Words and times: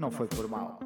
Não 0.00 0.10
foi 0.10 0.26
por 0.28 0.48
mal. 0.48 0.80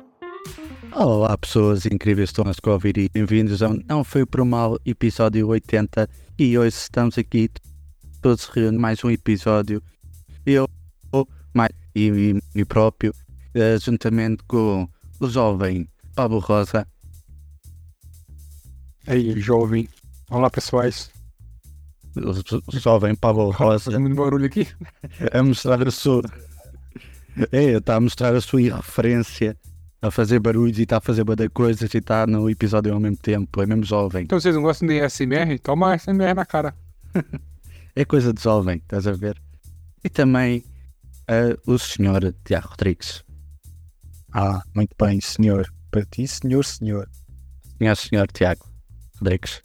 Olá 0.92 1.38
pessoas 1.38 1.86
incríveis 1.86 2.30
estão 2.30 2.44
a 2.44 2.70
ouvir 2.70 2.98
e 2.98 3.08
bem-vindos 3.08 3.62
ao 3.62 3.72
Não 3.88 4.02
Foi 4.02 4.26
Por 4.26 4.44
Mal, 4.44 4.76
episódio 4.84 5.46
80 5.46 6.10
e 6.36 6.58
hoje 6.58 6.76
estamos 6.76 7.16
aqui 7.16 7.48
todos 8.20 8.46
reunidos 8.46 8.80
mais 8.80 9.04
um 9.04 9.10
episódio 9.10 9.80
eu 10.44 10.66
mais, 11.54 11.70
e 11.94 12.10
mim 12.10 12.64
próprio 12.66 13.12
uh, 13.54 13.78
juntamente 13.80 14.42
com 14.48 14.88
o 15.20 15.28
jovem 15.28 15.88
Pablo 16.16 16.40
Rosa 16.40 16.84
Aí, 19.06 19.38
jovem. 19.38 19.88
Olá, 20.28 20.50
pessoais. 20.50 21.08
o, 22.16 22.30
o 22.76 22.80
jovem 22.80 23.14
Pablo 23.14 23.52
Rosa 23.52 23.96
muito 24.00 24.16
barulho 24.16 24.46
aqui. 24.46 24.66
a 25.32 25.40
mostrar 25.40 25.86
a 25.86 25.90
sua 25.92 26.20
é, 27.52 27.64
está 27.72 27.96
a 27.96 28.00
mostrar 28.00 28.34
a 28.34 28.40
sua 28.40 28.62
irreferência 28.62 29.56
a 30.00 30.10
fazer 30.10 30.38
barulhos 30.38 30.78
e 30.78 30.82
está 30.82 30.98
a 30.98 31.00
fazer 31.00 31.24
bada 31.24 31.48
coisas 31.48 31.92
e 31.94 31.98
está 31.98 32.26
no 32.26 32.48
episódio 32.50 32.92
ao 32.92 33.00
mesmo 33.00 33.16
tempo, 33.16 33.62
é 33.62 33.66
mesmo 33.66 33.84
jovem 33.84 34.24
Então 34.24 34.38
vocês 34.38 34.54
não 34.54 34.62
gostam 34.62 34.86
de 34.86 35.08
SMR? 35.08 35.58
Toma 35.58 35.96
SMR 35.98 36.34
na 36.34 36.44
cara. 36.44 36.74
É 37.96 38.04
coisa 38.04 38.32
de 38.32 38.42
jovem, 38.42 38.78
estás 38.78 39.06
a 39.06 39.12
ver? 39.12 39.40
E 40.02 40.08
também 40.08 40.64
eh, 41.28 41.56
o 41.64 41.78
senhor 41.78 42.34
Tiago 42.44 42.66
Rodrigues. 42.70 43.24
Ah, 44.32 44.64
muito 44.74 44.96
bem, 45.00 45.20
senhor. 45.20 45.72
Para 45.92 46.04
ti, 46.04 46.26
senhor, 46.26 46.64
senhor. 46.64 47.08
Senhor, 47.78 47.96
senhor 47.96 48.26
Tiago 48.32 48.68
Rodrigues. 49.20 49.62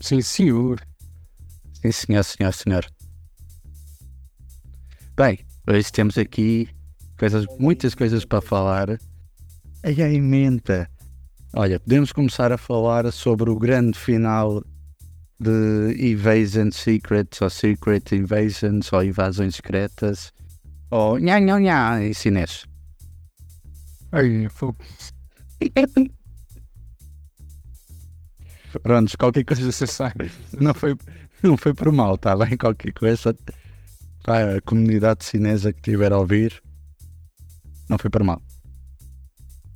Sim, 0.00 0.20
senhor. 0.22 0.80
Sim, 1.74 1.92
senhor, 1.92 2.24
senhor, 2.24 2.52
senhor. 2.52 2.86
Bem, 5.16 5.38
hoje 5.68 5.92
temos 5.92 6.18
aqui 6.18 6.68
coisas, 7.18 7.46
muitas 7.58 7.94
coisas 7.94 8.24
para 8.24 8.40
falar. 8.40 8.98
Ai, 9.82 10.02
ai, 10.02 10.20
menta. 10.20 10.88
Olha, 11.54 11.80
podemos 11.80 12.12
começar 12.12 12.52
a 12.52 12.58
falar 12.58 13.10
sobre 13.12 13.50
o 13.50 13.58
grande 13.58 13.98
final 13.98 14.62
de 15.40 15.96
Invasion 15.98 16.70
Secrets 16.70 17.40
ou 17.40 17.50
Secret 17.50 18.12
Invasions 18.12 18.92
ou 18.92 19.02
invasões 19.02 19.56
secretas 19.56 20.32
ou 20.90 21.18
nha 21.18 21.40
nha 21.40 21.58
nha 21.58 22.02
em 22.02 22.12
chinês. 22.12 22.66
Aí, 24.12 24.48
fogo. 24.48 24.76
Pronto, 28.82 29.16
qualquer 29.18 29.44
coisa 29.44 29.70
Você 29.70 29.86
sabe. 29.86 30.30
não 30.60 30.74
foi, 30.74 30.96
não 31.42 31.56
foi 31.56 31.74
por 31.74 31.90
mal, 31.92 32.14
está 32.16 32.36
bem? 32.36 32.56
Qualquer 32.56 32.92
coisa. 32.92 33.36
Pá, 34.30 34.58
a 34.58 34.60
comunidade 34.60 35.24
chinesa 35.24 35.72
que 35.72 35.80
estiver 35.80 36.12
a 36.12 36.18
ouvir, 36.18 36.62
não 37.88 37.98
foi 37.98 38.08
por 38.08 38.22
mal. 38.22 38.40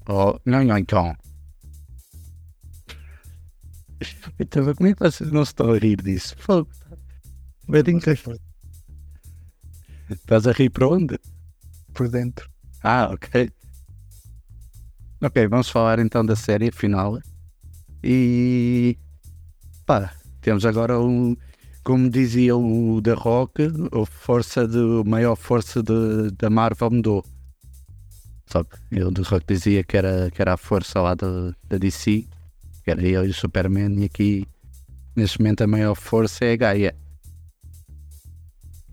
Oh, 0.08 0.38
não, 0.47 0.62
não, 0.62 0.78
então. 0.78 1.12
Então, 4.38 4.72
como 4.77 4.88
é 4.88 4.94
que 4.94 5.00
vocês 5.00 5.32
não 5.32 5.44
se 5.44 5.50
estão 5.50 5.72
a 5.72 5.77
rir 5.77 6.00
disso? 6.00 6.36
Fogo. 6.38 6.70
Bedinho, 7.69 7.98
Estás 10.08 10.47
a 10.47 10.52
rir 10.52 10.70
para 10.70 10.86
onde? 10.86 11.19
Por 11.92 12.08
dentro. 12.08 12.48
Ah, 12.80 13.10
ok. 13.12 13.50
Ok, 15.20 15.48
vamos 15.48 15.69
falar 15.69 15.98
então 15.98 16.25
da 16.25 16.36
série 16.36 16.70
final. 16.70 17.19
E 18.05 18.97
pá, 19.84 20.14
temos 20.41 20.65
agora 20.65 21.00
um, 21.00 21.36
como 21.84 22.09
dizia 22.09 22.56
o 22.56 23.00
The 23.03 23.12
Rock, 23.12 23.62
a 23.62 24.06
força 24.06 24.67
de, 24.67 24.78
a 24.78 25.05
maior 25.05 25.37
força 25.37 25.83
de, 25.83 26.31
da 26.31 26.49
Marvel 26.49 26.91
mudou. 26.91 27.25
Sabe? 28.47 28.69
O 28.91 29.12
The 29.12 29.22
Rock 29.22 29.45
dizia 29.47 29.84
que 29.84 29.97
era, 29.97 30.31
que 30.31 30.41
era 30.41 30.55
a 30.55 30.56
força 30.56 31.00
lá 31.00 31.15
da, 31.15 31.55
da 31.69 31.77
DC, 31.77 32.27
que 32.83 32.91
era 32.91 33.03
ele 33.03 33.27
e 33.27 33.31
o 33.31 33.34
Superman, 33.34 34.00
e 34.00 34.05
aqui 34.06 34.49
neste 35.15 35.39
momento 35.39 35.62
a 35.62 35.67
maior 35.67 35.95
força 35.95 36.47
é 36.47 36.55
a 36.55 36.56
Gaia. 36.56 36.97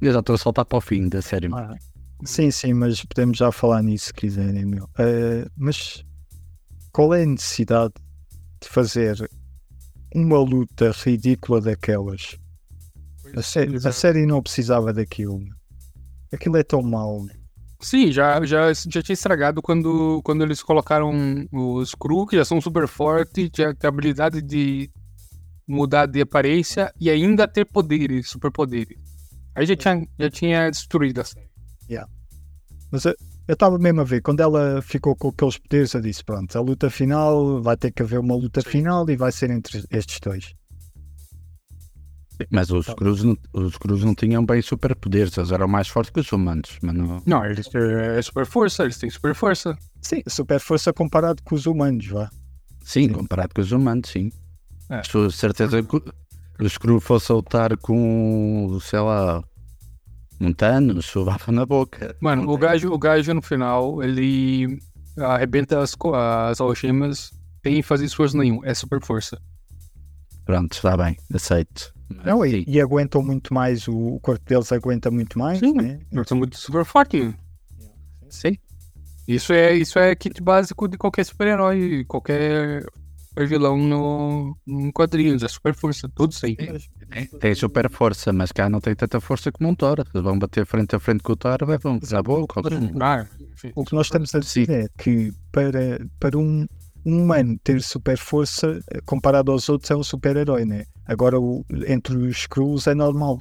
Eu 0.02 0.12
já 0.12 0.20
estou 0.20 0.36
a 0.36 0.38
soltar 0.38 0.66
para 0.66 0.78
o 0.78 0.82
fim 0.82 1.08
da 1.08 1.22
série. 1.22 1.48
Ah, 1.54 1.78
sim, 2.26 2.52
sim, 2.52 2.74
mas 2.74 3.06
podemos 3.06 3.38
já 3.38 3.52
falar 3.52 3.82
nisso 3.82 4.08
se 4.08 4.14
quiserem, 4.14 4.66
meu. 4.66 4.90
Eh, 5.00 5.48
mas 5.56 6.04
qual 6.92 7.14
é 7.14 7.24
a 7.24 7.26
necessidade 7.26 7.94
de 8.62 8.68
fazer 8.68 9.30
uma 10.14 10.40
luta 10.40 10.92
ridícula 10.92 11.62
daquelas? 11.62 12.41
A, 13.36 13.42
sé- 13.42 13.68
a 13.86 13.92
série 13.92 14.26
não 14.26 14.42
precisava 14.42 14.92
daquilo. 14.94 15.40
Aquilo 16.32 16.58
é 16.58 16.64
tão 16.64 16.82
mau. 16.82 17.22
meu. 17.22 17.36
Sim, 17.80 18.12
já, 18.12 18.44
já, 18.46 18.72
já 18.74 19.02
tinha 19.02 19.14
estragado 19.14 19.62
quando, 19.62 20.22
quando 20.24 20.44
eles 20.44 20.62
colocaram 20.62 21.12
os 21.52 21.96
Cru, 21.96 22.28
que 22.28 22.36
já 22.36 22.46
são 22.46 22.62
super 22.62 22.88
fortes, 22.88 23.50
já 23.56 23.74
tem 23.74 23.88
a 23.88 23.90
habilidade 23.90 24.42
de 24.42 24.90
mudar 25.68 26.06
de 26.06 26.22
aparência 26.22 26.94
e 27.00 27.10
ainda 27.10 27.48
ter 27.48 27.66
poderes, 27.66 28.30
superpoderes. 28.30 28.98
Aí 29.56 29.66
já 29.66 29.76
tinha, 29.76 30.08
já 30.20 30.30
tinha 30.30 30.70
destruído 30.70 31.22
a 31.22 31.24
série. 31.24 31.50
Mas 32.92 33.06
eu 33.06 33.16
estava 33.48 33.80
mesmo 33.80 34.02
a 34.02 34.04
ver, 34.04 34.22
quando 34.22 34.42
ela 34.42 34.82
ficou 34.82 35.16
com 35.16 35.30
aqueles 35.30 35.58
poderes, 35.58 35.94
eu 35.94 36.02
disse: 36.02 36.24
pronto, 36.24 36.56
a 36.58 36.62
luta 36.62 36.90
final 36.90 37.62
vai 37.62 37.76
ter 37.78 37.92
que 37.92 38.04
haver 38.04 38.20
uma 38.20 38.36
luta 38.36 38.62
final 38.62 39.10
e 39.10 39.16
vai 39.16 39.32
ser 39.32 39.50
entre 39.50 39.84
estes 39.90 40.20
dois. 40.20 40.54
Mas 42.50 42.70
os 42.72 42.88
cruz 42.88 43.24
não, 43.24 43.38
os 43.54 43.78
cruz 43.78 44.04
não 44.04 44.16
tinham 44.16 44.46
bem 44.46 44.62
superpoderes, 44.62 45.38
eles 45.38 45.52
eram 45.52 45.68
mais 45.68 45.88
fortes 45.88 46.12
que 46.12 46.20
os 46.20 46.32
humanos. 46.32 46.78
Mas 46.82 46.96
não... 46.96 47.22
Não, 47.26 47.46
eles 47.46 47.68
têm 47.68 47.82
é 47.82 48.22
super 48.22 48.46
força, 48.46 48.84
eles 48.84 48.98
têm 48.98 49.10
super 49.10 49.36
força. 49.36 49.78
Sim, 50.02 50.22
super 50.28 50.60
força 50.60 50.92
comparado 50.94 51.42
com 51.44 51.56
os 51.56 51.66
humanos, 51.66 52.08
vá. 52.08 52.30
Sim, 52.84 53.10
comparado 53.10 53.54
com 53.54 53.62
os 53.62 53.72
humanos, 53.72 54.10
sim. 54.10 54.32
É. 54.90 55.04
Sou 55.04 55.30
certeza 55.30 55.82
que 55.84 55.96
o 56.60 56.70
Screw 56.70 57.00
fosse 57.00 57.28
soltar 57.28 57.78
com, 57.78 58.78
sei 58.82 59.00
lá, 59.00 59.44
um 60.40 60.52
tano, 60.52 61.02
sovava 61.02 61.52
na 61.52 61.66
boca. 61.66 62.16
Mano, 62.20 62.50
o 62.50 62.58
gajo, 62.58 62.92
o 62.92 62.98
gajo 62.98 63.34
no 63.34 63.42
final, 63.42 64.04
ele 64.04 64.80
arrebenta 65.18 65.80
as, 65.80 65.96
as 66.50 66.60
algemas 66.60 67.32
sem 67.64 67.82
fazer 67.82 68.06
esforço 68.06 68.38
nenhum. 68.38 68.64
É 68.66 68.74
super 68.74 69.04
força. 69.04 69.40
Pronto, 70.46 70.74
está 70.74 70.98
bem, 70.98 71.16
aceito. 71.34 71.94
Não, 72.24 72.46
e, 72.46 72.64
e 72.68 72.80
aguentam 72.82 73.22
muito 73.24 73.54
mais, 73.54 73.88
o, 73.88 74.16
o 74.16 74.20
corpo 74.20 74.44
deles 74.46 74.72
aguenta 74.72 75.10
muito 75.10 75.38
mais. 75.38 75.60
Sim. 75.60 75.74
né? 75.74 76.00
Eles 76.12 76.28
são 76.28 76.38
muito 76.38 76.58
super 76.58 76.86
fortes. 76.86 77.34
Sim. 78.30 78.58
Isso 79.28 79.54
é, 79.54 79.74
isso 79.76 80.00
é 80.00 80.16
kit 80.16 80.42
básico 80.42 80.88
de 80.88 80.98
qualquer 80.98 81.24
super-herói, 81.26 82.04
qualquer 82.06 82.84
vilão 83.48 83.78
no, 83.78 84.58
no 84.66 84.92
quadrinhos. 84.92 85.44
É 85.44 85.48
super 85.48 85.74
força, 85.74 86.10
todos 86.10 86.40
têm. 86.40 86.58
Tem 87.40 87.56
super 87.56 87.90
força, 87.90 88.34
mas 88.34 88.52
cá 88.52 88.70
não 88.70 88.80
tem 88.82 88.96
tanta 88.96 89.20
força 89.20 89.52
como 89.52 89.70
um 89.70 89.76
Thor. 89.76 90.00
Eles 90.00 90.24
vão 90.24 90.38
bater 90.38 90.66
frente 90.66 90.96
a 90.96 91.00
frente 91.00 91.24
com 91.24 91.34
o 91.34 91.36
Thor, 91.36 91.58
levam 91.68 92.00
na 92.12 92.24
boca. 92.24 92.62
O 93.76 93.86
que 93.86 93.94
nós 93.94 94.08
estamos 94.08 94.34
a 94.34 94.40
dizer 94.40 94.66
Sim. 94.66 94.74
é 94.74 94.88
que 94.98 95.34
para, 95.52 96.06
para 96.20 96.38
um, 96.38 96.66
um 97.06 97.24
humano 97.24 97.58
ter 97.64 97.82
super 97.82 98.18
força, 98.18 98.80
eh, 98.92 99.00
comparado 99.06 99.52
aos 99.52 99.68
outros, 99.70 99.90
é 99.92 99.96
um 99.96 100.04
super-herói, 100.04 100.66
né? 100.66 100.86
Agora, 101.06 101.40
o, 101.40 101.66
entre 101.88 102.16
os 102.16 102.38
Skrulls 102.40 102.88
é 102.88 102.94
normal. 102.96 103.40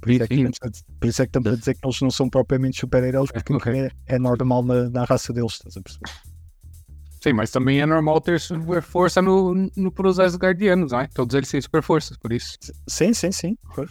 Por 0.00 0.10
isso 0.10 0.22
é, 0.24 0.28
que 0.28 0.34
Sim. 0.34 0.44
estamos 0.44 0.58
a, 0.62 0.68
dizer- 0.68 0.84
por 1.00 1.08
isso 1.08 1.22
é 1.22 1.24
que 1.24 1.28
estamos 1.30 1.52
a 1.52 1.56
dizer 1.56 1.74
que 1.74 1.86
eles 1.86 2.00
não 2.00 2.10
são 2.10 2.28
propriamente 2.28 2.78
super-heróis, 2.78 3.30
porque 3.30 3.52
Ok. 3.54 3.72
é, 3.74 3.90
é 4.06 4.18
normal 4.18 4.62
na, 4.62 4.90
na 4.90 5.04
raça 5.04 5.32
deles, 5.32 5.52
estás 5.54 5.76
a 5.76 5.80
perceber? 5.82 6.10
Sim, 7.22 7.32
mas 7.32 7.50
também 7.50 7.80
é 7.80 7.86
normal 7.86 8.20
ter 8.20 8.38
super 8.38 8.82
força 8.82 9.22
no, 9.22 9.54
no, 9.74 9.90
pros 9.90 10.20
Asgardianos, 10.20 10.92
né? 10.92 11.08
Todos 11.14 11.34
eles 11.34 11.50
têm 11.50 11.60
super 11.60 11.82
forças, 11.82 12.18
por 12.18 12.30
isso. 12.32 12.58
Sim, 12.86 13.14
sim, 13.14 13.32
sim. 13.32 13.56
Pois. 13.74 13.90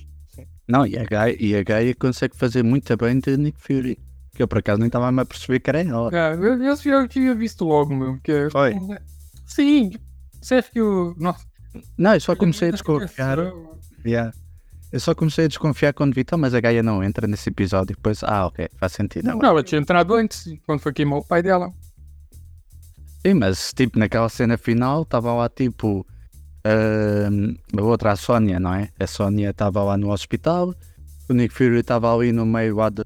Não, 0.68 0.86
e 0.86 0.98
a, 0.98 1.04
Gaia, 1.04 1.36
e 1.40 1.56
a 1.56 1.64
Gaia 1.64 1.96
consegue 1.96 2.38
fazer 2.38 2.64
muito 2.64 2.96
bem 2.96 3.20
de 3.20 3.36
Nick 3.36 3.60
Fury. 3.60 3.98
Que 4.36 4.42
eu 4.42 4.48
por 4.48 4.58
acaso 4.58 4.80
nem 4.80 4.88
estava 4.88 5.10
a 5.10 5.26
perceber 5.26 5.60
que 5.60 5.70
era 5.70 5.82
ela. 5.82 6.10
É, 6.12 6.34
eu, 6.34 6.62
eu, 6.64 6.76
eu 6.86 7.08
tinha 7.08 7.36
visto 7.36 7.66
logo, 7.66 7.96
meu. 7.96 8.20
Que, 8.24 8.50
Foi? 8.50 8.76
Sim, 9.46 9.92
você 10.42 10.64
viu. 10.74 11.14
Nossa, 11.18 11.46
Não, 11.98 12.14
eu 12.16 12.20
só 12.20 12.36
comecei 12.36 12.70
a 12.70 12.72
desconfiar. 12.72 13.38
Yeah. 14.06 14.34
Eu 14.92 15.00
só 15.00 15.14
comecei 15.16 15.46
a 15.46 15.48
desconfiar 15.48 15.94
quando 15.94 16.14
vi, 16.14 16.22
"Então, 16.22 16.38
mas 16.38 16.54
a 16.54 16.60
Gaia 16.60 16.84
não 16.84 17.04
entra 17.04 17.26
nesse 17.28 17.50
episódio. 17.50 17.96
Depois, 17.96 18.24
ah, 18.24 18.48
ok, 18.48 18.70
faz 18.78 18.92
sentido. 18.94 19.26
Não, 19.26 19.40
ela 19.42 19.64
tinha 19.64 19.80
entrado 19.82 20.14
antes, 20.14 20.46
quando 20.66 20.80
foi 20.80 20.94
queimar 20.94 21.20
o 21.20 21.26
pai 21.26 21.42
dela. 21.42 21.72
Sim, 23.26 23.36
mas 23.36 23.72
tipo, 23.74 23.98
naquela 23.98 24.30
cena 24.30 24.58
final, 24.58 25.04
estava 25.04 25.34
lá 25.34 25.50
tipo. 25.50 26.06
ahm, 26.66 27.56
a 27.78 27.82
outra, 27.82 28.12
a 28.12 28.16
Sónia, 28.16 28.60
não 28.60 28.74
é? 28.74 28.90
A 29.00 29.08
Sónia 29.08 29.50
estava 29.50 29.84
lá 29.84 29.98
no 29.98 30.12
hospital, 30.12 30.74
o 31.30 31.34
Nick 31.34 31.54
Fury 31.54 31.80
estava 31.80 32.14
ali 32.14 32.32
no 32.32 32.46
meio 32.46 32.76
lá 32.76 32.90
de, 32.90 33.02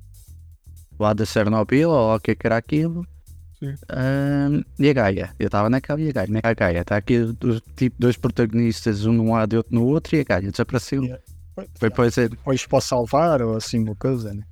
lá 1.00 1.14
de 1.14 1.26
Chernobyl, 1.26 1.90
ou 1.90 2.16
o 2.16 2.20
que 2.20 2.32
é 2.32 2.36
que 2.36 2.46
era 2.48 2.58
aquilo. 2.58 3.06
Sim. 3.60 3.74
Ahm, 3.90 4.62
e 4.78 4.90
a 4.90 4.94
Gaia, 4.94 5.34
eu 5.40 5.48
estava 5.48 5.70
naquela 5.70 6.00
e 6.00 6.10
a 6.10 6.12
Gaia, 6.12 6.28
naquela 6.30 6.54
Gaia, 6.54 6.82
está 6.82 6.96
aqui 6.98 7.20
do- 7.20 7.60
tipo 7.76 7.96
dois 8.00 8.16
protagonistas, 8.16 9.06
um 9.06 9.14
num 9.14 9.32
lado 9.34 9.54
e 9.54 9.58
outro 9.58 9.74
no 9.74 9.86
outro, 9.86 10.16
e 10.16 10.20
a 10.20 10.24
Gaia 10.24 10.52
desapareceu. 10.52 11.02
Yeah. 11.04 11.24
Foi 11.80 11.90
depois 11.90 12.16
é, 12.20 12.30
Ou 12.46 12.54
isto 12.54 12.70
para 12.70 12.82
salvar, 12.82 13.42
ou 13.42 13.56
assim, 13.58 13.80
uma 13.80 13.96
coisa, 13.96 14.32
né? 14.34 14.44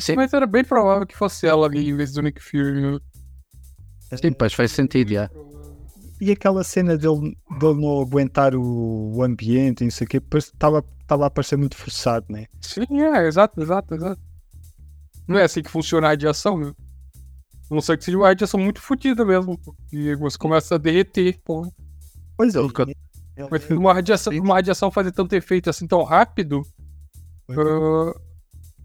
Sim. 0.00 0.14
Mas 0.16 0.32
era 0.32 0.46
bem 0.46 0.64
provável 0.64 1.06
que 1.06 1.16
fosse 1.16 1.46
ela 1.46 1.66
ali 1.66 1.90
em 1.90 1.96
vez 1.96 2.12
do 2.12 2.22
Nick 2.22 2.40
Fury. 2.42 2.80
né? 2.80 2.98
Sim, 4.16 4.32
pois 4.32 4.54
faz 4.54 4.70
sentido, 4.72 5.12
já. 5.12 5.28
E 6.20 6.30
aquela 6.30 6.62
cena 6.64 6.96
dele, 6.96 7.36
dele 7.60 7.80
não 7.80 8.00
aguentar 8.00 8.54
o, 8.54 9.16
o 9.16 9.22
ambiente 9.22 9.80
e 9.82 9.84
não 9.84 9.90
sei 9.90 10.06
o 10.06 10.08
quê, 10.08 10.22
estava 10.36 10.82
estava 11.02 11.26
a 11.26 11.30
parecer 11.30 11.56
muito 11.56 11.76
forçado, 11.76 12.24
né? 12.30 12.46
Sim, 12.62 12.86
é, 13.02 13.26
exato, 13.26 13.60
exato, 13.60 13.94
exato. 13.94 14.20
Não 15.26 15.38
é 15.38 15.44
assim 15.44 15.62
que 15.62 15.70
funciona 15.70 16.06
a 16.06 16.10
radiação, 16.10 16.58
né? 16.58 16.72
A 17.70 17.74
não 17.74 17.80
ser 17.80 17.96
que 17.96 18.04
seja 18.04 18.16
uma 18.18 18.26
radiação 18.28 18.60
muito 18.60 18.80
fodida 18.80 19.24
mesmo. 19.24 19.58
E 19.92 20.14
você 20.16 20.36
começa 20.36 20.74
a 20.74 20.78
derreter, 20.78 21.38
porra. 21.44 21.70
Pois 22.36 22.54
é. 22.54 22.58
Ele- 22.60 22.96
Mas 23.50 23.68
uma 23.70 23.92
radiação, 23.94 24.32
uma 24.38 24.54
radiação 24.54 24.90
fazer 24.90 25.12
tanto 25.12 25.32
efeito 25.34 25.68
assim 25.70 25.86
tão 25.86 26.02
rápido. 26.02 26.62
ah, 27.50 28.14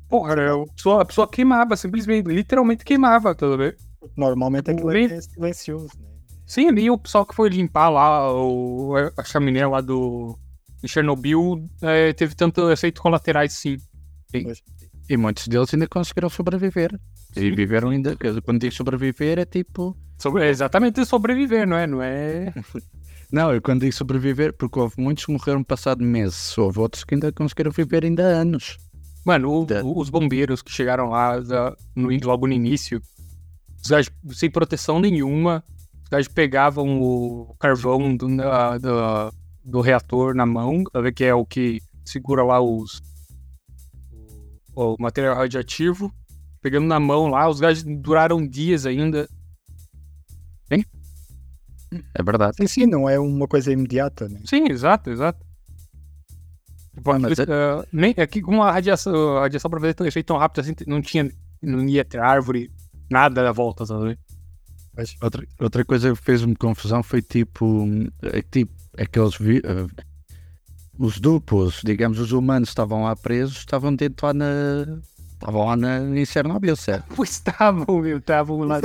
porra, 0.08 0.34
a, 0.64 0.66
pessoa, 0.76 1.02
a 1.02 1.06
pessoa 1.06 1.28
queimava, 1.28 1.76
simplesmente, 1.76 2.28
literalmente 2.28 2.84
queimava, 2.84 3.36
tá 3.36 3.48
vendo? 3.56 3.76
Normalmente 4.16 4.72
aquilo 4.72 4.90
Vem- 4.90 5.12
é 5.12 5.22
silencioso, 5.22 5.90
né? 6.00 6.08
Sim, 6.46 6.70
ali 6.70 6.90
o 6.90 6.98
pessoal 6.98 7.26
que 7.26 7.36
foi 7.36 7.50
limpar 7.50 7.90
lá 7.90 8.34
o, 8.34 8.94
a 9.18 9.24
chaminé 9.24 9.68
lá 9.68 9.82
do 9.82 10.36
Chernobyl 10.84 11.64
é, 11.82 12.12
teve 12.14 12.34
tanto 12.34 12.72
efeitos 12.72 13.02
colaterais, 13.02 13.54
sim. 13.54 13.78
E 15.10 15.18
muitos 15.18 15.48
deles 15.48 15.74
ainda 15.74 15.88
conseguiram 15.88 16.30
sobreviver. 16.30 16.98
E 17.36 17.50
viveram 17.52 17.90
ainda. 17.90 18.16
Quando 18.46 18.62
digo 18.62 18.74
sobreviver 18.74 19.40
é 19.40 19.46
tipo. 19.46 19.98
Sobre, 20.18 20.44
é 20.46 20.50
exatamente 20.50 21.04
sobreviver, 21.06 21.68
não 21.68 21.78
é? 21.78 21.88
Não 21.88 22.02
é. 22.02 22.54
Não, 23.32 23.54
eu 23.54 23.62
quando 23.62 23.82
digo 23.82 23.94
sobreviver, 23.94 24.54
porque 24.54 24.80
houve 24.80 24.96
muitos 24.98 25.24
que 25.24 25.32
morreram 25.32 25.64
passado 25.64 26.04
meses, 26.04 26.58
houve 26.58 26.80
outros 26.80 27.04
que 27.04 27.14
ainda 27.14 27.32
conseguiram 27.32 27.70
viver 27.70 28.04
ainda 28.04 28.24
anos. 28.24 28.80
Mano, 29.24 29.62
o- 29.62 29.66
Da- 29.66 29.84
os 29.84 30.10
bombeiros 30.10 30.64
que 30.64 30.72
chegaram 30.72 31.10
lá 31.10 31.40
da- 31.40 31.76
no, 31.96 32.10
logo 32.24 32.48
no 32.48 32.54
início, 32.54 33.00
os 33.84 33.88
gajos 33.88 34.12
sem 34.34 34.50
proteção 34.50 35.00
nenhuma, 35.00 35.64
os 36.04 36.10
gajos 36.10 36.28
pegavam 36.28 37.00
o 37.04 37.56
carvão 37.60 38.16
do, 38.18 38.26
do, 39.64 39.80
reator 39.82 40.34
na 40.34 40.48
mão, 40.48 40.84
que 41.16 41.24
é 41.24 41.34
o 41.36 41.46
que 41.46 41.80
segura 42.04 42.44
lá 42.44 42.60
os 42.60 43.00
o, 44.84 44.96
material 45.00 45.36
radioativo, 45.36 46.14
pegando 46.62 46.88
na 46.88 47.00
mão 47.00 47.28
lá, 47.28 47.50
os 47.50 47.60
gajos 47.60 47.84
duraram 47.84 48.46
dias 48.46 48.86
ainda. 48.86 49.28
É 52.14 52.22
verdade. 52.22 52.56
Sim, 52.58 52.68
sim, 52.68 52.86
não 52.86 53.10
é 53.10 53.20
uma 53.20 53.48
coisa 53.48 53.72
imediata, 53.72 54.30
né? 54.30 54.40
Sim, 54.46 54.70
exato, 54.70 55.10
exato. 55.10 55.44
Tipo, 56.94 57.12
Ah, 57.12 57.20
mas 57.20 57.40
ah, 57.40 57.84
nem, 57.92 58.14
aqui 58.18 58.42
com 58.42 58.62
a 58.62 58.72
radiação, 58.72 59.38
a 59.38 59.42
radiação 59.42 59.72
pra 59.72 59.80
fazer 59.80 59.96
tão 59.96 60.06
efeito 60.06 60.28
tão 60.28 60.38
rápido 60.38 60.60
assim, 60.62 60.76
não 60.86 61.02
tinha, 61.02 61.32
não 61.64 61.88
ia 61.88 62.06
ter 62.06 62.20
árvore, 62.20 62.72
nada 63.10 63.50
à 63.50 63.52
volta, 63.52 63.86
sabe? 63.88 64.20
Mas, 64.96 65.16
Outra, 65.22 65.44
outra 65.60 65.84
coisa 65.86 66.14
que 66.14 66.22
fez-me 66.22 66.56
confusão 66.56 67.02
foi 67.02 67.22
tipo. 67.22 67.88
É, 68.22 68.42
tipo 68.42 68.72
aqueles. 68.98 69.36
vi- 69.38 69.62
eh, 69.64 69.88
os 71.00 71.18
duplos, 71.20 71.82
digamos, 71.84 72.20
os 72.20 72.32
humanos 72.34 72.70
estavam 72.70 73.04
lá 73.04 73.16
presos, 73.16 73.58
estavam 73.58 73.96
dentro 73.96 74.28
lá 74.28 74.34
na. 74.34 74.46
Estavam 75.34 75.66
lá 75.66 75.76
na, 75.78 76.00
em 76.20 76.26
Chernobyl, 76.26 76.76
certo? 76.76 77.06
Pois 77.16 77.30
estavam, 77.32 78.00
meu, 78.02 78.18
estavam 78.18 78.60
lá. 78.60 78.82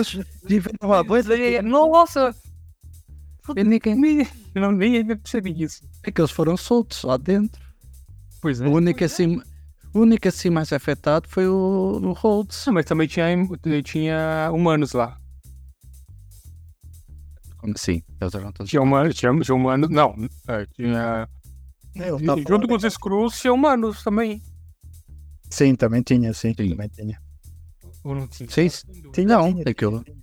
Pois 1.06 1.28
é, 1.28 1.60
Nossa! 1.60 2.32
e 3.56 3.64
ninguém- 3.64 3.96
Nem, 3.96 4.26
não, 4.54 4.70
nem 4.70 5.04
percebi 5.04 5.60
isso. 5.62 5.82
é 6.04 6.10
que 6.12 6.20
eles 6.20 6.30
foram 6.30 6.56
soltos 6.56 7.02
lá 7.02 7.16
dentro. 7.16 7.60
Pois 8.40 8.60
é. 8.60 8.66
O 8.68 8.70
único 8.72 9.02
assim. 9.04 9.42
O 9.92 10.00
único 10.00 10.26
assim 10.28 10.50
mais 10.50 10.72
afetado 10.72 11.28
foi 11.28 11.46
o, 11.48 12.00
o 12.02 12.12
Rhodes. 12.12 12.66
Ah, 12.66 12.72
mas 12.72 12.84
também 12.84 13.06
tinha, 13.08 13.26
tinha 13.82 14.50
humanos 14.52 14.92
lá. 14.92 15.18
Como 17.58 17.72
assim? 17.74 18.02
Eles 18.20 18.34
eram 18.34 18.52
todos. 18.52 18.70
Tinha 18.70 18.82
humanos, 18.82 19.14
tinha, 19.14 19.32
tinha 19.40 19.54
humanos. 19.54 19.88
Não, 19.90 20.14
é, 20.48 20.66
tinha. 20.66 21.28
É, 21.96 22.08
ele 22.08 22.22
e 22.22 22.26
tá 22.26 22.36
junto 22.48 22.66
com 22.68 22.74
os 22.74 22.84
Skrulls 22.84 23.40
tinha 23.40 23.52
humanos 23.52 24.02
também. 24.02 24.42
Sim, 25.50 25.74
também 25.74 26.02
tinha, 26.02 26.32
sim, 26.32 26.52
Sim. 26.56 26.70
também 26.70 26.88
tinha. 26.88 27.20
Ou 28.02 28.14
não 28.14 28.26
tinha? 28.26 28.48
Sim, 28.50 28.68
Tinha, 29.12 29.26
Não, 29.26 29.52
tinha, 29.52 29.64
aquilo- 29.70 30.02
tinha. 30.02 30.16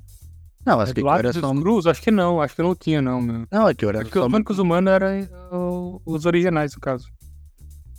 Não, 0.66 0.80
acho 0.80 0.94
que 0.94 1.02
Do 1.02 1.08
aquilo 1.08 1.08
lado 1.08 1.20
era 1.20 1.34
só. 1.34 1.54
Skrulls? 1.54 1.88
Acho 1.88 2.02
que 2.02 2.12
não, 2.12 2.42
acho 2.42 2.56
que 2.56 2.62
não 2.62 2.76
tinha, 2.76 3.02
não, 3.02 3.20
meu. 3.22 3.48
Não, 3.52 3.66
aquilo 3.68 3.90
era 3.90 4.02
Acho 4.02 4.12
que 4.12 4.20
só. 4.20 4.28
os 4.28 4.34
únicos 4.34 4.60
humanos 4.60 4.92
eram 4.92 5.22
uh, 5.52 6.02
os 6.06 6.26
originais, 6.26 6.76
no 6.76 6.80
caso. 6.82 7.08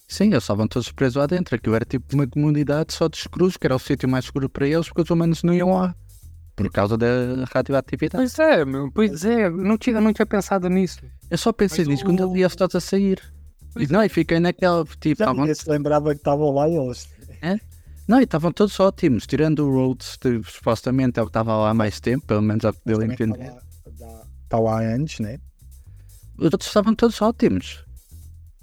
Sim, 0.06 0.26
eles 0.26 0.44
estavam 0.44 0.68
todos 0.68 0.92
presos 0.92 1.16
lá 1.16 1.26
dentro. 1.26 1.56
Aquilo 1.56 1.74
era 1.74 1.84
tipo 1.84 2.14
uma 2.14 2.26
comunidade 2.26 2.92
só 2.92 3.08
dos 3.08 3.26
cruzes, 3.26 3.56
que 3.56 3.66
era 3.66 3.74
o 3.74 3.78
sítio 3.78 4.08
mais 4.08 4.26
seguro 4.26 4.48
para 4.48 4.68
eles, 4.68 4.86
porque 4.86 5.00
os 5.02 5.10
humanos 5.10 5.42
não 5.42 5.54
iam 5.54 5.72
lá. 5.74 5.94
Por 6.54 6.70
causa 6.70 6.96
da 6.98 7.06
radioatividade. 7.52 8.22
Pois 8.22 8.38
é, 8.38 8.64
meu, 8.64 8.92
pois 8.92 9.24
é, 9.24 9.46
eu 9.46 9.56
não 9.56 9.78
tinha, 9.78 9.96
eu 9.96 10.00
não 10.02 10.12
tinha 10.12 10.26
pensado 10.26 10.68
nisso. 10.68 11.00
Eu 11.30 11.38
só 11.38 11.50
pensei 11.50 11.78
Mas 11.84 11.88
nisso 11.88 12.02
o- 12.04 12.06
quando 12.06 12.22
eles 12.22 12.36
iam 12.42 12.50
todos 12.50 12.76
a 12.76 12.80
sair. 12.80 13.20
E, 13.76 13.86
não, 13.86 14.04
e 14.04 14.08
fiquei 14.08 14.38
naquela. 14.38 14.84
Tipo, 15.00 15.24
Já 15.24 15.32
ninguém 15.32 15.54
se 15.54 15.68
lembrava 15.68 16.10
que 16.10 16.20
estavam 16.20 16.52
lá 16.52 16.68
eles. 16.68 17.08
Não, 18.06 18.20
e 18.20 18.24
estavam 18.24 18.52
todos 18.52 18.78
ótimos, 18.80 19.26
tirando 19.26 19.60
o 19.60 19.72
Rhodes, 19.72 20.16
que 20.16 20.40
supostamente 20.44 21.18
é 21.18 21.22
o 21.22 21.26
que 21.26 21.30
estava 21.30 21.56
lá 21.56 21.70
há 21.70 21.74
mais 21.74 22.00
tempo, 22.00 22.26
pelo 22.26 22.42
menos 22.42 22.64
ao 22.64 22.72
que 22.72 22.80
deu 22.84 22.96
a 22.96 23.00
Também 23.00 23.14
entender. 23.14 23.54
Está 23.86 24.06
lá, 24.06 24.26
está 24.44 24.58
lá 24.58 24.80
antes, 24.80 25.20
né? 25.20 25.38
Os 26.36 26.44
outros 26.44 26.66
estavam 26.66 26.94
todos 26.94 27.22
ótimos. 27.22 27.84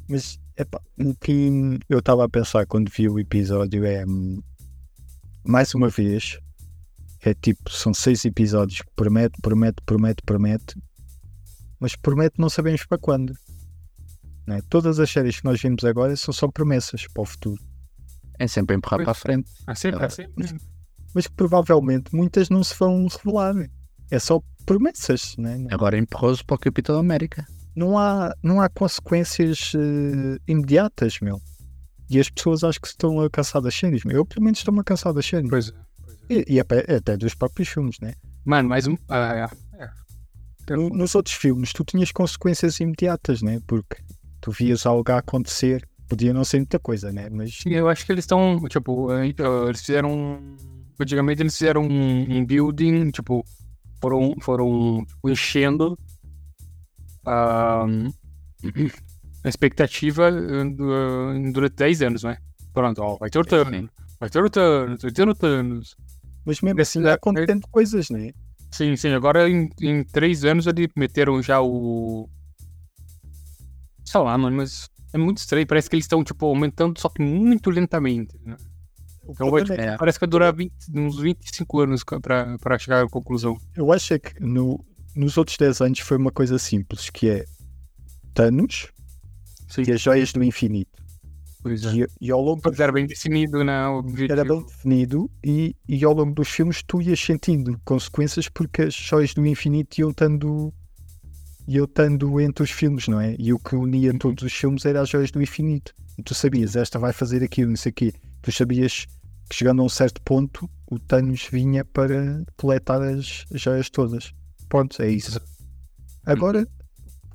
Mas 0.08 0.40
epá, 0.58 0.82
o 1.00 1.16
que 1.16 1.80
eu 1.88 2.00
estava 2.00 2.26
a 2.26 2.30
pensar 2.30 2.66
quando 2.66 2.92
vi 2.92 3.08
o 3.08 3.18
episódio 3.18 3.86
é 3.86 4.06
hum, 4.06 4.42
mais 5.44 5.74
uma 5.74 5.88
vez 5.88 6.40
é 7.22 7.34
tipo, 7.34 7.70
são 7.70 7.94
seis 7.94 8.24
episódios 8.26 8.82
que 8.82 8.92
promete, 8.96 9.40
promete, 9.42 9.82
promete, 9.86 10.22
promete, 10.26 10.82
mas 11.80 11.96
promete 11.96 12.40
não 12.40 12.50
sabemos 12.50 12.86
para 12.86 12.98
quando. 12.98 13.34
Não 14.50 14.56
é? 14.56 14.62
Todas 14.68 15.00
as 15.00 15.10
séries 15.10 15.38
que 15.40 15.46
nós 15.46 15.62
vimos 15.62 15.84
agora 15.84 16.16
são 16.16 16.34
só 16.34 16.48
promessas 16.48 17.06
para 17.14 17.22
o 17.22 17.26
futuro, 17.26 17.62
É 18.40 18.48
sempre 18.48 18.76
empurrar 18.76 18.98
Pois. 19.00 19.06
para 19.06 19.12
a 19.12 19.16
frente. 19.16 19.52
É 19.68 19.76
sempre, 19.76 20.02
Ah. 20.02 20.06
é 20.06 20.10
sempre. 20.10 20.58
mas 21.14 21.28
que 21.28 21.34
provavelmente 21.36 22.16
muitas 22.16 22.50
não 22.50 22.64
se 22.64 22.74
vão 22.80 23.06
revelar. 23.08 23.54
É 24.10 24.18
só 24.18 24.42
promessas, 24.66 25.36
né? 25.38 25.68
Agora 25.72 25.98
empurrou-se 25.98 26.44
para 26.44 26.56
o 26.56 26.60
Capitão 26.60 26.98
América. 26.98 27.46
não 27.76 27.98
há, 27.98 28.34
não 28.44 28.60
há 28.62 28.68
consequências 28.70 29.72
eh, 29.76 30.38
imediatas, 30.48 31.20
meu. 31.22 31.40
E 32.10 32.20
as 32.20 32.30
pessoas 32.30 32.64
acho 32.64 32.80
que 32.82 32.88
estão 32.88 33.22
a 33.22 33.30
caçar 33.30 33.62
das 33.62 33.76
séries, 33.76 34.04
meu. 34.04 34.18
Eu 34.18 34.26
pelo 34.26 34.44
menos 34.44 34.60
estou-me 34.60 34.80
a 34.80 34.84
caçar 34.84 35.14
das 35.14 35.26
séries. 35.26 35.50
Pois 35.50 35.70
é. 35.70 35.74
E, 36.30 36.56
e 36.56 36.60
até, 36.60 36.80
até 36.96 37.16
dos 37.18 37.36
próprios 37.36 37.70
filmes, 37.70 37.98
né? 38.02 38.14
Mano, 38.46 38.68
mas 38.70 38.88
um. 38.88 38.98
ah, 39.10 39.50
é. 40.68 40.76
No- 40.76 40.90
nos 40.90 41.16
outros 41.16 41.36
filmes 41.36 41.72
tu 41.74 41.84
tinhas 41.84 42.12
consequências 42.12 42.80
imediatas, 42.80 43.42
né? 43.42 43.60
Porque 43.68 43.98
tu 44.42 44.52
vias 44.52 44.86
algo 44.86 45.12
a 45.12 45.18
acontecer, 45.20 45.88
podia 46.08 46.34
não 46.34 46.44
ser 46.44 46.58
muita 46.58 46.80
coisa, 46.80 47.12
né? 47.12 47.30
Mas 47.30 47.56
Sim, 47.56 47.72
Eu 47.74 47.88
acho 47.90 48.06
que 48.06 48.12
eles 48.12 48.24
estão, 48.24 48.60
tipo, 48.70 49.12
eh, 49.14 49.34
eles 49.68 49.82
fizeram. 49.82 50.40
Antigamente 51.00 51.42
eles 51.42 51.58
fizeram 51.58 51.84
um, 51.84 52.38
um 52.40 52.46
building, 52.46 53.10
tipo, 53.12 53.44
foram, 54.02 54.36
foram 54.42 55.06
tipo, 55.08 55.30
enchendo 55.30 55.98
a, 57.26 57.86
a 59.44 59.50
expectativa 59.50 60.30
eh, 60.30 60.64
du- 60.76 61.52
durante 61.54 61.76
10 61.76 62.02
anos, 62.02 62.24
né? 62.24 62.38
Pronto, 62.74 63.02
ó, 63.02 63.18
vai 63.18 63.30
ter 63.30 63.40
o 63.40 63.46
Thanos, 63.46 63.90
vai 64.20 64.30
ter 64.30 64.44
o 64.44 64.50
Thanos, 64.50 65.02
vai 65.02 65.12
ter 65.12 65.28
o 65.28 65.36
Thanos. 65.36 65.96
Mas 66.46 66.62
mesmo 66.62 66.82
assim 66.82 67.00
está 67.00 67.14
acontecendo 67.14 67.68
coisas, 67.72 68.10
né? 68.10 68.32
Sim, 68.72 68.96
sim, 68.96 69.10
agora 69.10 69.50
em, 69.50 69.70
em 69.82 70.04
3 70.04 70.46
anos 70.46 70.68
eles 70.68 70.90
meteram 70.96 71.42
já 71.42 71.62
o. 71.62 72.30
Sei 74.10 74.20
lá, 74.22 74.36
mano, 74.38 74.58
mas 74.58 74.90
é 75.14 75.18
muito 75.20 75.38
estranho, 75.38 75.68
parece 75.68 75.88
que 75.88 75.96
eles 75.96 76.06
estão, 76.06 76.24
tipo, 76.24 76.44
aumentando, 76.48 77.00
só 77.00 77.10
que 77.10 77.22
muito 77.22 77.70
lentamente, 77.70 78.36
né? 78.44 78.56
Então 79.24 79.52
vai, 79.52 79.64
problema 79.64 79.94
é- 79.94 79.98
parece 79.98 80.18
que 80.18 80.26
vai 80.26 80.30
durar 80.32 80.56
20 80.56 80.74
uns 80.96 81.20
25 81.20 81.80
anos 81.82 82.04
pra 82.04 82.80
chegar 82.80 83.04
à 83.06 83.08
conclusão. 83.08 83.56
Eu 83.76 83.92
acho 83.92 84.16
é 84.16 84.18
que 84.20 84.40
no, 84.40 84.84
nos 85.16 85.38
outros 85.38 85.58
10 85.58 85.80
anos 85.82 86.00
foi 86.00 86.18
uma 86.18 86.32
coisa 86.32 86.58
simples, 86.58 87.12
que 87.12 87.30
é 87.30 87.46
Thanos 88.34 88.88
Sim, 89.70 89.84
e 89.88 89.92
as 89.92 90.02
joias 90.02 90.34
do 90.34 90.44
infinito. 90.44 91.04
pois 91.62 91.86
é. 91.86 91.94
E, 91.94 92.08
e 92.22 92.32
ao 92.32 92.42
longo 92.42 92.62
Mas 92.66 92.80
era 92.80 92.92
bem 92.92 93.06
definido, 93.06 93.64
né? 93.64 93.88
O 93.90 94.00
objetivo. 94.00 94.32
era 94.32 94.44
bem 94.44 94.66
definido 94.66 95.30
e, 95.44 95.76
e 95.88 96.04
ao 96.04 96.14
longo 96.14 96.34
dos 96.34 96.50
filmes 96.50 96.82
tu 96.82 97.00
ias 97.00 97.20
sentindo 97.20 97.80
consequências 97.86 98.50
porque 98.50 98.82
as 98.84 98.96
joias 98.96 99.36
do 99.36 99.46
infinito 99.46 100.00
iam 100.00 100.10
estando, 100.10 100.74
iam 101.70 101.86
estando 101.86 102.42
entre 102.42 102.64
os 102.64 102.72
filmes, 102.72 103.08
não 103.08 103.22
é? 103.22 103.36
E 103.38 103.54
o 103.54 103.60
que 103.60 103.76
unia 103.76 104.12
todos 104.18 104.44
os 104.44 104.52
filmes 104.52 104.86
era 104.86 105.02
as 105.02 105.10
joias 105.10 105.30
do 105.30 105.42
infinito. 105.42 105.94
E 106.18 106.24
tu 106.24 106.34
sabias, 106.34 106.76
esta 106.76 106.98
vai 106.98 107.14
fazer 107.14 107.44
aquilo, 107.44 107.70
não 107.70 107.78
sei 107.78 107.92
o 107.92 107.94
quê. 107.94 108.14
Tu 108.42 108.52
sabias 108.52 109.06
que 109.48 109.56
chegando 109.56 109.84
a 109.84 109.86
um 109.86 109.90
certo 109.90 110.20
ponto 110.24 110.68
o 110.90 110.98
Thanos 110.98 111.48
vinha 111.52 111.86
para 111.86 112.44
coletar 112.58 113.00
as 113.04 113.46
joias 113.54 113.88
todas. 113.90 114.34
Pronto, 114.68 115.00
é 115.00 115.12
isso. 115.12 115.40
Agora, 116.26 116.68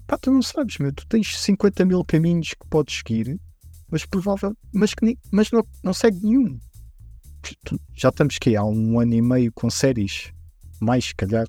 pá, 0.04 0.18
tu 0.18 0.32
não 0.32 0.42
sabes, 0.42 0.78
meu, 0.78 0.92
tu 0.92 1.06
tens 1.06 1.38
50 1.38 1.84
mil 1.84 2.04
caminhos 2.04 2.48
que 2.50 2.66
podes 2.68 2.96
seguir, 2.96 3.40
mas 3.88 4.04
provável, 4.04 4.56
mas, 4.72 4.94
que 4.94 5.04
nem, 5.04 5.16
mas 5.30 5.52
não, 5.52 5.64
não 5.82 5.94
segue 5.94 6.18
nenhum. 6.20 6.58
já 7.94 8.08
estamos 8.08 8.38
que 8.38 8.56
há 8.56 8.64
um 8.64 8.98
ano 8.98 9.14
e 9.14 9.22
meio 9.22 9.52
com 9.52 9.70
séries, 9.70 10.32
mais 10.80 11.04
se 11.04 11.14
calhar. 11.14 11.46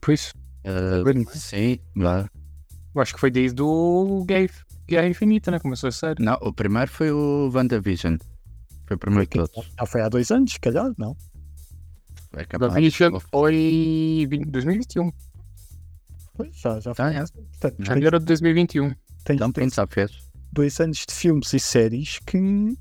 Por 0.00 0.12
isso, 0.12 0.34
Ah, 0.64 1.02
Bem, 1.04 1.24
sim, 1.32 1.78
vá. 1.96 2.28
eu 2.94 3.00
acho 3.00 3.14
que 3.14 3.20
foi 3.20 3.30
desde 3.30 3.62
o 3.62 4.24
Guerra, 4.26 4.50
Guerra 4.86 5.08
Infinita, 5.08 5.50
né? 5.50 5.58
Começou 5.58 5.88
a 5.88 5.92
série. 5.92 6.22
Não, 6.22 6.34
o 6.42 6.52
primeiro 6.52 6.90
foi 6.90 7.10
o 7.10 7.50
WandaVision. 7.54 8.16
Foi 8.86 8.96
o 8.96 8.98
primeiro 8.98 9.26
de 9.26 9.38
todos. 9.38 9.70
Já 9.78 9.86
foi 9.86 10.00
há 10.02 10.08
dois 10.08 10.30
anos, 10.30 10.52
se 10.52 10.60
calhar, 10.60 10.92
não? 10.98 11.16
É 12.32 12.38
Da 12.38 12.44
capaz. 12.46 12.74
Vision 12.74 13.18
foi 13.30 14.26
20 14.28 14.46
2021. 14.50 15.10
Foi, 16.36 16.50
já, 16.52 16.78
já 16.80 16.94
Tá, 16.94 17.08
foi. 17.10 17.16
é. 17.16 17.24
Portanto, 17.26 17.76
tem- 17.76 17.86
Janeiro 17.86 18.18
de 18.18 18.24
2021. 18.26 18.90
tens 19.24 19.36
Então, 19.36 19.50
dois, 19.50 19.62
quem 19.64 19.70
sabe 19.70 19.94
fez. 19.94 20.12
dois 20.52 20.80
anos 20.80 21.04
de 21.08 21.14
filmes 21.14 21.52
e 21.52 21.60
séries 21.60 22.18
que 22.26 22.76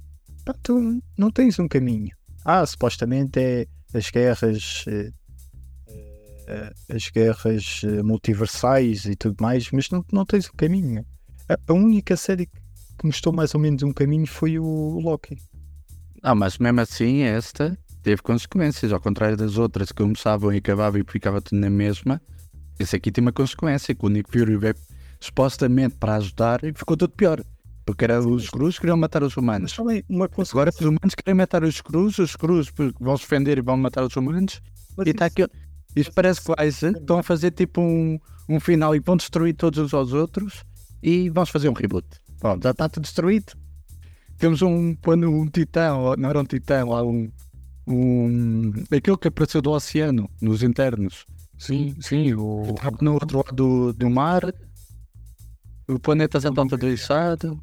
pá, 0.46 0.54
tu 0.64 1.00
não 1.18 1.32
tens 1.32 1.58
um 1.60 1.68
caminho. 1.68 2.16
Ah, 2.46 2.66
supostamente 2.66 3.40
é 3.40 3.68
as 3.94 4.10
guerras. 4.10 4.86
Eh, 6.50 6.74
as 6.90 7.10
guerras 7.10 7.82
eh, 7.84 8.02
multiversais 8.02 9.06
e 9.06 9.16
tudo 9.16 9.36
mais, 9.40 9.70
mas 9.72 9.90
não, 9.92 10.04
não 10.12 10.26
tens 10.26 10.50
um 10.50 10.58
caminho. 10.58 11.06
A, 11.48 11.56
a 11.68 11.74
única 11.74 12.18
série 12.18 12.48
que 12.48 13.06
mostrou 13.06 13.34
mais 13.34 13.54
ou 13.54 13.62
menos 13.62 13.84
um 13.84 13.94
caminho 13.94 14.26
foi 14.26 14.58
o 14.58 15.00
Loki. 15.00 15.38
Ah, 16.24 16.34
mas 16.34 16.58
mesmo 16.58 16.82
assim, 16.82 17.22
esta 17.22 17.78
teve 18.02 18.22
consequências, 18.24 18.92
ao 18.92 19.00
contrário 19.00 19.38
das 19.38 19.58
outras 19.58 19.92
que 19.92 20.02
começavam 20.02 20.52
e 20.52 20.58
acabavam 20.58 21.00
e 21.00 21.06
ficava 21.08 21.40
tudo 21.40 21.60
na 21.60 21.70
mesma. 21.70 22.20
Esse 22.80 22.96
aqui 22.96 23.12
tem 23.12 23.22
uma 23.22 23.32
consequência, 23.32 23.94
que 23.94 24.06
o 24.06 24.10
Nick 24.10 24.32
Fury 24.32 24.58
veio 24.58 24.76
supostamente 25.20 25.96
para 25.96 26.16
ajudar 26.16 26.64
e 26.64 26.74
ficou 26.74 26.98
tudo 26.98 27.14
pior. 27.14 27.44
Porque 27.86 28.06
era 28.06 28.20
os 28.20 28.50
cruz 28.50 28.76
que 28.76 28.82
queriam 28.82 28.98
matar 28.98 29.22
os 29.22 29.36
humanos. 29.38 29.76
Agora 30.52 30.70
os 30.70 30.82
humanos 30.82 31.16
querem 31.16 31.36
matar 31.36 31.64
os 31.64 31.82
cruz, 31.82 32.18
os 32.18 32.36
cruz 32.36 32.72
vão 33.00 33.18
se 33.18 33.24
defender 33.24 33.58
e 33.58 33.62
vão 33.62 33.78
matar 33.78 34.04
os 34.04 34.16
humanos. 34.16 34.62
mas 34.98 35.08
E 35.08 35.12
está 35.12 35.26
aqui. 35.26 35.46
Isto 35.96 36.14
parece 36.14 36.42
que 36.42 36.54
vai 36.56 36.72
ser. 36.72 36.96
Estão 36.96 37.20
a 37.20 37.24
fazer 37.24 37.52
tipo 37.52 37.82
um, 37.82 38.20
um 38.48 38.60
final 38.60 38.96
e 38.96 39.00
vão 39.00 39.18
destruir 39.18 39.54
todos 39.56 39.80
uns 39.80 39.94
aos 39.94 40.14
outros 40.14 40.64
e 41.02 41.30
vamos 41.30 41.50
fazer 41.50 41.70
um 41.70 41.74
reboot. 41.74 42.08
Bom, 42.42 42.58
já 42.62 42.72
está 42.72 42.88
tudo 42.88 43.04
destruído. 43.04 43.54
Temos 44.38 44.62
um, 44.62 44.96
quando 44.96 45.30
um 45.30 45.48
titã, 45.48 45.96
ou 45.96 46.16
não 46.16 46.30
era 46.30 46.40
um 46.40 46.46
titã, 46.46 46.86
lá 46.86 47.04
um, 47.04 47.30
um. 47.86 48.72
aquele 48.92 49.18
que 49.18 49.28
apareceu 49.28 49.62
do 49.62 49.72
oceano, 49.72 50.30
nos 50.42 50.64
internos. 50.64 51.26
Sim, 51.58 51.94
sim. 52.00 52.34
O... 52.34 52.76
No 53.02 53.16
outro 53.16 53.40
lado 53.40 53.56
do, 53.56 53.94
do 53.94 54.10
mar. 54.10 54.42
O 55.88 56.00
planeta 56.00 56.40
já 56.40 56.50
está 56.50 56.66
todo 56.66 57.60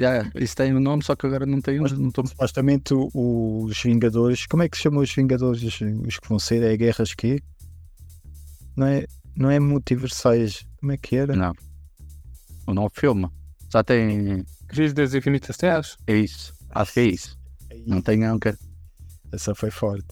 Já, 0.00 0.32
isso 0.34 0.56
tem 0.56 0.74
um 0.74 0.80
nome, 0.80 1.04
só 1.04 1.14
que 1.14 1.26
agora 1.26 1.44
não 1.44 1.60
tem 1.60 1.78
um. 1.78 1.82
Não 1.82 2.08
estou 2.08 2.26
Supostamente 2.26 2.94
os 2.94 3.82
Vingadores, 3.82 4.46
como 4.46 4.62
é 4.62 4.68
que 4.68 4.78
se 4.78 4.84
chamam 4.84 5.02
os 5.02 5.14
Vingadores? 5.14 5.62
Os, 5.62 5.78
os 6.06 6.18
que 6.18 6.26
vão 6.26 6.38
ser? 6.38 6.62
É 6.62 6.74
guerras 6.74 7.12
quê? 7.12 7.42
Não 8.74 8.86
é, 8.86 9.04
não 9.36 9.50
é 9.50 9.60
multiversais. 9.60 10.64
Como 10.78 10.90
é 10.92 10.96
que 10.96 11.16
era? 11.16 11.36
Não. 11.36 11.52
O 12.66 12.72
novo 12.72 12.90
filme. 12.94 13.28
Já 13.70 13.84
tem. 13.84 14.42
Crise 14.68 14.94
das 14.94 15.12
Infinitas 15.12 15.58
Terras. 15.58 15.98
É 16.06 16.16
isso. 16.16 16.54
Acho 16.70 16.94
que 16.94 17.00
é 17.00 17.04
isso. 17.04 17.38
Aí, 17.70 17.84
Não 17.86 18.00
tem 18.00 18.24
Anker. 18.24 18.56
Essa 19.30 19.54
foi 19.54 19.70
forte. 19.70 20.08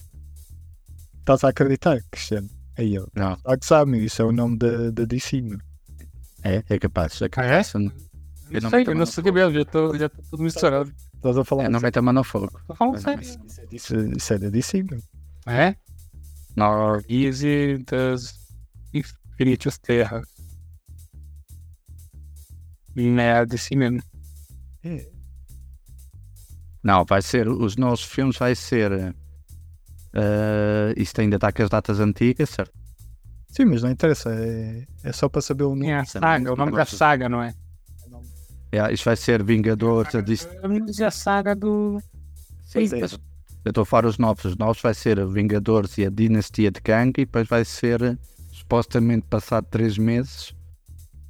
Estás 1.17 1.43
a 1.43 1.49
acreditar, 1.49 1.99
Cristiano? 2.11 2.47
Aí, 2.77 2.99
ó. 2.99 3.07
Não. 3.15 3.35
Ah, 3.43 3.57
que 3.57 3.65
sabe, 3.65 4.05
isso 4.05 4.21
é 4.21 4.25
o 4.25 4.31
nome 4.31 4.55
da, 4.59 4.91
da 4.91 5.05
DC. 5.05 5.43
É, 6.43 6.63
é 6.69 6.77
capaz. 6.77 7.19
É 7.23 7.29
Ah, 7.35 7.45
é? 7.45 7.63
Eu 8.51 8.61
não- 8.61 8.69
não 8.69 8.69
não 8.69 8.69
sei, 8.69 8.93
eu 8.93 8.95
não 8.97 9.05
sei 9.05 9.23
fogo. 9.23 9.33
mesmo, 9.35 9.53
já 9.53 9.61
estou 9.61 9.97
já 9.97 10.09
tô 10.09 10.21
tudo 10.29 10.43
misturado. 10.43 10.93
Estás 11.15 11.37
a 11.37 11.43
falar? 11.45 11.63
Eu 11.65 11.69
não 11.71 11.79
meto 11.79 11.97
a 11.97 12.01
mão 12.01 12.13
no 12.13 12.23
fogo. 12.23 12.49
Tô 12.67 12.75
falando 12.75 12.99
sério. 12.99 13.21
Isso 13.71 13.95
é, 13.95 14.07
isso 14.17 14.33
é 14.33 14.37
da 14.39 14.49
DC. 14.49 14.85
É? 15.45 15.75
Não, 16.55 17.01
Crise 17.01 17.77
das 17.89 18.33
Infinitas 18.93 19.77
Terras. 19.77 20.27
É 22.97 23.45
desse 23.45 23.75
mesmo. 23.75 24.01
É. 24.83 25.07
não, 26.83 27.05
vai 27.05 27.21
ser. 27.21 27.47
Os 27.47 27.75
nossos 27.77 28.05
filmes 28.05 28.37
vai 28.37 28.55
ser. 28.55 29.15
eh, 30.13 30.93
isto 30.97 31.21
ainda 31.21 31.35
está 31.35 31.51
com 31.51 31.63
as 31.63 31.69
datas 31.69 31.99
antigas, 31.99 32.49
certo? 32.49 32.73
Sim, 33.49 33.65
mas 33.65 33.83
não 33.83 33.89
interessa. 33.91 34.29
É, 34.33 34.85
é 35.03 35.11
só 35.13 35.29
para 35.29 35.41
saber 35.41 35.63
o 35.63 35.69
nome. 35.75 35.87
É 35.87 35.99
a 35.99 36.05
saga, 36.05 36.51
o 36.53 36.55
nome 36.55 36.71
da 36.73 36.85
saga, 36.85 37.29
não 37.29 37.41
é? 37.41 37.53
É, 38.71 38.93
isto 38.93 39.05
vai 39.05 39.15
ser 39.15 39.43
Vingadores. 39.43 40.13
a 40.15 40.19
É 40.19 41.05
a 41.05 41.11
saga 41.11 41.55
do. 41.55 41.99
Sim, 42.65 42.79
é. 42.93 43.03
eu 43.03 43.69
estou 43.69 43.81
a 43.81 43.85
falar 43.85 44.07
os 44.07 44.17
novos. 44.17 44.45
Os 44.45 44.55
novos 44.57 44.81
vai 44.81 44.93
ser 44.93 45.25
Vingadores 45.27 45.97
e 45.97 46.05
a 46.05 46.09
Dinastia 46.09 46.69
de 46.71 46.81
Kang 46.81 47.09
e 47.19 47.25
depois 47.25 47.47
vai 47.47 47.65
ser 47.65 48.17
supostamente 48.51 49.25
passado 49.27 49.65
três 49.71 49.97
meses, 49.97 50.53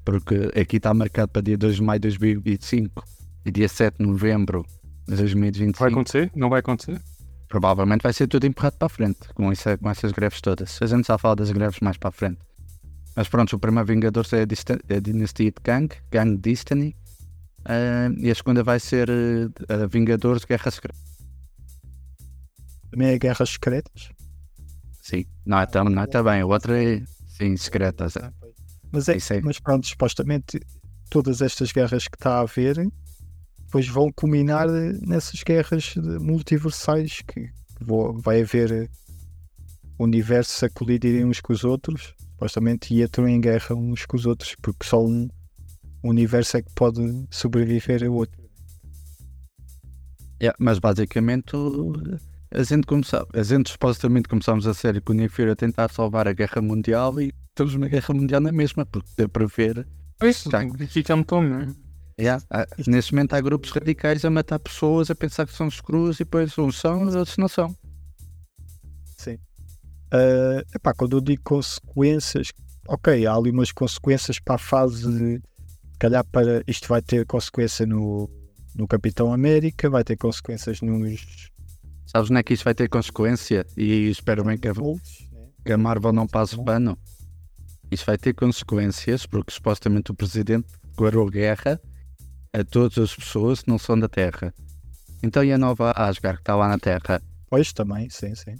porque 0.03 0.51
aqui 0.59 0.77
está 0.77 0.93
marcado 0.93 1.29
para 1.31 1.41
dia 1.41 1.57
2 1.57 1.75
de 1.77 1.83
maio 1.83 1.99
de 1.99 2.09
2025 2.09 3.03
e 3.45 3.51
dia 3.51 3.69
7 3.69 3.97
de 3.99 4.05
novembro 4.05 4.65
de 5.07 5.15
2025. 5.15 5.79
Vai 5.79 5.91
acontecer? 5.91 6.31
Não 6.35 6.49
vai 6.49 6.59
acontecer? 6.59 7.01
Provavelmente 7.47 8.01
vai 8.03 8.13
ser 8.13 8.27
tudo 8.27 8.45
empurrado 8.45 8.75
para 8.77 8.85
a 8.85 8.89
frente 8.89 9.19
com, 9.33 9.51
isso, 9.51 9.63
com 9.77 9.89
essas 9.89 10.11
greves 10.11 10.41
todas. 10.41 10.77
A 10.81 10.85
gente 10.85 11.07
já 11.07 11.17
fala 11.17 11.37
das 11.37 11.51
greves 11.51 11.79
mais 11.79 11.97
para 11.97 12.09
a 12.09 12.11
frente. 12.11 12.39
Mas 13.15 13.27
pronto, 13.27 13.55
o 13.55 13.59
primeiro 13.59 13.87
Vingadores 13.87 14.31
é 14.33 14.41
a, 14.41 14.45
Dista- 14.45 14.79
a 14.89 14.99
Dinastia 14.99 15.45
de 15.51 15.59
Kang, 15.63 15.93
Kang 16.11 16.37
Destiny. 16.37 16.95
Ah, 17.69 18.09
e 18.17 18.31
a 18.31 18.35
segunda 18.35 18.63
vai 18.63 18.79
ser 18.79 19.09
eh, 19.09 19.73
a 19.73 19.85
Vingadores 19.85 20.43
Guerra 20.43 20.71
Secreta. 20.71 20.97
Também 22.89 23.09
é 23.09 23.19
Guerras 23.19 23.51
Secretas. 23.51 24.09
Sim, 25.01 25.25
não 25.45 25.59
é 25.59 25.67
não 25.89 26.01
é 26.01 26.07
tão 26.07 26.23
bem. 26.23 26.41
A 26.41 26.45
outra 26.45 26.83
é, 26.83 27.03
sim, 27.27 27.55
secretas. 27.55 28.15
é. 28.15 28.31
Mas, 28.91 29.07
é, 29.07 29.17
mas 29.43 29.59
pronto, 29.59 29.85
supostamente 29.85 30.59
todas 31.11 31.41
estas 31.41 31.71
guerras 31.71 32.07
que 32.07 32.15
está 32.15 32.37
a 32.37 32.41
haver 32.41 32.91
depois 33.59 33.87
vão 33.87 34.11
culminar 34.11 34.67
nessas 34.67 35.43
guerras 35.43 35.93
multiversais 36.19 37.21
que 37.21 37.51
que 37.79 37.85
vo- 37.85 38.13
vai 38.19 38.41
haver 38.41 38.71
eh, 38.71 38.89
universos 39.97 40.61
a 40.63 40.69
colidirem 40.69 41.25
uns 41.25 41.39
com 41.39 41.53
os 41.53 41.63
outros, 41.63 42.13
supostamente 42.33 42.93
e 42.93 43.01
entram 43.01 43.27
em 43.27 43.39
guerra 43.39 43.73
uns 43.75 44.05
com 44.05 44.17
os 44.17 44.25
outros, 44.25 44.55
porque 44.61 44.85
só 44.85 45.03
um 45.03 45.29
universo 46.03 46.57
é 46.57 46.61
que 46.61 46.71
pode 46.73 47.01
sobreviver 47.29 48.03
a 48.03 48.09
outro. 48.09 48.39
Yeah, 50.41 50.55
mas 50.59 50.79
basicamente 50.79 51.55
o- 51.55 51.93
a 52.51 52.63
gente, 52.63 52.87
começa, 52.87 53.27
a 53.33 53.43
gente 53.43 53.69
supostamente 53.71 54.29
começamos 54.29 54.65
a 54.65 54.73
série 54.73 55.01
com 55.01 55.11
o 55.11 55.15
Nick 55.15 55.33
Fury 55.33 55.51
a 55.51 55.55
tentar 55.55 55.89
salvar 55.91 56.27
a 56.27 56.33
guerra 56.33 56.61
mundial 56.61 57.19
e 57.19 57.33
estamos 57.49 57.75
na 57.75 57.87
guerra 57.87 58.13
mundial 58.13 58.39
na 58.41 58.51
mesma, 58.51 58.85
porque 58.85 59.09
deu 59.17 59.27
para 59.27 59.45
ver. 59.45 59.85
Isso, 60.23 60.49
Tá. 60.49 60.59
aqui 60.61 61.03
já 61.05 61.15
me 61.15 61.23
tomo, 61.25 61.47
né? 61.49 61.73
Yeah, 62.19 62.43
há- 62.49 62.67
neste 62.87 63.13
momento 63.13 63.33
há 63.33 63.41
grupos 63.41 63.71
radicais 63.71 64.23
a 64.25 64.29
matar 64.29 64.59
pessoas, 64.59 65.09
a 65.09 65.15
pensar 65.15 65.45
que 65.45 65.53
são 65.53 65.67
escuros 65.67 66.17
e 66.17 66.23
depois 66.25 66.57
uns 66.57 66.77
são 66.77 67.09
e 67.09 67.15
outros 67.15 67.37
não 67.37 67.47
são. 67.47 67.75
Sim. 69.17 69.37
Ah, 70.11 70.63
epá, 70.73 70.93
quando 70.93 71.17
eu 71.17 71.21
digo 71.21 71.41
consequências, 71.43 72.51
ok, 72.87 73.25
há 73.25 73.33
ali 73.33 73.51
umas 73.51 73.71
consequências 73.71 74.39
para 74.39 74.55
a 74.55 74.57
fase 74.57 75.41
calhar 75.99 76.25
para 76.25 76.63
isto 76.67 76.87
vai 76.87 77.01
ter 77.01 77.25
consequência 77.25 77.85
no, 77.85 78.29
no 78.75 78.87
Capitão 78.87 79.31
América, 79.31 79.89
vai 79.89 80.03
ter 80.03 80.17
consequências 80.17 80.81
nos 80.81 81.49
Sabes 82.11 82.31
onde 82.31 82.39
é 82.39 82.43
que 82.43 82.55
isso 82.55 82.63
vai 82.63 82.73
ter 82.73 82.89
consequência? 82.89 83.63
E 83.77 84.09
espero 84.09 84.43
bem 84.43 84.57
que 84.57 84.67
a, 84.67 84.73
né? 84.73 84.81
que 85.63 85.71
a 85.71 85.77
Marvel 85.77 86.11
não 86.11 86.25
passe 86.25 86.57
pano. 86.63 86.97
Isso 87.91 88.03
vai 88.03 88.17
ter 88.17 88.33
consequências 88.33 89.27
porque 89.27 89.53
supostamente 89.53 90.09
o 90.09 90.15
presidente 90.15 90.67
declarou 90.85 91.29
guerra 91.29 91.79
a 92.51 92.63
todas 92.63 92.97
as 92.97 93.15
pessoas 93.15 93.61
que 93.61 93.69
não 93.69 93.77
são 93.77 93.99
da 93.99 94.09
Terra. 94.09 94.51
Então 95.21 95.43
e 95.43 95.53
a 95.53 95.57
nova 95.57 95.91
Asgard 95.91 96.37
que 96.37 96.41
está 96.41 96.55
lá 96.55 96.67
na 96.67 96.79
Terra? 96.79 97.21
Pois 97.47 97.71
também, 97.73 98.09
sim, 98.09 98.33
sim. 98.33 98.55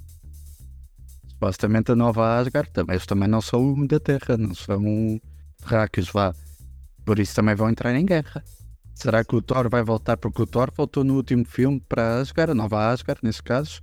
Supostamente 1.28 1.92
a 1.92 1.96
nova 1.96 2.38
Asgard 2.38 2.70
também, 2.72 2.94
eles 2.94 3.08
também 3.08 3.28
não 3.28 3.42
são 3.42 3.88
da 3.88 4.00
Terra, 4.00 4.38
não 4.38 4.54
são 4.54 5.20
terráqueos, 5.60 6.10
vá. 6.10 6.36
Por 7.10 7.18
isso 7.18 7.34
também 7.34 7.56
vão 7.56 7.68
entrar 7.68 7.96
em 7.96 8.06
guerra. 8.06 8.44
Será 8.94 9.26
que 9.26 9.36
o 9.36 9.42
Thor 9.42 9.68
vai 9.68 9.82
voltar? 9.82 10.16
Porque 10.16 10.44
o 10.44 10.46
Thor 10.46 10.72
voltou 10.72 11.04
no 11.04 11.16
último 11.16 11.44
filme 11.44 11.84
para 11.90 12.20
Asgard, 12.20 12.52
a 12.52 12.54
nova 12.54 12.88
Asgard, 12.88 13.20
nesse 13.24 13.42
caso, 13.42 13.82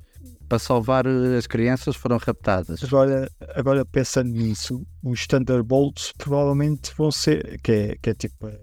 para 0.48 0.60
salvar 0.60 1.06
eh, 1.06 1.36
as 1.36 1.44
crianças 1.44 1.96
que 1.96 2.02
foram 2.02 2.18
raptadas. 2.18 2.84
Agora, 2.84 3.28
agora 3.56 3.84
pensando 3.84 4.30
nisso, 4.30 4.86
os 5.02 5.26
Thunderbolts 5.26 6.12
provavelmente 6.16 6.92
vão 6.96 7.10
ser, 7.10 7.60
que 7.62 7.72
é, 7.72 7.96
que 8.00 8.10
é 8.10 8.14
tipo. 8.14 8.46
eh, 8.46 8.60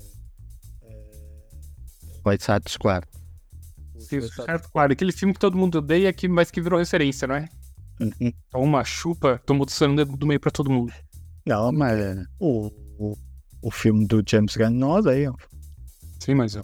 White 2.25 2.45
Side 2.45 2.63
Squad. 2.71 3.05
Sim, 3.99 4.21
certo, 4.21 4.71
claro, 4.71 4.93
aquele 4.93 5.11
filme 5.11 5.33
que 5.33 5.41
todo 5.41 5.57
mundo 5.57 5.79
odeia, 5.79 6.13
que, 6.13 6.29
mas 6.29 6.49
que 6.49 6.61
virou 6.61 6.79
referência, 6.79 7.27
não 7.27 7.35
é? 7.35 7.49
Toma, 8.49 8.81
chupa, 8.85 9.41
o 9.45 9.95
dedo 9.95 10.15
do 10.15 10.25
meio 10.25 10.39
pra 10.39 10.51
todo 10.51 10.71
mundo. 10.71 10.93
Não, 11.45 11.69
Mas, 11.73 11.99
o, 12.39 12.71
o, 12.97 13.17
o 13.63 13.71
filme 13.71 14.05
do 14.05 14.21
James 14.27 14.55
Gunn 14.55 14.69
não 14.71 14.91
odeiam. 14.91 15.35
Sim, 16.19 16.35
mas 16.35 16.55
eu- 16.55 16.63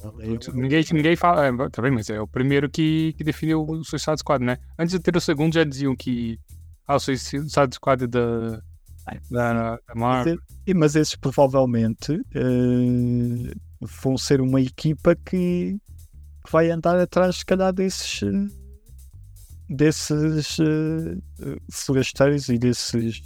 ninguém, 0.53 0.83
ninguém 0.93 1.15
fala. 1.15 1.47
É, 1.47 1.69
tá 1.69 1.81
bem, 1.81 1.91
mas 1.91 2.09
é 2.09 2.21
o 2.21 2.27
primeiro 2.27 2.69
que, 2.69 3.13
que 3.17 3.23
definiu 3.23 3.61
o 3.67 3.83
Suicide 3.83 4.19
Squad, 4.19 4.43
né? 4.43 4.57
Antes 4.77 4.93
de 4.93 4.99
ter 5.01 5.15
o 5.17 5.21
segundo, 5.21 5.53
já 5.53 5.63
diziam 5.63 5.95
que. 5.95 6.39
Ah, 6.87 6.95
o 6.95 6.99
Suicide 6.99 7.49
Squad 7.73 8.03
é 8.03 8.07
da. 8.07 8.61
Da, 9.31 9.75
da 9.87 9.95
Marvel. 9.95 10.37
E- 10.67 10.73
Mas 10.73 10.95
esses 10.95 11.15
provavelmente 11.15 12.13
eh, 12.35 13.53
vão 14.03 14.17
ser 14.17 14.39
uma 14.39 14.61
equipa 14.61 15.15
que, 15.15 15.77
vai 16.51 16.69
andar 16.69 16.97
atrás, 16.99 17.37
se 17.37 17.45
calhar, 17.45 17.73
desses, 17.73 18.21
desses 19.67 20.57
forasteiros 21.71 22.49
e 22.49 22.57
desses. 22.57 23.21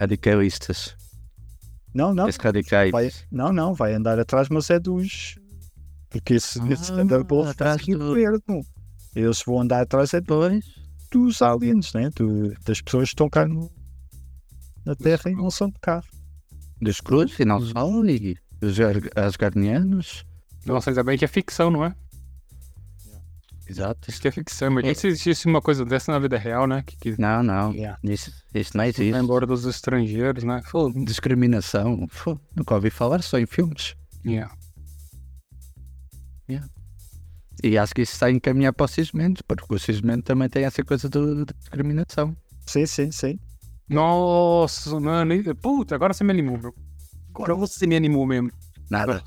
Radicalistas. 0.00 0.96
Não, 1.94 2.14
não. 2.14 2.26
Vai, 2.90 3.10
não, 3.30 3.52
não, 3.52 3.74
vai 3.74 3.94
andar 3.94 4.18
atrás, 4.18 4.48
mas 4.48 4.70
é 4.70 4.78
dos. 4.80 5.38
Porque 6.08 6.34
esse, 6.34 6.58
esse 6.72 6.92
Ah, 6.92 6.96
Thunderbolt 6.96 7.48
atrás 7.48 7.84
do- 7.84 8.14
Verde. 8.14 8.42
Eles 9.14 9.42
vão 9.44 9.60
andar 9.60 9.82
atrás 9.82 10.12
é 10.14 10.20
Pois. 10.20 10.64
dos 11.10 11.42
aliens, 11.42 11.92
né? 11.92 12.10
Do- 12.16 12.54
das 12.64 12.80
pessoas 12.80 13.08
que 13.10 13.14
estão 13.14 13.28
cá 13.28 13.46
no- 13.46 13.70
na 14.84 14.94
Terra 14.94 15.30
e 15.30 15.34
não 15.34 15.50
são 15.50 15.68
de 15.68 15.78
cá. 15.80 16.02
Dos 16.80 17.00
cruzes 17.00 17.38
e 17.38 17.44
não 17.44 17.60
só. 17.60 17.72
E 18.04 18.66
os 18.66 18.80
ar- 18.80 19.24
asgardianos. 19.24 20.24
Nossa, 20.66 20.90
ainda 20.90 21.02
bem 21.04 21.18
que 21.18 21.24
é 21.24 21.28
ficção, 21.28 21.70
não 21.70 21.84
é? 21.84 21.94
Exato. 23.72 24.10
Isso 24.10 24.20
que 24.20 24.28
é 24.28 24.30
ficção. 24.30 24.68
Imagina 24.70 24.94
se 24.94 25.06
existisse 25.06 25.46
uma 25.46 25.62
coisa 25.62 25.84
dessa 25.84 26.12
na 26.12 26.18
vida 26.18 26.36
real, 26.36 26.66
né? 26.66 26.82
Que, 26.86 26.96
que 26.96 27.20
Não, 27.20 27.42
não. 27.42 27.72
Yeah. 27.72 27.98
Isso, 28.04 28.30
isso 28.54 28.76
não 28.76 28.82
vai 28.82 28.88
existe. 28.90 29.16
embora 29.18 29.46
dos 29.46 29.64
estrangeiros, 29.64 30.44
né? 30.44 30.60
Foda. 30.66 31.02
Discriminação. 31.04 32.06
Fô, 32.10 32.38
nunca 32.54 32.74
ouvi 32.74 32.90
falar, 32.90 33.22
só 33.22 33.38
em 33.38 33.46
filmes. 33.46 33.94
Yeah. 34.26 34.54
E 37.62 37.78
acho 37.78 37.94
que 37.94 38.02
isso 38.02 38.12
está 38.12 38.26
a 38.26 38.30
encaminhar 38.30 38.72
para 38.72 38.84
o 38.84 38.88
cismento, 38.88 39.44
porque 39.44 39.74
o 39.74 39.78
cismento 39.78 40.24
também 40.24 40.48
tem 40.48 40.64
essa 40.64 40.82
coisa 40.84 41.08
do- 41.08 41.44
de 41.46 41.54
discriminação. 41.54 42.36
Sim, 42.66 42.86
sim, 42.86 43.10
sim. 43.12 43.38
Nossa, 43.88 44.98
mano. 44.98 45.32
e- 45.32 45.54
Puta, 45.54 45.94
agora 45.94 46.12
você 46.12 46.24
me 46.24 46.30
animou, 46.32 46.58
meu. 46.58 46.74
Agora 47.34 47.54
você 47.54 47.86
me 47.86 47.96
animou 47.96 48.26
mesmo. 48.26 48.50
Nada. 48.90 49.22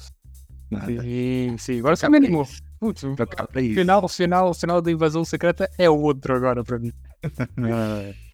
Nada. 0.70 1.02
Sim, 1.02 1.56
sim. 1.58 1.80
Agora 1.80 1.96
você 1.96 2.10
me 2.10 2.18
animou. 2.18 2.46
Putz, 2.80 3.04
o 3.04 3.16
para 3.16 3.62
isso. 3.62 3.76
final, 3.76 4.04
o 4.04 4.08
final, 4.08 4.54
final 4.54 4.82
da 4.82 4.92
invasão 4.92 5.24
secreta 5.24 5.70
é 5.78 5.90
outro 5.90 6.36
agora 6.36 6.64
pra 6.64 6.78
mim. 6.78 6.92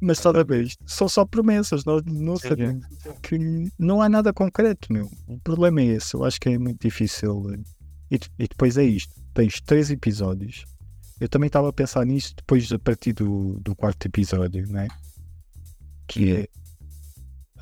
Mas 0.00 0.20
toda 0.20 0.44
vez 0.44 0.76
são 0.86 1.08
só 1.08 1.24
promessas, 1.24 1.84
nós 1.84 2.02
não 2.04 2.36
sabemos 2.36 2.84
que 3.22 3.38
não 3.78 4.02
há 4.02 4.08
nada 4.08 4.32
concreto, 4.32 4.92
meu. 4.92 5.10
O 5.26 5.38
problema 5.40 5.80
é 5.80 5.84
esse, 5.86 6.14
eu 6.14 6.22
acho 6.24 6.38
que 6.40 6.50
é 6.50 6.58
muito 6.58 6.80
difícil. 6.80 7.50
eh, 7.52 7.58
E, 8.10 8.20
e 8.38 8.46
depois 8.48 8.76
é 8.76 8.84
isto: 8.84 9.14
tens 9.34 9.60
três 9.60 9.90
episódios. 9.90 10.64
Eu 11.18 11.28
também 11.30 11.46
estava 11.46 11.70
a 11.70 11.72
pensar 11.72 12.04
nisso 12.04 12.34
depois 12.36 12.70
a 12.70 12.78
partir 12.78 13.14
do, 13.14 13.58
do 13.60 13.74
quarto 13.74 14.04
episódio, 14.06 14.68
né? 14.68 14.86
Que 16.06 16.32
é. 16.32 16.48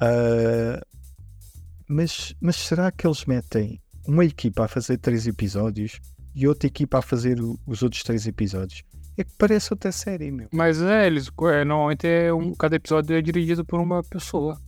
ah, 0.00 0.84
mas, 1.88 2.34
mas 2.40 2.56
será 2.56 2.90
que 2.90 3.06
eles 3.06 3.24
metem 3.26 3.80
uma 4.06 4.24
equipa 4.24 4.64
a 4.64 4.68
fazer 4.68 4.98
três 4.98 5.26
episódios 5.26 5.98
e 6.34 6.46
outra 6.48 6.66
equipa 6.66 6.98
a 6.98 7.02
fazer 7.02 7.40
o- 7.40 7.58
os 7.66 7.82
outros 7.82 8.02
três 8.02 8.26
episódios? 8.26 8.82
É 9.16 9.22
que 9.24 9.30
parece 9.38 9.72
outra 9.72 9.92
série, 9.92 10.30
meu. 10.30 10.48
Mas 10.52 10.82
é, 10.82 11.06
eles. 11.06 11.30
É, 11.52 11.64
normalmente 11.64 12.06
é 12.06 12.32
um, 12.34 12.52
cada 12.52 12.74
episódio 12.76 13.16
é 13.16 13.22
dirigido 13.22 13.64
por 13.64 13.80
uma 13.80 14.02
pessoa. 14.02 14.58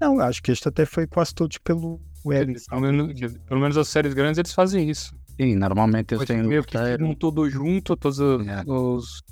Não, 0.00 0.20
acho 0.20 0.42
que 0.42 0.52
este 0.52 0.68
até 0.68 0.84
foi 0.84 1.06
quase 1.06 1.34
todos 1.34 1.56
pelo 1.58 1.98
Eric. 2.30 2.60
Pelo 2.68 2.80
menos, 2.82 3.14
pelo 3.46 3.60
menos 3.60 3.76
as 3.78 3.88
séries 3.88 4.12
grandes 4.14 4.38
eles 4.38 4.52
fazem 4.52 4.88
isso. 4.90 5.14
Sim, 5.40 5.54
normalmente 5.56 6.14
eles 6.14 6.26
têm 6.26 6.42
meio 6.42 6.62
que 6.64 6.76
roteiro. 6.76 6.98
ficam 7.04 7.14
todos 7.14 7.52
juntos, 7.52 7.96
todos 7.98 8.18
os, 8.18 8.44
Yeah. 8.44 8.70
os, 8.70 9.22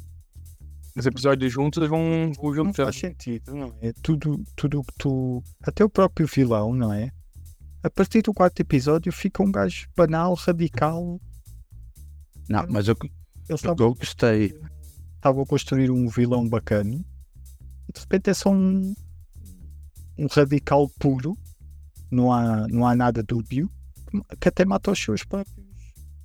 os 0.96 1.04
episódios 1.06 1.52
juntos 1.52 1.76
eles 1.78 1.90
vão, 1.90 2.32
vão 2.34 2.44
Não 2.44 2.54
juntos. 2.54 2.76
faz 2.76 2.96
sentido, 2.96 3.54
não 3.54 3.74
é? 3.82 3.92
Tudo, 4.02 4.42
tudo 4.56 4.82
que 4.82 4.94
tu. 4.98 5.42
Até 5.62 5.84
o 5.84 5.90
próprio 5.90 6.26
vilão, 6.26 6.72
não 6.74 6.92
é? 6.92 7.10
A 7.86 7.90
partir 7.90 8.20
do 8.20 8.34
quarto 8.34 8.58
episódio 8.58 9.12
fica 9.12 9.44
um 9.44 9.52
gajo 9.52 9.88
banal, 9.96 10.34
radical. 10.34 11.20
Não, 12.48 12.66
mas 12.68 12.88
eu, 12.88 12.96
eu 13.48 13.54
estavam 13.54 13.94
gostei. 13.94 14.58
estavam 15.14 15.44
a 15.44 15.46
construir 15.46 15.88
um 15.88 16.08
vilão 16.08 16.48
bacana 16.48 16.96
e 17.88 17.92
de 17.92 18.00
repente 18.00 18.28
é 18.28 18.34
só 18.34 18.50
um, 18.50 18.92
um 20.18 20.26
radical 20.26 20.90
puro. 20.98 21.38
Não 22.10 22.32
há, 22.32 22.66
não 22.66 22.84
há 22.84 22.96
nada 22.96 23.22
dúbio. 23.22 23.70
Que 24.40 24.48
até 24.48 24.64
mata 24.64 24.90
os 24.90 24.98
seus 24.98 25.22
próprios. 25.22 25.56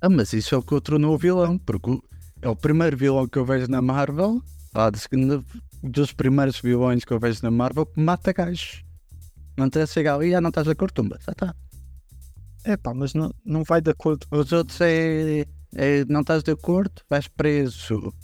Ah, 0.00 0.08
mas 0.08 0.32
isso 0.32 0.56
é 0.56 0.58
o 0.58 0.62
que 0.62 0.72
eu 0.72 0.80
tornou 0.80 1.14
o 1.14 1.18
vilão, 1.18 1.58
porque 1.58 1.96
é 2.40 2.48
o 2.48 2.56
primeiro 2.56 2.96
vilão 2.96 3.28
que 3.28 3.38
eu 3.38 3.44
vejo 3.44 3.68
na 3.68 3.80
Marvel, 3.80 4.42
lá 4.74 4.90
dos 4.90 6.12
primeiros 6.12 6.58
vilões 6.58 7.04
que 7.04 7.12
eu 7.12 7.20
vejo 7.20 7.38
na 7.44 7.52
Marvel, 7.52 7.86
que 7.86 8.00
mata 8.00 8.32
gajos. 8.32 8.82
Não 9.56 9.68
te 9.68 9.86
chega 9.86 10.14
ali, 10.14 10.34
ah, 10.34 10.40
não 10.40 10.48
estás 10.48 10.66
de 10.66 10.72
acordo, 10.72 10.94
tumba, 10.94 11.18
já 11.24 11.32
está. 11.32 11.54
É 12.64 12.76
pá, 12.76 12.94
mas 12.94 13.12
não, 13.12 13.32
não 13.44 13.64
vai 13.64 13.80
de 13.80 13.90
acordo. 13.90 14.26
Os 14.30 14.52
outros 14.52 14.80
é, 14.80 15.44
é, 15.74 16.04
não 16.08 16.20
estás 16.20 16.42
de 16.42 16.52
acordo, 16.52 17.02
vais 17.10 17.28
preso. 17.28 18.14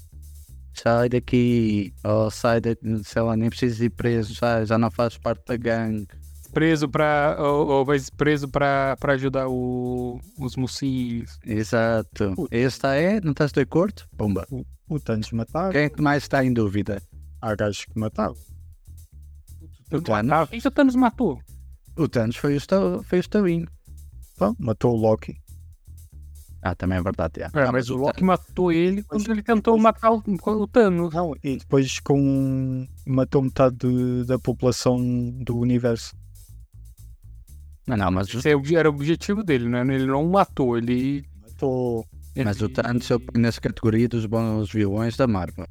Sai 0.74 1.08
daqui, 1.08 1.92
ou 2.04 2.30
sai 2.30 2.60
daqui, 2.60 3.02
sei 3.04 3.22
lá, 3.22 3.36
nem 3.36 3.50
precisas 3.50 3.80
ir 3.80 3.90
preso, 3.90 4.34
sai, 4.34 4.64
já 4.64 4.78
não 4.78 4.90
fazes 4.90 5.18
parte 5.18 5.44
da 5.46 5.56
gangue. 5.56 6.06
Preso 6.52 6.88
pra. 6.88 7.36
Ou, 7.38 7.68
ou 7.68 7.84
vai 7.84 7.98
preso 8.16 8.48
pra 8.48 8.96
ajudar 9.08 9.48
o, 9.48 10.20
os 10.38 10.56
mocinhos. 10.56 11.38
Exato. 11.44 12.34
Esta 12.50 12.94
é, 12.94 13.20
não 13.20 13.32
estás 13.32 13.52
de 13.52 13.60
acordo? 13.60 14.02
Pumba. 14.16 14.46
O 14.88 14.98
Thanos 14.98 15.30
matava. 15.32 15.72
Quem 15.72 15.82
é 15.82 15.88
que 15.90 16.00
mais 16.00 16.22
está 16.22 16.44
em 16.44 16.52
dúvida? 16.52 17.02
Há 17.42 17.54
gajos 17.54 17.84
que 17.84 17.98
matavam. 17.98 18.36
O 19.92 20.00
Thanos. 20.00 20.48
Quem 20.50 20.60
que 20.60 20.68
o 20.68 20.70
Thanos 20.70 20.94
matou? 20.96 21.40
O 21.96 22.08
Thanos 22.08 22.36
foi 22.36 22.54
o, 22.54 22.56
Sta- 22.60 23.02
foi 23.02 23.18
o 23.18 23.20
Stalinho. 23.20 23.66
Bom, 24.38 24.54
matou 24.58 24.92
o 24.94 24.96
Loki. 24.96 25.36
Ah, 26.62 26.74
também 26.74 26.98
é 26.98 27.02
verdade. 27.02 27.40
É, 27.40 27.46
Ah, 27.46 27.72
mas 27.72 27.88
o 27.88 27.94
Thanos- 27.94 28.06
Loki 28.08 28.24
matou 28.24 28.72
ele 28.72 29.02
quando 29.02 29.30
ele 29.30 29.42
tentou 29.42 29.78
matar 29.78 30.10
o, 30.12 30.22
o 30.26 30.66
Thanos. 30.68 31.14
Não, 31.14 31.34
e 31.42 31.56
depois 31.56 31.98
com 32.00 32.86
matou 33.06 33.42
metade 33.42 33.76
de- 33.76 34.24
da 34.26 34.38
população 34.38 34.98
do 35.44 35.56
universo. 35.58 36.14
Não, 37.86 37.96
não, 37.96 38.10
mas, 38.10 38.28
Esse 38.32 38.50
é 38.50 38.56
o- 38.56 38.62
era 38.76 38.90
o 38.90 38.94
objetivo 38.94 39.42
dele, 39.42 39.68
né? 39.68 39.80
Ele 39.82 40.06
não 40.06 40.26
matou, 40.28 40.76
ele. 40.76 41.24
Matou. 41.40 42.04
mas 42.44 42.60
o 42.60 42.66
ele- 42.66 42.74
Thanos 42.74 43.08
eu 43.10 43.18
ponho 43.18 43.42
nessa 43.42 43.60
categoria 43.60 44.08
dos 44.08 44.26
bons 44.26 44.70
vilões 44.70 45.16
da 45.16 45.26
Marvel. 45.26 45.66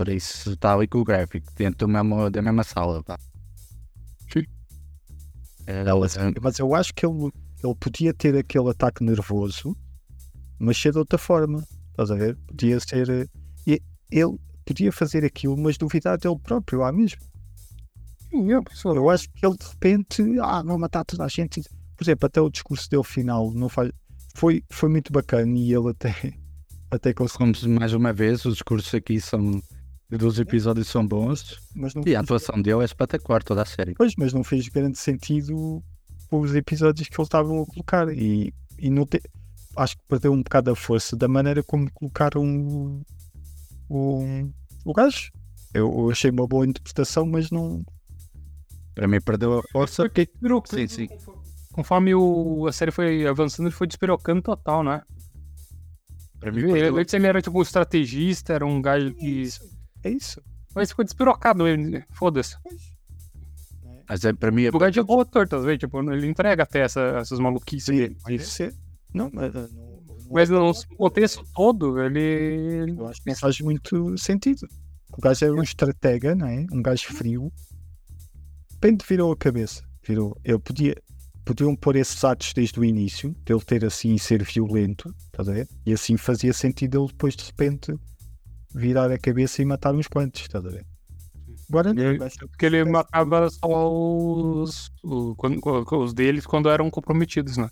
Por 0.00 0.08
isso 0.08 0.52
está 0.52 0.72
ali 0.72 0.88
com 0.88 1.00
o 1.00 1.04
gráfico, 1.04 1.46
dentro 1.54 1.86
do 1.86 1.88
mesmo, 1.88 2.30
da 2.30 2.40
mesma 2.40 2.64
sala. 2.64 3.02
Pá. 3.04 3.18
Sim. 4.32 4.46
O- 5.94 6.40
Mas 6.42 6.58
eu 6.58 6.74
acho 6.74 6.94
que 6.94 7.04
ele, 7.04 7.30
ele 7.62 7.74
podia 7.78 8.14
ter 8.14 8.34
aquele 8.34 8.70
ataque 8.70 9.04
nervoso, 9.04 9.76
mas 10.58 10.78
ser 10.80 10.92
de 10.92 10.98
outra 10.98 11.18
forma. 11.18 11.62
Estás 11.90 12.10
a 12.10 12.14
ver? 12.14 12.34
Podia 12.46 12.80
ser. 12.80 13.10
eh, 13.10 13.78
Ele 14.10 14.38
podia 14.64 14.90
fazer 14.90 15.22
aquilo, 15.22 15.54
mas 15.58 15.76
duvidar 15.76 16.16
dele 16.16 16.38
próprio 16.42 16.78
lá 16.80 16.90
mesmo. 16.90 17.20
Sim, 18.30 18.54
é, 18.54 18.62
pessoal. 18.62 18.96
Eu 18.96 19.10
acho 19.10 19.28
que 19.30 19.44
ele 19.44 19.54
de 19.58 19.66
repente, 19.66 20.22
ah, 20.40 20.62
vou 20.62 20.78
matar 20.78 21.04
toda 21.04 21.26
a 21.26 21.28
gente. 21.28 21.60
Por 21.94 22.04
exemplo, 22.04 22.24
até 22.26 22.40
o 22.40 22.48
discurso 22.48 22.88
dele 22.88 23.04
final 23.04 23.50
não 23.52 23.68
faz, 23.68 23.92
foi, 24.34 24.64
foi 24.70 24.88
muito 24.88 25.12
bacana 25.12 25.58
e 25.58 25.74
ele 25.74 25.90
até, 25.90 26.14
até 26.90 27.12
conseguiu. 27.12 27.52
Como 27.52 27.78
mais 27.78 27.92
uma 27.92 28.14
vez, 28.14 28.46
os 28.46 28.54
discursos 28.54 28.94
aqui 28.94 29.20
são. 29.20 29.60
Dos 30.10 30.38
episódios 30.40 30.88
são 30.88 31.06
bons 31.06 31.60
Mas 31.74 31.94
não, 31.94 32.02
e 32.04 32.16
a 32.16 32.20
atuação 32.20 32.60
dele 32.60 32.80
é 32.82 32.84
espetacular, 32.84 33.42
toda 33.44 33.62
a 33.62 33.64
série. 33.64 33.94
Pois, 33.94 34.14
mas 34.16 34.32
não 34.32 34.42
fez 34.42 34.66
grande 34.68 34.98
sentido 34.98 35.82
os 36.32 36.54
episódios 36.54 37.08
que 37.08 37.14
eles 37.20 37.26
estavam 37.26 37.62
a 37.62 37.66
colocar. 37.66 38.08
E, 38.12 38.52
e 38.78 38.90
não 38.90 39.06
te- 39.06 39.22
acho 39.76 39.96
que 39.96 40.02
perdeu 40.08 40.32
um 40.32 40.42
bocado 40.42 40.70
a 40.72 40.76
força 40.76 41.14
da 41.16 41.28
maneira 41.28 41.62
como 41.62 41.90
colocaram 41.92 42.42
o, 42.44 43.02
o, 43.88 44.50
o 44.84 44.92
gajo. 44.92 45.30
Eu, 45.72 45.86
eu 45.88 46.10
achei 46.10 46.30
uma 46.30 46.46
boa 46.46 46.66
interpretação, 46.66 47.24
mas 47.26 47.50
não. 47.52 47.84
Para 48.94 49.06
mim, 49.06 49.20
perdeu 49.20 49.60
a 49.60 49.62
força. 49.70 50.02
Porque 50.02 50.28
virou- 50.42 50.62
Sim, 50.66 50.88
sim. 50.88 51.08
Conforme 51.72 52.14
o, 52.16 52.66
a 52.66 52.72
série 52.72 52.90
foi 52.90 53.24
avançando, 53.28 53.66
ele 53.66 53.74
foi 53.76 53.86
despirocando 53.86 54.42
total, 54.42 54.82
né? 54.82 55.02
Para 56.40 56.50
mim, 56.50 56.62
Ele, 56.62 56.72
perdeu- 56.72 56.98
ele 57.18 57.26
era 57.26 57.40
tipo 57.40 57.58
um 57.58 57.62
estrategista, 57.62 58.52
era 58.52 58.66
um 58.66 58.82
gajo 58.82 59.14
que. 59.14 59.48
É 60.04 60.10
isso. 60.10 60.42
Mas 60.74 60.90
ficou 60.90 61.04
despirocado, 61.04 61.66
ele. 61.66 62.04
Foda-se. 62.12 62.56
Mas 64.08 64.24
é, 64.24 64.32
para 64.32 64.50
mim, 64.50 64.64
é 64.64 64.68
O 64.70 64.78
gajo 64.78 65.00
é 65.00 65.02
bom 65.04 65.20
ator, 65.20 65.46
tá 65.48 65.58
vendo? 65.58 65.78
Tipo, 65.78 66.00
ele 66.12 66.26
entrega 66.26 66.62
até 66.64 66.80
essa, 66.80 67.00
essas 67.20 67.38
maluquices 67.38 67.86
dele. 67.94 68.16
Pode 68.22 68.44
ser. 68.44 68.74
Não, 69.14 69.30
mas. 69.32 69.54
eh, 69.54 69.68
não- 69.72 70.00
não- 70.06 70.30
Mas 70.32 70.48
no 70.48 70.72
contexto 70.96 71.44
todo, 71.54 72.00
ele. 72.00 72.94
Eu 72.96 73.06
acho 73.08 73.22
que 73.22 73.34
faz 73.34 73.60
muito 73.60 74.16
sentido. 74.16 74.66
O 75.16 75.20
gajo 75.20 75.44
é 75.44 75.50
um 75.50 75.62
estratega, 75.62 76.34
não 76.36 76.46
é? 76.46 76.66
Um 76.72 76.80
gajo 76.82 77.06
frio. 77.12 77.52
De 78.68 78.74
repente 78.74 79.04
virou 79.08 79.32
a 79.32 79.36
cabeça. 79.36 79.82
Virou. 80.06 80.36
Eu 80.44 80.58
podia, 80.60 80.94
podiam 81.44 81.74
pôr 81.76 81.96
esses 81.96 82.22
atos 82.24 82.52
desde 82.52 82.78
o 82.78 82.84
início, 82.84 83.34
dele 83.44 83.60
ter 83.60 83.84
assim 83.84 84.16
ser 84.18 84.42
violento, 84.44 85.12
estás 85.26 85.48
a 85.48 85.52
ver? 85.52 85.68
E 85.84 85.92
assim 85.92 86.16
fazia 86.16 86.52
sentido 86.52 86.98
ele 87.02 87.08
depois 87.08 87.34
de 87.34 87.44
repente 87.44 87.92
virar 88.74 89.10
a 89.10 89.18
cabeça 89.18 89.62
e 89.62 89.64
matar 89.64 89.94
uns 89.94 90.06
quantos, 90.06 90.42
estás 90.42 90.64
a 90.64 90.68
ver? 90.70 90.86
Agora 91.68 91.94
não, 91.94 92.02
Ele- 92.02 92.18
Porque 92.48 92.66
ele 92.66 92.84
matava 92.84 93.48
só 93.50 93.92
os, 93.92 94.90
os 95.04 96.12
deles 96.14 96.44
quando 96.46 96.68
eram 96.68 96.90
comprometidos, 96.90 97.56
né? 97.56 97.68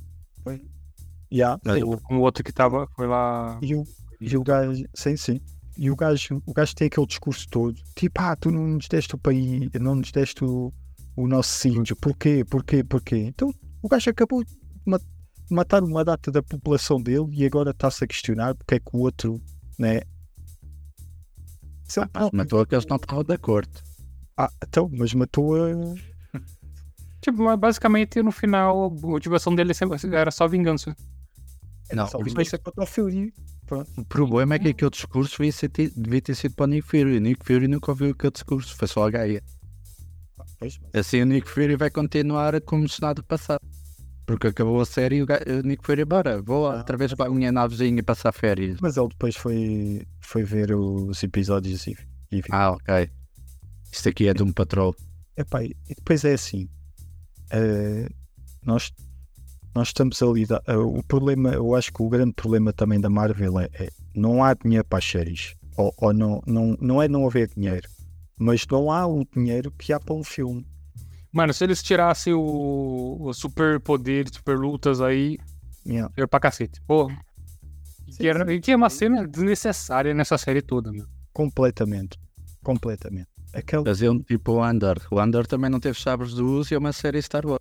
Yeah, 1.32 1.60
Mas- 1.64 1.82
O, 1.82 2.00
o 2.10 2.20
outro 2.20 2.42
que 2.42 2.52
tava 2.52 2.86
foi 2.96 3.06
lá. 3.06 3.58
E 3.60 3.74
o, 3.74 3.84
e 4.20 4.36
o 4.36 4.42
gajo, 4.42 4.82
sim, 4.94 5.16
sim. 5.16 5.40
E 5.76 5.90
o 5.90 5.96
gajo, 5.96 6.42
o 6.46 6.52
gajo 6.52 6.74
tem 6.74 6.86
aquele 6.86 7.06
discurso 7.06 7.46
todo, 7.48 7.74
tipo, 7.94 8.20
ah, 8.20 8.34
tu 8.34 8.50
não 8.50 8.66
nos 8.66 8.88
deste 8.88 9.14
o 9.14 9.18
país, 9.18 9.68
não 9.80 9.94
nos 9.94 10.10
deste 10.10 10.42
o, 10.44 10.72
o 11.14 11.28
nosso 11.28 11.50
sítio, 11.50 11.94
porquê, 11.96 12.44
porquê, 12.44 12.82
porquê? 12.82 13.16
Então 13.18 13.52
o 13.82 13.88
gajo 13.88 14.10
acabou 14.10 14.42
de 14.42 14.50
matar 15.50 15.82
uma 15.84 16.04
data 16.04 16.32
da 16.32 16.42
população 16.42 17.00
dele 17.00 17.26
e 17.32 17.44
agora 17.46 17.70
está-se 17.70 18.02
a 18.02 18.06
questionar 18.08 18.54
porque 18.56 18.74
é 18.74 18.80
que 18.80 18.90
o 18.92 18.98
outro, 19.00 19.40
né? 19.78 20.00
Se 21.88 22.00
ele 22.00 22.10
Ah, 22.14 22.20
mas 22.24 22.30
matou 22.32 22.60
aqueles 22.60 22.84
que 22.84 22.90
não 22.90 22.96
estavam 22.96 23.24
de 23.24 23.32
acordo. 23.34 23.70
Ah, 24.36 24.50
então, 24.62 24.88
mas 24.92 25.12
matou 25.14 25.56
a. 25.56 25.68
Tipo, 27.20 27.42
mas 27.42 27.58
basicamente 27.58 28.22
no 28.22 28.30
final 28.30 28.84
a 28.84 28.90
motivação 28.90 29.52
dele 29.54 29.74
sempre 29.74 29.98
era 30.14 30.30
só 30.30 30.46
vingança. 30.46 30.94
Não, 31.92 32.06
só 32.06 32.18
vingança 32.22 32.56
contra 32.58 32.84
o 32.84 32.86
Fury. 32.86 33.34
Pronto. 33.66 33.90
O 34.00 34.04
problema 34.04 34.54
é 34.54 34.58
que 34.58 34.68
aquele 34.68 34.90
discurso 34.90 35.36
devia, 35.38 35.52
ser 35.52 35.68
ti- 35.68 35.92
devia 35.96 36.22
ter 36.22 36.34
sido 36.34 36.54
para 36.54 36.64
o 36.64 36.66
Nick 36.68 36.86
Fury. 36.86 37.16
O 37.16 37.20
Nick 37.20 37.44
Fury 37.44 37.66
nunca 37.66 37.90
ouviu 37.90 38.10
aquele 38.12 38.30
discurso, 38.30 38.74
foi 38.76 38.86
só 38.88 39.06
a 39.06 39.10
Gaia. 39.10 39.42
Pois, 40.58 40.78
mas- 40.80 40.94
Assim 41.06 41.22
o 41.22 41.26
Nick 41.26 41.48
Fury 41.50 41.74
vai 41.76 41.90
continuar 41.90 42.60
como 42.60 42.88
se 42.88 43.00
nada 43.02 43.22
passar. 43.22 43.60
Porque 44.28 44.48
acabou 44.48 44.78
a 44.78 44.84
série 44.84 45.16
e 45.16 45.22
o, 45.22 45.26
ga- 45.26 45.40
o 45.46 45.66
Nick 45.66 45.82
Fury, 45.86 46.04
bora, 46.04 46.42
vou 46.42 46.66
Ah, 46.68 46.76
outra 46.76 46.98
vez 46.98 47.14
para 47.14 47.30
a 47.30 47.34
minha 47.34 47.50
navezinha 47.50 48.02
passar 48.02 48.30
férias. 48.30 48.78
Mas 48.78 48.98
ele 48.98 49.08
depois 49.08 49.34
foi, 49.34 50.06
foi 50.20 50.42
ver 50.44 50.74
os 50.74 51.22
episódios 51.22 51.86
e, 51.86 51.96
e. 52.30 52.42
Ah, 52.50 52.72
ok. 52.72 53.08
Isto 53.90 54.10
aqui 54.10 54.28
é 54.28 54.34
de 54.34 54.42
um 54.42 54.52
patrol. 54.52 54.94
Epá, 55.34 55.64
e 55.64 55.74
depois 55.88 56.26
é 56.26 56.34
assim. 56.34 56.68
eh, 57.50 58.06
nós, 58.62 58.92
nós 59.74 59.88
estamos 59.88 60.20
a 60.22 60.26
lidar. 60.26 60.60
eh, 60.66 60.76
o 60.76 61.02
problema, 61.04 61.54
eu 61.54 61.74
acho 61.74 61.90
que 61.90 62.02
o 62.02 62.08
grande 62.10 62.34
problema 62.34 62.70
também 62.70 63.00
da 63.00 63.08
Marvel 63.08 63.58
é, 63.60 63.70
é 63.72 63.88
não 64.14 64.44
há 64.44 64.52
dinheiro 64.52 64.84
para 64.86 64.98
as 64.98 65.06
séries. 65.06 65.54
Ou, 65.74 65.90
ou 65.96 66.12
não, 66.12 66.42
não, 66.46 66.76
não 66.78 67.00
é 67.02 67.08
não 67.08 67.26
haver 67.26 67.48
dinheiro, 67.56 67.88
mas 68.38 68.66
não 68.70 68.92
há 68.92 69.06
o 69.06 69.24
dinheiro 69.34 69.70
que 69.70 69.90
há 69.90 69.98
para 69.98 70.14
um 70.14 70.22
filme. 70.22 70.66
Mano, 71.32 71.52
se 71.52 71.62
eles 71.64 71.82
tirassem 71.82 72.32
o, 72.32 73.16
o 73.20 73.32
super 73.34 73.78
poder, 73.80 74.26
super 74.32 74.58
lutas 74.58 75.00
aí, 75.00 75.38
Yeah. 75.86 76.12
era 76.16 76.28
pra 76.28 76.40
cacete. 76.40 76.80
Pô. 76.86 77.08
Sim, 78.10 78.24
E, 78.24 78.26
era, 78.28 78.44
sim. 78.46 78.52
e 78.52 78.60
tinha 78.60 78.76
uma 78.76 78.90
cena 78.90 79.26
desnecessária 79.26 80.12
nessa 80.12 80.36
série 80.36 80.60
toda, 80.60 80.90
meu. 80.92 81.06
Completamente. 81.32 82.18
Completamente. 82.62 83.28
Aquele, 83.54 83.84
Faziam 83.84 84.20
tipo 84.22 84.52
o 84.52 84.62
Andor. 84.62 84.98
O 85.10 85.18
Andor 85.18 85.46
também 85.46 85.70
não 85.70 85.80
teve 85.80 85.98
sabres 85.98 86.34
de 86.34 86.42
uso 86.42 86.72
e 86.72 86.74
é 86.74 86.78
uma 86.78 86.92
série 86.92 87.22
Star 87.22 87.46
Wars. 87.46 87.60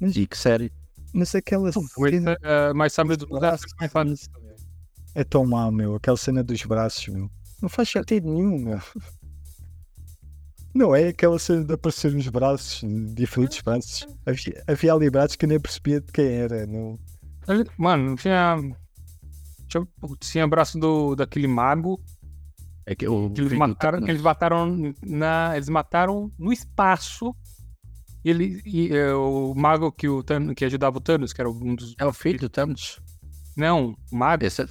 Mas- 0.00 0.14
E 0.16 0.26
que 0.26 0.36
série? 0.36 0.70
mas 1.14 1.34
aquela 1.34 1.72
cena 1.72 2.36
eh, 2.42 2.72
mais 2.74 2.92
Os 2.98 3.38
braços 3.40 3.72
mais 3.80 3.90
fácil. 3.90 4.30
é 5.14 5.24
tão 5.24 5.46
má, 5.46 5.70
meu. 5.70 5.94
Aquela 5.94 6.16
cena 6.18 6.42
dos 6.44 6.62
braços, 6.64 7.08
meu. 7.08 7.30
Não 7.62 7.68
faz 7.70 7.88
sentido 7.88 8.28
nenhum, 8.30 8.58
meu. 8.58 8.80
Não 10.74 10.94
é 10.94 11.08
aquela 11.08 11.38
cena 11.38 11.64
de 11.64 11.74
aparecer 11.74 12.14
os 12.14 12.28
braços, 12.28 12.82
diferentes 13.14 13.60
braços. 13.62 14.06
Havia, 14.26 14.62
havia 14.66 14.92
ali 14.92 15.10
braços 15.10 15.36
que 15.36 15.44
eu 15.44 15.48
nem 15.48 15.60
percebia 15.60 16.00
de 16.00 16.12
quem 16.12 16.26
era. 16.26 16.66
Não... 16.66 16.98
Mano, 17.76 18.14
tinha. 18.16 18.56
Tinha, 19.66 19.86
tinha 20.20 20.46
braço 20.46 20.78
do, 20.78 21.14
daquele 21.14 21.46
mago 21.46 22.00
É 22.86 22.94
que 22.94 23.06
que 23.06 23.40
eles 23.40 23.52
mataram, 23.52 24.02
que 24.02 24.10
eles 24.10 24.22
mataram 24.22 24.94
na. 25.02 25.52
Eles 25.54 25.68
mataram 25.68 26.32
no 26.38 26.52
espaço. 26.52 27.34
E 28.24 28.30
ele. 28.30 28.60
E, 28.64 28.94
eh, 28.94 29.14
o 29.14 29.54
mago 29.54 29.90
que, 29.90 30.08
o 30.08 30.22
que 30.54 30.64
ajudava 30.64 30.98
o 30.98 31.00
Thanos, 31.00 31.32
que 31.32 31.40
era 31.40 31.50
um 31.50 31.74
dos. 31.74 31.94
É 31.98 32.04
o 32.04 32.12
filho 32.12 32.38
do 32.38 32.48
Thanos. 32.48 33.00
Não, 33.56 33.96
o 34.12 34.16
mago. 34.16 34.44
Esse 34.44 34.62
é... 34.62 34.66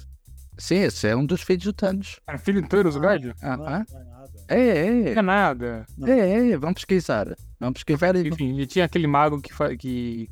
Sim, 0.58 0.76
esse 0.76 1.06
é 1.06 1.14
um 1.16 1.24
dos 1.24 1.42
filhos 1.42 1.64
do 1.64 1.72
Thanos. 1.72 2.18
Era 2.26 2.36
filho 2.38 2.60
do 2.62 2.68
Thanos, 2.68 2.96
o 2.96 3.00
gajo? 3.00 3.32
Ah, 3.40 3.54
ah. 3.54 3.56
não 3.56 3.66
é 4.00 4.04
nada. 4.04 4.44
É, 4.48 4.90
Não 4.90 5.08
é, 5.08 5.12
é 5.12 5.22
nada. 5.22 5.86
é, 6.06 6.50
é, 6.50 6.56
vamos 6.58 6.74
pesquisar. 6.84 7.36
Vamos 7.60 7.74
pesquisar 7.82 8.16
e 8.16 8.28
Enfim, 8.28 8.58
e 8.58 8.66
tinha 8.66 8.84
aquele 8.84 9.06
mago 9.06 9.40
que, 9.40 9.52
fa- 9.54 9.76
que, 9.76 10.28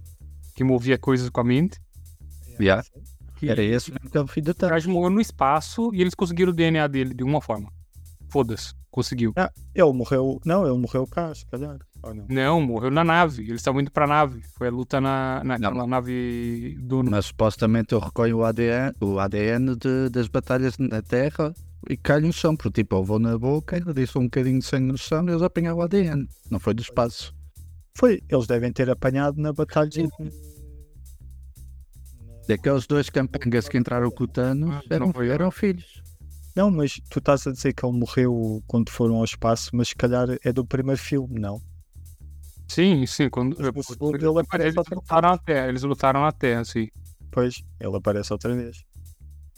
que 0.55 0.65
movia 0.65 0.99
coisas 0.99 1.29
com 1.31 1.41
a 1.41 1.45
mente. 1.45 1.79
Yeah. 2.59 2.83
Que 3.37 3.51
Era 3.51 3.63
esse 3.63 3.93
mesmo 3.93 4.11
que 4.11 4.17
é 4.17 4.21
o 4.21 4.27
filho 4.27 4.47
do 4.47 4.51
O 4.53 4.55
Thanos. 4.55 4.73
gajo 4.73 4.91
morreu 4.91 5.11
no 5.11 5.21
espaço 5.21 5.91
e 5.95 6.01
eles 6.01 6.15
conseguiram 6.15 6.51
o 6.51 6.55
DNA 6.55 6.87
dele 6.89 7.15
de 7.15 7.23
uma 7.23 7.41
forma. 7.41 7.71
Foda-se, 8.29 8.73
conseguiu. 8.91 9.33
Ah, 9.37 9.53
ele 9.75 9.93
morreu. 9.93 10.41
Não, 10.45 10.67
ele 10.67 10.77
morreu 10.79 11.07
cá, 11.07 11.33
se 11.35 11.47
calhar. 11.47 11.79
Ou 12.07 12.15
não? 12.15 12.27
Não, 12.29 12.61
morreu 12.61 12.91
na 12.91 13.03
nave. 13.05 13.43
Eles 13.43 13.57
estavam 13.61 13.81
indo 13.81 13.91
pra 13.91 14.07
nave. 14.07 14.43
Foi 14.57 14.69
a 14.69 14.71
luta 14.71 15.01
na, 15.01 15.43
na, 15.45 15.59
Não. 15.59 15.73
na 15.75 15.87
nave 15.87 16.77
do. 16.81 17.03
Mas 17.05 17.27
supostamente 17.27 17.93
eu 17.95 17.99
recolho 17.99 18.39
o 18.39 18.45
ADN, 18.45 18.93
o 19.01 19.19
ADN 19.19 19.75
de- 19.77 20.09
das 20.11 20.29
batalhas 20.29 20.77
na 20.79 21.03
Terra 21.03 21.53
e 21.89 21.97
cai 21.97 22.21
no 22.21 22.33
chão, 22.33 22.57
porque 22.57 22.83
tipo, 22.83 22.97
eu 22.97 23.05
vou 23.05 23.19
na 23.19 23.37
boca, 23.39 23.77
ele 23.77 23.93
disse 23.93 24.17
um 24.19 24.25
bocadinho 24.25 24.59
de 24.59 24.65
sangue 24.65 24.87
no 24.93 24.99
chão 24.99 25.25
e 25.27 25.31
eles 25.31 25.43
apanharam 25.43 25.79
o 25.79 25.83
ADN. 25.83 26.27
Não 26.51 26.59
foi 26.61 26.75
do 26.75 26.83
espaço. 26.83 27.35
Foi, 27.97 28.21
eles 28.29 28.47
devem 28.47 28.73
ter 28.73 28.89
apanhado 28.91 29.41
na 29.41 29.53
batalha. 29.53 29.89
de- 29.89 30.09
Daqueles 32.49 32.87
dois 32.87 33.11
campangas 33.11 33.69
que 33.69 33.77
entraram 33.77 34.11
com 34.11 34.25
o 34.25 34.29
Thanos 34.29 34.71
Ah, 34.77 34.83
eram, 34.91 35.13
eram 35.23 35.51
filhos. 35.51 36.01
Não, 36.55 36.71
mas 36.71 37.01
tu 37.11 37.19
estás 37.19 37.47
a 37.47 37.53
dizer 37.53 37.73
que 37.73 37.85
ele 37.85 37.99
morreu 37.99 38.63
quando 38.67 38.89
foram 38.91 39.17
ao 39.17 39.25
espaço, 39.25 39.71
mas 39.75 39.89
se 39.89 39.97
calhar 39.97 40.29
é 40.45 40.53
do 40.53 40.65
primeiro 40.65 41.01
filme, 41.01 41.41
não? 41.41 41.61
Sim, 42.69 43.07
sim. 43.07 43.29
Quando, 43.31 43.57
Mas 43.59 43.73
no 43.73 43.83
segundo 43.83 44.17
ele 44.17 44.41
aparece 44.41 44.77
eles, 44.77 44.89
lutaram 44.91 45.31
na 45.31 45.39
Terra, 45.39 45.69
eles 45.69 45.83
lutaram 45.83 46.21
na 46.23 46.33
Terra, 46.33 46.65
sim. 46.65 46.89
Pois, 47.31 47.63
ele 47.81 47.97
aparece 47.97 48.33
outra 48.33 48.55
vez. 48.55 48.83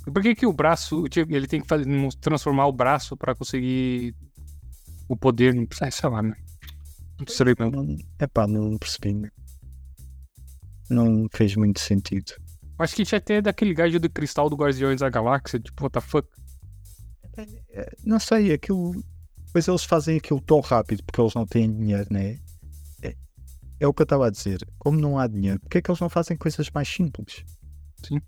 E 0.07 0.11
por 0.11 0.23
que, 0.23 0.35
que 0.35 0.47
o 0.47 0.53
braço. 0.53 1.05
tipo, 1.09 1.33
Ele 1.35 1.47
tem 1.47 1.61
que 1.61 1.67
fazer, 1.69 1.87
transformar 2.21 2.67
o 2.67 2.73
braço 2.73 3.17
pra 3.17 3.35
conseguir 3.35 4.15
o 5.09 5.17
poder? 5.17 5.55
Não 5.55 5.67
precisa, 5.67 5.91
sei 5.91 6.09
lá, 6.11 6.23
né? 6.23 6.35
Não 7.19 7.27
sei 7.27 7.47
mesmo. 7.59 7.71
Não, 7.71 7.97
epá, 8.21 8.47
não 8.47 8.77
percebi. 8.79 9.15
né? 9.15 9.31
Não 10.91 11.27
fez 11.33 11.55
muito 11.57 11.81
sentido. 11.81 12.33
Acho 12.79 12.95
que 12.95 13.05
tinha 13.05 13.19
até 13.19 13.43
daquele 13.43 13.75
gajo 13.75 13.99
do 13.99 14.09
cristal 14.09 14.49
do 14.49 14.57
Guardiões 14.57 15.01
da 15.01 15.11
Galáxia, 15.11 15.59
tipo, 15.59 15.83
what 15.83 15.93
the 15.93 16.01
fuck. 16.01 16.29
É, 17.71 17.91
Não 18.05 18.19
sei, 18.19 18.53
aquilo. 18.53 18.93
Pois 19.53 19.67
eles 19.67 19.85
fazem 19.85 20.19
aquilo 20.19 20.41
tão 20.41 20.61
rápido 20.61 21.03
porque 21.05 21.21
eles 21.21 21.35
não 21.35 21.47
têm 21.47 21.73
dinheiro, 21.73 22.07
né? 22.11 22.39
É, 23.81 23.87
o 23.87 23.93
que 23.95 24.03
eu 24.03 24.05
estava 24.05 24.27
a 24.27 24.31
dizer. 24.31 24.59
Como 24.79 24.99
não 25.01 25.19
há 25.19 25.27
dinheiro, 25.27 25.61
porque 25.61 25.79
é 25.79 25.83
que 25.83 25.91
eles 25.91 26.01
não 26.01 26.09
fazem 26.09 26.37
coisas 26.37 26.69
mais 26.71 26.89
simples? 26.89 27.45
Sim. 28.05 28.21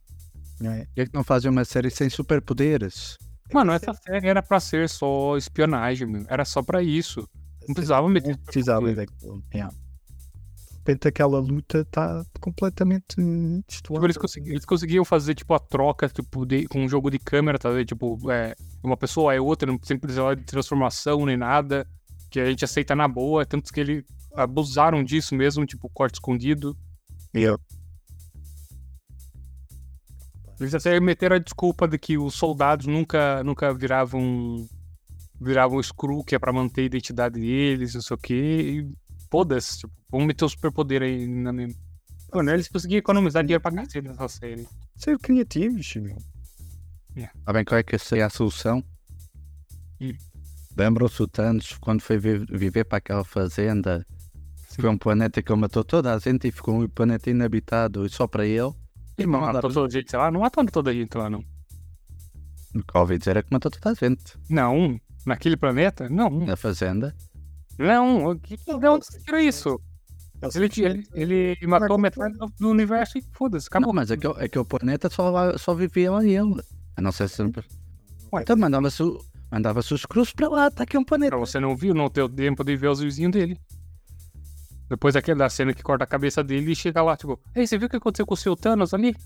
Não 0.60 0.70
é? 0.72 0.86
E 0.96 1.00
é 1.00 1.06
que 1.06 1.14
não 1.14 1.24
fazem 1.24 1.50
uma 1.50 1.64
série 1.64 1.90
sem 1.90 2.08
superpoderes? 2.10 3.16
Mano, 3.52 3.72
essa 3.72 3.92
série 3.94 4.28
era 4.28 4.42
pra 4.42 4.60
ser 4.60 4.88
só 4.88 5.36
espionagem, 5.36 6.06
meu. 6.06 6.24
Era 6.28 6.44
só 6.44 6.62
pra 6.62 6.82
isso. 6.82 7.28
Não 7.66 7.74
precisava 7.74 8.08
meter. 8.08 8.36
Não 8.36 8.44
precisava. 8.44 8.86
Yeah. 9.52 9.74
De 9.74 10.76
repente 10.92 11.08
aquela 11.08 11.38
luta 11.40 11.80
está 11.80 12.24
completamente 12.40 13.04
Tipo, 13.16 13.62
destoada. 13.68 14.06
eles, 14.06 14.16
consegui- 14.16 14.50
eles 14.50 14.64
conseguiam 14.64 15.04
fazer, 15.04 15.34
tipo, 15.34 15.52
a 15.52 15.58
troca, 15.58 16.08
tipo, 16.08 16.46
de- 16.46 16.66
com 16.68 16.80
um 16.84 16.88
jogo 16.88 17.10
de 17.10 17.18
câmera, 17.18 17.58
tá 17.58 17.70
vendo? 17.70 17.84
Tipo, 17.86 18.30
é, 18.30 18.54
uma 18.82 18.96
pessoa 18.96 19.34
é 19.34 19.40
outra, 19.40 19.70
não 19.70 19.78
sempre 19.82 20.02
precisava 20.02 20.34
de 20.36 20.42
transformação 20.44 21.26
nem 21.26 21.36
nada, 21.36 21.86
que 22.30 22.40
a 22.40 22.46
gente 22.46 22.64
aceita 22.64 22.94
na 22.96 23.06
boa, 23.06 23.44
tanto 23.44 23.72
que 23.72 23.80
eles 23.80 24.04
abusaram 24.34 25.02
disso 25.04 25.34
mesmo, 25.34 25.64
tipo, 25.66 25.88
corte 25.88 26.14
escondido. 26.14 26.76
Eu- 27.34 27.58
Eles 30.58 30.74
até 30.74 31.00
meteram 31.00 31.36
a 31.36 31.38
desculpa 31.38 31.88
de 31.88 31.98
que 31.98 32.18
os 32.18 32.34
soldados 32.34 32.86
nunca, 32.86 33.42
nunca 33.42 33.72
viravam 33.72 34.68
viravam 35.40 35.82
screw, 35.82 36.22
que 36.22 36.34
é 36.34 36.38
pra 36.38 36.52
manter 36.52 36.82
a 36.82 36.84
identidade 36.84 37.40
deles, 37.40 37.94
não 37.94 38.02
sei 38.02 38.14
o 38.14 38.18
quê, 38.18 38.34
e 38.84 38.94
foda-se, 39.30 39.78
tipo, 39.78 39.92
vamos 40.10 40.26
meter 40.26 40.44
o 40.44 40.48
superpoder 40.50 41.00
aí 41.02 41.26
na 41.26 41.50
mesma. 41.50 41.74
Mano, 42.34 42.50
eles 42.50 42.68
conseguiam 42.68 42.98
economizar 42.98 43.42
dinheiro 43.42 43.62
pra 43.62 43.72
cacete 43.72 44.02
nessa 44.06 44.28
série. 44.28 44.68
Ser 44.96 45.18
criativos, 45.18 45.94
meu. 45.96 46.18
Sabem 47.44 47.64
qual 47.64 47.78
é 47.78 47.82
que 47.82 47.96
seria 47.98 48.26
a 48.26 48.30
solução? 48.30 48.84
Hum. 49.98 50.12
Lembram-se 50.76 51.22
o 51.22 51.26
Thanos 51.26 51.72
quando 51.80 52.02
foi 52.02 52.18
vi- 52.18 52.44
viver 52.44 52.84
para 52.84 52.98
aquela 52.98 53.24
fazenda? 53.24 54.06
Foi 54.80 54.90
um 54.90 54.98
planeta 54.98 55.42
que 55.42 55.52
ele 55.52 55.60
matou 55.60 55.84
toda 55.84 56.14
a 56.14 56.18
gente 56.18 56.48
e 56.48 56.52
ficou 56.52 56.80
um 56.80 56.88
planeta 56.88 57.30
inabitado 57.30 58.08
só 58.08 58.26
para 58.26 58.46
ele. 58.46 58.72
E 59.18 59.26
Não 59.26 59.40
matou 59.40 59.70
toda 59.70 59.86
a 59.86 59.90
gente 59.90 60.16
lá? 60.16 60.30
Não 60.30 60.40
mataram 60.40 60.68
toda 60.68 60.90
a 60.90 60.94
gente 60.94 61.16
lá, 61.16 61.28
não. 61.28 61.40
O 62.74 62.82
que 62.82 62.96
ouvi 62.98 63.18
dizer 63.18 63.36
é 63.36 63.42
que 63.42 63.52
matou 63.52 63.70
toda 63.70 63.90
a 63.90 63.94
gente 63.94 64.22
Não, 64.48 64.98
naquele 65.26 65.56
planeta? 65.56 66.08
Não, 66.08 66.30
na 66.30 66.56
fazenda. 66.56 67.14
não. 67.78 68.26
o 68.30 68.38
Que, 68.38 68.56
de 68.56 68.86
onde 68.88 69.06
você 69.06 69.18
tirou 69.20 69.40
isso? 69.40 69.80
Ele, 70.54 71.04
ele, 71.12 71.34
ele 71.34 71.66
matou 71.66 71.98
metade 71.98 72.34
do- 72.58 72.68
universo 72.70 73.18
e 73.18 73.22
foda-se, 73.32 73.66
Não, 73.70 73.78
acabou. 73.78 73.92
mas 73.94 74.10
aquele, 74.10 74.32
aquele 74.42 74.64
planeta 74.64 75.10
só, 75.10 75.56
só 75.58 75.74
vivia 75.74 76.10
lá 76.12 76.24
ele. 76.24 76.62
A 76.96 77.02
não 77.02 77.12
ser 77.12 77.28
se. 77.28 77.42
Ué. 77.42 78.42
Então 78.42 78.56
mandava-se 78.56 79.02
mandava-se 79.52 79.92
os 79.92 80.06
cruzes 80.06 80.32
para 80.32 80.48
lá, 80.48 80.68
está 80.68 80.84
aqui 80.84 80.96
um 80.96 81.04
planeta. 81.04 81.30
Pra 81.32 81.38
você 81.40 81.60
não 81.60 81.76
viu, 81.76 81.92
não 81.92 82.08
teve 82.08 82.28
tempo 82.30 82.64
de 82.64 82.74
ver 82.76 82.88
os 82.88 83.00
vizinhos 83.00 83.32
dele. 83.32 83.58
Depois 84.90 85.14
daquela 85.14 85.38
da 85.38 85.48
cena 85.48 85.72
que 85.72 85.82
corta 85.82 86.04
a 86.04 86.06
cabeça 86.06 86.42
dele 86.44 86.72
e 86.72 86.76
chega 86.76 87.00
lá, 87.02 87.16
tipo, 87.16 87.40
Ei, 87.54 87.66
você 87.66 87.78
viu 87.78 87.86
o 87.86 87.90
que 87.90 87.96
aconteceu 87.96 88.26
com 88.26 88.34
o 88.34 88.36
seu 88.36 88.54
Thanos 88.56 88.92
ali? 88.92 89.16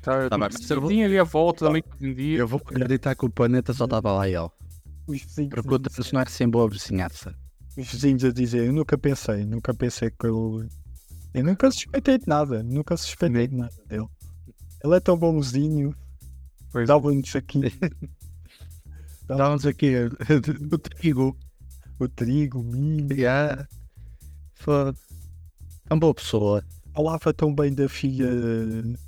Tá, 0.02 0.30
Tá, 0.30 0.36
mas 0.38 0.68
eu 0.70 0.82
vou- 0.82 0.90
tinha 0.90 1.06
ali 1.06 1.20
a 1.20 1.24
volta 1.24 1.66
também 1.68 1.84
que 1.84 1.90
entendia. 1.96 2.40
Eu 2.40 2.48
vou 2.48 2.60
acreditar 2.66 3.14
que 3.16 3.24
o 3.26 3.30
planeta 3.30 3.72
só 3.72 3.86
estava 3.86 4.12
lá 4.12 4.28
ele. 4.28 4.50
Os 5.08 5.22
vizinhos, 5.22 5.50
Porque 5.54 5.74
o 5.76 5.80
Thanos 5.80 6.12
não 6.12 6.20
é 6.22 6.24
assim 6.24 6.50
boa 6.50 6.68
vizinhança. 6.68 7.36
os 7.78 7.88
vizinhos 7.88 8.24
a 8.24 8.32
dizer, 8.32 8.66
eu 8.66 8.74
nunca 8.74 8.98
pensei, 8.98 9.46
nunca 9.46 9.74
pensei 9.76 10.10
que 10.10 10.26
ele. 10.26 10.68
Eu 11.34 11.44
nunca 11.44 11.70
suspeitei 11.70 12.18
de 12.18 12.28
nada, 12.28 12.64
nunca 12.64 12.98
suspeitei 12.98 13.48
de 13.48 13.56
nada 13.56 13.74
dele. 13.88 14.08
Ele 14.84 14.96
é 14.96 15.00
tão 15.00 15.16
bonzinho, 15.18 15.96
dava-nos 16.88 17.36
aqui 17.36 17.60
Estávamos 19.22 19.66
aqui 19.68 19.94
o 20.72 20.78
trigo. 20.80 21.38
O 22.06 22.10
trigo, 22.10 22.60
o 22.60 22.64
milho, 22.64 23.16
Yeah. 23.16 23.68
Foi. 24.56 24.94
Uma 25.90 26.00
boa 26.00 26.14
pessoa. 26.14 26.64
falava 26.94 27.34
tão 27.34 27.54
bem 27.54 27.74
da 27.74 27.90
filha 27.90 28.30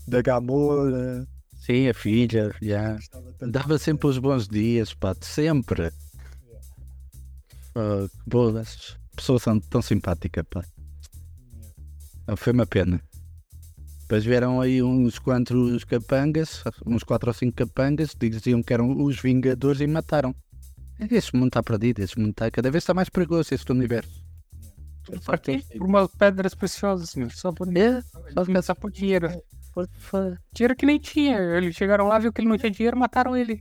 da 0.08 0.21
Gamora. 0.21 1.27
Sim, 1.58 1.88
a 1.88 1.93
filha. 1.93 2.53
Yeah. 2.62 2.99
tanto 3.12 3.51
Dava 3.51 3.77
sempre 3.77 4.08
os 4.08 4.17
bons 4.17 4.47
dias, 4.47 4.93
pá, 4.93 5.15
sempre. 5.21 5.91
Ah, 7.75 8.08
boas. 8.27 8.97
Pessoas 9.15 9.43
são 9.43 9.60
tão 9.60 9.82
simpáticas, 9.82 10.43
pá. 10.49 10.63
Ah, 12.27 12.36
Foi 12.36 12.53
uma 12.53 12.65
pena. 12.65 13.01
Depois 14.01 14.25
vieram 14.25 14.60
aí 14.60 14.84
uns 14.84 15.17
quantos 15.17 15.84
capangas, 15.86 16.63
uns 16.86 17.03
quatro 17.03 17.29
ou 17.29 17.34
cinco 17.34 17.56
capangas, 17.56 18.15
diziam 18.19 18.62
que 18.62 18.73
eram 18.73 19.01
os 19.01 19.19
Vingadores 19.19 19.82
e 19.82 19.88
mataram. 19.88 20.36
Este 20.99 21.36
mundo 21.36 21.47
está 21.47 21.63
perdido, 21.63 22.01
este 22.01 22.19
mundo 22.19 22.32
está 22.32 22.49
cada 22.49 22.69
vez 22.71 22.84
está 22.84 22.93
mais 22.93 23.10
perigoso 23.10 23.53
este 23.53 23.71
universo. 23.71 24.23
Por 25.77 25.88
umas 25.88 26.10
pedras 26.12 26.56
preciosas, 26.56 27.10
assim, 27.10 27.29
só 27.29 27.51
por, 27.51 27.67
É, 27.75 28.01
só 28.34 28.62
só 28.62 28.75
por 28.75 28.91
dinheiro. 28.91 29.27
Dinheiro 30.53 30.75
que 30.75 30.86
nem 30.86 30.99
tinha. 30.99 31.38
Eles 31.38 31.75
chegaram 31.75 32.08
lá, 32.08 32.19
viu 32.19 32.32
que 32.32 32.41
ele 32.41 32.47
não 32.47 32.58
tinha 32.58 32.71
dinheiro, 32.71 32.97
mataram 32.97 33.36
ele. 33.36 33.60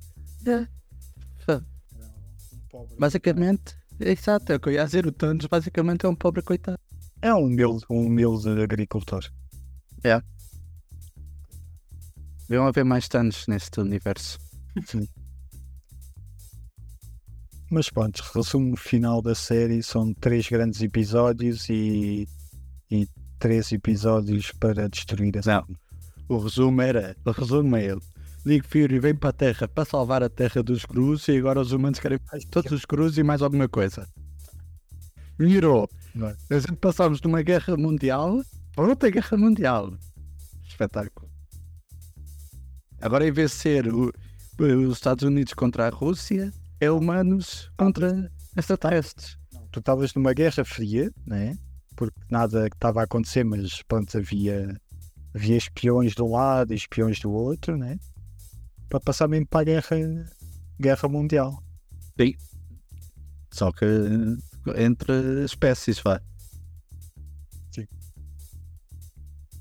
pobre. 2.71 2.97
basicamente, 2.99 3.77
exato, 4.01 4.53
é 4.53 4.57
o 4.57 4.61
que 4.61 4.68
eu 4.71 4.73
ia 4.73 4.85
dizer, 4.85 5.07
o 5.07 5.12
Thanos 5.12 5.47
basicamente 5.47 6.07
é 6.07 6.09
um 6.09 6.14
pobre 6.14 6.42
coitado. 6.42 6.79
É 7.21 7.33
um 7.35 7.45
humilde, 7.45 7.85
um 7.90 8.07
humilde 8.07 8.49
agricultor. 8.62 9.25
Deviam 12.49 12.66
haver 12.66 12.85
mais 12.85 13.09
Thanos 13.09 13.47
neste 13.47 13.81
universo. 13.81 14.38
Mas 17.73 17.89
pronto, 17.89 18.23
resumo 18.35 18.77
final 18.77 19.23
da 19.23 19.35
série: 19.35 19.83
são 19.83 20.13
três 20.13 20.47
grandes 20.49 20.83
episódios 20.83 21.69
e, 21.71 22.29
e 22.91 23.09
três 23.39 23.73
episódios 23.73 24.53
para 24.53 24.89
destruir 24.91 25.39
a 25.39 25.41
Não. 25.47 25.65
série. 25.67 25.79
O 26.29 26.39
resumo 26.39 26.83
era, 26.83 27.17
o 27.25 27.31
resumo 27.31 27.75
é 27.77 27.85
ele. 27.87 28.01
Nick 28.45 28.67
Fury 28.67 28.99
vem 28.99 29.15
para 29.15 29.31
a 29.31 29.33
Terra 29.33 29.69
para 29.69 29.85
salvar 29.87 30.23
a 30.23 30.29
Terra 30.29 30.63
dos 30.63 30.85
Cruz 30.85 31.27
e 31.29 31.37
agora 31.39 31.61
os 31.61 31.73
humanos 31.73 31.99
querem 31.99 32.19
todos 32.51 32.73
os 32.73 32.85
Cruz 32.85 33.17
e 33.17 33.23
mais 33.23 33.41
alguma 33.41 33.69
coisa. 33.69 34.07
Não 36.15 36.29
é? 36.29 36.37
A 36.51 36.59
gente 36.59 36.77
passámos 36.77 37.21
de 37.21 37.27
uma 37.27 37.41
guerra 37.43 37.77
mundial 37.77 38.43
para 38.77 38.85
outra 38.89 39.09
guerra 39.11 39.37
mundial. 39.37 39.95
Espetáculo. 40.69 41.31
Agora 43.01 43.27
em 43.27 43.33
vez 43.33 43.51
de 43.53 43.57
ser 43.57 43.89
o- 43.93 44.13
os 44.59 44.93
Estados 44.93 45.25
Unidos 45.25 45.55
contra 45.55 45.87
a 45.87 45.91
Rússia, 45.91 46.53
é 46.83 46.90
humanos 46.90 47.71
contra 47.79 48.29
extraterrestres. 48.57 49.38
Tu 49.71 49.79
estavas 49.79 50.12
numa 50.14 50.33
guerra 50.33 50.64
fria, 50.64 51.12
né? 51.25 51.57
Porque 51.95 52.18
nada 52.29 52.68
que 52.68 52.75
estava 52.75 53.01
a 53.01 53.05
acontecer, 53.05 53.45
mas 53.45 53.83
pronto, 53.83 54.18
havia, 54.18 54.77
havia 55.33 55.57
espiões 55.57 56.12
de 56.12 56.23
um 56.23 56.33
lado 56.33 56.73
e 56.73 56.77
espiões 56.77 57.21
do 57.21 57.31
outro, 57.31 57.77
né? 57.77 58.01
Para 58.88 58.99
passar 58.99 59.29
mesmo 59.29 59.47
para 59.47 59.61
a 59.61 59.64
guerra, 59.64 59.97
guerra 60.81 61.09
mundial. 61.09 61.62
Só 63.53 63.71
que 63.71 63.87
entre 64.77 65.45
espécies, 65.45 66.01
vá. 66.01 66.21
Sim. 67.71 67.87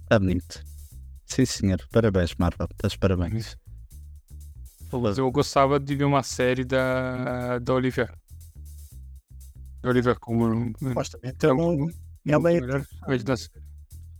É 0.09 0.17
bonito. 0.17 0.63
Sim, 1.27 1.45
senhor. 1.45 1.87
Parabéns, 1.91 2.33
Marvel. 2.35 2.67
Estás 2.71 2.95
parabéns. 2.95 3.60
Mas 4.91 5.17
eu 5.17 5.31
gostava 5.31 5.79
de 5.79 5.95
ver 5.95 6.03
uma 6.03 6.23
série 6.23 6.63
da, 6.65 7.59
da 7.59 7.73
Olivia. 7.73 8.09
Da 9.81 9.89
Olivia 9.89 10.15
como. 10.15 10.73
Supostamente 10.77 11.45
ela, 11.45 11.63
ela 12.27 12.51
é- 12.51 12.59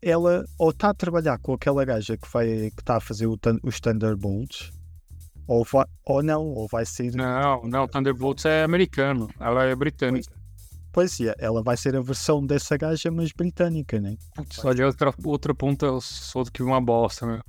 ela 0.01 0.45
ou 0.57 0.71
está 0.71 0.89
a 0.89 0.93
trabalhar 0.93 1.37
com 1.39 1.53
aquela 1.53 1.85
gaja 1.85 2.17
que 2.17 2.27
vai 2.31 2.47
que 2.71 2.81
está 2.81 2.97
a 2.97 3.01
fazer 3.01 3.27
o 3.27 3.37
os 3.63 3.79
Thunderbolts, 3.79 4.71
ou, 5.47 5.63
vai, 5.63 5.85
ou 6.05 6.23
não, 6.23 6.43
ou 6.47 6.67
vai 6.67 6.85
ser. 6.85 7.13
Não, 7.13 7.61
não, 7.63 7.87
Thunderbolts 7.87 8.45
é 8.45 8.63
americano. 8.63 9.29
Ela 9.39 9.65
é 9.65 9.75
britânica. 9.75 10.33
Pois 10.93 11.19
é, 11.21 11.33
ela 11.37 11.63
vai 11.63 11.77
ser 11.77 11.95
a 11.95 12.01
versão 12.01 12.45
dessa 12.45 12.75
gaja, 12.75 13.09
mas 13.11 13.31
britânica, 13.31 13.99
né? 13.99 14.17
Só 14.49 14.73
de 14.73 14.83
outra, 14.83 15.13
outra 15.23 15.53
ponta 15.55 15.85
eu 15.85 16.01
sou 16.01 16.43
que 16.45 16.61
uma 16.63 16.81
bosta, 16.81 17.25
meu. 17.25 17.41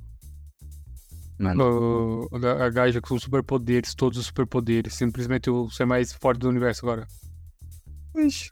Mano, 1.38 2.29
O- 2.31 2.37
A 2.62 2.71
gaja 2.71 3.01
com 3.01 3.18
superpoderes, 3.18 3.95
todos 3.95 4.18
os 4.18 4.27
superpoderes. 4.27 4.95
Simplesmente 4.95 5.49
eu 5.49 5.68
ser 5.71 5.85
mais 5.87 6.12
forte 6.12 6.40
do 6.40 6.49
universo 6.49 6.85
agora. 6.87 7.07
Pois, 8.12 8.51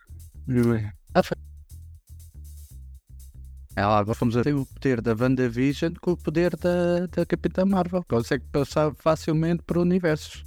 ela 3.76 3.98
agora 3.98 4.16
vamos 4.18 4.36
a 4.36 4.42
ter 4.42 4.54
o 4.54 4.66
poder 4.66 5.00
da 5.00 5.14
WandaVision 5.14 5.94
com 6.00 6.12
o 6.12 6.16
poder 6.16 6.56
da, 6.56 7.06
da 7.06 7.24
Capitã 7.24 7.64
Marvel. 7.64 8.04
Consegue 8.08 8.44
passar 8.52 8.92
facilmente 8.94 9.62
por 9.62 9.78
universos. 9.78 10.44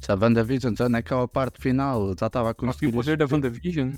Se 0.00 0.10
a 0.12 0.14
WandaVision 0.14 0.74
já 0.76 0.88
naquela 0.88 1.26
parte 1.26 1.60
final 1.62 2.14
já 2.18 2.26
estava 2.26 2.50
a 2.50 2.54
Mas 2.62 2.76
tem 2.76 2.90
conseguir. 2.90 2.92
o 2.92 2.92
poder 2.92 3.16
da 3.16 3.26
WandaVision? 3.32 3.92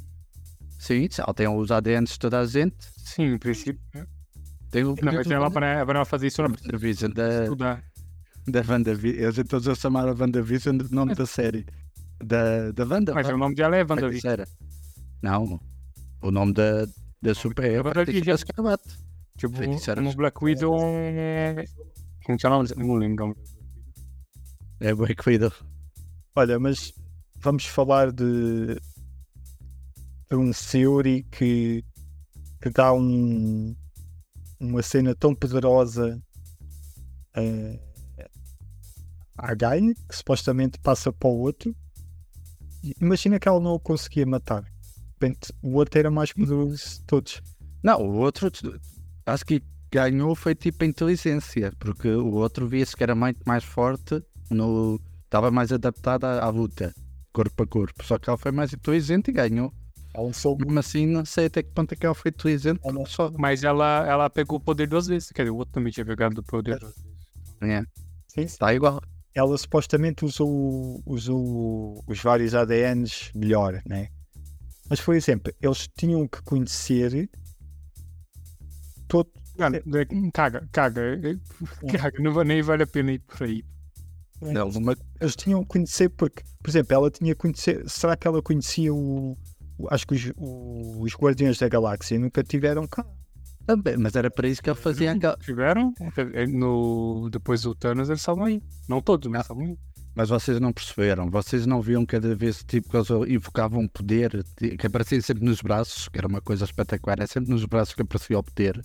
Sim, 0.78 1.08
ela 1.18 1.34
tem 1.34 1.48
os 1.48 1.70
ADNs 1.70 2.12
de 2.12 2.18
toda 2.18 2.38
a 2.40 2.46
gente. 2.46 2.76
Sim, 2.98 3.32
em 3.34 3.38
princípio. 3.38 3.80
Tem 4.76 4.84
o 4.84 4.94
Não, 5.02 5.10
mas 5.10 5.26
da 5.26 5.34
ela 5.34 5.50
para, 5.50 5.86
para 5.86 6.04
fazer 6.04 6.26
isso, 6.26 6.42
precisa 6.42 6.66
WandaVision, 6.66 7.12
da, 7.12 7.44
estudar. 7.44 7.82
da 8.46 8.60
WandaVision. 8.60 9.26
A 9.26 9.30
gente 9.30 9.48
todos 9.48 9.68
a 9.68 9.74
chamar 9.74 10.06
a 10.06 10.12
WandaVision 10.12 10.76
do 10.76 10.94
nome 10.94 11.14
da 11.14 11.24
série. 11.24 11.64
Da, 12.22 12.72
da 12.72 12.84
Wanda. 12.84 13.14
Mas 13.14 13.26
o 13.26 13.38
nome 13.38 13.54
dela 13.54 13.74
é 13.74 13.86
WandaVision. 13.88 14.44
Não, 15.22 15.58
o 16.20 16.30
nome 16.30 16.52
da, 16.52 16.86
da 17.22 17.34
super 17.34 17.64
é 17.64 17.80
WandaVision. 17.80 18.36
Tipo, 19.38 19.56
Feiticeira. 19.56 20.02
no 20.02 20.14
Black 20.14 20.44
Widow 20.44 20.76
é. 20.78 21.64
Como 22.26 22.36
que 22.36 22.44
é 22.44 22.50
o 22.50 22.52
nome? 22.52 22.68
Não 22.76 22.94
lembro. 22.96 23.34
É 24.80 24.94
Black 24.94 25.26
Widow. 25.26 25.52
olha, 26.34 26.58
mas 26.58 26.92
vamos 27.38 27.64
falar 27.64 28.12
de, 28.12 28.74
de 30.28 30.36
um 30.36 30.50
Theory 30.52 31.22
que, 31.30 31.82
que 32.60 32.68
dá 32.68 32.92
um, 32.92 33.74
uma 34.58 34.82
cena 34.82 35.14
tão 35.14 35.34
poderosa 35.34 36.20
eh, 37.34 37.78
à 39.36 39.54
Gaia, 39.54 39.94
que 40.08 40.16
supostamente 40.16 40.78
passa 40.80 41.12
para 41.12 41.28
o 41.28 41.38
outro. 41.38 41.74
Imagina 43.00 43.38
que 43.38 43.48
ela 43.48 43.60
não 43.60 43.74
o 43.74 43.80
conseguia 43.80 44.26
matar. 44.26 44.64
Repente, 45.12 45.52
o 45.62 45.74
outro 45.74 45.98
era 45.98 46.10
mais 46.10 46.32
poderoso 46.32 46.76
de 46.76 47.02
todos. 47.04 47.42
Não, 47.82 48.00
o 48.00 48.16
outro 48.18 48.50
acho 49.26 49.44
que 49.44 49.62
ganhou 49.90 50.34
foi 50.34 50.54
tipo 50.54 50.84
a 50.84 50.86
inteligência, 50.86 51.72
porque 51.78 52.08
o 52.08 52.34
outro 52.34 52.68
via-se 52.68 52.96
que 52.96 53.02
era 53.02 53.14
muito 53.14 53.40
mais 53.46 53.64
forte, 53.64 54.22
no, 54.50 55.00
estava 55.24 55.50
mais 55.50 55.72
adaptado 55.72 56.24
à, 56.24 56.44
à 56.44 56.48
luta, 56.48 56.94
corpo 57.32 57.62
a 57.62 57.66
corpo. 57.66 58.04
Só 58.04 58.18
que 58.18 58.28
ela 58.28 58.38
foi 58.38 58.52
mais 58.52 58.72
inteligente 58.72 59.28
e 59.28 59.32
ganhou. 59.32 59.72
Ela 60.16 60.32
soube. 60.32 60.64
Mesmo 60.64 60.78
assim, 60.78 61.06
não 61.06 61.24
sei 61.24 61.46
até 61.46 61.62
que 61.62 61.70
ponto 61.70 61.92
é 61.92 61.96
que 61.96 62.06
ela 62.06 62.14
foi 62.14 62.30
inteligente. 62.30 62.80
Ela- 62.84 63.06
Só, 63.06 63.30
Mas 63.38 63.62
ela, 63.62 64.06
ela 64.08 64.30
pegou 64.30 64.56
o 64.58 64.60
poder 64.60 64.86
duas 64.88 65.06
vezes. 65.06 65.30
Quer 65.30 65.42
dizer, 65.42 65.50
o 65.50 65.56
outro 65.56 65.74
também 65.74 65.92
tinha 65.92 66.06
pegado 66.06 66.40
o 66.40 66.44
poder 66.44 66.78
duas 66.78 66.94
vezes. 66.94 67.10
é, 67.60 67.80
Sim, 67.80 67.86
sim. 68.28 68.40
está 68.42 68.72
igual. 68.74 69.00
ela 69.34 69.56
supostamente 69.58 70.24
usou, 70.24 71.02
usou 71.04 72.02
os 72.06 72.20
vários 72.22 72.54
ADNs 72.54 73.30
melhor, 73.34 73.82
né? 73.86 74.08
Mas, 74.88 75.00
por 75.00 75.14
exemplo, 75.14 75.52
eles 75.60 75.88
tinham 75.98 76.26
que 76.26 76.40
conhecer 76.42 77.28
todo. 79.08 79.28
Cara, 79.58 79.76
é, 79.78 80.30
Caga, 80.32 80.68
caga. 80.70 81.00
é, 81.02 81.96
Caga, 81.98 82.22
não 82.22 82.32
vai- 82.32 82.44
nem 82.44 82.62
vale 82.62 82.82
a 82.82 82.86
pena 82.86 83.12
ir 83.12 83.20
por 83.20 83.42
aí. 83.44 83.62
Não, 84.40 84.68
uma- 84.68 84.96
Eles 85.20 85.34
tinham 85.34 85.62
que 85.62 85.68
conhecer 85.68 86.10
porque, 86.10 86.42
por 86.62 86.68
exemplo, 86.68 86.94
ela 86.94 87.10
tinha 87.10 87.34
que 87.34 87.40
conhecer. 87.40 87.88
Será 87.88 88.16
que 88.16 88.26
ela 88.28 88.42
conhecia 88.42 88.92
o, 88.92 89.36
acho 89.90 90.06
que 90.06 90.14
os, 90.14 90.32
os 90.36 91.14
Guardiões 91.14 91.58
da 91.58 91.68
Galáxia 91.68 92.18
nunca 92.18 92.42
tiveram 92.42 92.86
cá. 92.86 93.04
Também, 93.66 93.96
mas 93.96 94.14
era 94.14 94.30
para 94.30 94.46
isso 94.46 94.62
que 94.62 94.70
ele 94.70 94.78
fazia 94.78 95.12
aquela. 95.12 95.36
Tiveram? 95.38 95.92
No, 96.48 97.28
depois 97.30 97.62
do 97.62 97.74
Thanos 97.74 98.08
eles 98.08 98.20
estavam 98.20 98.44
aí. 98.44 98.62
Não 98.88 99.00
todos, 99.02 99.28
mas 99.28 99.42
estavam 99.42 99.64
aí. 99.64 99.76
Mas 100.14 100.30
vocês 100.30 100.58
não 100.58 100.72
perceberam, 100.72 101.30
vocês 101.30 101.66
não 101.66 101.82
viam 101.82 102.06
cada 102.06 102.34
vez 102.34 102.64
tipo 102.64 102.88
que 102.88 102.96
eles 102.96 103.10
invocavam 103.28 103.80
um 103.80 103.88
poder 103.88 104.42
que 104.56 104.86
aparecia 104.86 105.20
sempre 105.20 105.44
nos 105.44 105.60
braços, 105.60 106.08
que 106.08 106.16
era 106.16 106.26
uma 106.26 106.40
coisa 106.40 106.64
espetacular, 106.64 107.20
é 107.20 107.26
sempre 107.26 107.50
nos 107.50 107.66
braços 107.66 107.94
que 107.94 108.00
aparecia 108.00 108.38
o 108.38 108.42
poder. 108.42 108.80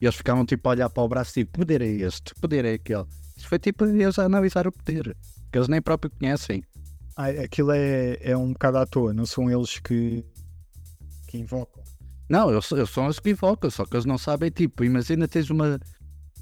E 0.00 0.06
eles 0.06 0.14
ficavam 0.14 0.46
tipo 0.46 0.66
a 0.66 0.72
olhar 0.72 0.88
para 0.88 1.02
o 1.02 1.08
braço 1.08 1.34
tipo, 1.34 1.58
poder 1.58 1.82
é 1.82 1.86
este, 1.86 2.34
poder 2.36 2.64
é 2.64 2.72
aquele. 2.72 3.04
Isso 3.36 3.46
foi 3.48 3.58
tipo 3.58 3.84
eles 3.84 4.18
a 4.18 4.24
analisar 4.24 4.66
o 4.66 4.72
poder, 4.72 5.14
que 5.52 5.58
eles 5.58 5.68
nem 5.68 5.82
próprio 5.82 6.10
conhecem. 6.18 6.64
Aquilo 7.16 7.72
é, 7.72 8.18
é 8.20 8.36
um 8.36 8.52
bocado 8.52 8.78
à 8.78 8.86
toa, 8.86 9.14
não 9.14 9.24
são 9.24 9.50
eles 9.50 9.78
que, 9.78 10.22
que 11.26 11.38
invocam. 11.38 11.82
Não, 12.28 12.50
eles, 12.50 12.70
eles 12.72 12.90
são 12.90 13.06
os 13.06 13.18
que 13.18 13.30
invocam, 13.30 13.70
só 13.70 13.86
que 13.86 13.94
eles 13.94 14.04
não 14.04 14.18
sabem, 14.18 14.50
tipo, 14.50 14.84
imagina 14.84 15.26
tens 15.26 15.48
uma, 15.48 15.80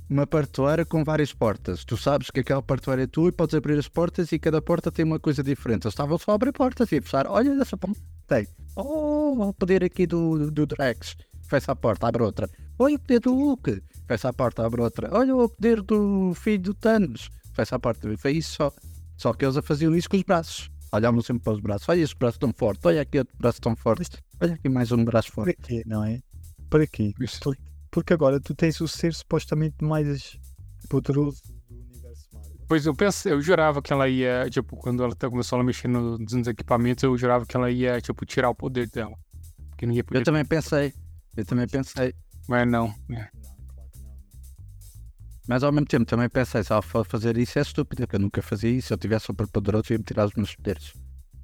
uma 0.09 0.27
partoeira 0.27 0.85
com 0.85 1.05
várias 1.05 1.33
portas. 1.33 1.85
Tu 1.85 1.97
sabes 1.97 2.31
que 2.31 2.41
aquela 2.41 2.63
partoeira 2.63 3.03
é 3.03 3.07
tua 3.07 3.29
e 3.29 3.33
podes 3.33 3.55
abrir 3.55 3.79
as 3.79 3.89
portas 3.89 4.33
e 4.33 4.39
cada 4.39 4.61
porta 4.61 4.91
tem 4.91 5.05
uma 5.05 5.21
coisa 5.21 5.43
diferente. 5.43 5.85
Eles 5.85 5.93
estavam 5.93 6.19
só 6.19 6.33
a 6.33 6.35
abrir 6.35 6.53
portas 6.53 6.91
e 6.93 6.99
a 6.99 7.03
fechar. 7.03 7.27
Olha 7.27 7.51
essa 7.61 7.77
porta. 7.77 8.01
Tem. 8.27 8.49
Oh, 8.75 9.49
o 9.49 9.53
poder 9.53 9.85
aqui 9.85 10.07
do, 10.07 10.51
do 10.51 10.67
Drax. 10.67 11.17
Fecha 11.43 11.73
a 11.73 11.77
porta, 11.77 12.09
abre 12.09 12.23
outra. 12.23 12.49
Olha 12.79 12.97
o 12.97 12.99
poder 12.99 13.21
do 13.21 13.35
Hulk. 13.35 13.83
Fecha 14.07 14.29
a 14.29 14.33
porta, 14.33 14.67
abre 14.67 14.81
outra. 14.81 15.09
Olha 15.13 15.37
o 15.37 15.49
poder 15.49 15.83
do 15.83 16.33
filho 16.35 16.63
do 16.63 16.75
Thanos. 16.75 17.31
Fecha 17.53 17.77
a 17.77 17.79
porta. 17.79 18.09
Foi 18.17 18.33
isso 18.33 18.55
só. 18.55 18.73
Só 19.17 19.33
que 19.33 19.45
eles 19.45 19.57
a 19.57 19.63
faziam 19.63 19.95
isso 19.95 20.09
com 20.09 20.17
os 20.17 20.23
braços. 20.23 20.71
Olhavam 20.93 21.21
sempre 21.23 21.43
para 21.43 21.53
os 21.55 21.61
braços. 21.61 21.89
Olha 21.89 22.01
este 22.01 22.17
braço 22.17 22.39
tão 22.39 22.53
forte. 22.57 22.81
Olha 22.87 23.03
aqui 23.03 23.19
outro 23.19 23.37
braço 23.37 23.61
tão 23.61 23.75
forte. 23.75 24.09
Olha 24.41 24.55
aqui 24.55 24.69
mais 24.69 24.93
um 24.93 25.05
braço 25.05 25.33
Para 25.33 25.45
forte. 25.45 25.57
quê, 25.63 25.83
não 25.87 26.05
é? 26.05 26.21
Para 26.71 26.87
quê? 26.87 27.13
Por- 27.43 27.57
Porque 27.91 28.13
agora 28.13 28.41
tu 28.41 28.55
tens 28.55 28.81
o 28.81 28.89
ser 28.89 29.15
supostamente 29.15 29.77
mais 29.85 30.39
poderoso 30.89 31.41
do 31.69 31.75
universo 31.77 32.29
Marvel. 32.33 32.57
Pois 32.69 32.87
eu 32.87 32.95
pensei, 32.95 33.33
eu 33.33 33.41
jurava 33.41 33.81
que 33.83 33.93
ela 33.93 34.09
ia, 34.09 34.49
tipo, 34.51 34.77
quando 34.77 35.03
ela 35.03 35.15
tá- 35.15 35.29
começou 35.31 35.59
a 35.61 35.65
mexer 35.65 35.89
no- 35.89 36.19
nos 36.19 36.47
equipamentos, 36.47 37.03
eu 37.05 37.17
jurava 37.17 37.45
que 37.47 37.57
ela 37.57 37.71
ia, 37.71 38.01
tipo, 38.01 38.25
tirar 38.27 38.51
o 38.51 38.55
poder 38.55 38.89
dela. 38.91 39.17
Que 39.77 39.87
não 39.87 39.95
ia 39.95 40.03
poder. 40.05 40.21
Eu 40.21 40.25
também 40.25 40.45
pensei. 40.45 40.93
Eu 41.37 41.45
também 41.45 41.67
pensei. 41.67 42.15
Mas 42.49 42.69
não. 42.69 42.95
é. 43.11 43.29
Mas 45.47 45.63
ao 45.63 45.71
mesmo 45.71 45.87
tempo 45.87 46.07
também 46.07 46.29
pensei, 46.29 46.63
se 46.65 46.73
ela 46.73 46.81
for 46.81 47.05
fazer 47.05 47.37
isso 47.37 47.59
é 47.59 47.63
estúpido, 47.63 48.03
porque 48.03 48.17
eu 48.17 48.21
nunca 48.21 48.41
fazia 48.41 48.71
isso. 48.71 48.89
Se 48.89 48.95
eu 48.95 48.99
tivesse 48.99 49.27
super 49.27 49.47
poderoso, 49.47 49.93
ia-me 49.93 50.05
tirar 50.05 50.27
os 50.27 50.35
meus 50.35 50.55
poderes. 50.55 50.95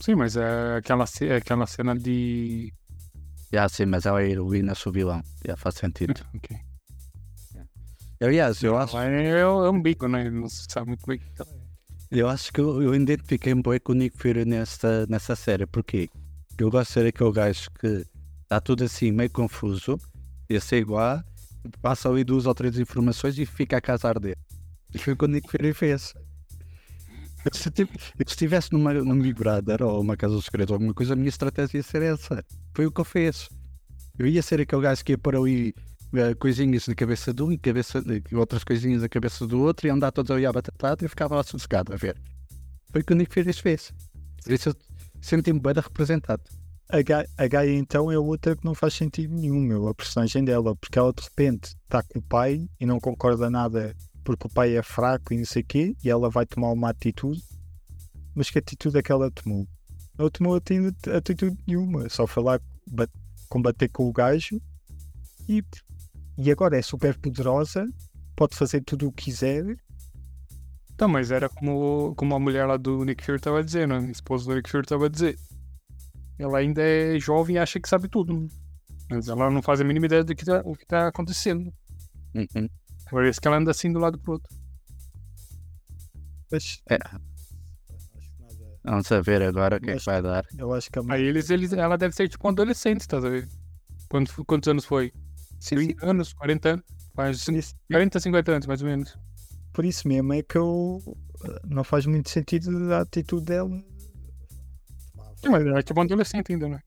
Sim, 0.01 0.15
mas 0.15 0.37
é 0.37 0.77
aquela, 0.77 1.05
é 1.21 1.37
aquela 1.37 1.67
cena 1.67 1.95
de. 1.95 2.73
Já 3.53 3.69
sim, 3.69 3.85
mas 3.85 4.07
ela 4.07 4.23
é 4.23 4.27
a 4.27 4.29
heroína, 4.29 4.75
sou 4.75 4.93
vilão. 4.93 5.23
Já 5.47 5.57
faz 5.57 5.75
sentido. 5.77 6.15
Ok. 6.35 6.57
Aliás, 8.23 8.63
eu 8.63 8.77
acho, 8.77 8.99
Ela 8.99 9.07
é, 9.11 9.41
é 9.41 9.47
um 9.47 9.81
bico, 9.81 10.07
né? 10.07 10.29
Não 10.29 10.47
se 10.47 10.67
sabe 10.69 10.89
muito 10.89 11.07
bem. 11.07 11.19
eu 12.11 12.29
acho 12.29 12.53
que 12.53 12.61
eu, 12.61 12.83
eu 12.83 12.95
identifiquei 12.95 13.55
um 13.55 13.63
pouco 13.63 13.81
com 13.81 13.93
o 13.93 13.95
Nick 13.95 14.15
Fury 14.19 14.45
nessa, 14.45 15.07
nessa 15.07 15.35
série. 15.35 15.65
Porquê? 15.67 16.11
Porque 16.49 16.63
eu 16.63 16.71
gosto 16.71 16.89
de 16.89 16.93
ser 16.93 17.07
aquele 17.07 17.33
gajo 17.33 17.71
que 17.81 18.05
está 18.43 18.61
tudo 18.61 18.85
assim 18.85 19.11
meio 19.11 19.31
confuso, 19.31 19.99
ia 20.51 20.61
ser 20.61 20.79
igual, 20.81 21.23
passa 21.81 22.09
ali 22.09 22.25
duas 22.25 22.47
ou 22.47 22.55
três 22.55 22.79
informações 22.79 23.39
e 23.39 23.47
fica 23.47 23.77
a 23.77 23.81
casa 23.81 24.09
a 24.09 24.11
arder. 24.11 24.37
E 24.95 24.99
foi 24.99 25.13
o 25.13 25.17
que 25.17 25.25
o 25.25 25.29
Nick 25.29 25.51
Fury 25.51 25.73
fez. 25.73 26.15
Se 27.53 27.71
estivesse 28.27 28.73
numa, 28.73 28.93
num 28.93 29.19
Big 29.19 29.35
Brother 29.35 29.83
ou 29.83 30.01
uma 30.01 30.17
Casa 30.17 30.41
Segredos 30.43 30.73
ou 30.73 30.75
alguma 30.75 30.93
coisa, 30.93 31.15
a 31.15 31.17
minha 31.17 31.29
estratégia 31.29 31.79
ia 31.79 31.83
ser 31.83 32.03
essa. 32.03 32.45
Foi 32.75 32.87
o 32.87 32.93
que 32.93 33.01
eu 33.01 33.05
fiz. 33.05 33.49
Eu 34.19 34.27
ia 34.27 34.43
ser 34.43 34.61
aquele 34.61 34.83
gajo 34.83 35.03
que 35.03 35.13
ia 35.13 35.19
pôr 35.19 35.37
ali 35.37 35.75
eh, 36.13 36.35
coisinhas 36.35 36.87
na 36.87 36.95
cabeça 36.95 37.33
de 37.33 37.43
um 37.43 37.51
e 37.51 37.57
cabeça, 37.57 38.03
e 38.31 38.37
outras 38.37 38.63
coisinhas 38.63 39.01
na 39.03 39.09
cabeça 39.09 39.47
do 39.47 39.61
outro 39.61 39.87
e 39.87 39.91
andar 39.91 40.11
todos 40.11 40.31
ali 40.31 40.45
à 40.45 40.53
batatada 40.53 41.05
e 41.05 41.09
ficava 41.09 41.37
lá 41.37 41.43
sossegado 41.43 41.95
a 41.95 41.97
ver. 41.97 42.17
Foi 42.93 43.01
o 43.01 43.05
que 43.05 43.13
o 43.13 43.17
Nick 43.17 43.33
Fury 43.33 43.53
fez. 43.55 43.93
Por 44.45 44.53
isso 44.53 44.69
eu 44.71 44.75
senti-me 45.23 45.61
bem 45.61 45.73
representado. 45.75 46.43
A 46.93 47.03
Gaia, 47.03 47.29
a 47.39 47.47
Gaia 47.47 47.75
então 47.77 48.11
é 48.11 48.19
outra 48.19 48.57
que 48.57 48.65
não 48.65 48.75
faz 48.75 48.95
sentido 48.95 49.33
nenhum, 49.35 49.61
meu, 49.61 49.87
a 49.89 49.95
personagem 49.95 50.45
dela, 50.45 50.75
porque 50.75 50.99
ela 50.99 51.13
de 51.13 51.23
repente 51.23 51.77
está 51.85 52.03
com 52.03 52.19
o 52.19 52.23
pai 52.23 52.69
e 52.81 52.87
não 52.87 52.99
concorda 52.99 53.49
nada 53.49 53.95
porque 54.25 54.47
o 54.47 54.51
pai 54.51 54.77
é 54.77 54.83
fraco 54.83 55.33
e 55.33 55.39
não 55.39 55.45
sei 55.45 55.63
o 55.63 55.65
quê, 55.65 55.97
e 56.05 56.11
ela 56.11 56.29
vai 56.29 56.45
tomar 56.45 56.71
uma 56.71 56.91
atitude, 56.91 57.43
mas 58.35 58.51
que 58.51 58.59
atitude 58.59 58.99
é 58.99 59.03
que 59.03 59.13
ela 59.13 59.31
tomou? 59.31 59.67
Não 60.19 60.29
tomou 60.29 60.57
ati- 60.57 60.79
atitude 61.17 61.57
nenhuma, 61.67 62.09
só 62.09 62.27
foi 62.27 62.43
lá 62.43 62.61
ba- 62.87 63.09
combater 63.49 63.89
com 63.89 64.09
o 64.09 64.13
gajo 64.13 64.61
e, 65.49 65.65
e 66.39 66.51
agora 66.51 66.77
é 66.77 66.83
super 66.83 67.17
poderosa, 67.19 67.87
pode 68.37 68.57
fazer 68.57 68.83
tudo 68.83 69.09
o 69.09 69.13
que 69.13 69.27
quiser. 69.27 69.65
Então, 70.93 71.09
mas 71.09 71.31
era 71.31 71.49
como, 71.49 72.15
como 72.17 72.35
a 72.35 72.39
mulher 72.39 72.67
lá 72.67 72.77
do 72.77 73.05
Nick 73.05 73.25
Fury 73.25 73.41
tava 73.41 73.65
dizendo, 73.65 73.95
a 73.95 74.01
esposa 74.11 74.47
do 74.47 74.55
Nick 74.55 74.69
Fury 74.69 74.87
tava 74.87 75.09
dizendo. 75.09 75.39
Ela 76.41 76.59
ainda 76.59 76.83
é 76.83 77.19
jovem 77.19 77.57
e 77.57 77.59
acha 77.59 77.79
que 77.79 77.89
sabe 77.89 78.09
tudo. 78.09 78.49
Mas 79.11 79.29
ela 79.29 79.51
não 79.51 79.61
faz 79.61 79.81
a 79.81 79.85
mínima 79.85 80.07
ideia 80.07 80.25
do 80.25 80.35
que 80.35 80.45
tá, 80.45 80.63
o 80.65 80.75
que 80.75 80.87
tá 80.87 81.09
acontecendo. 81.09 81.73
Uhum. 82.35 82.69
Por 83.11 83.25
isso 83.27 83.41
que 83.41 83.47
ela 83.49 83.57
anda 83.59 83.71
assim 83.73 83.93
do 83.93 83.99
lado 83.99 84.19
pro 84.19 84.33
outro. 84.35 84.49
É. 86.53 86.57
acho 86.57 86.83
que 86.85 88.43
nada- 88.43 88.79
Vamos 88.85 89.09
ver 89.25 89.43
agora 89.43 89.77
o 89.77 89.81
que 89.81 89.91
é 89.91 89.93
que 89.93 89.95
Mas- 89.97 90.05
vai 90.05 90.23
dar. 90.23 90.45
eu 90.57 90.73
acho 90.73 90.91
que 90.91 90.99
a 90.99 91.03
Aí 91.11 91.23
eles, 91.25 91.51
eles, 91.51 91.73
ela 91.73 91.97
deve 91.99 92.15
ser 92.15 92.29
tipo 92.29 92.47
um 92.47 92.51
adolescente, 92.51 93.07
tá 93.07 93.19
vendo? 93.21 93.49
Quantos, 94.09 94.35
quantos 94.47 94.69
anos 94.69 94.85
foi? 94.85 95.13
30 95.69 96.07
anos, 96.07 96.33
40 96.33 96.71
anos? 96.71 96.85
Faz 97.15 97.47
isso, 97.49 97.75
40, 97.91 98.19
50 98.19 98.53
anos, 98.53 98.67
mais 98.67 98.83
ou 98.83 98.89
menos. 98.89 99.17
por 99.73 99.85
isso 99.85 100.09
mesmo 100.09 100.33
é 100.33 100.43
que 100.43 100.57
eu 100.59 101.01
não 101.65 101.85
faz 101.85 102.07
muito 102.07 102.29
sentido 102.31 102.93
a 102.93 103.01
atitude 103.03 103.45
dela. 103.45 103.71
Sim, 105.43 105.49
mas 105.51 105.67
ela 105.67 105.79
é 105.79 105.83
tipo 105.83 105.99
um 105.99 106.03
adolescente 106.03 106.53
ainda, 106.53 106.69
né? 106.69 106.81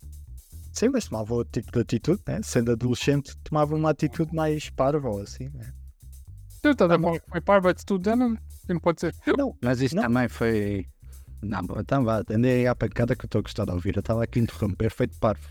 Sim, 0.72 0.90
mas 0.90 1.06
tomava 1.08 1.34
outro 1.34 1.62
tipo 1.62 1.72
de 1.72 1.80
atitude, 1.82 2.22
né? 2.28 2.40
Sendo 2.44 2.72
adolescente, 2.72 3.36
tomava 3.44 3.76
uma 3.76 3.90
atitude 3.92 4.34
mais 4.34 4.70
parva, 4.70 5.10
ou 5.10 5.22
assim, 5.22 5.50
né? 5.54 5.72
Você 6.50 6.74
tá 6.76 6.88
Tá 6.88 6.98
dando 6.98 7.20
foi 7.30 7.42
parva 7.42 7.74
de 7.74 7.80
estudando, 7.82 8.38
que 8.66 8.74
não 8.74 8.80
pode 8.80 9.02
ser. 9.02 9.14
Não, 9.38 9.56
Mas 9.62 9.82
isso 9.82 9.96
Não. 9.96 10.04
também 10.04 10.28
foi. 10.30 10.88
Não, 11.42 11.60
então 11.78 12.04
vá, 12.06 12.24
andei 12.30 12.66
à 12.68 12.74
pancada 12.74 13.16
que 13.16 13.26
eu 13.26 13.28
estou 13.28 13.40
a 13.40 13.42
gostar 13.42 13.66
de 13.66 13.72
ouvir. 13.72 13.96
Eu 13.96 14.00
estava 14.00 14.24
aqui 14.24 14.40
a 14.40 14.44
interromper, 14.44 14.90
feito 14.90 15.18
parvo. 15.20 15.46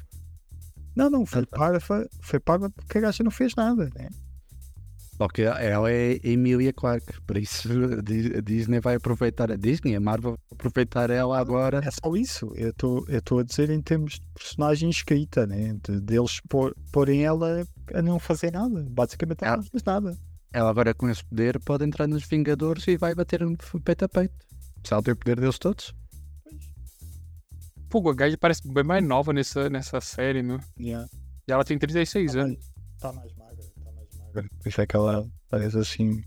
não, 0.97 1.11
não, 1.11 1.27
foi 1.27 1.45
parva, 1.45 2.09
foi 2.21 2.41
parva 2.41 2.71
porque 2.71 2.99
a 2.99 3.03
gaja 3.03 3.23
não 3.23 3.31
fez 3.31 3.55
nada, 3.55 3.91
né? 3.95 4.09
Só 5.17 5.29
que 5.29 5.43
ela 5.43 5.91
é 5.93 6.19
Emilia 6.25 6.73
Clarke, 6.73 7.21
por 7.27 7.37
isso 7.37 7.69
a 7.71 8.01
Dis- 8.03 8.35
a 8.35 8.41
Disney 8.41 8.81
vai 8.81 8.95
aproveitar 8.97 9.53
a 9.53 9.57
Disney, 9.57 9.95
a 9.95 10.01
Marvel 10.01 10.33
vai 10.33 10.41
aproveitar 10.53 11.11
ela 11.11 11.39
agora. 11.39 11.81
É 11.85 11.91
só 11.91 12.17
isso. 12.17 12.51
Eu 12.57 12.71
estou 12.71 13.39
a 13.39 13.43
dizer 13.43 13.71
em 13.71 13.81
termos 13.83 14.15
de 14.15 14.27
personagem 14.35 14.89
escrita, 14.89 15.47
né? 15.47 15.77
De, 15.87 16.01
deles 16.01 16.41
pôr, 16.49 16.75
porem 16.91 17.25
ela 17.25 17.63
a 17.95 18.03
não 18.03 18.19
fazer 18.19 18.53
nada. 18.53 18.87
Basicamente 18.91 19.45
ela 19.45 19.59
não 19.59 19.65
fez 19.65 19.83
nada. 19.85 20.17
Ela 20.53 20.71
agora 20.71 20.93
com 20.95 21.09
esse 21.09 21.25
poder 21.25 21.59
pode 21.61 21.85
entrar 21.85 22.07
nos 22.07 22.25
Vingadores 22.27 22.87
e 22.89 22.97
vai 22.97 23.15
bater 23.15 23.43
um 23.45 23.55
peito 23.85 24.05
a 24.05 24.09
peito. 24.09 24.35
Se 24.85 24.93
ela 24.93 25.03
tem 25.03 25.13
o 25.13 25.17
poder 25.17 25.39
deles 25.39 25.59
todos. 25.59 25.95
Pô, 27.89 28.09
a 28.09 28.15
Gaia 28.15 28.37
parece 28.39 28.67
bem 28.67 28.83
mais 28.85 29.05
nova 29.07 29.33
nessa, 29.35 29.69
nessa 29.69 30.01
série, 30.01 30.43
né? 30.43 30.59
Yeah. 30.81 31.07
E 31.47 31.53
ela 31.53 31.65
tem 31.65 31.79
36 31.79 32.35
anos. 32.37 32.59
Está 32.95 33.13
mais 33.13 33.31
está 33.31 33.39
mais. 33.39 33.42
Por 34.33 34.69
isso 34.69 34.81
é 34.81 34.87
que 34.87 34.97
ela 34.97 35.29
parece 35.49 35.79
assim. 35.79 36.25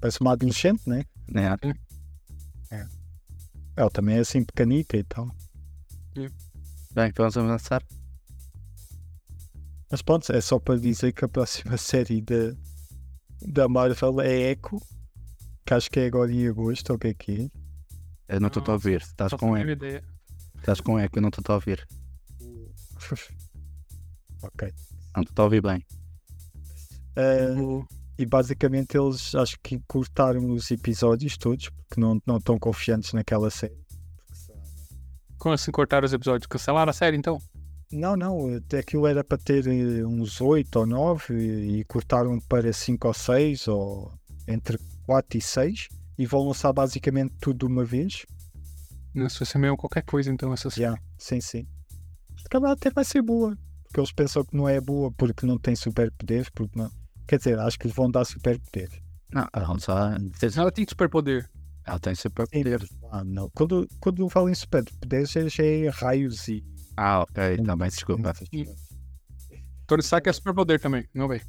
Parece 0.00 0.20
uma 0.20 0.32
adolescente, 0.32 0.88
né? 0.88 1.04
Né? 1.28 1.56
Ela 3.76 3.90
também 3.90 4.16
é 4.16 4.20
assim 4.20 4.44
pequenita 4.44 4.96
e 4.96 5.04
tal. 5.04 5.30
Bem, 6.92 7.12
vamos 7.16 7.36
avançar. 7.36 7.82
Mas 9.90 10.02
pronto, 10.02 10.30
é 10.32 10.40
só 10.40 10.58
para 10.58 10.78
dizer 10.78 11.12
que 11.12 11.24
a 11.24 11.28
próxima 11.28 11.76
série 11.78 12.20
da, 12.20 12.54
da 13.40 13.68
Marvel 13.68 14.20
é 14.20 14.52
Echo, 14.52 14.78
que 15.64 15.74
acho 15.74 15.90
que 15.90 16.00
é 16.00 16.06
agora 16.06 16.32
em 16.32 16.46
agosto, 16.46 16.90
ou 16.90 16.96
o 16.96 16.98
que 16.98 17.08
é 17.08 17.14
que 17.14 17.50
é. 18.28 18.34
Eu 18.36 18.40
não 18.40 18.48
estou 18.48 18.62
a 18.68 18.72
ouvir. 18.72 19.00
Estás 19.00 19.32
com 19.32 19.56
eco. 19.56 19.82
Estás 20.58 20.80
com 20.80 20.98
eco, 20.98 21.18
eu 21.18 21.22
não 21.22 21.30
estou 21.30 21.52
a 21.52 21.56
ouvir. 21.56 21.86
ok. 24.42 24.72
Não 25.16 25.22
estou 25.22 25.42
a 25.42 25.46
ouvir 25.46 25.62
bem. 25.62 25.84
O- 27.60 27.84
e 28.18 28.26
basicamente 28.26 28.98
eles 28.98 29.34
acho 29.34 29.56
que 29.62 29.80
cortaram 29.88 30.50
os 30.50 30.70
episódios 30.70 31.38
todos, 31.38 31.70
porque 31.70 31.98
não, 31.98 32.20
não 32.26 32.36
estão 32.36 32.58
confiantes 32.58 33.12
naquela 33.14 33.48
série. 33.50 33.80
Como 35.38 35.54
assim 35.54 35.70
cortaram 35.70 36.04
os 36.04 36.12
episódios? 36.12 36.46
Cancelaram 36.46 36.90
a 36.90 36.92
série 36.92 37.16
então? 37.16 37.40
Não, 37.90 38.14
não, 38.16 38.54
até 38.54 38.78
aquilo 38.80 39.06
era 39.06 39.24
para 39.24 39.38
ter 39.38 39.66
eh, 39.66 40.04
uns 40.04 40.40
8 40.40 40.76
ou 40.80 40.86
9 40.86 41.34
e, 41.34 41.80
e 41.80 41.84
cortaram 41.84 42.38
para 42.40 42.72
5 42.72 43.08
ou 43.08 43.14
6 43.14 43.66
ou 43.68 44.12
entre 44.46 44.78
4 45.06 45.38
e 45.38 45.40
6 45.40 45.88
e 46.18 46.26
vão 46.26 46.46
lançar 46.46 46.72
basicamente 46.72 47.34
tudo 47.40 47.66
de 47.66 47.72
uma 47.72 47.84
vez. 47.84 48.26
Nossa, 49.14 49.40
vai 49.40 49.46
ser 49.46 49.58
meio 49.58 49.76
qualquer 49.76 50.02
coisa 50.02 50.30
então 50.30 50.52
essa 50.52 50.68
Já, 50.70 50.96
sim, 51.18 51.40
sim. 51.40 51.66
Se 52.36 52.48
calhar 52.48 52.70
até 52.70 52.90
vai 52.90 53.04
ser 53.04 53.22
boa. 53.22 53.56
Porque 53.84 53.98
eles 53.98 54.12
pensam 54.12 54.44
que 54.44 54.56
não 54.56 54.68
é 54.68 54.80
boa 54.80 55.10
porque 55.10 55.46
não 55.46 55.58
tem 55.58 55.74
superpoderes. 55.74 56.48
Porque 56.50 56.78
não... 56.78 56.90
Quer 57.30 57.38
dizer, 57.38 57.60
acho 57.60 57.78
que 57.78 57.86
lhes 57.86 57.94
vão 57.94 58.10
dar 58.10 58.24
superpoderes. 58.24 59.00
Não, 59.32 59.46
não 59.54 59.78
só. 59.78 60.10
Ela 60.56 60.72
tem 60.72 60.84
superpoder. 60.84 61.48
Ela 61.86 62.00
tem 62.00 62.12
Sim, 62.12 62.22
superpoderes. 62.22 62.90
Ah, 63.12 63.22
não. 63.22 63.48
Quando, 63.50 63.86
quando 64.00 64.28
falam 64.28 64.48
em 64.48 64.54
superpoderes, 64.56 65.30
já 65.30 65.46
já 65.46 65.62
é 65.62 65.88
raios 65.90 66.48
e. 66.48 66.64
Ah, 66.96 67.20
ok, 67.20 67.58
também, 67.58 67.88
desculpa. 67.88 68.32
Tony 69.86 70.02
Stark 70.02 70.28
é 70.28 70.32
superpoder 70.32 70.80
também, 70.80 71.08
não 71.14 71.28
vem. 71.28 71.40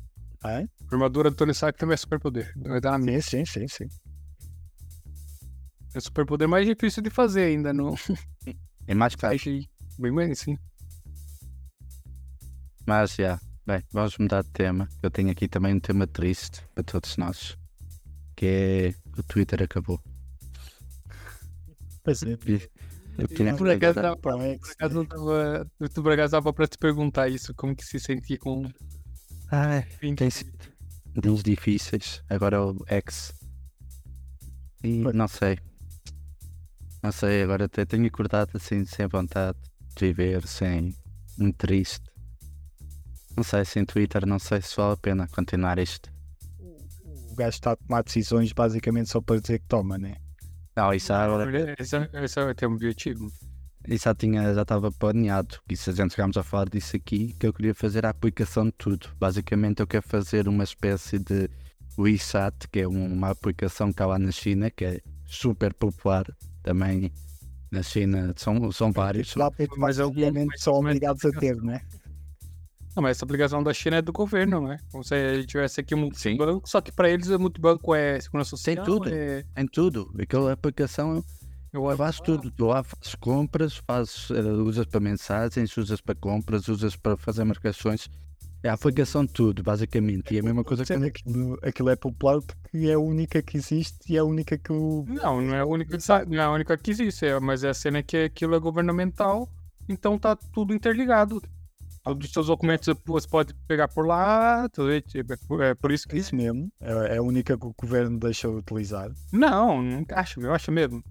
Ah, 0.44 0.62
é? 0.62 0.66
A 0.88 0.94
armadura 0.94 1.32
do 1.32 1.36
Tony 1.36 1.52
Stark 1.52 1.80
também 1.80 1.96
é 1.96 1.98
superpoder. 1.98 2.54
Sim, 3.24 3.44
sim, 3.44 3.46
sim, 3.46 3.68
sim. 3.68 3.88
É 5.96 6.00
superpoder 6.00 6.48
mais 6.48 6.68
difícil 6.68 7.02
de 7.02 7.10
fazer 7.10 7.46
ainda, 7.46 7.74
não. 7.74 7.96
É 8.86 8.94
mais. 8.94 9.16
Achei 9.24 9.68
bem 9.98 10.14
bem, 10.14 10.36
sim. 10.36 10.56
Mas 12.86 13.16
já, 13.16 13.40
bem, 13.72 13.84
vamos 13.94 14.18
mudar 14.18 14.44
de 14.44 14.50
tema. 14.50 14.90
Eu 15.02 15.10
tenho 15.10 15.32
aqui 15.32 15.48
também 15.48 15.74
um 15.74 15.80
tema 15.80 16.06
triste 16.06 16.62
para 16.76 16.84
todos 16.84 17.16
nós. 17.16 17.58
Que 18.36 18.46
é 18.46 19.20
o 19.20 19.24
Twitter 19.24 19.64
acabou. 19.64 20.00
Pois 22.04 22.22
é. 22.24 22.36
Por 23.58 23.70
acaso, 23.70 24.18
por 24.18 24.94
não 24.94 25.06
tava. 25.06 25.72
Tu 25.94 26.04
por 26.04 26.12
acaso 26.12 26.32
dava 26.32 26.52
pra 26.52 26.68
te 26.68 26.78
perguntar 26.78 27.30
isso, 27.30 27.54
como 27.56 27.76
que 27.76 27.86
se 27.86 28.00
sentia 28.00 28.38
com 28.40 28.66
Ai, 29.52 29.86
20 30.02 30.18
tem 30.18 30.30
sido 30.30 30.58
dias 31.22 31.44
difíceis. 31.44 32.24
Agora 32.30 32.58
é 32.58 32.60
o 32.60 32.76
X. 32.88 33.34
E 34.84 35.04
Pois. 35.04 35.16
não 35.16 35.28
sei. 35.28 35.60
Não 37.04 37.12
sei, 37.12 37.44
agora 37.44 37.66
até 37.66 37.86
tenho 37.86 38.06
acordado 38.08 38.52
assim, 38.56 38.86
sem 38.86 39.08
vontade 39.08 39.58
de 39.96 40.08
viver, 40.08 40.46
sem. 40.48 40.94
Muito 41.38 41.58
triste. 41.58 42.11
Não 43.42 43.44
sei, 43.44 43.66
sem 43.66 43.84
Twitter, 43.84 44.24
não 44.28 44.38
sei 44.38 44.62
se 44.62 44.78
vale 44.78 44.94
a 44.94 44.98
pena 44.98 45.28
continuar 45.28 45.80
isto. 45.80 46.12
O 47.32 47.36
gajo 47.36 47.50
está 47.50 47.72
a 47.72 47.76
tomar 47.76 48.04
decisões 48.04 48.54
basicamente 48.54 49.10
só 49.10 49.20
para 49.20 49.42
dizer 49.42 49.58
que 49.58 49.66
toma, 49.66 49.98
né? 49.98 50.18
Não, 50.76 50.94
isso 50.94 51.12
agora. 51.12 51.72
É- 51.72 51.76
esse 51.80 52.40
é 52.40 52.44
até 52.52 52.68
um 52.68 52.74
objetivo. 52.74 53.32
Isso 53.88 54.04
já 54.04 54.14
tinha, 54.14 54.54
já 54.54 54.62
estava 54.62 54.92
planeado. 54.92 55.58
E 55.68 55.76
se 55.76 55.90
a 55.90 55.94
gente 55.94 56.14
chegámos 56.14 56.38
a 56.38 56.44
falar 56.44 56.70
disso 56.70 56.96
aqui, 56.96 57.34
que 57.40 57.48
eu 57.48 57.52
queria 57.52 57.74
fazer 57.74 58.06
a 58.06 58.12
aplicação 58.12 58.66
de 58.66 58.74
tudo. 58.74 59.10
Basicamente 59.20 59.80
eu 59.80 59.88
quero 59.88 60.08
fazer 60.08 60.48
uma 60.48 60.64
espécie 60.64 61.18
de 61.18 61.50
WeChat, 61.98 62.68
que 62.72 62.82
é 62.82 62.88
um- 62.88 63.12
uma 63.12 63.30
aplicação 63.32 63.92
que 63.92 64.04
há 64.04 64.06
lá 64.06 64.20
na 64.20 64.30
China, 64.32 64.70
que 64.70 64.86
é 64.86 65.02
super 65.26 65.74
popular 65.74 66.28
também 66.62 67.12
na 67.72 67.82
China. 67.82 68.36
São, 68.38 68.72
são 68.72 68.92
vários. 68.92 69.36
Lá 69.36 69.50
Mas 69.78 69.98
basicamente 69.98 70.62
são 70.62 70.74
obrigados 70.76 71.26
a 71.26 71.32
ter, 71.32 71.56
né? 71.56 71.82
Não, 72.96 73.02
mas 73.04 73.18
essa 73.18 73.26
obrigação 73.26 73.64
da 73.64 73.74
China 73.74 73.98
é 73.98 74.02
do 74.02 74.12
governo, 74.12 74.62
não 74.62 74.72
é? 74.72 74.78
Como 74.92 75.04
se 75.04 75.14
a 75.16 75.36
gente 75.36 75.48
tivesse 75.48 75.80
aqui 75.80 75.96
um 75.96 76.10
Sim. 76.14 76.32
multibanco, 76.36 76.68
só 76.70 76.82
que 76.82 76.92
pra 76.92 77.10
eles 77.10 77.28
o 77.30 77.40
multibanco 77.40 77.96
é 77.96 78.20
segurança 78.20 78.50
social. 78.52 78.84
tudo. 78.86 79.10
É, 79.10 79.44
Em 79.58 79.66
tudo. 79.66 80.14
Aquela 80.20 80.52
aplicação 80.52 81.24
eu 81.72 81.96
faz 81.96 82.20
tudo. 82.20 82.52
Tu 82.52 82.66
lá 82.66 82.84
fazes 82.84 83.16
compras, 83.16 83.78
fazes, 83.78 84.30
eh, 84.32 84.42
usas 84.42 84.86
para 84.86 85.00
mensagens, 85.00 85.76
usas 85.78 86.02
para 86.02 86.14
compras, 86.16 86.68
usas 86.68 86.96
para 86.98 87.16
fazer 87.16 87.46
marcações. 87.46 88.10
É 88.64 88.70
a 88.70 88.74
aplicação 88.74 89.26
de 89.26 89.32
tudo, 89.32 89.64
basicamente. 89.64 90.34
E 90.34 90.38
é 90.38 90.40
a 90.42 90.44
mesma 90.44 90.64
coisa 90.64 90.86
que 90.86 90.94
aquilo, 90.94 91.58
aquilo 91.64 91.90
é 91.90 91.96
popular 91.96 92.42
porque 92.42 92.78
é 92.88 92.94
a 92.94 93.00
única 93.00 93.42
que 93.42 93.58
existe 93.58 93.98
e 94.12 94.18
é 94.18 94.20
a 94.20 94.24
única 94.26 94.58
que 94.58 94.72
o. 94.72 95.04
Não, 95.08 95.42
não 95.42 95.56
é 95.56 95.62
a 95.62 95.66
única, 95.66 95.98
não 96.28 96.38
é 96.42 96.46
a 96.46 96.52
única 96.52 96.78
que 96.78 96.92
existe, 96.92 97.26
é- 97.26 97.40
mas 97.40 97.64
é 97.64 97.70
a 97.70 97.74
cena 97.74 98.04
que 98.04 98.18
aquilo 98.26 98.54
é 98.54 98.60
governamental, 98.60 99.50
então 99.90 100.20
tá 100.20 100.36
tudo 100.36 100.76
interligado. 100.76 101.42
Todos 102.04 102.28
os 102.28 102.34
seus 102.34 102.48
documentos 102.48 102.88
você 103.06 103.28
pode 103.28 103.54
pegar 103.68 103.88
por 103.88 104.08
lá, 104.08 104.68
é, 104.92 105.02
tipo, 105.02 105.34
é 105.34 105.38
por- 105.48 105.62
é 105.62 105.76
por 105.76 105.92
isso 105.92 106.08
que. 106.08 106.18
Isso 106.18 106.36
mesmo. 106.36 106.72
É, 106.82 107.16
é 107.16 107.18
a 107.18 107.22
única 107.22 107.56
que 107.58 107.66
o 107.66 107.76
governo 107.80 108.18
deixa 108.20 108.50
utilizar. 108.50 109.12
Não, 109.32 109.82
não 109.84 110.04
acho, 110.14 110.42
eu 110.42 110.52
acho 110.54 110.72
mesmo. 110.72 111.04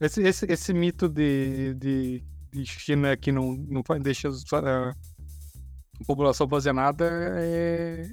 Esse, 0.00 0.22
esse, 0.22 0.46
esse 0.52 0.72
mito 0.72 1.08
de, 1.08 1.74
de, 1.74 2.24
de 2.52 2.64
China 2.64 3.16
que 3.16 3.32
não, 3.32 3.54
não 3.56 3.82
deixa 4.00 4.28
os- 4.28 4.44
a, 4.52 4.90
a 4.90 4.94
população 6.06 6.48
fazer 6.48 6.72
nada 6.72 7.04
é. 7.38 8.08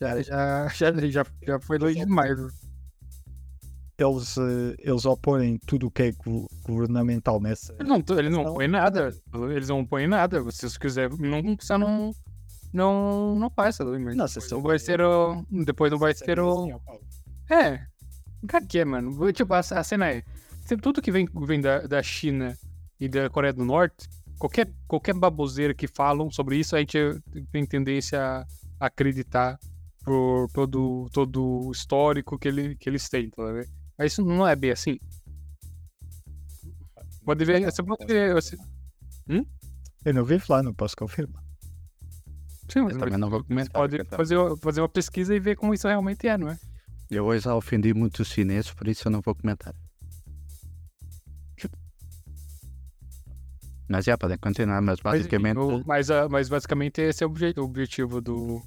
Já, 0.00 0.20
já, 0.22 0.68
já, 0.68 0.92
já, 1.08 1.26
já 1.46 1.60
foi 1.60 1.78
longe 1.78 1.94
demais. 2.00 2.36
Eles, 4.02 4.36
eh, 4.36 4.74
eles 4.78 5.04
opõem 5.04 5.58
tudo 5.66 5.86
o 5.86 5.90
que 5.90 6.02
é 6.04 6.12
go- 6.12 6.48
governamental 6.64 7.40
nessa. 7.40 7.74
Não, 7.84 8.02
eles 8.18 8.32
não 8.32 8.44
Não. 8.44 8.54
põem 8.54 8.68
nada. 8.68 9.14
Eles 9.54 9.68
não 9.68 9.84
põem 9.84 10.06
nada. 10.06 10.42
Se 10.50 10.68
você 10.68 10.78
quiser, 10.78 11.10
não, 11.10 11.56
você 11.58 11.76
não. 11.78 12.12
Não, 12.72 13.34
não 13.38 13.52
sabe? 13.72 13.98
Mas 13.98 14.16
Nossa, 14.16 14.40
depois 14.40 14.50
não 14.52 14.62
vai 14.62 14.78
ser 14.78 15.00
o. 15.00 15.44
Depois 15.64 15.90
não 15.92 15.98
vai 15.98 16.14
ser 16.14 16.40
o. 16.40 16.68
É. 17.50 17.80
Cara, 18.48 18.64
que 18.66 18.78
é, 18.78 18.84
mano? 18.84 19.32
Tipo, 19.32 19.54
a, 19.54 19.58
a 19.58 19.84
cena 19.84 20.10
é. 20.10 20.22
Tudo 20.80 21.02
que 21.02 21.12
vem, 21.12 21.28
vem 21.46 21.60
da, 21.60 21.80
da 21.86 22.02
China 22.02 22.56
e 22.98 23.08
da 23.08 23.28
Coreia 23.28 23.52
do 23.52 23.64
Norte, 23.64 24.08
qualquer, 24.38 24.70
qualquer 24.88 25.14
baboseira 25.14 25.74
que 25.74 25.86
falam 25.86 26.30
sobre 26.30 26.56
isso, 26.56 26.74
a 26.74 26.78
gente 26.78 26.96
tem 27.50 27.66
tendência 27.66 28.20
a 28.80 28.86
acreditar 28.86 29.58
por 30.04 30.48
todo, 30.52 31.08
todo 31.12 31.66
o 31.66 31.72
histórico 31.72 32.38
que, 32.38 32.48
ele, 32.48 32.74
que 32.76 32.88
eles 32.88 33.08
têm, 33.08 33.28
tá 33.30 33.44
vendo? 33.52 33.68
Mas 33.98 34.12
isso 34.12 34.24
não 34.24 34.46
é 34.46 34.54
bem 34.56 34.70
assim. 34.70 34.98
Pode 37.24 37.44
ver, 37.44 37.64
você 37.64 37.82
pode 37.82 38.06
ver. 38.06 38.34
Você, 38.34 38.56
Eu 40.04 40.14
não 40.14 40.24
vi 40.24 40.38
falar, 40.40 40.62
não 40.62 40.74
posso 40.74 40.96
confirmar. 40.96 41.42
sim, 42.68 42.80
mas 42.82 42.96
também 42.96 43.16
não 43.18 43.30
vou 43.30 43.40
você 43.40 43.48
comentar. 43.48 43.72
pode 43.72 44.04
fazer, 44.06 44.36
fazer 44.60 44.80
uma 44.80 44.88
pesquisa 44.88 45.34
e 45.34 45.38
ver 45.40 45.56
como 45.56 45.72
isso 45.74 45.86
realmente 45.86 46.26
é, 46.26 46.36
não 46.36 46.48
é? 46.48 46.58
Eu 47.10 47.26
hoje 47.26 47.44
já 47.44 47.54
ofendi 47.54 47.92
muitos 47.94 48.28
chineses, 48.28 48.72
por 48.72 48.88
isso 48.88 49.06
eu 49.06 49.12
não 49.12 49.20
vou 49.20 49.34
comentar. 49.34 49.74
Mas 53.88 54.04
já 54.06 54.16
podem 54.16 54.38
continuar, 54.38 54.80
mas 54.80 54.98
Mas, 55.04 55.18
basicamente. 55.18 55.58
o- 55.58 55.82
mas, 55.86 56.10
ah, 56.10 56.26
mas 56.28 56.48
basicamente 56.48 57.00
esse 57.02 57.22
é 57.22 57.26
o 57.26 57.30
obje- 57.30 57.52
o 57.58 57.62
objetivo 57.62 58.20
do, 58.22 58.62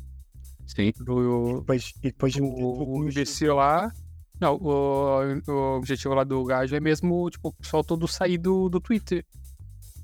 Sim, 0.67 0.91
do, 1.03 1.59
Depois, 1.61 1.93
e 1.97 2.01
depois 2.11 2.35
o, 2.35 2.43
o 2.45 3.09
imbecil 3.09 3.55
lá. 3.55 3.91
Não, 4.39 4.55
o, 4.55 5.41
o 5.47 5.77
objetivo 5.77 6.13
lá 6.13 6.23
do 6.23 6.43
gajo 6.43 6.75
é 6.75 6.79
mesmo, 6.79 7.29
tipo, 7.29 7.49
o 7.49 7.53
pessoal 7.53 7.83
todo 7.83 8.07
sair 8.07 8.37
do, 8.37 8.69
do 8.69 8.81
Twitter. 8.81 9.25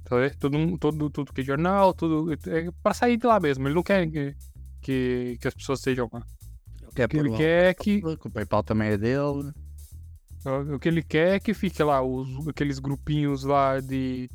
Tá 0.06 0.18
vendo? 0.18 0.38
Todo, 0.38 0.78
todo, 0.78 1.10
tudo 1.10 1.34
que 1.34 1.42
é 1.42 1.44
jornal, 1.44 1.94
tudo. 1.94 2.34
É 2.34 2.70
pra 2.82 2.94
sair 2.94 3.18
de 3.18 3.26
lá 3.26 3.40
mesmo. 3.40 3.68
Ele 3.68 3.76
não 3.76 3.84
quer 3.84 4.08
que, 4.08 4.36
que, 4.82 5.38
que 5.40 5.48
as 5.48 5.54
pessoas 5.54 5.80
estejam 5.80 6.10
lá. 6.12 6.22
O 6.88 7.08
que 7.08 7.18
ele 7.18 7.32
quer 7.38 7.70
é 7.70 7.74
que. 7.74 8.02
o 8.04 8.30
PayPal 8.30 8.64
também 8.64 8.90
é 8.90 8.98
dele. 8.98 9.54
O 10.74 10.80
que 10.80 10.90
ele 10.90 11.04
quer 11.04 11.36
é 11.36 11.40
que 11.40 11.54
fique 11.54 11.82
lá 11.84 12.02
os, 12.02 12.48
aqueles 12.48 12.80
grupinhos 12.80 13.44
lá 13.44 13.80
de, 13.80 14.30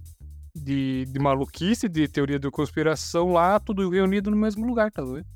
de, 0.54 1.04
de 1.06 1.18
maluquice, 1.18 1.88
de 1.88 2.06
teoria 2.06 2.38
da 2.38 2.50
conspiração 2.50 3.32
lá, 3.32 3.58
tudo 3.58 3.90
reunido 3.90 4.30
no 4.30 4.36
mesmo 4.36 4.64
lugar, 4.66 4.90
tá 4.90 5.02
vendo? 5.02 5.26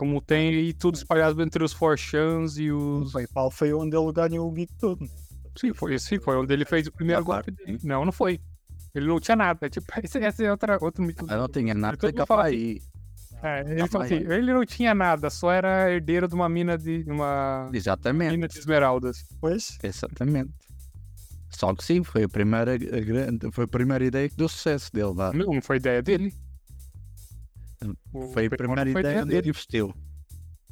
Como 0.00 0.18
tem 0.18 0.48
aí 0.48 0.72
tudo 0.72 0.94
espalhado 0.94 1.42
entre 1.42 1.62
os 1.62 1.74
forchans 1.74 2.56
e 2.56 2.72
O 2.72 3.00
os. 3.02 3.12
PayPal 3.12 3.50
foi 3.50 3.70
onde 3.74 3.94
ele 3.94 4.10
ganhou 4.14 4.48
o 4.48 4.50
geek 4.50 4.72
todo, 4.78 5.02
né? 5.02 5.10
Sim, 5.54 5.74
foi, 5.74 5.98
sim, 5.98 6.18
foi 6.18 6.36
onde 6.38 6.54
ele 6.54 6.64
fez 6.64 6.86
o 6.86 6.92
primeiro 6.92 7.22
golpe 7.22 7.50
dele. 7.50 7.78
Não, 7.84 8.02
não 8.06 8.10
foi. 8.10 8.40
Ele 8.94 9.06
não 9.06 9.20
tinha 9.20 9.36
nada. 9.36 9.68
Tipo, 9.68 9.84
esse, 10.02 10.18
esse 10.18 10.42
é 10.42 10.50
outra, 10.50 10.78
outro 10.80 11.04
mito. 11.04 11.26
Eu 11.30 11.36
não 11.36 11.48
tinha 11.48 11.74
nada 11.74 11.98
fala 11.98 12.12
capa 12.14 12.34
assim, 12.46 12.56
aí. 12.56 12.80
É, 13.42 13.60
ele 13.60 13.80
mas- 13.82 13.94
assim, 13.94 14.14
ele 14.14 14.54
não 14.54 14.64
tinha 14.64 14.94
nada, 14.94 15.28
só 15.28 15.52
era 15.52 15.92
herdeiro 15.92 16.26
de 16.26 16.34
uma 16.34 16.48
mina 16.48 16.78
de. 16.78 17.04
uma 17.06 17.68
Exatamente, 17.70 18.30
mina 18.30 18.48
de 18.48 18.58
esmeraldas. 18.58 19.18
Pois, 19.38 19.76
exatamente. 19.82 20.50
Só 21.50 21.74
que 21.74 21.84
sim, 21.84 22.02
foi 22.02 22.22
a 22.22 22.28
primeira, 22.28 22.72
a 22.72 22.76
grande, 22.78 23.50
foi 23.52 23.64
a 23.64 23.68
primeira 23.68 24.02
ideia 24.02 24.30
que 24.30 24.36
deu 24.36 24.48
sucesso 24.48 24.90
dele 24.94 25.12
lá. 25.14 25.30
Não, 25.34 25.44
não 25.52 25.60
foi 25.60 25.76
ideia 25.76 26.00
dele. 26.00 26.32
O 28.12 28.28
Foi 28.28 28.46
a 28.46 28.50
primeira 28.50 28.84
não 28.84 28.92
foi 28.92 29.00
ideia 29.00 29.22
onde 29.22 29.34
ele 29.34 29.48
investiu. 29.48 29.94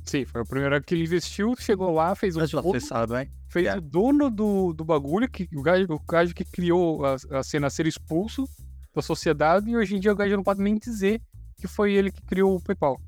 Sim, 0.04 0.24
foi 0.24 0.40
a 0.40 0.44
primeira 0.44 0.80
que 0.80 0.94
ele 0.94 1.04
investiu, 1.04 1.54
chegou 1.59 1.90
lá, 1.92 2.14
fez 2.14 2.34
o 2.36 2.40
Mas 2.40 2.50
dono, 2.50 2.80
sabem, 2.80 3.30
fez 3.48 3.64
yeah. 3.64 3.78
o 3.78 3.86
dono 3.90 4.30
do, 4.30 4.72
do 4.72 4.84
bagulho, 4.84 5.28
que, 5.28 5.48
o, 5.54 5.62
gajo, 5.62 5.86
o 5.90 5.98
gajo 6.00 6.34
que 6.34 6.44
criou 6.44 7.04
a, 7.04 7.16
a 7.32 7.42
cena 7.42 7.68
ser 7.68 7.86
expulso 7.86 8.44
da 8.94 9.02
sociedade, 9.02 9.68
e 9.70 9.76
hoje 9.76 9.96
em 9.96 10.00
dia 10.00 10.12
o 10.12 10.16
gajo 10.16 10.34
não 10.36 10.42
pode 10.42 10.62
nem 10.62 10.78
dizer 10.78 11.20
que 11.59 11.66
foi 11.68 11.92
ele 11.92 12.11
que 12.11 12.22
criou 12.22 12.56
o 12.56 12.61
PayPal. 12.61 12.98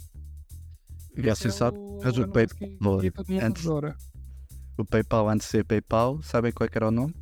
e 1.16 1.22
você 1.22 1.30
Esse 1.30 1.48
é 1.48 1.50
sabe, 1.50 1.78
o 1.78 2.00
mas 2.02 2.18
o 2.18 2.28
que 2.54 2.66
mundo 2.80 3.02
antes- 3.42 3.66
o 4.76 4.84
PayPal 4.84 5.28
antes 5.28 5.46
de 5.46 5.50
ser 5.52 5.64
PayPal, 5.64 6.22
sabem 6.22 6.52
qual 6.52 6.66
é 6.66 6.70
era 6.74 6.88
o 6.88 6.90
nome? 6.90 7.14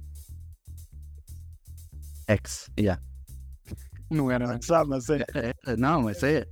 X, 2.26 2.68
yeah. 2.78 3.00
Não 4.10 4.30
era 4.30 4.46
nada. 4.46 4.60
sabe, 4.62 4.90
mas 4.90 5.08
é. 5.08 5.24
É, 5.34 5.54
é, 5.66 5.76
não, 5.76 6.02
mas 6.02 6.22
é. 6.22 6.46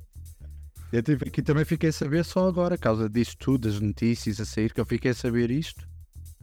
Eu 0.92 1.02
tive 1.02 1.28
aqui 1.28 1.42
também 1.42 1.64
fiquei 1.64 1.90
a 1.90 1.92
saber 1.92 2.24
só 2.24 2.46
agora, 2.48 2.76
por 2.76 2.82
causa 2.82 3.08
disto 3.08 3.36
tudo, 3.38 3.68
das 3.68 3.80
notícias 3.80 4.40
a 4.40 4.44
sair, 4.44 4.72
que 4.72 4.80
eu 4.80 4.86
fiquei 4.86 5.10
a 5.10 5.14
saber 5.14 5.50
isto. 5.50 5.86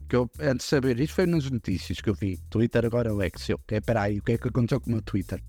que 0.08 0.16
eu, 0.16 0.30
antes 0.38 0.66
de 0.66 0.70
saber 0.70 1.00
isto, 1.00 1.14
foi 1.14 1.26
nas 1.26 1.50
notícias 1.50 2.00
que 2.00 2.10
eu 2.10 2.14
vi. 2.14 2.36
Twitter 2.50 2.84
agora 2.84 3.08
é 3.08 3.12
o 3.12 3.22
X. 3.22 3.48
Eu, 3.48 3.56
okay, 3.56 3.80
peraí, 3.80 4.18
o 4.18 4.22
que 4.22 4.32
é 4.32 4.38
que 4.38 4.48
aconteceu 4.48 4.80
com 4.80 4.90
o 4.90 4.92
meu 4.92 5.02
Twitter? 5.02 5.42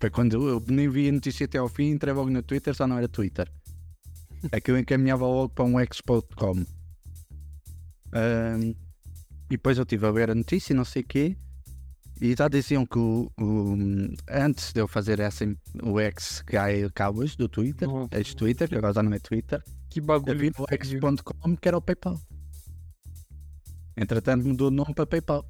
Foi 0.00 0.10
quando 0.10 0.48
eu 0.48 0.62
nem 0.68 0.88
vi 0.88 1.08
a 1.08 1.12
notícia 1.12 1.44
até 1.44 1.58
ao 1.58 1.68
fim, 1.68 1.90
entrei 1.90 2.12
logo 2.12 2.30
no 2.30 2.42
Twitter, 2.42 2.74
só 2.74 2.86
não 2.86 2.98
era 2.98 3.08
Twitter. 3.08 3.50
É 4.52 4.60
que 4.60 4.70
eu 4.70 4.78
encaminhava 4.78 5.26
logo 5.26 5.50
para 5.50 5.64
um 5.64 5.78
X.com. 5.80 6.64
Um, 8.14 8.70
e 9.48 9.50
depois 9.50 9.78
eu 9.78 9.82
estive 9.82 10.06
a 10.06 10.10
ver 10.10 10.30
a 10.30 10.34
notícia 10.34 10.72
e 10.72 10.76
não 10.76 10.84
sei 10.84 11.02
o 11.02 11.06
quê. 11.06 11.36
E 12.20 12.34
já 12.34 12.48
diziam 12.48 12.86
que 12.86 12.98
o, 12.98 13.30
o, 13.38 13.76
antes 14.30 14.72
de 14.72 14.80
eu 14.80 14.88
fazer 14.88 15.20
essa, 15.20 15.44
o 15.82 16.00
X 16.00 16.40
que 16.42 16.56
há 16.56 16.66
cá 16.94 17.10
hoje 17.10 17.36
do 17.36 17.46
Twitter, 17.48 17.86
Nossa. 17.86 18.16
ex-Twitter, 18.16 18.68
que 18.68 18.74
agora 18.74 18.94
já 18.94 19.02
não 19.02 19.12
é 19.12 19.18
Twitter, 19.18 19.62
Que 19.90 20.00
eu 20.00 20.04
bagulho. 20.04 20.38
vi 20.38 20.50
no 20.58 20.64
X.com 20.70 21.56
que 21.56 21.68
era 21.68 21.76
o 21.76 21.82
PayPal. 21.82 22.18
Entretanto 23.96 24.46
mudou 24.46 24.68
o 24.68 24.70
nome 24.70 24.94
para 24.94 25.06
PayPal. 25.06 25.44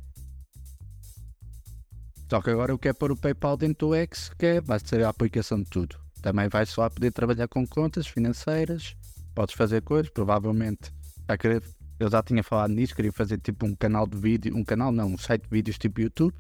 Só 2.29 2.41
que 2.43 2.51
agora 2.51 2.73
eu 2.73 2.79
quero 2.79 2.97
pôr 2.97 3.13
o 3.13 3.17
PayPal 3.17 3.57
dentro 3.57 3.89
do 3.89 3.95
X, 3.95 4.31
que 4.37 4.47
é, 4.47 4.61
vai 4.61 4.81
ser 4.81 5.05
a 5.05 5.09
aplicação 5.09 5.59
de 5.63 5.71
tudo. 5.71 5.97
Também 6.21 6.49
vais 6.49 6.69
só 6.69 6.89
poder 6.91 7.13
trabalhar 7.13 7.47
com 7.47 7.65
contas 7.65 8.09
financeiras, 8.09 8.97
podes 9.35 9.55
fazer 9.55 9.83
coisas, 9.83 10.11
provavelmente. 10.11 10.93
vai 11.29 11.39
querer- 11.39 11.63
Eu 11.99 12.11
já 12.11 12.23
tinha 12.23 12.43
falado 12.43 12.73
nisso, 12.73 12.95
queria 12.95 13.13
fazer 13.13 13.39
tipo 13.39 13.65
um 13.67 13.75
canal 13.75 14.07
de 14.07 14.17
vídeo, 14.19 14.55
um 14.57 14.65
canal 14.65 14.91
não, 14.93 15.07
um 15.13 15.19
site 15.19 15.43
de 15.45 15.49
vídeos 15.49 15.79
tipo 15.79 16.01
YouTube. 16.01 16.35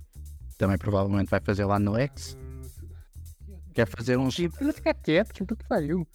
Também 0.58 0.78
provavelmente 0.78 1.30
vai 1.30 1.40
fazer 1.40 1.64
lá 1.64 1.78
no 1.78 1.96
X. 1.98 2.36
Quer 3.74 3.86
fazer 3.86 4.16
uns. 4.16 4.38
Ele 4.38 4.72
fica 4.72 4.94
quieto, 4.94 5.34
puta 5.38 5.54
que 5.56 5.64
pariu. 5.68 6.06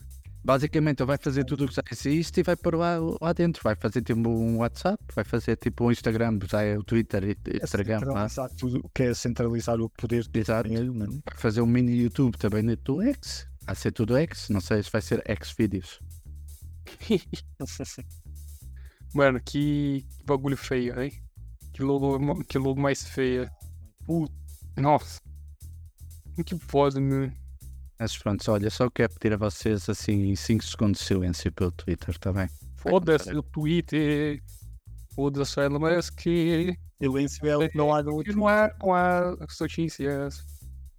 Basicamente, 0.44 1.02
ele 1.02 1.08
vai 1.08 1.20
fazer 1.20 1.44
tudo 1.46 1.66
o 1.66 1.68
que 1.68 1.76
já 1.76 1.84
existe 1.92 2.40
e 2.40 2.44
vai 2.44 2.56
pôr 2.56 2.74
lá, 2.76 2.96
lá 3.22 3.32
dentro. 3.32 3.62
Vai 3.64 3.76
fazer 3.76 4.02
tipo 4.02 4.28
um 4.28 4.58
WhatsApp, 4.58 4.98
vai 5.14 5.24
fazer 5.24 5.56
tipo 5.58 5.86
um 5.86 5.92
Instagram, 5.92 6.40
já 6.50 6.64
é 6.64 6.76
o 6.76 6.84
Twitter 6.84 7.24
e 7.24 7.38
É 7.60 7.64
Instagram. 7.64 8.00
lá. 8.00 8.28
centralizar 8.28 8.50
tudo, 8.58 8.90
que 8.96 9.04
é 9.04 9.14
centralizar 9.14 9.80
o 9.80 9.88
poder 9.92 10.26
Exato. 10.34 10.68
dinheiro, 10.68 10.92
não 10.96 11.06
é? 11.06 11.10
Vai 11.10 11.38
fazer 11.38 11.62
um 11.62 11.68
mini 11.68 12.02
YouTube 12.02 12.36
também 12.40 12.66
dentro 12.66 12.96
do 12.96 13.02
X. 13.04 13.48
Vai 13.68 13.76
ser 13.76 13.92
tudo 13.92 14.18
X. 14.18 14.50
Não 14.50 14.60
sei 14.60 14.82
se 14.82 14.90
vai 14.92 15.02
ser 15.04 15.22
X 15.28 15.54
vídeos. 15.56 16.00
Mano, 19.14 19.40
que, 19.46 20.04
que 20.18 20.26
bagulho 20.26 20.58
feio, 20.58 21.00
hein? 21.00 21.12
Que 21.74 21.84
logo, 21.84 22.44
que 22.46 22.58
logo 22.58 22.82
mais 22.82 23.08
feia. 23.08 23.52
Puta. 24.12 24.34
Nossa. 24.76 25.22
Que 26.46 26.58
foda, 26.60 27.00
meu. 27.00 27.32
Mas 27.98 28.18
pronto, 28.18 28.52
olha, 28.52 28.70
só 28.70 28.90
quero 28.90 29.14
pedir 29.14 29.34
a 29.34 29.38
vocês 29.38 29.88
assim 29.88 30.36
5 30.36 30.64
segundos 30.66 31.00
de 31.00 31.06
silêncio 31.08 31.50
pelo 31.54 31.72
Twitter, 31.72 32.18
tá 32.20 32.34
bem? 32.34 32.50
Foda-se 32.76 33.34
o 33.34 33.42
Twitter. 33.42 34.42
Foda-se 35.16 35.58
o 35.60 35.64
Elon 35.64 35.80
Musk. 35.80 36.16
Que 36.18 36.76
Silêncio 37.02 37.48
é 37.48 37.56
o 37.58 37.70
que 37.70 37.78
não 37.78 37.94
há 37.94 38.04
no 38.04 38.22
não 38.36 38.48
há 38.48 38.70
com 38.72 38.94
as 38.94 39.60
notícias. 39.60 40.46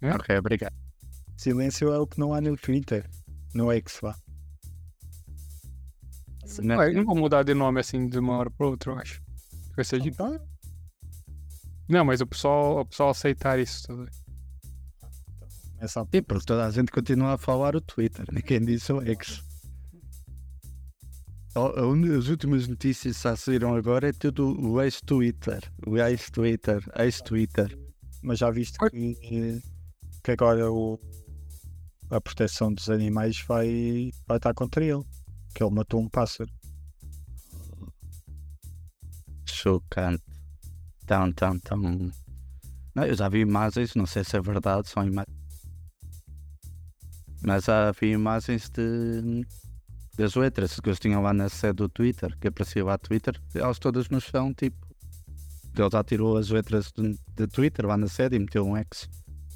É? 0.01 0.11
Ok, 0.15 0.35
obrigado. 0.37 0.73
Silêncio 1.37 1.93
é 1.93 1.99
o 1.99 2.07
que 2.07 2.19
não 2.19 2.33
há 2.33 2.41
no 2.41 2.57
Twitter. 2.57 3.07
No 3.53 3.71
X, 3.71 3.99
vá. 4.01 4.15
Não- 6.61 6.93
não 6.93 7.05
vou 7.05 7.15
mudar 7.15 7.43
de 7.43 7.53
nome 7.53 7.79
assim 7.79 8.07
de 8.07 8.17
uma 8.17 8.37
hora 8.37 8.49
pra 8.49 8.67
outra, 8.67 8.91
eu 8.91 8.97
acho. 8.97 9.21
Vai 9.75 9.85
ser 9.85 9.99
de... 10.01 10.09
Então, 10.09 10.39
Não, 11.93 12.03
mas 12.03 12.21
o 12.21 12.25
pessoal, 12.25 12.79
o 12.79 12.85
pessoal 12.85 13.11
aceitar 13.11 13.59
isso. 13.59 13.85
ligado? 13.91 14.23
começa 15.83 16.01
a... 16.01 16.05
Sim, 16.05 16.23
porque 16.23 16.45
toda 16.45 16.65
a 16.65 16.71
gente 16.71 16.91
continua 16.91 17.33
a 17.33 17.37
falar 17.37 17.75
o 17.75 17.81
Twitter, 17.81 18.25
ninguém 18.31 18.65
disse 18.65 18.91
o 18.91 18.99
X. 19.01 19.43
As 21.55 22.27
últimas 22.29 22.67
notícias 22.67 23.17
que 23.17 23.23
já 23.23 23.35
saíram 23.35 23.75
agora 23.75 24.09
é 24.09 24.11
tudo 24.11 24.59
o 24.59 24.81
ex-Twitter. 24.81 25.71
O 25.85 25.95
ex-Twitter, 25.99 26.83
ex-Twitter. 26.97 27.77
Mas 28.23 28.39
já 28.39 28.49
viste 28.49 28.79
que, 28.89 29.61
que 30.23 30.31
agora 30.31 30.71
o, 30.71 30.99
a 32.09 32.19
proteção 32.19 32.73
dos 32.73 32.89
animais 32.89 33.39
vai, 33.47 34.09
vai 34.27 34.37
estar 34.37 34.55
contra 34.55 34.83
ele. 34.83 35.03
Que 35.53 35.63
ele 35.63 35.75
matou 35.75 36.01
um 36.01 36.09
pássaro. 36.09 36.49
Chocante. 39.45 40.32
Tão, 41.05 41.31
tão, 41.33 41.59
tão. 41.59 42.11
Não, 42.95 43.05
eu 43.05 43.15
já 43.15 43.27
vi 43.27 43.39
imagens, 43.39 43.95
não 43.95 44.05
sei 44.05 44.23
se 44.23 44.37
é 44.37 44.41
verdade, 44.41 44.89
são 44.89 45.05
imagens. 45.05 45.35
Mas 47.45 47.65
já 47.65 47.91
vi 47.91 48.11
imagens 48.11 48.69
de, 48.69 49.45
das 50.17 50.35
letras 50.35 50.79
que 50.79 50.87
eles 50.87 50.99
tinham 50.99 51.21
lá 51.21 51.33
na 51.33 51.49
sede 51.49 51.73
do 51.73 51.89
Twitter, 51.89 52.37
que 52.39 52.47
aparecia 52.47 52.85
lá 52.85 52.97
Twitter, 52.97 53.39
elas 53.53 53.79
todas 53.79 54.09
no 54.09 54.21
chão, 54.21 54.53
tipo. 54.53 54.77
Ele 55.75 55.89
já 55.91 56.03
tirou 56.03 56.37
as 56.37 56.49
letras 56.49 56.91
de, 56.95 57.17
de 57.35 57.47
Twitter 57.47 57.87
lá 57.87 57.97
na 57.97 58.07
sede 58.07 58.35
e 58.35 58.39
meteu 58.39 58.65
um 58.65 58.77
X. 58.77 59.09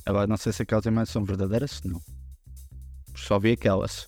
Agora 0.04 0.26
não 0.26 0.36
sei 0.36 0.52
se 0.52 0.64
aquelas 0.64 0.86
imagens 0.86 1.10
são 1.10 1.24
verdadeiras, 1.24 1.72
se 1.72 1.88
não. 1.88 2.02
Só 3.16 3.38
vi 3.40 3.52
aquelas. 3.52 4.08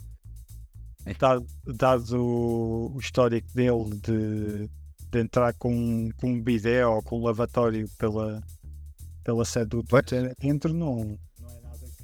Dado, 1.20 1.46
dado 1.66 2.18
o, 2.18 2.96
o 2.96 3.00
histórico 3.00 3.48
dele 3.54 3.90
de, 4.02 4.70
de 5.12 5.20
entrar 5.20 5.54
com, 5.54 6.10
com 6.18 6.32
um 6.34 6.42
bidé 6.42 6.86
ou 6.86 7.02
com 7.02 7.20
um 7.20 7.24
lavatório 7.24 7.90
pela, 7.98 8.44
pela 9.24 9.44
sede 9.46 9.70
do 9.70 9.84
Twitter, 9.84 10.36
dentro 10.40 10.74
não, 10.74 11.18
não 11.40 11.50
é 11.50 11.62
nada 11.62 11.86
que. 11.98 12.04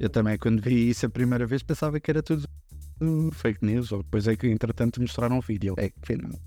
Eu 0.00 0.08
também, 0.10 0.36
quando 0.38 0.60
vi 0.60 0.88
isso 0.90 1.06
a 1.06 1.10
primeira 1.10 1.46
vez, 1.46 1.62
pensava 1.62 2.00
que 2.00 2.10
era 2.10 2.22
tudo 2.22 2.48
fake 3.32 3.64
news, 3.64 3.90
ou 3.92 4.02
depois 4.02 4.26
é 4.28 4.36
que 4.36 4.46
entretanto 4.48 5.00
mostraram 5.00 5.36
um 5.38 5.40
vídeo. 5.40 5.74
É 5.76 5.88
que 5.90 5.98
afinal, 6.02 6.38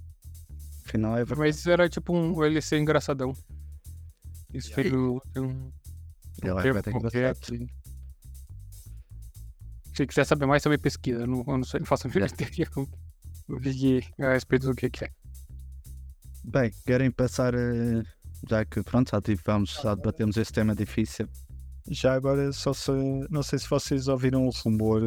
afinal 0.86 1.14
é 1.14 1.18
verdade. 1.26 1.40
Mas 1.40 1.58
isso 1.58 1.70
era 1.70 1.88
tipo 1.90 2.14
um 2.16 2.34
ser 2.62 2.78
engraçadão. 2.80 3.34
Isso 4.54 4.74
foi 4.74 4.90
do. 4.90 5.22
Um, 5.36 5.72
Ele 6.42 6.50
é 6.52 6.54
qualquer, 6.54 6.70
engraçado. 7.30 7.38
assim. 7.44 7.68
Se 9.94 10.06
quiser 10.06 10.26
saber 10.26 10.46
mais, 10.46 10.62
também 10.64 10.78
pesquisa. 10.80 11.22
Eu 11.22 11.28
não, 11.28 11.40
eu 11.48 11.58
não, 11.58 11.64
sei, 11.64 11.80
não 11.80 11.88
faço 11.88 12.08
a 12.08 12.10
mínima 12.10 12.28
ideia 12.28 12.66
com- 12.70 12.88
o 13.48 13.60
que 13.60 14.02
que- 14.02 14.22
a 14.24 14.34
respeito 14.34 14.68
do 14.68 14.76
que, 14.76 14.90
que 14.90 15.06
é. 15.06 15.10
Bem, 16.48 16.72
querem 16.86 17.12
passar, 17.12 17.56
a- 17.56 18.04
já 18.48 18.64
que 18.66 18.82
pronto, 18.84 19.10
já 19.12 19.22
tivemos, 19.22 19.80
já 19.82 19.96
debatemos 19.96 20.38
este 20.38 20.54
tema 20.54 20.76
difícil. 20.76 21.28
Já 21.90 22.14
agora, 22.14 22.52
só 22.52 22.74
se, 22.74 22.92
não 23.30 23.44
sei 23.44 23.60
se 23.60 23.70
vocês 23.70 24.08
ouviram 24.08 24.46
o 24.46 24.50
rumor, 24.64 25.02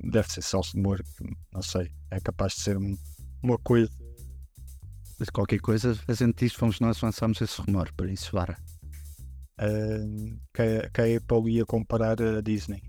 deve 0.00 0.30
ser 0.30 0.42
só 0.42 0.60
rumor, 0.60 1.02
não 1.52 1.62
sei, 1.62 1.90
é 2.10 2.20
capaz 2.20 2.54
de 2.54 2.60
ser 2.62 2.76
um- 2.76 2.96
uma 3.42 3.58
coisa. 3.58 3.90
Mas 5.18 5.30
qualquer 5.30 5.58
coisa, 5.60 5.98
a 6.06 6.12
gente 6.12 6.36
diz, 6.44 6.52
fomos 6.54 6.78
nós 6.80 6.98
que 6.98 7.04
lançámos 7.04 7.40
esse 7.40 7.60
rumor, 7.60 7.92
por 7.96 8.08
isso, 8.08 8.30
vara. 8.32 8.56
ah, 9.60 9.66
que, 10.54 10.62
a- 10.62 10.88
que 10.90 11.00
a 11.00 11.16
Apple 11.16 11.50
ia 11.52 11.66
comparar 11.66 12.22
a 12.22 12.40
Disney. 12.40 12.80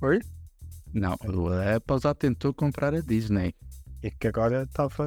Oi? 0.00 0.18
Não, 0.92 1.12
a 1.12 1.76
Apple 1.76 1.98
já 2.02 2.12
tentou 2.14 2.52
comprar 2.52 2.92
a 2.92 3.00
Disney. 3.00 3.54
E 4.02 4.10
que 4.10 4.26
agora 4.26 4.64
estava. 4.64 5.06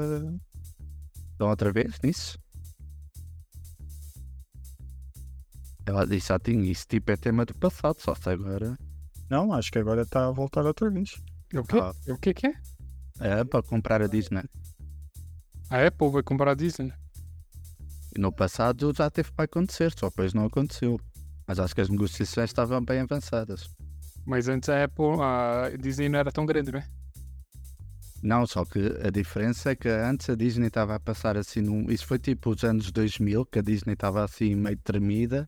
Então, 1.35 1.49
outra 1.49 1.71
vez 1.71 1.99
nisso? 2.01 2.39
Ela 5.85 6.05
disse, 6.07 6.29
já 6.29 6.39
tinha 6.39 6.71
isso, 6.71 6.87
tipo, 6.87 7.11
é 7.11 7.17
tema 7.17 7.45
do 7.45 7.53
passado, 7.53 7.97
só 7.99 8.15
se 8.15 8.27
agora 8.27 8.75
Não, 9.29 9.53
acho 9.53 9.71
que 9.71 9.77
agora 9.77 10.01
está 10.01 10.27
a 10.27 10.31
voltar 10.31 10.65
outra 10.65 10.89
vez. 10.89 11.21
O 11.53 11.63
quê? 11.63 11.77
Ah. 11.79 11.93
O 12.07 12.17
que 12.17 12.33
que 12.33 12.47
é? 12.47 12.53
a 13.19 13.41
Apple 13.41 13.63
comprar 13.63 14.01
a 14.01 14.07
Disney. 14.07 14.43
A 15.69 15.85
Apple 15.85 16.09
vai 16.09 16.23
comprar 16.23 16.51
a 16.51 16.55
Disney. 16.55 16.91
E 18.15 18.19
no 18.19 18.31
passado 18.31 18.93
já 18.95 19.09
teve 19.09 19.31
para 19.31 19.45
acontecer, 19.45 19.93
só 19.97 20.09
depois 20.09 20.33
não 20.33 20.45
aconteceu. 20.45 20.99
Mas 21.47 21.59
acho 21.59 21.75
que 21.75 21.81
as 21.81 21.89
negociações 21.89 22.49
estavam 22.49 22.83
bem 22.83 22.99
avançadas. 22.99 23.69
Mas 24.25 24.47
antes 24.47 24.69
a 24.69 24.83
Apple, 24.83 25.21
a 25.21 25.69
Disney 25.79 26.09
não 26.09 26.19
era 26.19 26.31
tão 26.31 26.45
grande, 26.45 26.71
né? 26.71 26.87
Não, 28.25 28.47
só 28.47 28.65
que 28.65 28.79
a 29.03 29.11
diferença 29.11 29.69
é 29.69 29.75
que 29.75 29.87
antes 29.87 30.27
a 30.31 30.35
Disney 30.35 30.65
estava 30.65 30.95
a 30.95 30.99
passar 30.99 31.37
assim 31.37 31.61
num. 31.61 31.91
Isso 31.91 32.07
foi 32.07 32.17
tipo 32.17 32.49
os 32.49 32.63
anos 32.63 32.91
2000, 32.91 33.45
que 33.45 33.59
a 33.59 33.61
Disney 33.61 33.93
estava 33.93 34.23
assim 34.23 34.55
meio 34.55 34.77
tremida, 34.77 35.47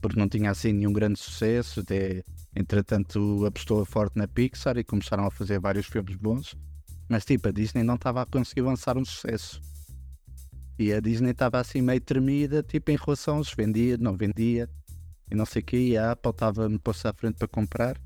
porque 0.00 0.16
não 0.16 0.28
tinha 0.28 0.52
assim 0.52 0.72
nenhum 0.72 0.92
grande 0.92 1.18
sucesso. 1.18 1.82
De... 1.82 2.24
Entretanto, 2.54 3.44
apostou 3.44 3.84
forte 3.84 4.16
na 4.16 4.28
Pixar 4.28 4.78
e 4.78 4.84
começaram 4.84 5.26
a 5.26 5.30
fazer 5.32 5.58
vários 5.58 5.86
filmes 5.86 6.14
bons. 6.14 6.54
Mas 7.08 7.24
tipo, 7.24 7.48
a 7.48 7.50
Disney 7.50 7.82
não 7.82 7.96
estava 7.96 8.22
a 8.22 8.26
conseguir 8.26 8.60
lançar 8.60 8.96
um 8.96 9.04
sucesso. 9.04 9.60
E 10.78 10.92
a 10.92 11.00
Disney 11.00 11.32
estava 11.32 11.58
assim 11.58 11.82
meio 11.82 12.00
tremida, 12.00 12.62
tipo 12.62 12.92
em 12.92 12.96
relação 12.96 13.42
se 13.42 13.56
vendia, 13.56 13.98
não 13.98 14.16
vendia 14.16 14.70
e 15.28 15.34
não 15.34 15.44
sei 15.44 15.62
o 15.62 15.64
que. 15.64 15.76
E 15.76 15.98
a 15.98 16.12
Apple 16.12 16.30
estava 16.30 16.68
me 16.68 16.78
posto 16.78 17.06
à 17.06 17.12
frente 17.12 17.38
para 17.38 17.48
comprar. 17.48 18.00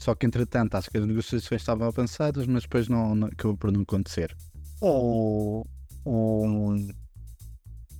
Só 0.00 0.14
que 0.14 0.24
entretanto 0.24 0.74
acho 0.76 0.90
que 0.90 0.96
as 0.96 1.06
negociações 1.06 1.60
estavam 1.60 1.86
avançadas, 1.86 2.46
mas 2.46 2.62
depois 2.62 2.88
não, 2.88 3.14
não 3.14 3.28
acabou 3.28 3.56
por 3.56 3.70
não 3.70 3.82
acontecer. 3.82 4.34
O, 4.80 5.62
o, 6.06 6.46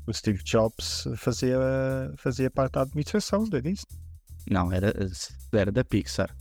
o 0.07 0.13
Steve 0.15 0.43
Jobs 0.43 1.05
fazia, 1.17 1.59
fazia 2.17 2.51
parte 2.51 2.73
da 2.73 2.83
administração 2.83 3.47
da 3.49 3.61
Disney. 3.61 3.85
Não, 4.51 4.73
era, 4.73 4.95
era 5.53 5.71
da 5.71 5.85
Pixar. 5.85 6.35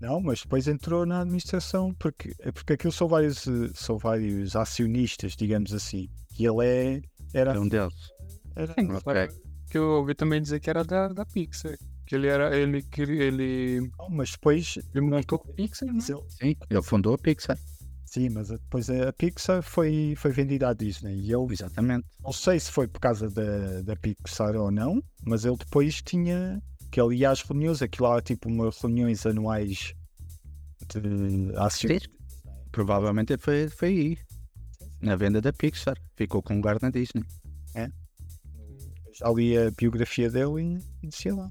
Não, 0.00 0.20
mas 0.20 0.40
depois 0.42 0.66
entrou 0.66 1.06
na 1.06 1.20
administração, 1.20 1.94
porque, 1.94 2.32
é 2.40 2.50
porque 2.50 2.72
aquilo 2.72 2.92
são 2.92 3.06
vários, 3.06 3.44
são 3.74 3.96
vários 3.96 4.56
acionistas, 4.56 5.36
digamos 5.36 5.72
assim. 5.72 6.08
E 6.38 6.44
ele 6.46 6.66
é. 6.66 7.02
Era. 7.32 7.54
É 7.54 7.58
um 7.60 7.68
deles. 7.68 7.94
era- 8.56 8.74
Ok. 9.06 9.28
Que 9.70 9.78
eu 9.78 9.84
ouvi 9.90 10.14
também 10.16 10.42
dizer 10.42 10.58
que 10.58 10.68
era 10.68 10.82
da, 10.82 11.08
da 11.08 11.24
Pixar. 11.24 11.76
Que 12.10 12.16
ele 12.16 12.26
era. 12.26 12.58
Ele, 12.58 12.82
que 12.82 13.02
ele, 13.02 13.88
Não, 13.96 14.10
mas 14.10 14.32
depois. 14.32 14.76
ele 14.92 15.00
montou 15.00 15.40
a 15.48 15.52
Pixar, 15.52 15.92
né? 15.92 16.00
Sim, 16.00 16.56
ele 16.68 16.82
fundou 16.82 17.14
a 17.14 17.18
Pixar. 17.18 17.56
sim, 18.04 18.28
mas 18.30 18.48
depois 18.48 18.90
a 18.90 19.12
Pixar 19.12 19.62
foi, 19.62 20.14
foi 20.16 20.32
vendida 20.32 20.70
à 20.70 20.72
Disney. 20.74 21.20
E 21.20 21.32
ele, 21.32 21.52
Exatamente. 21.52 22.04
não 22.20 22.32
sei 22.32 22.58
se 22.58 22.72
foi 22.72 22.88
por 22.88 22.98
causa 22.98 23.30
da, 23.30 23.82
da 23.82 23.94
Pixar 23.94 24.56
ou 24.56 24.72
não, 24.72 25.00
mas 25.24 25.44
ele 25.44 25.56
depois 25.56 26.02
tinha. 26.02 26.60
Que 26.90 27.00
ele 27.00 27.14
ia 27.18 27.30
às 27.30 27.42
reuniões, 27.42 27.80
aquilo 27.80 28.08
lá 28.08 28.20
tipo 28.20 28.48
umas 28.48 28.76
reuniões 28.80 29.24
anuais 29.24 29.94
de 30.88 31.52
acionistas. 31.58 32.12
Provavelmente 32.72 33.38
foi, 33.38 33.68
foi 33.68 33.88
aí. 33.88 34.18
Na 35.00 35.14
venda 35.14 35.40
da 35.40 35.52
Pixar. 35.52 35.96
Ficou 36.16 36.42
com 36.42 36.56
lugar 36.56 36.76
na 36.82 36.90
Disney. 36.90 37.22
Já 39.12 39.28
li 39.30 39.56
a 39.56 39.70
biografia 39.70 40.28
dele 40.28 40.80
e, 41.02 41.06
e 41.06 41.08
dizia 41.08 41.36
lá. 41.36 41.48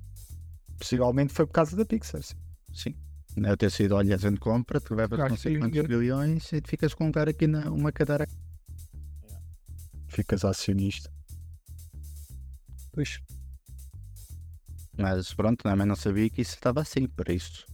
Possivelmente 0.80 1.34
foi 1.34 1.46
por 1.46 1.54
causa 1.54 1.76
da 1.76 1.86
Pixar. 1.86 2.24
sim. 2.24 2.36
Sim. 2.74 2.96
Deve 3.36 3.58
ter 3.58 3.70
sido, 3.72 3.96
olha, 3.96 4.16
a 4.16 4.18
gente 4.18 4.40
compra, 4.40 4.82
tu 4.82 4.96
levas 4.96 5.20
não 5.20 5.38
sei 5.38 5.54
que- 5.54 5.60
quantos 5.60 5.82
bilhões 5.88 6.52
e 6.52 6.62
tu 6.62 6.70
ficas 6.70 6.94
com 6.94 7.04
um 7.04 7.08
lugar 7.08 7.30
aqui 7.30 7.46
na 7.48 7.70
uma 7.72 7.92
cadeira. 7.92 8.28
Ficas 10.08 10.44
acionista. 10.44 11.12
Pois. 12.92 13.20
Mas 14.98 15.34
pronto, 15.34 15.64
também 15.64 15.86
não 15.86 15.96
sabia 15.96 16.30
que 16.30 16.42
isso 16.42 16.56
estava 16.56 16.82
assim, 16.82 17.08
para 17.08 17.32
isso. 17.32 17.66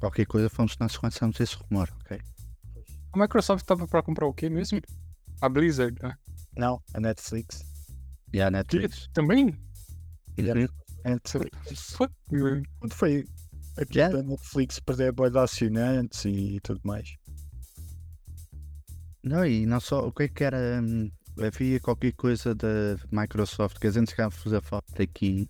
Qualquer 0.00 0.26
coisa 0.26 0.48
fomos 0.48 0.76
nós 0.78 0.96
que 0.96 1.04
lançamos 1.04 1.38
esse 1.38 1.56
rumor, 1.56 1.88
ok? 2.00 2.20
A 3.12 3.18
Microsoft 3.18 3.64
tava 3.64 3.86
pra 3.86 4.02
comprar 4.02 4.26
o 4.26 4.34
quê 4.34 4.48
mesmo? 4.48 4.80
A 5.40 5.48
Blizzard, 5.48 5.96
né? 6.02 6.16
Não, 6.56 6.82
a 6.94 7.00
Netflix. 7.00 7.64
E 8.32 8.40
a 8.40 8.50
Netflix. 8.50 9.08
Também? 9.12 9.56
Yeah. 10.38 10.68
A 11.04 11.10
Netflix. 11.10 11.92
Fuck, 11.96 12.12
man. 12.32 12.62
Quando 12.80 12.94
foi 12.94 13.24
aqui 13.76 13.98
Yeah. 13.98 14.16
da 14.16 14.22
Netflix 14.22 14.80
perder 14.80 15.12
boa 15.12 15.30
de 15.30 15.38
acionantes 15.38 16.24
e 16.24 16.58
tudo 16.62 16.80
mais. 16.84 17.14
Não, 19.22 19.44
e 19.44 19.66
não 19.66 19.80
só, 19.80 20.06
o 20.06 20.12
que 20.12 20.24
é 20.24 20.28
que 20.28 20.44
era? 20.44 20.80
hum, 20.82 21.10
Havia 21.40 21.78
qualquer 21.78 22.12
coisa 22.14 22.52
da 22.52 22.96
Microsoft 23.12 23.78
que 23.78 23.86
a 23.86 23.90
gente 23.92 24.10
chegava 24.10 24.34
a 24.34 24.36
fazer 24.36 24.60
falta 24.60 25.02
aqui. 25.02 25.48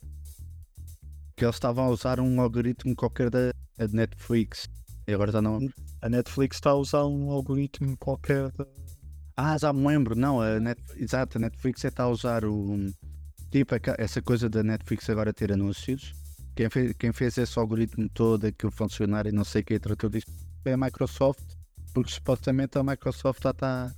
Que 1.35 1.45
eles 1.47 1.57
estavam 1.57 1.85
a 1.87 1.89
usar 1.89 2.21
um 2.21 2.41
algoritmo 2.43 2.95
qualquer 2.95 3.31
da 3.31 3.53
Netflix. 3.91 4.69
E 5.07 5.15
agora 5.15 5.33
já 5.33 5.41
não. 5.41 5.59
A 6.03 6.09
Netflix 6.11 6.59
está 6.59 6.71
a 6.71 6.75
usar 6.77 7.07
um 7.07 7.31
algoritmo 7.31 7.97
qualquer. 7.97 8.51
da- 8.53 8.67
Ah, 9.35 9.57
já 9.57 9.73
me 9.73 9.87
lembro, 9.87 10.15
não, 10.15 10.43
a 10.43 10.61
Net... 10.61 10.79
exato, 10.97 11.39
a 11.39 11.41
Netflix 11.41 11.83
é 11.85 11.89
está 11.89 12.03
a 12.03 12.09
usar 12.11 12.45
o. 12.45 12.93
Tipo, 13.51 13.75
essa 13.97 14.21
coisa 14.21 14.49
da 14.49 14.63
Netflix 14.63 15.09
agora 15.09 15.33
ter 15.33 15.53
anúncios. 15.53 16.13
Quem 16.55 16.69
fez, 16.69 16.93
quem 16.99 17.13
fez 17.13 17.39
esse 17.39 17.59
algoritmo 17.59 18.09
todo, 18.11 18.47
aquilo 18.47 18.73
funcionar 18.73 19.27
e 19.27 19.33
não 19.33 19.45
sei 19.45 19.63
o 19.63 19.65
que, 19.65 19.79
tratou 19.79 20.11
disto, 20.11 20.31
é 20.65 20.73
a 20.73 20.77
Microsoft, 20.77 21.45
porque 21.95 22.11
supostamente 22.11 22.77
a 22.77 22.83
Microsoft 22.83 23.43
já 23.43 23.51
está 23.51 23.95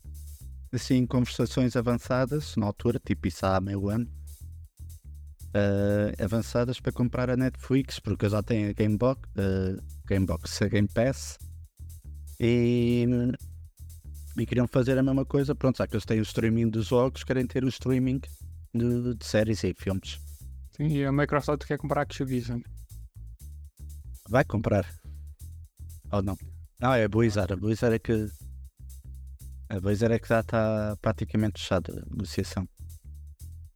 assim 0.73 1.07
conversações 1.07 1.75
avançadas, 1.75 2.55
na 2.57 2.67
altura, 2.67 3.01
tipo 3.05 3.27
isso 3.27 3.45
há 3.45 3.61
meio 3.61 3.89
ano, 3.89 4.07
eh, 5.55 6.15
avançadas 6.23 6.79
para 6.79 6.93
comprar 6.93 7.31
a 7.31 7.37
Netflix, 7.37 7.99
porque 7.99 8.29
já 8.29 8.43
tem 8.43 8.67
a 8.67 8.73
Gamebox, 8.73 9.29
eh, 9.37 9.77
Gamebox, 10.07 10.63
a 10.63 10.69
Game 10.69 10.89
Pass, 10.89 11.39
e 12.39 13.07
e 14.39 14.47
queriam 14.47 14.69
fazer 14.69 14.97
a 14.97 15.03
mesma 15.03 15.25
coisa, 15.25 15.55
pronto, 15.55 15.79
já 15.79 15.87
que 15.87 15.95
eles 15.95 16.05
têm 16.05 16.21
o 16.21 16.23
streaming 16.23 16.69
dos 16.69 16.87
jogos, 16.87 17.25
querem 17.25 17.47
ter 17.47 17.65
o 17.65 17.69
streaming 17.69 18.21
de, 18.75 19.15
de 19.15 19.25
séries 19.25 19.63
e 19.65 19.75
filmes. 19.75 20.21
Sim, 20.77 20.89
e 20.89 21.05
a 21.05 21.13
Microsoft 21.13 21.65
quer 21.67 21.79
comprar 21.79 22.01
a 22.01 22.03
Activision. 22.05 22.61
Vai 24.29 24.45
comprar. 24.45 24.87
Ou 26.13 26.23
não? 26.23 26.37
Não, 26.81 26.95
é 26.95 27.05
a 27.05 27.09
Blizzard. 27.09 27.53
A 27.53 27.57
Blizzard 27.57 27.97
é 27.97 27.99
que. 27.99 28.29
A 29.69 29.79
Blizzard 29.81 30.15
é 30.15 30.19
que 30.19 30.29
já 30.29 30.41
está 30.41 30.97
praticamente 31.03 31.61
fechada 31.61 31.93
a 31.93 32.11
negociação. 32.11 32.69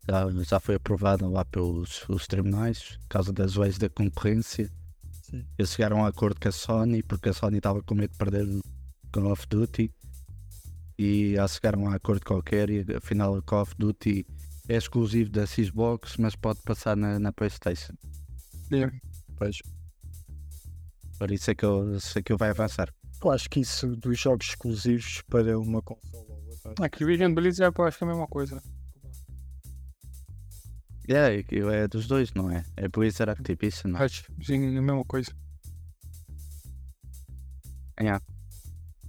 Já, 0.09 0.31
já 0.43 0.61
foi 0.61 0.77
aprovada 0.77 1.27
lá 1.27 1.45
pelos 1.45 2.09
os 2.09 2.27
tribunais, 2.27 2.97
por 2.99 3.09
causa 3.09 3.33
das 3.33 3.57
leis 3.57 3.79
da 3.79 3.89
concorrência. 3.89 4.71
Sim. 5.23 5.45
Eles 5.59 5.73
chegaram 5.73 5.99
a 5.99 6.03
um 6.03 6.07
acordo 6.07 6.41
com 6.41 6.49
a 6.49 6.53
Sony, 6.53 7.03
porque 7.03 7.31
a 7.31 7.33
Sony 7.33 7.59
estava 7.59 7.83
com 7.83 7.95
medo 7.95 8.13
de 8.13 8.19
perder 8.19 8.47
o 8.47 8.63
Call 9.13 9.33
of 9.33 9.47
Duty. 9.49 9.93
E 10.99 11.35
já 11.35 11.49
chegaram 11.49 11.87
a 11.87 11.91
um 11.91 11.93
acordo 11.93 12.25
qualquer 12.25 12.71
e 12.71 12.85
afinal 12.97 13.37
o 13.37 13.43
Call 13.43 13.63
of 13.63 13.75
Duty 13.77 14.27
é 14.69 14.77
exclusivo 14.77 15.31
da 15.31 15.47
Xbox, 15.47 16.17
mas 16.17 16.35
pode 16.35 16.61
passar 16.63 16.97
na, 16.97 17.19
na 17.19 17.33
Playstation. 17.33 17.95
É. 18.73 18.91
Pois. 19.37 19.59
Por 21.19 21.31
isso 21.31 21.51
é 21.51 21.55
que 21.55 21.67
isso 21.97 22.19
é 22.19 22.23
que 22.23 22.33
ele 22.33 22.39
vai 22.39 22.51
avançar. 22.51 22.93
Eu 23.23 23.31
acho 23.31 23.49
que 23.49 23.61
isso 23.61 23.97
dos 23.97 24.19
jogos 24.19 24.49
exclusivos 24.49 25.23
para 25.29 25.59
uma 25.59 25.81
consola 25.81 26.25
ou 26.29 26.49
outra. 26.67 26.87
Activision 26.87 27.31
e 27.31 27.35
Blizzard 27.35 27.75
eu 27.77 27.85
acho 27.85 27.99
que 27.99 28.05
é 28.05 28.07
a 28.07 28.11
mesma 28.11 28.27
coisa. 28.27 28.63
É, 31.07 31.37
aquilo 31.37 31.71
é 31.71 31.87
dos 31.87 32.07
dois, 32.07 32.33
não 32.33 32.51
é? 32.51 32.65
É 32.77 32.89
Blizzard 32.89 33.31
Activision, 33.31 33.93
não 33.93 34.01
é? 34.01 34.05
Acho, 34.05 34.25
sim, 34.43 34.75
é 34.75 34.79
a 34.79 34.83
mesma 34.83 35.05
coisa. 35.05 35.31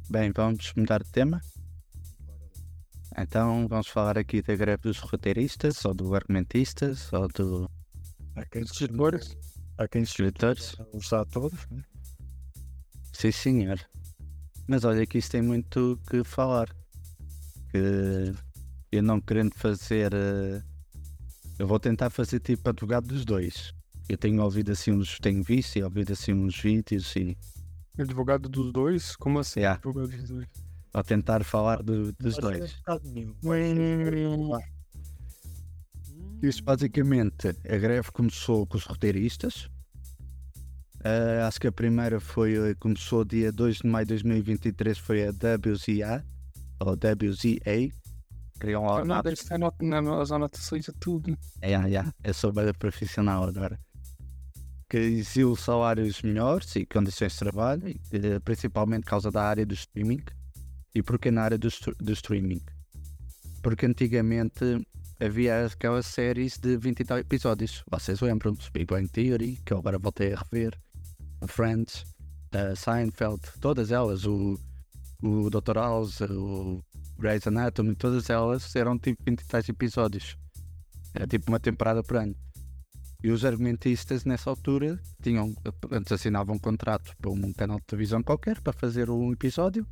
Bem, 0.08 0.32
vamos 0.32 0.72
mudar 0.76 1.02
de 1.04 1.12
tema. 1.12 1.42
Então 3.18 3.68
vamos 3.68 3.88
falar 3.88 4.18
aqui 4.18 4.42
da 4.42 4.56
greve 4.56 4.84
dos 4.84 5.00
roteiristas, 5.00 5.84
ou 5.86 5.94
do 5.94 6.14
argumentistas, 6.14 7.12
ou 7.14 7.28
do 7.30 7.70
Há 8.36 8.46
quem 8.46 8.62
Escritores. 8.64 9.38
há 9.78 9.88
quem 9.88 10.02
escritores. 10.04 10.76
os 10.94 11.14
atores. 11.14 11.66
né? 11.72 11.84
Sim, 13.14 13.32
senhor. 13.32 13.80
Mas 14.68 14.84
olha 14.84 15.06
que 15.06 15.18
isto 15.18 15.32
tem 15.32 15.42
muito 15.42 15.98
que 16.10 16.24
falar. 16.24 16.68
Que 17.70 18.34
eu 18.92 19.02
não 19.04 19.22
querendo 19.22 19.54
fazer. 19.56 20.14
eh, 20.14 20.62
Eu 21.58 21.68
vou 21.68 21.80
tentar 21.80 22.10
fazer 22.10 22.42
tipo 22.42 22.68
advogado 22.70 23.08
dos 23.08 23.24
dois. 23.24 23.74
Eu 24.10 24.18
tenho 24.18 24.42
ouvido 24.44 24.72
assim 24.74 24.92
uns. 24.92 25.18
Tenho 25.20 25.42
visto 25.42 25.78
e 25.78 25.84
ouvido 25.84 26.12
assim 26.12 26.34
uns 26.34 26.60
vídeos 26.60 27.16
e. 27.16 27.38
Advogado 27.98 28.50
dos 28.50 28.74
dois? 28.74 29.16
Como 29.16 29.40
assim? 29.40 29.62
Yeah. 29.62 29.78
Advogado 29.78 30.10
dos 30.10 30.28
dois. 30.30 30.65
Vou 30.96 31.04
tentar 31.04 31.44
falar 31.44 31.84
do- 31.84 32.14
dos 32.14 32.38
dois. 32.38 32.74
é 32.88 33.00
nenhum. 33.04 33.36
Isto 36.42 36.64
basicamente, 36.64 37.50
a 37.50 37.78
greve 37.78 38.10
começou 38.14 38.66
com 38.66 38.78
os 38.78 38.86
roteiristas. 38.86 39.70
Ah, 41.04 41.48
acho 41.48 41.60
que 41.60 41.68
a 41.68 41.72
primeira 41.72 42.22
foi, 42.22 42.74
começou 42.76 43.26
dia 43.26 43.52
2 43.52 43.80
de 43.80 43.88
maio 43.88 44.06
de 44.06 44.14
2023, 44.14 44.98
foi 44.98 45.28
a 45.28 45.32
WZA, 45.32 46.26
ou 46.80 46.94
WZA. 46.94 47.94
Criam 48.58 48.86
lá. 48.86 49.04
Nada, 49.04 49.34
isso 49.34 49.54
é 49.54 49.58
not- 49.58 49.76
na- 49.86 49.98
anotações 50.00 50.86
de 50.86 50.94
tudo. 50.94 51.38
É, 51.62 51.74
é, 51.74 51.96
é, 51.96 52.06
eu 52.24 52.34
sou 52.34 52.54
bem 52.54 52.72
profissional 52.74 53.44
agora. 53.44 53.78
Que 54.90 54.98
exigiu 54.98 55.58
salários 55.58 56.22
melhores 56.22 56.74
e 56.78 56.86
condições 56.86 57.34
de 57.34 57.40
trabalho, 57.40 57.84
eh, 58.14 58.40
principalmente 58.40 59.04
por 59.04 59.10
causa 59.10 59.30
da 59.30 59.44
área 59.44 59.66
do 59.66 59.74
streaming. 59.74 60.22
E 60.96 61.04
porquê 61.04 61.30
na 61.30 61.44
área 61.44 61.58
do, 61.58 61.68
do 62.00 62.14
streaming? 62.14 62.62
Porque 63.62 63.86
antigamente 63.86 64.88
havia 65.20 65.66
aquelas 65.66 66.06
séries 66.06 66.58
de 66.58 66.78
20 66.78 67.02
e 67.02 67.04
tal 67.04 67.18
episódios. 67.20 67.84
Vocês 67.92 68.22
lembram-se? 68.22 68.72
Big 68.72 68.86
Bang 68.86 69.10
Theory, 69.10 69.60
que 69.66 69.74
eu 69.74 69.78
agora 69.78 70.00
voltei 70.00 70.34
a 70.34 70.40
rever. 70.40 70.80
Friends, 71.48 72.06
a 72.54 72.76
Seinfeld, 72.76 73.42
todas 73.60 73.92
elas, 73.92 74.26
o, 74.26 74.58
o 75.22 75.50
Dr. 75.50 75.76
House, 75.76 76.22
o 76.22 76.82
Grey's 77.20 77.46
Anatomy, 77.46 77.94
todas 77.96 78.30
elas 78.30 78.74
eram 78.74 78.98
tipo 78.98 79.22
20 79.26 79.42
e 79.42 79.46
tais 79.46 79.68
episódios. 79.68 80.38
Era 81.14 81.28
tipo 81.28 81.52
uma 81.52 81.60
temporada 81.60 82.02
por 82.02 82.18
ano. 82.18 82.36
E 83.22 83.32
os 83.32 83.44
argumentistas 83.44 84.24
nessa 84.24 84.50
altura 84.50 85.00
tinham, 85.22 85.54
antes 85.92 86.12
assinavam 86.12 86.56
um 86.56 86.60
contrato 86.60 87.16
para 87.18 87.32
um 87.32 87.54
canal 87.54 87.80
de 87.80 87.86
televisão 87.86 88.24
qualquer 88.24 88.62
para 88.62 88.72
fazer 88.72 89.10
um 89.10 89.34
episódio. 89.34 89.86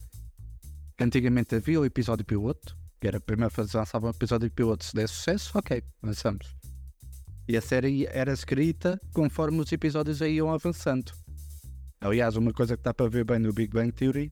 Antigamente 0.99 1.55
havia 1.55 1.79
o 1.79 1.85
episódio 1.85 2.25
piloto, 2.25 2.77
que 3.01 3.07
era 3.07 3.19
primeiro 3.19 3.53
fazer, 3.53 3.77
lançava 3.77 4.07
um 4.07 4.11
episódio 4.11 4.49
piloto, 4.51 4.85
se 4.85 4.93
der 4.93 5.09
sucesso, 5.09 5.57
ok, 5.57 5.83
lançamos. 6.01 6.55
E 7.47 7.57
a 7.57 7.61
série 7.61 8.05
era 8.05 8.31
escrita 8.31 9.01
conforme 9.13 9.59
os 9.59 9.71
episódios 9.71 10.21
iam 10.21 10.53
avançando. 10.53 11.11
Aliás, 11.99 12.35
uma 12.35 12.53
coisa 12.53 12.77
que 12.77 12.83
dá 12.83 12.93
para 12.93 13.09
ver 13.09 13.25
bem 13.25 13.39
no 13.39 13.51
Big 13.51 13.73
Bang 13.73 13.91
Theory 13.91 14.31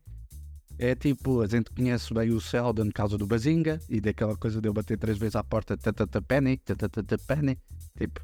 é 0.78 0.96
tipo, 0.96 1.42
a 1.42 1.48
gente 1.48 1.72
conhece 1.72 2.14
bem 2.14 2.32
o 2.32 2.40
Sheldon 2.40 2.88
por 2.88 2.94
causa 2.94 3.18
do 3.18 3.28
Bazinga 3.28 3.80
e 3.90 4.00
daquela 4.00 4.36
coisa 4.38 4.62
de 4.62 4.68
eu 4.68 4.74
bater 4.74 4.98
três 4.98 5.18
vezes 5.18 5.36
à 5.36 5.44
porta, 5.44 5.78
tatata 5.78 6.22
penny, 6.22 6.58
tatata 6.58 7.18
penny, 7.18 7.58
tipo, 7.98 8.22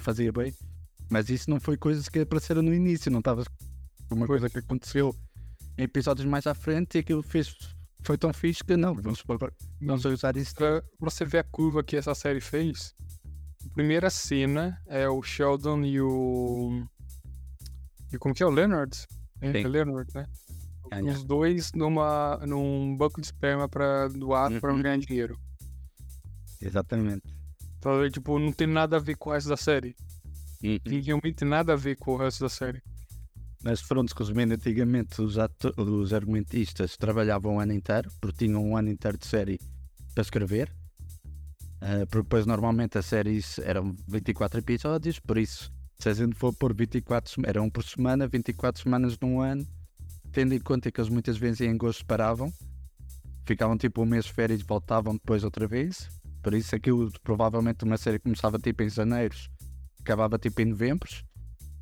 fazia 0.00 0.32
bem. 0.32 0.54
Mas 1.10 1.28
isso 1.28 1.50
não 1.50 1.60
foi 1.60 1.76
coisas 1.76 2.08
que 2.08 2.20
apareceram 2.20 2.62
no 2.62 2.72
início, 2.72 3.10
não 3.10 3.18
estava 3.18 3.44
uma 4.10 4.26
coisa 4.26 4.48
que 4.48 4.58
aconteceu 4.58 5.14
em 5.78 5.82
episódios 5.82 6.26
mais 6.26 6.46
à 6.46 6.54
frente 6.54 6.96
e 6.96 6.98
aquilo 6.98 7.22
fez, 7.22 7.56
foi 8.02 8.16
tão 8.18 8.32
fixe 8.32 8.62
que 8.64 8.76
não, 8.76 8.94
vamos, 8.94 9.22
vamos 9.80 10.04
usar 10.04 10.36
isso. 10.36 10.54
Pra 10.54 10.82
você 11.00 11.24
ver 11.24 11.38
a 11.38 11.44
curva 11.44 11.82
que 11.82 11.96
essa 11.96 12.14
série 12.14 12.40
fez, 12.40 12.94
a 13.64 13.68
primeira 13.74 14.08
cena 14.10 14.80
é 14.86 15.08
o 15.08 15.22
Sheldon 15.22 15.82
e 15.84 16.00
o. 16.00 16.84
E 18.12 18.18
como 18.18 18.34
que 18.34 18.42
é? 18.42 18.46
O 18.46 18.50
Leonard? 18.50 18.96
É, 19.40 19.52
Sim. 19.52 19.58
é 19.64 19.68
Leonard, 19.68 20.10
né? 20.14 20.26
Ah, 20.90 21.00
Os 21.02 21.22
dois 21.22 21.70
numa, 21.72 22.36
num 22.46 22.96
banco 22.96 23.20
de 23.20 23.26
esperma 23.28 23.68
pra 23.68 24.08
doar 24.08 24.50
pra 24.60 24.72
Uhum. 24.72 24.82
ganhar 24.82 24.98
dinheiro. 24.98 25.38
Exatamente. 26.60 27.22
Então, 27.78 28.08
tipo, 28.10 28.38
não 28.38 28.52
tem 28.52 28.66
nada 28.66 28.96
a 28.96 29.00
ver 29.00 29.16
com 29.16 29.30
o 29.30 29.32
resto 29.32 29.48
da 29.48 29.56
série. 29.56 29.94
Uhum. 30.62 30.78
Tem 30.80 31.00
realmente 31.00 31.44
nada 31.44 31.72
a 31.72 31.76
ver 31.76 31.96
com 31.96 32.12
o 32.12 32.16
resto 32.16 32.40
da 32.40 32.48
série. 32.48 32.82
Mas 33.62 33.82
pronto, 33.82 34.12
resumindo, 34.18 34.54
antigamente 34.54 35.20
os, 35.20 35.36
os 35.76 36.12
argumentistas 36.12 36.96
trabalhavam 36.96 37.56
um 37.56 37.60
ano 37.60 37.72
inteiro, 37.74 38.10
porque 38.20 38.46
tinham 38.46 38.64
um 38.64 38.76
ano 38.76 38.88
inteiro 38.88 39.18
de 39.18 39.26
série 39.26 39.60
para 40.14 40.22
escrever. 40.22 40.72
Ah, 41.80 42.06
porque 42.06 42.22
depois 42.22 42.46
normalmente 42.46 42.98
as 42.98 43.06
séries 43.06 43.58
eram 43.58 43.94
24 44.06 44.60
episódios, 44.60 45.18
por 45.18 45.38
isso 45.38 45.70
se 45.98 46.08
a 46.08 46.14
gente 46.14 46.34
for 46.34 46.52
por 46.54 46.74
24 46.74 47.30
sema- 47.30 47.46
era 47.48 47.60
um 47.62 47.68
por 47.70 47.82
semana, 47.84 48.26
24 48.26 48.82
semanas 48.82 49.18
num 49.20 49.40
ano, 49.40 49.66
tendo 50.32 50.54
em 50.54 50.58
conta 50.60 50.90
que 50.90 51.00
eles 51.00 51.10
muitas 51.10 51.36
vezes 51.36 51.60
em 51.60 51.70
agosto 51.70 52.04
paravam, 52.06 52.50
ficavam 53.44 53.76
tipo 53.76 54.02
um 54.02 54.06
mês 54.06 54.24
de 54.24 54.32
férias 54.32 54.60
e 54.60 54.64
voltavam 54.64 55.14
depois 55.14 55.44
outra 55.44 55.66
vez. 55.66 56.08
Por 56.42 56.54
isso 56.54 56.74
aquilo 56.74 57.10
provavelmente 57.22 57.84
uma 57.84 57.98
série 57.98 58.18
começava 58.18 58.58
tipo 58.58 58.82
em 58.82 58.88
janeiro, 58.88 59.36
acabava 60.00 60.38
tipo 60.38 60.62
em 60.62 60.66
novembro, 60.66 61.08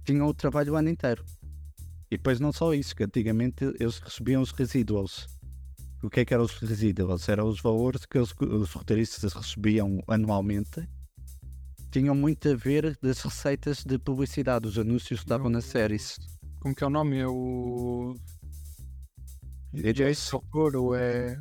tinham 0.05 0.27
o 0.27 0.35
trabalho 0.35 0.73
o 0.73 0.77
ano 0.77 0.89
inteiro. 0.89 1.25
E 2.11 2.17
depois 2.17 2.41
não 2.41 2.53
só 2.53 2.73
isso, 2.73 2.97
que 2.97 3.05
antigamente 3.05 3.65
eles 3.79 3.99
recebiam 3.99 4.41
os 4.41 4.51
residuals. 4.51 5.29
O 6.03 6.09
que 6.09 6.21
é 6.21 6.25
que 6.25 6.33
eram 6.33 6.45
os 6.45 6.57
residuals? 6.57 7.29
Eram 7.29 7.49
os 7.49 7.61
valores 7.61 8.07
que 8.07 8.19
os, 8.19 8.33
os 8.41 8.73
roteiristas 8.73 9.33
recebiam 9.33 10.03
anualmente. 10.07 10.89
Tinham 11.91 12.15
muito 12.15 12.49
a 12.49 12.55
ver 12.55 12.97
das 13.03 13.21
receitas 13.21 13.85
de 13.85 13.99
publicidade, 13.99 14.69
os 14.69 14.79
anúncios 14.79 15.21
que 15.21 15.27
davam 15.27 15.51
nas 15.51 15.65
séries. 15.65 16.19
Como 16.61 16.75
que 16.75 16.85
é 16.85 16.87
o 16.87 16.91
nome? 16.91 17.19
É 17.19 17.27
o. 17.27 18.15
É 19.75 20.15
Socorro 20.15 20.83
ou 20.83 20.95
é. 20.95 21.41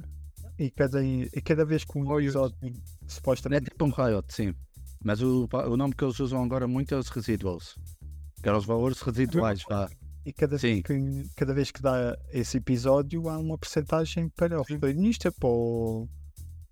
E 0.60 0.72
cada, 0.72 1.04
e 1.04 1.42
cada 1.44 1.64
vez 1.64 1.84
que 1.84 1.98
um 1.98 2.20
episódio 2.20 2.58
É 2.64 2.72
supostamente 3.08 3.66
tipo 3.66 3.86
um 3.86 3.92
riot, 3.92 4.26
sim. 4.34 4.56
Mas 5.04 5.22
o, 5.22 5.48
o 5.52 5.78
nome 5.78 5.94
que 5.94 6.04
eles 6.04 6.20
usam 6.20 6.44
agora 6.44 6.68
muito 6.68 6.94
é 6.96 6.98
os 6.98 7.10
residuals. 7.10 7.76
Que 8.42 8.50
eram 8.50 8.58
os 8.58 8.66
valores 8.66 9.00
residuais, 9.02 9.62
vá. 9.70 9.88
E 10.28 10.34
cada 10.34 10.58
Sim. 10.58 10.82
vez, 10.82 10.84
que, 10.84 11.30
cada 11.36 11.54
vez 11.54 11.72
que 11.72 11.82
dá 11.82 12.18
esse 12.34 12.58
episódio 12.58 13.30
há 13.30 13.38
uma 13.38 13.58
porcentagem 13.58 14.28
para 14.30 14.60
o 14.60 14.66
protagonista, 14.66 15.32
para 15.32 15.48
o, 15.48 16.10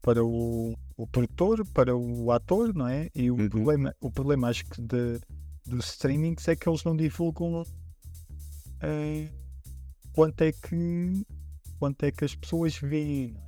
para 0.02 0.24
o, 0.26 0.74
o 0.98 1.08
produtor, 1.08 1.66
para 1.74 1.96
o 1.96 2.32
ator, 2.32 2.74
não 2.76 2.88
é? 2.88 3.10
E 3.16 3.32
o, 3.32 3.36
Uhum. 3.36 3.50
problema, 3.50 3.96
o 4.02 4.12
problema 4.12 4.50
acho 4.50 4.66
que 4.66 4.82
de, 4.82 5.20
dos 5.66 5.86
streamings 5.92 6.46
é 6.50 6.56
que 6.56 6.68
eles 6.68 6.84
não 6.84 6.96
divulgam 6.98 7.64
eh, 8.82 9.30
quanto 10.12 10.42
é 10.42 10.52
que 10.52 11.26
quanto 11.80 12.04
é 12.04 12.12
que 12.12 12.26
as 12.26 12.36
pessoas 12.36 12.78
veem, 12.78 13.32
não 13.34 13.42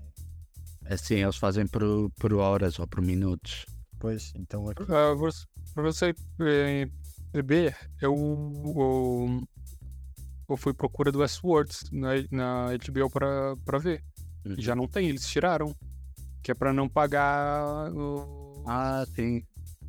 é? 0.90 0.94
Assim, 0.94 1.16
eles 1.16 1.36
fazem 1.36 1.68
por, 1.68 1.82
por 2.18 2.34
horas 2.34 2.80
ou 2.80 2.88
por 2.88 3.02
minutos. 3.02 3.66
Pois, 4.00 4.32
então 4.36 4.70
aqui, 4.70 4.84
Ah, 4.90 5.14
você- 5.14 5.46
Pra 5.74 5.84
você 5.84 6.16
perceber, 6.38 7.76
eu, 8.02 8.16
eu, 8.76 9.48
eu 10.50 10.58
fui 10.58 10.74
procura 10.74 11.12
do 11.12 11.20
Westworld 11.20 11.74
na, 11.92 12.10
na 12.32 12.68
HBO 12.78 13.10
pra, 13.10 13.56
pra 13.66 13.78
ver. 13.78 14.04
Uhum. 14.46 14.56
E 14.58 14.62
já 14.62 14.76
não 14.76 14.88
tem, 14.88 15.10
eles 15.10 15.28
tiraram. 15.28 15.76
Que 16.42 16.52
é 16.52 16.54
pra 16.54 16.72
não 16.72 16.88
pagar 16.88 17.92
o. 17.94 18.64
Ah, 18.66 19.06
sim. 19.16 19.44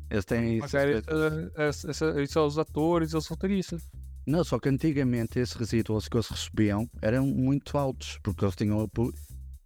Eles 0.09 0.25
têm 0.25 0.57
isso. 0.57 0.75
essa, 0.75 1.51
essa, 1.55 1.91
essa, 1.91 2.21
isso 2.21 2.39
aos 2.39 2.57
atores 2.57 3.13
e 3.13 3.15
aos 3.15 3.27
roteiristas. 3.27 3.89
Não, 4.25 4.43
só 4.43 4.59
que 4.59 4.69
antigamente 4.69 5.39
esses 5.39 5.55
residuals 5.55 6.07
que 6.07 6.17
eles 6.17 6.27
recebiam 6.27 6.89
eram 7.01 7.25
muito 7.25 7.77
altos, 7.77 8.19
porque 8.21 8.43
eles 8.43 8.55
tinham 8.55 8.89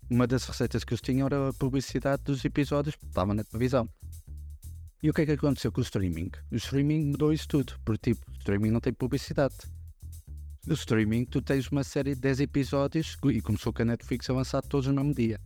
uma 0.10 0.28
das 0.28 0.46
receitas 0.46 0.84
que 0.84 0.94
eles 0.94 1.02
tinham 1.02 1.26
era 1.26 1.50
a 1.50 1.54
publicidade 1.54 2.24
dos 2.24 2.44
episódios 2.46 2.96
que 2.96 3.06
estavam 3.06 3.34
na 3.34 3.44
televisão. 3.44 3.89
E 5.02 5.10
o 5.10 5.14
que 5.14 5.22
é 5.22 5.26
que 5.26 5.32
aconteceu 5.34 5.72
com 5.72 5.82
o 5.82 5.84
streaming? 5.84 6.32
O 6.52 6.56
streaming 6.56 7.12
mudou 7.12 7.34
isso 7.34 7.48
tudo, 7.48 7.74
porque 7.84 8.14
tipo, 8.14 8.30
o 8.30 8.34
streaming 8.38 8.72
não 8.72 8.80
tem 8.80 8.94
publicidade. 8.94 9.56
No 10.66 10.74
streaming 10.74 11.26
tu 11.26 11.41
tens 11.41 11.68
uma 11.68 11.84
série 11.84 12.16
de 12.16 12.22
10 12.22 12.41
episódios 12.41 13.18
e 13.26 13.41
começou 13.41 13.74
com 13.74 13.82
a 13.82 13.86
Netflix 13.86 14.30
a 14.30 14.34
lançar 14.34 14.61
todos 14.61 14.88
no 14.88 14.93
mesmo 14.93 15.14
dia. 15.14 15.39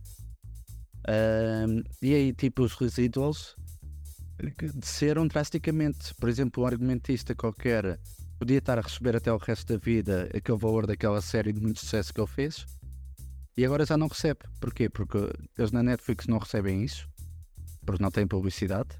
Ahm, 1.08 1.82
e 2.00 2.14
aí 2.14 2.32
tipo 2.32 2.62
os 2.62 2.74
residuals 2.74 3.56
que 4.56 4.68
desceram 4.68 5.26
drasticamente. 5.26 6.14
Por 6.14 6.28
exemplo, 6.28 6.62
um 6.62 6.66
argumentista 6.66 7.34
qualquer 7.34 7.98
podia 8.38 8.58
estar 8.58 8.78
a 8.78 8.82
receber 8.82 9.16
até 9.16 9.32
o 9.32 9.36
resto 9.36 9.72
da 9.72 9.78
vida 9.78 10.28
aquele 10.32 10.58
valor 10.58 10.86
daquela 10.86 11.20
série 11.20 11.52
de 11.52 11.60
muito 11.60 11.80
sucesso 11.80 12.14
que 12.14 12.20
ele 12.20 12.28
fez 12.28 12.64
e 13.58 13.64
agora 13.66 13.84
já 13.84 13.96
não 13.96 14.06
recebe. 14.06 14.38
Porquê? 14.60 14.88
Porque 14.88 15.18
eles 15.58 15.72
na 15.72 15.82
Netflix 15.82 16.28
não 16.28 16.38
recebem 16.38 16.84
isso, 16.84 17.08
porque 17.84 18.00
não 18.00 18.10
têm 18.12 18.24
publicidade, 18.24 18.90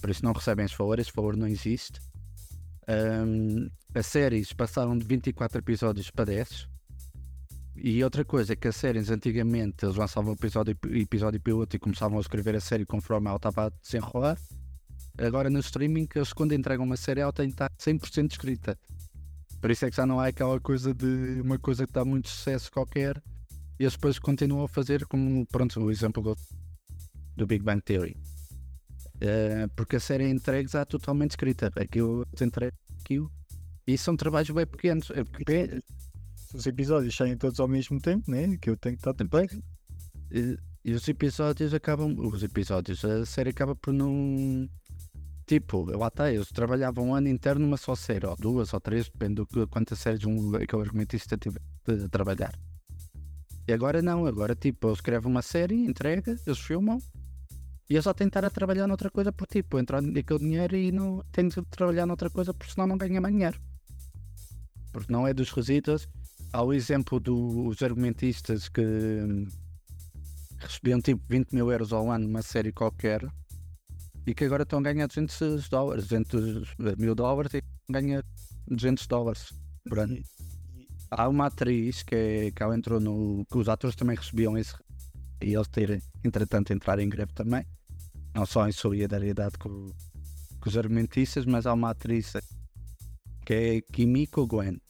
por 0.00 0.10
isso 0.10 0.24
não 0.24 0.32
recebem 0.32 0.64
esse 0.64 0.78
valor, 0.78 1.00
esse 1.00 1.10
valor 1.12 1.36
não 1.36 1.48
existe. 1.48 2.00
Ahm, 2.90 3.70
as 3.94 4.06
séries 4.06 4.52
passaram 4.52 4.98
de 4.98 5.06
24 5.06 5.58
episódios 5.58 6.10
para 6.10 6.24
10. 6.24 6.68
E 7.76 8.02
outra 8.02 8.24
coisa 8.24 8.52
é 8.52 8.56
que 8.56 8.66
as 8.66 8.76
séries 8.76 9.10
antigamente 9.10 9.84
eles 9.84 9.94
lançavam 9.94 10.32
episódio, 10.32 10.76
episódio 10.90 11.40
piloto 11.40 11.76
e 11.76 11.78
começavam 11.78 12.18
a 12.18 12.20
escrever 12.20 12.56
a 12.56 12.60
série 12.60 12.84
conforme 12.84 13.28
ela 13.28 13.36
estava 13.36 13.66
a 13.66 13.70
desenrolar. 13.70 14.36
Agora 15.16 15.48
no 15.48 15.60
streaming, 15.60 16.08
eles 16.14 16.32
quando 16.32 16.52
entregam 16.52 16.84
uma 16.84 16.96
série, 16.96 17.20
ela 17.20 17.32
tem 17.32 17.46
que 17.46 17.54
estar 17.54 17.70
100% 17.78 18.32
escrita. 18.32 18.76
Por 19.60 19.70
isso 19.70 19.84
é 19.84 19.90
que 19.90 19.96
já 19.96 20.04
não 20.04 20.18
há 20.18 20.26
aquela 20.26 20.58
coisa 20.58 20.92
de 20.92 21.40
uma 21.40 21.58
coisa 21.58 21.86
que 21.86 21.92
dá 21.92 22.04
muito 22.04 22.28
sucesso 22.28 22.72
qualquer 22.72 23.22
e 23.78 23.84
eles 23.84 23.94
depois 23.94 24.18
continuam 24.18 24.64
a 24.64 24.68
fazer 24.68 25.06
como, 25.06 25.46
pronto, 25.46 25.80
o 25.80 25.90
exemplo 25.90 26.36
do 27.36 27.46
Big 27.46 27.62
Bang 27.62 27.80
Theory. 27.82 28.16
Eh, 29.20 29.66
porque 29.76 29.96
a 29.96 30.00
série 30.00 30.24
é 30.24 30.30
entregue 30.30 30.70
já 30.70 30.84
totalmente 30.84 31.32
escrita. 31.32 31.70
Aquilo, 31.76 32.26
eles 32.32 32.42
entregam 32.42 32.78
aquilo. 33.00 33.30
E 33.86 33.98
são 33.98 34.16
trabalhos 34.16 34.50
bem 34.50 34.66
pequenos. 34.66 35.10
É 35.10 35.80
os 36.52 36.66
episódios 36.66 37.14
saem 37.14 37.36
todos 37.36 37.60
ao 37.60 37.68
mesmo 37.68 38.00
tempo, 38.00 38.30
né? 38.30 38.56
Que 38.56 38.70
eu 38.70 38.76
tenho 38.76 38.96
que 38.96 39.00
estar 39.00 39.14
também. 39.14 39.48
E, 40.32 40.58
e 40.84 40.92
os 40.92 41.06
episódios 41.06 41.74
acabam. 41.74 42.14
Os 42.18 42.42
episódios, 42.42 43.04
a 43.04 43.26
série 43.26 43.50
acaba 43.50 43.76
por 43.76 43.92
não. 43.92 44.68
Tipo, 45.46 45.84
lá 45.96 46.06
está, 46.06 46.32
eles 46.32 46.48
trabalhavam 46.48 47.08
um 47.08 47.14
ano 47.14 47.28
inteiro 47.28 47.58
numa 47.58 47.76
só 47.76 47.96
série, 47.96 48.24
ou 48.24 48.36
duas 48.36 48.72
ou 48.72 48.80
três, 48.80 49.08
depende 49.08 49.44
que 49.46 49.66
quantas 49.66 49.98
séries 49.98 50.24
um, 50.24 50.54
aquele 50.54 50.82
argumentista 50.82 51.36
tiver 51.36 51.60
de 51.88 52.08
trabalhar. 52.08 52.56
E 53.66 53.72
agora 53.72 54.00
não, 54.00 54.26
agora 54.26 54.54
tipo, 54.54 54.86
eles 54.86 54.98
escrevem 54.98 55.28
uma 55.28 55.42
série, 55.42 55.74
entrega, 55.74 56.36
eles 56.46 56.58
filmam 56.60 57.00
e 57.90 57.94
eles 57.94 58.04
só 58.04 58.14
tentar 58.14 58.44
a 58.44 58.50
trabalhar 58.50 58.86
noutra 58.86 59.10
coisa 59.10 59.32
por 59.32 59.48
tipo, 59.48 59.76
entrar 59.76 60.00
naquele 60.00 60.38
dinheiro 60.38 60.76
e 60.76 60.92
não 60.92 61.24
tem 61.32 61.48
de 61.48 61.60
trabalhar 61.62 62.06
noutra 62.06 62.30
coisa 62.30 62.54
porque 62.54 62.72
senão 62.72 62.86
não 62.86 62.96
ganha 62.96 63.20
mais 63.20 63.34
dinheiro. 63.34 63.60
Porque 64.92 65.12
não 65.12 65.26
é 65.26 65.34
dos 65.34 65.50
resíduos. 65.50 66.08
Há 66.52 66.62
o 66.62 66.72
exemplo 66.72 67.18
dos 67.18 67.82
argumentistas 67.82 68.68
que 68.68 68.80
hum, 68.80 69.48
recebiam 70.58 71.00
tipo 71.00 71.20
20 71.28 71.52
mil 71.52 71.68
euros 71.68 71.92
ao 71.92 72.08
ano 72.08 72.28
numa 72.28 72.42
série 72.42 72.70
qualquer 72.72 73.26
e 74.24 74.34
que 74.34 74.44
agora 74.44 74.62
estão 74.62 74.78
a 74.78 74.82
ganhar 74.82 75.08
200 75.08 75.68
dólares, 75.68 76.06
200 76.06 76.76
mil 76.96 77.16
dólares 77.16 77.54
e 77.54 77.62
ganha 77.90 78.22
200 78.68 79.04
dólares 79.08 79.52
por 79.88 79.98
ano. 79.98 80.16
Há 81.10 81.28
uma 81.28 81.46
atriz 81.46 82.04
que, 82.04 82.14
é- 82.14 82.50
que 82.52 82.62
ela 82.62 82.76
entrou 82.76 83.00
no. 83.00 83.44
que 83.50 83.58
os 83.58 83.68
atores 83.68 83.96
também 83.96 84.14
recebiam 84.16 84.56
esse. 84.56 84.76
e 85.42 85.54
eles 85.54 85.66
terem, 85.68 86.00
entretanto, 86.22 86.72
entrar 86.72 87.00
em 87.00 87.08
greve 87.08 87.32
também. 87.32 87.66
Não 88.34 88.46
só 88.46 88.68
em 88.68 88.72
solidariedade 88.72 89.58
com, 89.58 89.86
com 90.60 90.68
os 90.68 90.76
argumentistas, 90.76 91.44
mas 91.44 91.66
há 91.66 91.72
uma 91.74 91.90
atriz 91.90 92.32
que 93.44 93.54
é 93.54 93.80
Kimiko 93.80 94.46
Gwen, 94.46 94.80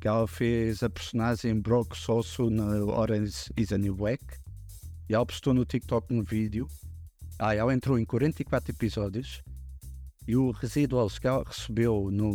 que 0.00 0.06
ela 0.08 0.26
fez 0.28 0.82
a 0.82 0.90
personagem 0.90 1.60
Brock 1.60 1.96
Sosso 1.96 2.48
no 2.50 2.88
Orange 2.90 3.50
is 3.56 3.72
a 3.72 3.78
New 3.78 3.94
Black 3.94 4.24
e 5.08 5.14
ela 5.14 5.26
postou 5.26 5.52
no 5.52 5.64
TikTok 5.64 6.12
um 6.14 6.22
vídeo. 6.22 6.68
Ah, 7.38 7.54
ela 7.54 7.74
entrou 7.74 7.98
em 7.98 8.04
44 8.04 8.70
episódios 8.72 9.42
e 10.28 10.36
o 10.36 10.52
residuals 10.52 11.18
que 11.18 11.26
ela 11.26 11.42
recebeu 11.44 12.08
no, 12.12 12.32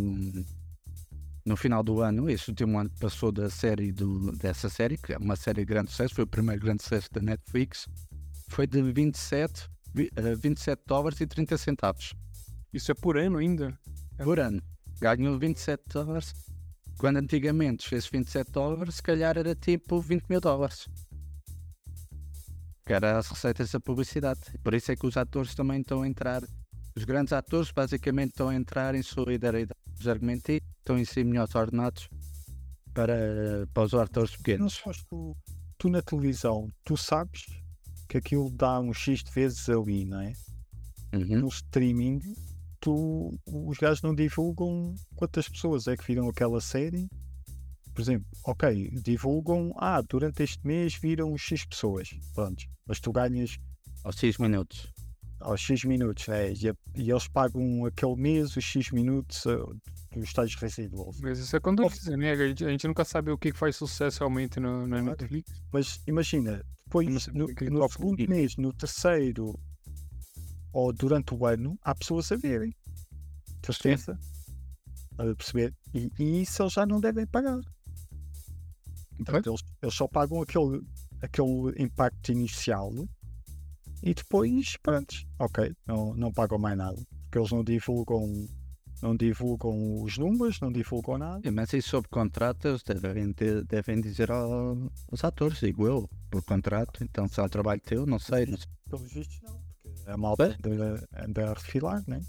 no 1.45 1.55
final 1.55 1.82
do 1.82 2.01
ano, 2.01 2.30
este 2.30 2.49
último 2.49 2.78
ano 2.78 2.89
que 2.89 2.99
passou 2.99 3.32
da 3.32 3.49
série 3.49 3.93
do, 3.93 4.34
dessa 4.34 4.67
série, 4.67 4.97
que 4.97 5.13
é 5.13 5.17
uma 5.17 5.38
série 5.38 5.61
de 5.61 5.65
grande 5.65 5.91
sucesso, 5.91 6.15
foi 6.15 6.25
o 6.25 6.28
primeiro 6.28 6.61
grande 6.61 6.84
sucesso 6.84 7.07
da 7.13 7.21
Netflix, 7.21 7.88
foi 8.49 8.67
de 8.67 8.82
27, 8.82 9.61
vi- 9.61 9.69
eh, 9.69 9.76
27 10.39 10.81
dólares 10.85 11.19
e 11.21 11.27
30 11.27 11.57
centavos 11.57 12.13
Isso 12.73 12.91
é 12.91 12.95
por 12.95 13.17
ano 13.17 13.37
ainda. 13.37 13.77
por 14.23 14.39
ano. 14.39 14.61
Ganhou 14.99 15.37
27 15.37 15.83
dólares 15.93 16.33
Quando 16.97 17.17
antigamente 17.17 17.87
fez 17.87 18.07
27 18.07 18.51
dólares, 18.51 18.95
se 18.95 19.03
calhar 19.03 19.37
era 19.37 19.53
tipo 19.55 19.99
20 20.01 20.25
mil 20.29 20.41
dólares. 20.41 20.87
Que 22.85 22.93
era 22.93 23.17
as 23.17 23.27
receitas 23.27 23.71
da 23.71 23.79
publicidade. 23.79 24.39
Por 24.63 24.73
isso 24.73 24.91
é 24.91 24.95
que 24.95 25.05
os 25.05 25.17
atores 25.17 25.53
também 25.53 25.81
estão 25.81 26.01
a 26.03 26.07
entrar. 26.07 26.41
Os 26.95 27.03
grandes 27.03 27.33
atores 27.33 27.69
basicamente 27.71 28.29
estão 28.31 28.49
a 28.49 28.55
entrar 28.55 28.95
em 28.95 29.03
solidariedade 29.03 29.79
com 29.85 29.99
os 30.01 30.07
argumentistas, 30.07 30.67
estão 30.79 30.95
a 30.95 31.05
ser 31.05 31.23
melhores 31.25 31.53
ordenados 31.53 32.09
para, 32.93 33.67
para 33.73 33.83
os 33.83 33.93
atores 33.93 34.31
Não 34.31 34.37
pequenos. 34.37 34.73
sabes 34.83 35.03
tu, 35.07 35.37
tu 35.77 35.89
na 35.89 36.01
televisão, 36.01 36.67
tu 36.83 36.97
sabes 36.97 37.45
que 38.08 38.18
aquilo 38.18 38.49
dá 38.49 38.80
um 38.80 38.93
X 38.93 39.24
de 39.24 39.32
vezes 39.32 39.68
ali, 39.70 40.05
não 40.05 40.22
é? 40.22 40.34
Uhum. 41.14 41.41
No 41.41 41.47
streaming, 41.47 42.20
tu, 42.80 43.38
os 43.45 43.78
gajos 43.78 44.01
não 44.01 44.14
divulgam 44.14 44.95
quantas 45.16 45.47
pessoas 45.47 45.88
é 45.88 45.95
que 45.95 46.05
viram 46.05 46.28
aquela 46.30 46.62
série. 46.62 47.10
Por 47.93 48.01
exemplo, 48.01 48.28
ok, 48.45 48.91
divulgam, 49.01 49.74
ah, 49.78 50.01
durante 50.01 50.43
este 50.43 50.66
mês 50.66 50.95
viram 50.95 51.36
X 51.38 51.66
pessoas, 51.66 52.10
pronto, 52.36 52.64
mas 52.86 52.99
tu 52.99 53.12
ganhas 53.12 53.58
Aos 54.03 54.16
6 54.18 54.38
minutos. 54.38 54.93
aos 55.39 55.60
X 55.60 55.84
minutos, 55.84 56.30
é, 56.30 56.53
e, 56.53 56.74
e 56.95 57.12
eles 57.12 57.28
pagam 57.28 57.86
aquele 57.86 58.16
mês 58.16 58.55
os 58.55 58.64
X 58.64 58.91
minutos 58.91 59.45
dos 60.16 60.34
tais 60.34 60.53
residuals. 60.55 61.20
Mas 61.22 61.39
isso 61.39 61.55
é 61.55 61.60
quando 61.60 61.88
dizem, 61.88 62.18
né? 62.18 62.32
A 62.32 62.47
gente, 62.47 62.66
a 62.66 62.70
gente 62.70 62.88
nunca 62.88 63.05
sabe 63.05 63.32
o 63.32 63.38
que 63.38 63.53
faz 63.53 63.76
sucesso 63.76 64.20
realmente 64.20 64.60
na 64.60 65.01
Netflix. 65.01 65.51
Mas 65.72 66.01
imagina, 66.08 66.64
depois 66.86 67.28
no, 67.28 67.47
no 67.47 67.89
segundo 67.89 68.30
mês, 68.30 68.55
no 68.58 68.74
terceiro 68.74 69.60
ou 70.72 70.93
durante 70.93 71.34
o 71.34 71.45
ano, 71.45 71.78
há 71.82 71.93
pessoas 71.95 72.32
a 72.32 72.36
verem. 72.36 72.76
Certeza? 73.64 74.18
A 75.18 75.24
perceber? 75.36 75.74
E, 75.93 76.12
e 76.20 76.41
isso 76.41 76.62
eles 76.62 76.74
já 76.74 76.86
não 76.86 76.99
devem 76.99 77.26
pagar. 77.26 77.60
Portanto, 79.18 79.49
eles, 79.49 79.62
eles 79.82 79.95
só 79.95 80.08
pagam 80.08 80.41
aquele, 80.41 80.82
aquele 81.22 81.74
impacto 81.78 82.32
inicial 82.32 82.93
e 84.03 84.14
depois, 84.14 84.78
pronto, 84.78 85.16
ok, 85.39 85.76
não, 85.86 86.14
não 86.14 86.32
pagam 86.32 86.60
mais 86.60 86.78
nada. 86.78 87.01
Porque 87.24 87.39
eles 87.39 87.51
não 87.51 87.64
divulgam, 87.64 88.47
não 89.01 89.15
divulgam 89.15 90.01
os 90.01 90.17
números, 90.17 90.59
não 90.59 90.71
divulgam 90.71 91.17
nada. 91.17 91.51
Mas 91.51 91.71
isso 91.73 91.89
sobre 91.89 92.09
contrato, 92.09 92.67
eles 92.67 92.83
devem, 92.83 93.31
ter- 93.33 93.63
devem 93.65 94.01
dizer 94.01 94.31
ao- 94.31 94.77
aos 95.11 95.23
atores, 95.23 95.59
digo 95.59 95.85
eu, 95.87 96.09
por 96.29 96.43
contrato. 96.43 97.03
Então, 97.03 97.27
se 97.27 97.39
é 97.39 97.43
um 97.43 97.49
trabalho 97.49 97.81
teu, 97.81 98.05
não 98.05 98.19
sei. 98.19 98.45
Sei. 98.45 98.57
Pelos 98.89 99.11
vistos, 99.11 99.39
não, 99.43 99.59
porque 99.83 100.09
a 100.09 100.17
malta 100.17 100.57
Bem. 100.63 100.73
anda, 100.73 101.07
anda 101.25 101.49
a 101.51 101.53
refilar, 101.53 102.03
né? 102.07 102.19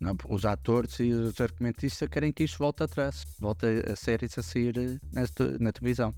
Não, 0.00 0.16
os 0.28 0.44
atores 0.44 0.98
e 1.00 1.10
os 1.10 1.40
argumentistas 1.40 2.08
querem 2.08 2.32
que 2.32 2.44
isto 2.44 2.58
volte 2.58 2.82
atrás. 2.84 3.24
Volte 3.40 3.66
a, 3.66 3.96
séries 3.96 4.38
a 4.38 4.42
sair 4.42 4.76
eh, 4.78 4.98
nesta, 5.12 5.58
na 5.58 5.72
televisão. 5.72 6.14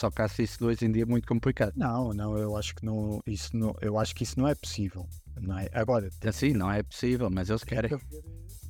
Só 0.00 0.10
que 0.10 0.22
acho 0.22 0.42
isso 0.42 0.64
hoje 0.66 0.84
em 0.86 0.90
dia 0.90 1.06
muito 1.06 1.28
complicado. 1.28 1.72
Não, 1.76 2.12
não, 2.12 2.36
eu 2.36 2.56
acho 2.56 2.74
que 2.74 2.84
não, 2.84 3.20
isso 3.24 3.56
não, 3.56 3.72
eu 3.80 3.96
acho 3.98 4.12
que 4.14 4.24
isso 4.24 4.40
não 4.40 4.48
é 4.48 4.54
possível, 4.56 5.06
não 5.40 5.56
é? 5.56 5.68
Agora 5.72 6.10
tem 6.18 6.30
Assim, 6.30 6.52
não 6.52 6.72
é 6.72 6.82
possível, 6.82 7.30
mas 7.30 7.48
eles 7.48 7.62
que 7.62 7.74
querem. 7.74 7.92
haver, 7.94 8.24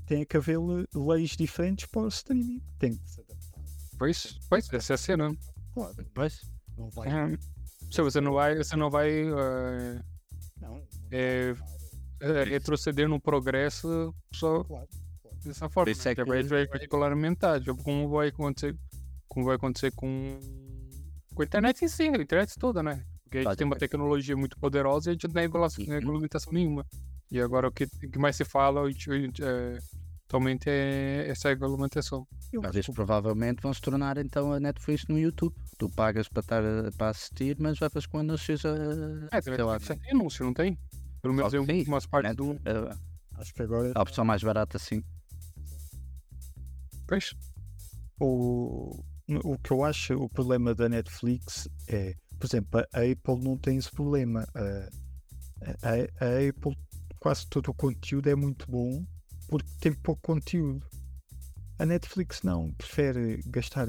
tem 0.06 0.24
que 0.24 0.36
haver 0.36 0.58
le- 0.58 0.86
leis 0.94 1.30
diferentes 1.36 1.86
para 1.86 2.02
o 2.02 2.08
streaming, 2.08 2.60
tem 2.78 2.96
que 2.96 3.10
se 3.10 3.20
adaptar. 3.20 3.62
Pois, 3.98 4.38
pois, 4.48 4.72
essa 4.72 4.92
é 4.92 4.94
a 4.94 4.98
cena. 4.98 5.36
Claro, 5.74 5.94
Pois, 6.14 6.40
não 6.76 6.90
vai, 6.90 7.08
É. 7.08 7.38
Se 7.90 8.00
você 8.02 8.20
não 8.20 8.32
vai, 8.32 8.56
você 8.56 8.74
não 8.76 8.90
vai 8.90 9.10
eh, 9.10 10.02
não, 10.60 10.82
é, 11.10 11.54
eh, 12.20 12.44
retroceder 12.44 13.06
no 13.08 13.20
progresso 13.20 14.14
só 14.32 14.64
claro, 14.64 14.88
claro. 15.22 15.36
dessa 15.44 15.68
forma. 15.68 15.90
Isso 15.92 16.08
é 16.08 16.10
né? 16.10 16.14
que- 16.14 16.24
vai, 16.24 16.42
vai 16.42 16.66
regulamentar, 16.78 17.60
tipo, 17.60 17.82
como 17.82 18.08
vai 18.08 18.28
acontecer, 18.28 18.74
como 19.28 19.44
vai 19.46 19.56
acontecer 19.56 19.92
com, 19.92 20.38
com 21.34 21.42
a 21.42 21.44
internet 21.44 21.84
em 21.84 21.88
si, 21.88 22.04
a 22.04 22.16
internet 22.16 22.58
toda, 22.58 22.82
né? 22.82 23.04
Porque 23.24 23.38
a 23.38 23.42
gente 23.42 23.56
tem 23.56 23.66
uma 23.66 23.76
tecnologia 23.76 24.36
muito 24.36 24.58
poderosa 24.58 25.08
e 25.08 25.10
a 25.10 25.12
gente 25.12 25.26
não 25.26 25.34
tem 25.34 25.46
Uhum. 25.48 25.92
regulamentação 25.94 26.52
nenhuma. 26.52 26.86
E 27.32 27.40
agora 27.40 27.66
o 27.68 27.72
que, 27.72 27.86
que 27.86 28.18
mais 28.18 28.36
se 28.36 28.44
fala 28.44 28.82
é, 28.90 29.78
atualmente 30.28 30.68
é 30.68 31.24
essa 31.28 31.48
regulamentação. 31.48 32.28
Eu 32.52 32.60
mas 32.60 32.74
eles 32.74 32.86
provavelmente 32.88 33.62
vão 33.62 33.72
se 33.72 33.80
tornar 33.80 34.18
então 34.18 34.52
a 34.52 34.60
Netflix 34.60 35.06
no 35.08 35.18
YouTube. 35.18 35.54
Tu 35.78 35.88
pagas 35.88 36.28
para, 36.28 36.40
estar, 36.40 36.62
a- 36.62 36.92
para 36.94 37.08
assistir, 37.08 37.56
mas 37.58 37.80
levas 37.80 38.04
com 38.04 38.18
anúncios 38.18 38.62
a. 38.66 38.74
É, 39.32 39.40
sei 39.40 39.56
lá, 39.64 39.80
tem 39.80 39.98
anúncio, 40.10 40.44
não 40.44 40.52
tem? 40.52 40.78
Pelo 41.22 41.32
menos 41.32 41.50
que 41.52 41.64
sim, 41.64 41.84
umas 41.88 42.04
partes 42.04 42.30
né? 42.32 42.34
do. 42.34 42.52
a, 42.68 43.40
acho 43.40 43.54
que 43.54 43.62
agora 43.62 43.92
a 43.94 44.02
opção 44.02 44.26
mais 44.26 44.42
barata, 44.42 44.78
sim. 44.78 45.02
Pois, 47.06 47.32
o, 48.20 49.02
o 49.44 49.58
que 49.58 49.70
eu 49.72 49.84
acho 49.84 50.14
o 50.14 50.28
problema 50.28 50.74
da 50.74 50.86
Netflix 50.88 51.66
é, 51.88 52.14
por 52.38 52.46
exemplo, 52.46 52.80
a 52.92 53.00
Apple 53.00 53.42
não 53.42 53.56
tem 53.56 53.78
esse 53.78 53.90
problema. 53.90 54.46
A, 54.54 54.88
a- 55.82 56.26
a 56.26 56.48
Apple, 56.48 56.76
quase 57.22 57.46
todo 57.46 57.68
o 57.68 57.74
conteúdo 57.74 58.28
é 58.28 58.34
muito 58.34 58.68
bom 58.68 59.06
porque 59.48 59.70
tem 59.78 59.92
pouco 59.92 60.20
conteúdo. 60.22 60.84
A 61.78 61.86
Netflix 61.86 62.42
não, 62.42 62.72
prefere 62.72 63.40
gastar 63.46 63.86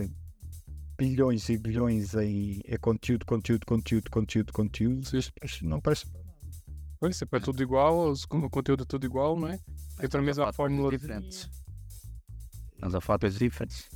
bilhões 0.95 1.49
e 1.49 1.57
bilhões 1.57 2.13
em, 2.13 2.61
em 2.63 2.77
conteúdo, 2.77 3.25
conteúdo, 3.25 3.65
conteúdo, 3.65 4.11
conteúdo, 4.11 4.53
conteúdo. 4.53 5.09
Não 5.63 5.81
parece. 5.81 6.05
pois 6.99 7.19
é 7.19 7.39
tudo 7.39 7.63
igual, 7.63 8.13
o 8.13 8.49
conteúdo 8.51 8.84
é 8.84 8.86
tudo 8.86 9.03
igual, 9.03 9.39
né? 9.39 9.59
Entra 9.99 10.19
a 10.19 10.23
mesma 10.23 10.45
Fotos 10.45 10.57
fórmula. 10.57 10.91
diferentes. 10.91 11.49
Mas 12.79 12.93
a 12.93 13.01
foto 13.01 13.25
é 13.25 13.29
diferente. 13.29 13.89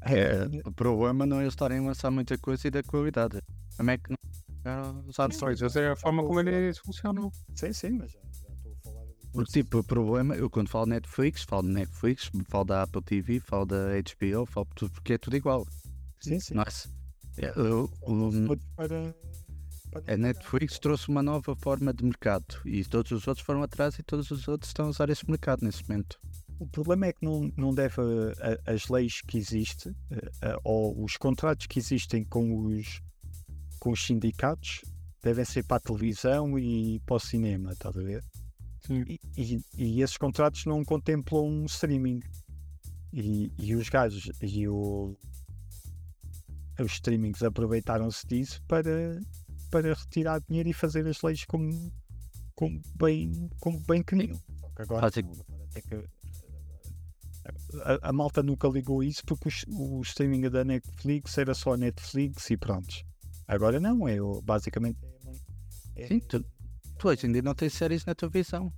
É, 0.00 0.46
O 0.66 0.72
problema 0.72 1.24
não 1.24 1.38
é 1.38 1.42
eles 1.42 1.52
estarem 1.54 1.78
a 1.78 1.82
lançar 1.82 2.10
muita 2.10 2.36
coisa 2.38 2.66
e 2.66 2.70
da 2.72 2.82
qualidade. 2.82 3.40
Como 3.76 3.90
é 3.90 3.98
que 3.98 4.10
não 4.10 4.18
os 5.06 5.18
atores? 5.18 5.62
Essa 5.62 5.80
é 5.80 5.90
a 5.90 5.96
forma 5.96 6.22
como 6.24 6.40
eles 6.40 6.78
funcionam. 6.78 7.30
sim, 7.54 7.72
sim, 7.72 7.90
mas 7.90 8.10
já, 8.12 8.20
já 8.20 8.48
estou 8.54 8.72
a 8.72 8.76
falar. 8.82 9.04
Porque, 9.32 9.52
tipo, 9.62 9.78
o 9.78 9.84
problema, 9.84 10.34
eu 10.36 10.48
quando 10.48 10.68
falo 10.68 10.86
Netflix, 10.86 11.42
falo 11.42 11.62
de 11.66 11.74
Netflix, 11.74 12.30
falo 12.48 12.64
da 12.64 12.82
Apple 12.84 13.02
TV, 13.02 13.40
falo 13.40 13.66
da 13.66 13.88
HBO, 13.98 14.46
falo 14.46 14.66
de 14.66 14.74
tudo, 14.76 14.92
porque 14.92 15.12
é 15.14 15.18
tudo 15.18 15.36
igual. 15.36 15.66
Sim, 16.20 16.38
sim. 16.40 16.54
Nossa, 16.54 16.88
é, 17.36 17.48
eu- 17.56 17.90
Todos 18.00 18.64
para, 18.76 19.14
para 19.90 20.14
a 20.14 20.16
Netflix 20.16 20.78
trouxe 20.78 21.08
uma 21.08 21.22
nova 21.22 21.54
forma 21.56 21.92
de 21.92 22.04
mercado 22.04 22.44
e 22.64 22.84
todos 22.84 23.10
os 23.12 23.26
outros 23.26 23.44
foram 23.44 23.62
atrás 23.62 23.98
e 23.98 24.02
todos 24.02 24.30
os 24.30 24.46
outros 24.48 24.70
estão 24.70 24.86
a 24.86 24.88
usar 24.88 25.10
esse 25.10 25.28
mercado 25.28 25.64
nesse 25.64 25.82
momento. 25.88 26.18
O 26.60 26.66
problema 26.68 27.06
é 27.06 27.12
que 27.12 27.24
não, 27.24 27.50
não 27.56 27.74
deve 27.74 28.00
a- 28.00 28.60
a- 28.68 28.72
as 28.72 28.88
leis 28.88 29.20
que 29.20 29.36
existem 29.36 29.92
a- 30.40 30.50
a- 30.52 30.60
ou 30.62 31.02
os 31.04 31.16
contratos 31.16 31.66
que 31.66 31.78
existem 31.80 32.24
com 32.24 32.56
os, 32.66 33.00
com 33.84 33.90
os 33.90 34.02
sindicatos 34.06 34.80
devem 35.22 35.44
ser 35.44 35.62
para 35.64 35.76
a 35.76 35.80
televisão 35.80 36.58
e 36.58 36.98
para 37.00 37.16
o 37.16 37.20
cinema, 37.20 37.72
estás 37.72 37.94
a 37.94 38.00
ver? 38.00 38.24
E, 38.88 39.20
e- 39.36 39.62
e 39.76 40.00
esses 40.02 40.16
contratos 40.16 40.64
não 40.64 40.82
contemplam 40.82 41.66
streaming. 41.66 42.20
E, 43.12 43.52
e 43.58 43.74
os 43.76 43.88
gajos 43.90 44.30
e 44.42 44.66
o, 44.66 45.14
os 46.80 46.92
streamings 46.92 47.42
aproveitaram-se 47.42 48.26
disso 48.26 48.62
para, 48.66 49.20
para 49.70 49.92
retirar 49.94 50.40
dinheiro 50.40 50.70
e 50.70 50.72
fazer 50.72 51.06
as 51.06 51.20
leis 51.22 51.44
como, 51.44 51.92
como, 52.54 52.80
bem, 52.96 53.48
como 53.60 53.78
bem 53.80 54.02
queriam. 54.02 54.40
Agora, 54.76 55.06
agora 55.20 55.80
que- 55.82 56.08
a, 58.02 58.08
a 58.08 58.12
malta 58.12 58.42
nunca 58.42 58.66
ligou 58.66 59.02
isso 59.02 59.22
porque 59.26 59.48
os- 59.48 59.64
o, 59.68 60.00
streaming 60.00 60.48
da 60.48 60.64
Netflix 60.64 61.36
era 61.36 61.54
só 61.54 61.76
Netflix 61.76 62.50
e 62.50 62.56
pronto. 62.56 62.94
Agora 63.46 63.78
não, 63.80 64.00
o- 64.20 64.42
basicamente 64.42 64.98
é, 65.96 66.02
é- 66.04 66.06
Sim, 66.08 66.20
tu, 66.20 66.44
tu 66.98 67.08
hoje 67.08 67.26
em 67.26 67.32
dia 67.32 67.42
não 67.42 67.54
tens 67.54 67.72
séries 67.74 68.04
na 68.04 68.14
televisão. 68.14 68.72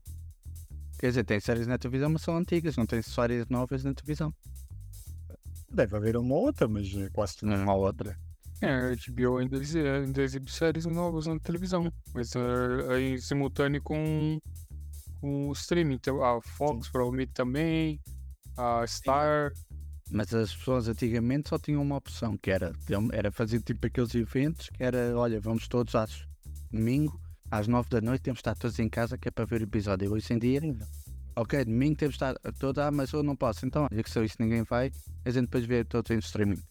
Quer 0.99 1.09
dizer, 1.09 1.25
tem 1.25 1.39
séries 1.41 1.67
na 1.67 1.79
televisão, 1.79 2.11
mas 2.11 2.23
são 2.23 2.37
antigas, 2.37 2.77
não 2.77 2.87
tens 2.87 3.07
séries 3.07 3.47
novas 3.49 3.85
na 3.85 3.93
televisão. 3.95 4.35
deve 5.71 5.97
haver 5.97 6.17
uma 6.17 6.35
ou 6.35 6.47
outra, 6.47 6.67
mas 6.67 6.93
é 6.95 7.09
quase 7.11 7.37
tudo. 7.37 7.55
Uma 7.55 7.75
ou 7.75 7.85
outra. 7.85 8.19
É, 8.63 8.71
a 8.71 8.93
HBO 8.93 9.37
ainda, 9.37 9.59
exi- 9.59 9.87
ainda 9.87 10.23
exibe 10.23 10.51
séries 10.51 10.87
novas 10.87 11.27
na 11.27 11.39
televisão, 11.39 11.93
mas 12.15 12.35
eh, 12.35 12.95
aí 12.95 13.13
em 13.15 13.19
simultâneo 13.19 13.83
com, 13.83 14.41
com 15.21 15.49
o 15.51 15.53
streaming. 15.53 15.97
Então, 15.97 16.25
a 16.25 16.41
Fox 16.41 16.89
provavelmente 16.89 17.33
também, 17.35 18.01
a 18.57 18.87
Star. 18.87 19.53
Mas 20.11 20.33
as 20.33 20.55
pessoas 20.55 20.89
antigamente 20.89 21.49
só 21.49 21.59
tinham 21.59 21.83
uma 21.83 21.97
opção, 21.97 22.37
que 22.37 22.51
era, 22.51 22.73
era 23.13 23.33
fazer 23.33 23.61
tipo 23.61 23.87
aqueles 23.87 24.15
eventos, 24.15 24.69
que 24.71 24.83
era, 24.83 25.17
olha, 25.17 25.41
vamos 25.41 25.67
todos 25.67 25.95
às 25.95 26.27
domingo, 26.71 27.21
às 27.51 27.67
nove 27.67 27.89
da 27.91 28.01
noite, 28.01 28.23
temos 28.23 28.39
de 28.39 28.41
estar 28.41 28.55
todos 28.55 28.79
em 28.79 28.89
casa, 28.89 29.19
que 29.19 29.29
é 29.29 29.31
para 29.31 29.45
ver 29.45 29.61
o 29.63 29.65
episódio. 29.65 30.13
Hoje 30.13 30.33
em 30.33 30.39
dia, 30.39 30.61
ok, 31.35 31.65
domingo 31.65 31.97
temos 31.97 32.17
de 32.17 32.25
estar 32.25 32.35
todos, 32.59 32.83
ah, 32.83 32.91
mas 32.91 33.13
eu 33.13 33.23
não 33.23 33.35
posso, 33.35 33.67
então, 33.67 33.89
olha 33.91 34.03
que 34.03 34.11
se 34.11 34.25
isso 34.25 34.37
ninguém 34.39 34.63
vai, 34.63 34.93
a 35.25 35.31
gente 35.31 35.47
depois 35.47 35.65
vê 35.65 35.85
todos 35.85 36.11
em 36.11 36.19
streaming. 36.19 36.63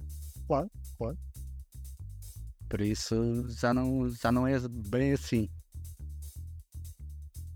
Claro, 0.47 0.71
claro. 0.97 1.17
Por 2.69 2.81
isso 2.81 3.45
já 3.49 3.73
não, 3.73 4.09
já 4.09 4.31
não 4.31 4.47
é 4.47 4.57
bem 4.89 5.13
assim. 5.13 5.49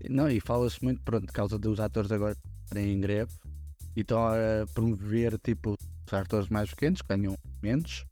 Não, 0.08 0.28
e 0.28 0.40
fala-se 0.40 0.82
muito, 0.82 1.02
pronto, 1.02 1.26
por 1.26 1.32
causa 1.32 1.58
dos 1.58 1.78
atores 1.78 2.10
agora 2.10 2.36
em 2.74 3.00
greve, 3.00 3.32
E 3.96 4.00
estão 4.00 4.26
a 4.26 4.66
promover 4.74 5.38
tipo 5.38 5.76
os 6.06 6.12
atores 6.12 6.48
mais 6.48 6.70
pequenos, 6.70 7.02
que 7.02 7.08
ganham 7.08 7.36
menos, 7.62 8.04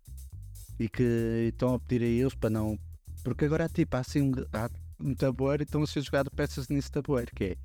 e 0.78 0.88
que 0.88 1.50
estão 1.52 1.74
a 1.74 1.80
pedir 1.80 2.04
a 2.04 2.08
eles 2.08 2.34
para 2.34 2.50
não. 2.50 2.78
Porque 3.22 3.44
agora 3.44 3.68
tipo, 3.68 3.96
há 3.96 4.00
assim 4.00 4.22
um, 4.22 4.32
há 4.52 4.70
um 5.00 5.14
tabuleiro 5.14 5.62
e 5.62 5.64
estão 5.64 5.82
a 5.82 5.86
ser 5.86 6.00
jogadas 6.02 6.32
peças 6.34 6.68
nesse 6.68 6.90
tabuleiro, 6.90 7.30
que 7.34 7.44
é. 7.44 7.56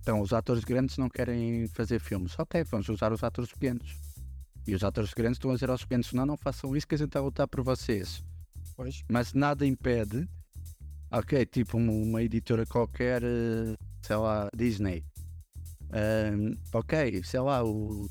Então, 0.00 0.20
os 0.20 0.32
atores 0.32 0.62
grandes 0.62 0.96
não 0.98 1.08
querem 1.08 1.66
fazer 1.66 1.98
filmes. 1.98 2.38
Ok, 2.38 2.62
vamos 2.70 2.88
usar 2.88 3.12
os 3.12 3.24
atores 3.24 3.50
pequenos. 3.50 3.96
E 4.64 4.72
os 4.72 4.84
atores 4.84 5.12
grandes 5.12 5.36
estão 5.36 5.50
a 5.50 5.54
dizer 5.54 5.68
aos 5.68 5.82
pequenos: 5.82 6.12
não, 6.12 6.24
não 6.24 6.36
façam 6.36 6.76
isso, 6.76 6.86
que 6.86 6.94
a 6.94 6.98
gente 6.98 7.08
está 7.08 7.18
a 7.18 7.22
lutar 7.22 7.48
por 7.48 7.62
vocês. 7.62 8.22
Pois. 8.76 9.02
Mas 9.10 9.32
nada 9.32 9.66
impede. 9.66 10.28
Ok, 11.10 11.44
tipo 11.46 11.76
uma, 11.76 11.92
uma 11.92 12.22
editora 12.22 12.66
qualquer, 12.66 13.22
eh, 13.22 13.76
sei 14.02 14.16
lá, 14.16 14.48
Disney. 14.56 15.04
Ahm, 15.92 16.54
ok, 16.72 17.22
sei 17.24 17.40
lá, 17.40 17.64
o 17.64 18.08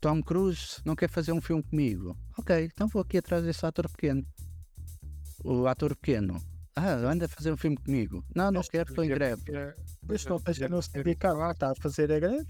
Tom 0.00 0.22
Cruise 0.22 0.80
não 0.84 0.94
quer 0.94 1.08
fazer 1.08 1.32
um 1.32 1.40
filme 1.40 1.62
comigo. 1.62 2.16
Ok, 2.38 2.64
então 2.72 2.86
vou 2.88 3.02
aqui 3.02 3.18
atrás 3.18 3.44
desse 3.44 3.64
ator 3.64 3.88
pequeno. 3.90 4.24
O 5.44 5.66
ator 5.66 5.94
pequeno. 5.96 6.40
Ah, 6.76 6.92
anda 6.94 7.26
a 7.26 7.28
fazer 7.28 7.52
um 7.52 7.56
filme 7.56 7.76
comigo. 7.76 8.24
Não, 8.34 8.50
não 8.50 8.62
quero, 8.62 8.90
estou 8.90 9.04
em 9.04 9.08
greve. 9.08 9.42
Mas 10.06 10.24
não 10.30 10.38
tens 10.40 10.58
que 10.58 10.68
no 10.68 10.82
sindicato 10.82 11.40
ah, 11.40 11.50
está 11.50 11.70
a 11.70 11.74
fazer 11.74 12.12
a 12.12 12.20
greve. 12.20 12.46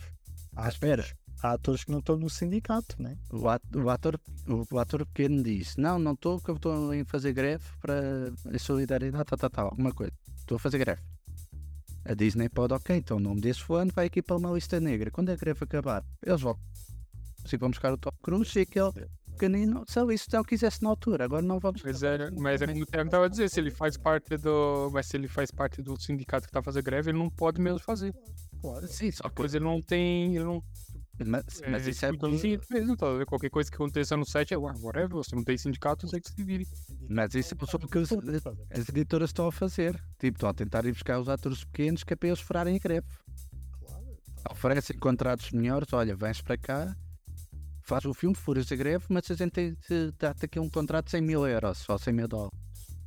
Ah, 0.55 0.69
espera. 0.69 1.05
Há 1.43 1.53
atores 1.53 1.85
que 1.85 1.91
não 1.93 2.01
estão 2.01 2.17
no 2.17 2.29
sindicato, 2.29 3.01
né? 3.01 3.17
O 3.31 3.49
at- 3.49 3.63
o 3.77 3.89
ator, 3.89 4.21
o, 4.73 4.79
ator 4.79 5.07
pequeno 5.07 5.43
diz: 5.43 5.77
Não, 5.77 5.99
não 5.99 6.13
estou, 6.13 6.37
porque 6.39 6.51
eu 6.51 6.57
estou 6.57 6.93
em 6.93 7.05
fazer 7.05 7.33
greve 7.33 7.65
para 7.81 8.33
em 8.53 8.59
solidariedade, 8.59 9.25
tal, 9.25 9.39
tal, 9.39 9.51
tal, 9.51 9.65
alguma 9.67 9.93
coisa. 9.93 10.13
Estou 10.37 10.57
a 10.57 10.59
fazer 10.59 10.79
greve. 10.79 11.01
A 12.09 12.15
Disney 12.15 12.49
pode, 12.49 12.73
ok, 12.73 12.97
então 12.97 13.19
o 13.19 13.21
nome 13.21 13.39
desse 13.43 13.63
fulano 13.63 13.93
vai 13.95 14.07
aqui 14.07 14.23
para 14.23 14.35
uma 14.35 14.51
lista 14.51 14.81
negra. 14.81 15.11
Quando 15.11 15.29
a 15.29 15.37
greve 15.37 15.63
acabar, 15.63 16.03
eles 16.25 16.41
vão. 16.41 16.59
Se 17.45 17.59
vão 17.59 17.69
buscar 17.69 17.93
o 17.93 17.99
Tom 17.99 18.11
Cruise 18.23 18.59
e 18.59 18.63
aquele 18.63 18.91
pequenino, 19.33 19.85
só 19.87 20.11
isso 20.11 20.27
não 20.33 20.43
quisesse 20.43 20.83
na 20.83 20.89
altura, 20.89 21.27
agora 21.27 21.43
não 21.43 21.61
vamos. 21.61 21.83
Mas 21.83 22.03
é, 22.03 22.31
mas 22.31 22.63
é 22.63 22.67
como 22.67 22.81
o 22.81 22.83
estava 22.83 23.27
a 23.27 23.29
dizer, 23.29 23.51
se 23.51 23.61
ele 23.61 23.71
faz 23.71 23.99
parte 23.99 24.39
do. 24.39 24.91
Mas 24.91 25.07
se 25.07 25.19
ele 25.19 25.29
faz 25.29 25.51
parte 25.51 25.83
do 25.83 26.01
sindicato 26.01 26.47
que 26.47 26.51
está 26.51 26.63
fazendo 26.63 26.85
greve, 26.85 27.11
ele 27.11 27.19
não 27.19 27.29
pode 27.29 27.61
mesmo 27.61 27.79
fazer. 27.79 28.15
Claro. 28.59 28.89
Sim, 28.89 29.11
só 29.11 29.29
que. 29.29 29.35
Pois 29.35 29.55
ele 29.55 29.67
não 29.67 29.83
tem. 29.83 30.35
Ele 30.35 30.45
não, 30.45 30.63
Mas, 31.27 31.45
mas 31.69 31.87
isso 31.87 32.07
é. 32.07 32.11
então, 32.11 32.39
sim, 32.39 32.59
mesmo, 32.71 32.97
tá? 32.97 33.07
Qualquer 33.27 33.51
coisa 33.51 33.69
que 33.71 33.75
aconteça 33.75 34.17
no 34.17 34.25
site 34.25 34.55
é, 34.55 34.59
ué, 34.59 34.73
whatever, 34.81 35.09
você 35.17 35.35
não 35.35 35.43
tem 35.43 35.59
sindicato, 35.59 36.07
você 36.07 36.21
que 36.21 36.31
se 36.31 36.45
vire. 36.45 36.67
Mas 37.09 37.35
isso 37.35 37.55
é 37.61 37.67
só 37.67 37.79
porque 37.79 37.99
os- 37.99 38.13
as 38.71 38.89
editoras 38.89 39.31
estão 39.31 39.47
a 39.49 39.53
fazer. 39.53 39.95
Tipo, 40.19 40.37
estão 40.37 40.49
a 40.49 40.55
tentar 40.55 40.85
ir 40.87 40.93
buscar 40.93 41.19
os 41.19 41.29
atores 41.29 41.65
pequenos 41.65 42.05
que 42.05 42.13
é 42.13 42.17
para 42.17 42.29
eles 42.29 42.41
furarem 42.41 42.77
a 42.77 42.79
greve. 42.79 43.07
Oferecem 44.51 44.97
contratos 44.99 45.51
melhores, 45.51 45.93
olha, 45.93 46.15
vens 46.17 46.41
para 46.41 46.57
cá, 46.57 46.97
faz 47.83 48.05
o 48.05 48.15
filme, 48.15 48.35
furas 48.37 48.71
a 48.71 48.77
greve, 48.77 49.05
mas 49.09 49.31
a 49.31 49.35
gente 49.35 49.77
dar-te 50.19 50.45
aqui 50.45 50.59
um 50.61 50.71
contrato 50.71 51.07
de 51.07 51.11
100 51.13 51.21
mil 51.23 51.47
euros, 51.47 51.79
só 51.79 51.99
100 51.99 52.13
mil 52.15 52.29
dólares. 52.29 52.57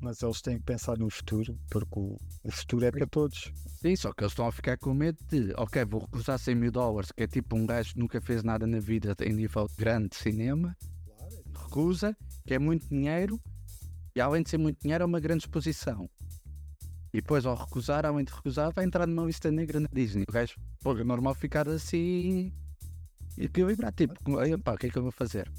Mas 0.02 0.22
eles 0.24 0.42
têm 0.42 0.58
que 0.58 0.64
pensar 0.64 0.98
no 0.98 1.10
futuro, 1.12 1.56
porque 1.70 2.00
o, 2.00 2.18
o 2.44 2.52
futuro 2.52 2.86
é 2.86 2.92
para 2.92 3.06
todos. 3.06 3.54
Sim, 3.82 3.96
só 3.96 4.12
que 4.12 4.24
eles 4.24 4.32
estão 4.32 4.48
a 4.48 4.52
ficar 4.52 4.76
com 4.78 4.94
medo 4.96 5.18
de, 5.30 5.54
ok, 5.56 5.86
vou 5.86 6.02
recusar 6.02 6.40
100 6.40 6.56
mil 6.56 6.72
dólares, 6.72 7.12
que 7.12 7.24
é 7.24 7.28
tipo 7.28 7.56
um 7.56 7.68
gajo 7.68 7.94
que 7.94 8.00
nunca 8.00 8.20
fez 8.20 8.44
nada 8.44 8.66
na 8.66 8.80
vida 8.80 9.16
em 9.22 9.32
nível 9.34 9.70
grande 9.78 10.10
de 10.10 10.16
cinema, 10.16 10.76
recusa, 11.56 12.18
que 12.48 12.56
é 12.56 12.60
muito 12.60 12.88
dinheiro, 12.90 13.40
e 14.16 14.20
além 14.20 14.42
de 14.42 14.50
ser 14.50 14.58
muito 14.58 14.82
dinheiro, 14.82 15.04
é 15.04 15.06
uma 15.06 15.20
grande 15.20 15.44
exposição. 15.44 16.10
E 17.14 17.22
depois, 17.22 17.46
ao 17.46 17.56
recusar, 17.56 18.06
além 18.06 18.26
de 18.26 18.34
recusar, 18.34 18.72
vai 18.74 18.86
entrar 18.86 19.06
numa 19.06 19.26
lista 19.26 19.52
negra 19.52 19.80
na 19.80 19.90
Disney. 19.92 20.24
O 20.28 20.32
gajo, 20.32 20.56
pô, 20.82 20.98
é 20.98 21.04
normal 21.04 21.36
ficar 21.36 21.68
assim 21.68 22.52
equilibrado. 23.38 23.96
Tipo, 23.96 24.42
"Ei, 24.42 24.58
pá, 24.58 24.74
o 24.74 24.78
que 24.78 24.88
é 24.88 24.90
que 24.90 24.98
eu 24.98 25.04
vou 25.04 25.12
fazer? 25.12 25.52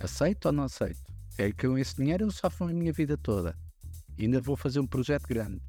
Aceito 0.00 0.46
ou 0.46 0.52
não 0.52 0.64
aceito? 0.64 1.13
É 1.36 1.50
que 1.52 1.66
com 1.66 1.76
esse 1.76 1.96
dinheiro 1.96 2.24
eu 2.24 2.30
sofro 2.30 2.66
a 2.66 2.72
minha 2.72 2.92
vida 2.92 3.16
toda. 3.16 3.56
E 4.16 4.24
ainda 4.24 4.40
vou 4.40 4.56
fazer 4.56 4.80
um 4.80 4.86
projeto 4.86 5.26
grande. 5.26 5.60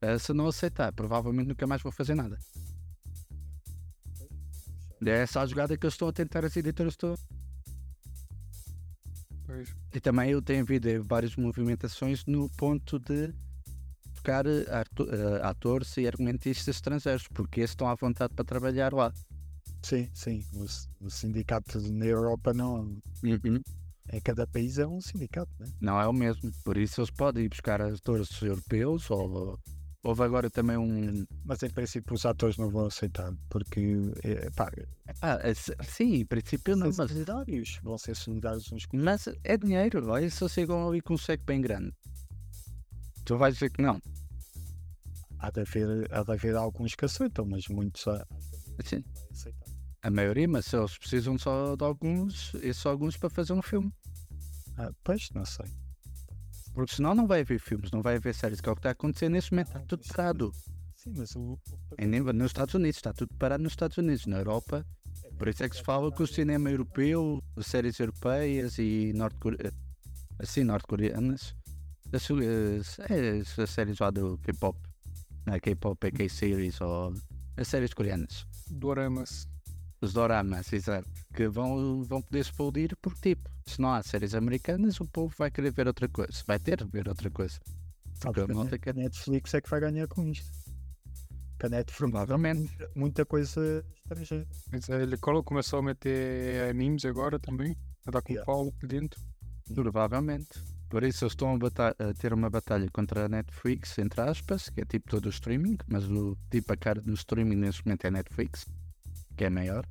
Eh, 0.00 0.18
Se 0.18 0.32
não 0.32 0.46
aceitar, 0.46 0.92
provavelmente 0.92 1.48
nunca 1.48 1.66
mais 1.66 1.82
vou 1.82 1.92
fazer 1.92 2.14
nada. 2.14 2.38
É 5.04 5.10
essa 5.10 5.40
a 5.40 5.46
jogada 5.46 5.76
que 5.76 5.84
eles 5.84 5.94
estão 5.94 6.08
a 6.08 6.12
tentar, 6.12 6.44
as 6.44 6.56
editoras 6.56 6.94
estão. 6.94 7.14
Pois. 9.44 9.74
E 9.94 10.00
também 10.00 10.30
eu 10.30 10.42
tenho 10.42 10.62
havido 10.62 10.88
várias 11.04 11.36
movimentações 11.36 12.24
no 12.26 12.48
ponto 12.50 12.98
de 12.98 13.32
buscar 14.12 14.46
eh, 14.46 14.64
eh, 14.68 15.40
atores 15.42 15.96
e 15.98 16.06
argumentistas 16.06 16.76
estrangeiros, 16.76 17.28
porque 17.28 17.60
esses 17.60 17.72
estão 17.72 17.88
à 17.88 17.94
vontade 17.94 18.32
para 18.34 18.44
trabalhar 18.44 18.92
lá. 18.92 19.12
Sim, 19.82 20.08
sim. 20.12 20.44
O, 20.54 21.06
o 21.06 21.10
sindicato 21.10 21.78
na 21.92 22.06
Europa 22.06 22.52
não. 22.52 22.98
Em 24.12 24.20
cada 24.20 24.46
país 24.46 24.78
é 24.78 24.86
um 24.86 25.00
sindicato, 25.00 25.50
né? 25.58 25.66
Não 25.80 26.00
é 26.00 26.06
o 26.06 26.12
mesmo. 26.12 26.50
Por 26.64 26.76
isso 26.76 27.00
eles 27.00 27.10
podem 27.10 27.44
ir 27.44 27.48
buscar 27.48 27.80
atores 27.82 28.40
europeus 28.40 29.10
ou 29.10 29.58
houve 30.02 30.22
agora 30.22 30.48
também 30.48 30.76
um. 30.76 31.26
Mas 31.44 31.62
em 31.64 31.70
princípio 31.70 32.14
os 32.14 32.24
atores 32.24 32.56
não 32.56 32.70
vão 32.70 32.86
aceitar, 32.86 33.32
porque 33.50 33.80
é, 34.22 34.48
pá, 34.50 34.70
Ah, 35.20 35.38
é- 35.42 35.54
sim, 35.54 36.14
em 36.20 36.24
princípio 36.26 36.76
não, 36.76 36.86
mas, 36.96 37.10
solidários, 37.10 37.80
vão 37.82 37.98
ser 37.98 38.14
solidários 38.14 38.70
uns 38.70 38.86
com 38.86 38.96
mas 38.96 39.28
é 39.42 39.56
dinheiro. 39.56 40.08
Olha, 40.08 40.30
se 40.30 40.48
chegam 40.48 40.88
ali 40.88 41.00
com 41.00 41.14
um 41.14 41.18
cheque 41.18 41.42
bem 41.44 41.60
grande, 41.60 41.92
tu 43.24 43.36
vais 43.36 43.54
dizer 43.54 43.70
que 43.70 43.82
não. 43.82 44.00
há 45.40 45.50
de 45.50 45.60
haver, 45.62 46.08
há 46.12 46.22
de 46.22 46.32
haver 46.32 46.54
alguns 46.56 46.94
que 46.94 47.04
aceitam, 47.04 47.44
mas 47.44 47.66
muitos 47.68 48.06
há- 48.06 48.24
Assim, 48.78 49.00
vai 49.00 49.24
aceitar. 49.32 49.66
A 50.06 50.10
maioria, 50.10 50.46
mas 50.46 50.66
se 50.66 50.76
eles 50.76 50.96
precisam 50.96 51.36
só 51.36 51.74
de 51.74 51.82
alguns, 51.84 52.54
esses 52.62 52.86
alguns 52.86 53.16
para 53.16 53.28
fazer 53.28 53.52
um 53.52 53.60
filme. 53.60 53.92
Ah, 54.78 54.92
pois, 55.02 55.30
não 55.34 55.44
sei. 55.44 55.66
Porque 56.72 56.94
senão 56.94 57.12
não 57.12 57.26
vai 57.26 57.40
haver 57.40 57.58
filmes, 57.58 57.90
não 57.90 58.02
vai 58.02 58.14
haver 58.14 58.32
séries, 58.32 58.60
que 58.60 58.68
é 58.68 58.72
o 58.72 58.76
que 58.76 58.80
está 58.80 58.90
a 58.90 58.92
acontecer 58.92 59.28
neste 59.28 59.50
momento, 59.50 59.66
está 59.66 59.80
tudo 59.80 60.04
parado. 60.06 60.52
Sim, 60.94 61.12
mas 61.16 61.34
o, 61.34 61.58
Em 61.98 62.06
nos 62.06 62.46
Estados 62.46 62.74
Unidos, 62.74 62.98
está 62.98 63.12
tudo 63.12 63.34
parado 63.36 63.64
nos 63.64 63.72
Estados 63.72 63.98
Unidos, 63.98 64.26
na 64.26 64.38
Europa. 64.38 64.86
Por 65.36 65.48
isso 65.48 65.64
é 65.64 65.68
que 65.68 65.74
se 65.74 65.82
fala 65.82 66.12
que 66.12 66.22
o 66.22 66.26
cinema 66.26 66.70
europeu, 66.70 67.42
as 67.56 67.66
séries 67.66 67.98
europeias 67.98 68.78
e 68.78 69.12
norte 69.12 69.36
assim, 70.38 70.62
norte-coreanas, 70.62 71.56
as, 72.12 72.28
as, 72.30 73.58
as 73.58 73.70
séries 73.70 73.98
lá 73.98 74.10
do 74.12 74.38
K-pop, 74.38 74.78
não 75.44 75.54
é 75.54 75.58
K-pop, 75.58 76.06
é 76.06 76.12
K-series 76.12 76.80
ou 76.80 77.12
as 77.56 77.66
séries 77.66 77.92
coreanas, 77.92 78.46
Doramas. 78.70 79.48
Os 80.00 80.12
doramas, 80.12 80.72
exato, 80.72 81.08
que 81.34 81.48
vão, 81.48 82.02
vão 82.04 82.20
poder 82.22 82.40
explodir 82.40 82.96
porque, 83.00 83.34
tipo, 83.34 83.50
se 83.66 83.80
não 83.80 83.92
há 83.92 84.02
séries 84.02 84.34
americanas, 84.34 85.00
o 85.00 85.06
povo 85.06 85.34
vai 85.38 85.50
querer 85.50 85.70
ver 85.72 85.86
outra 85.86 86.08
coisa, 86.08 86.32
vai 86.46 86.58
ter 86.58 86.76
de 86.84 86.90
ver 86.90 87.08
outra 87.08 87.30
coisa. 87.30 87.58
sabes 88.14 88.42
a 88.42 88.46
que 88.68 88.74
a 88.74 88.78
quer- 88.78 88.90
a 88.90 88.94
Netflix 88.94 89.54
é 89.54 89.60
que 89.60 89.68
vai 89.70 89.80
ganhar 89.80 90.06
com 90.08 90.26
isto. 90.28 90.50
Que 91.58 91.66
a 91.66 91.68
Netflix 91.70 91.98
Provavelmente. 92.12 92.70
muita 92.94 93.24
coisa 93.24 93.84
estrangeira. 93.96 94.46
Mas 94.70 94.88
é, 94.90 95.02
ele 95.02 95.16
começou 95.18 95.78
a 95.78 95.82
meter 95.82 96.68
animes 96.70 97.04
agora 97.06 97.38
também. 97.38 97.74
A 98.06 98.10
dar 98.10 98.20
com 98.22 98.32
Yeah. 98.32 98.44
pau 98.46 98.68
aqui 98.68 98.86
dentro. 98.86 99.20
Provavelmente. 99.74 100.48
Por 100.88 101.02
isso 101.02 101.24
eles 101.24 101.32
estão 101.32 101.54
a, 101.54 102.10
a 102.10 102.14
ter 102.14 102.32
uma 102.32 102.48
batalha 102.48 102.88
contra 102.92 103.24
a 103.24 103.28
Netflix, 103.28 103.98
entre 103.98 104.20
aspas, 104.20 104.68
que 104.70 104.80
é 104.80 104.84
tipo 104.84 105.10
todo 105.10 105.26
o 105.26 105.30
streaming, 105.30 105.76
mas 105.88 106.04
o 106.08 106.36
tipo 106.50 106.72
a 106.72 106.76
cara 106.76 107.00
do 107.00 107.12
streaming 107.14 107.56
neste 107.56 107.84
momento 107.84 108.04
é 108.06 108.10
Netflix, 108.10 108.64
que 109.36 109.44
é 109.44 109.50
maior. 109.50 109.86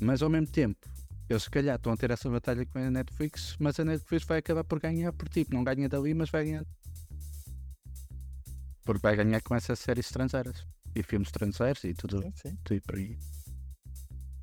Mas 0.00 0.22
ao 0.22 0.28
mesmo 0.28 0.46
tempo, 0.48 0.88
eles 1.28 1.42
se 1.42 1.50
calhar 1.50 1.76
estão 1.76 1.92
a 1.92 1.96
ter 1.96 2.10
essa 2.10 2.28
batalha 2.30 2.64
com 2.66 2.78
a 2.78 2.90
Netflix, 2.90 3.56
mas 3.58 3.78
a 3.80 3.84
Netflix 3.84 4.24
vai 4.26 4.38
acabar 4.38 4.64
por 4.64 4.80
ganhar 4.80 5.12
por 5.12 5.28
tipo, 5.28 5.54
não 5.54 5.64
ganha 5.64 5.88
dali, 5.88 6.14
mas 6.14 6.30
vai 6.30 6.44
ganhar. 6.44 6.66
Porque 8.84 9.00
vai 9.02 9.16
ganhar 9.16 9.40
com 9.42 9.54
essas 9.54 9.78
séries 9.78 10.06
estrangeiras 10.06 10.66
e 10.94 11.02
filmes 11.02 11.28
estrangeiros 11.28 11.82
e 11.84 11.92
tudo, 11.94 12.22
Sim, 12.22 12.32
sim. 12.36 12.58
tudo 12.64 12.80
por 12.82 12.96
aí. 12.96 13.18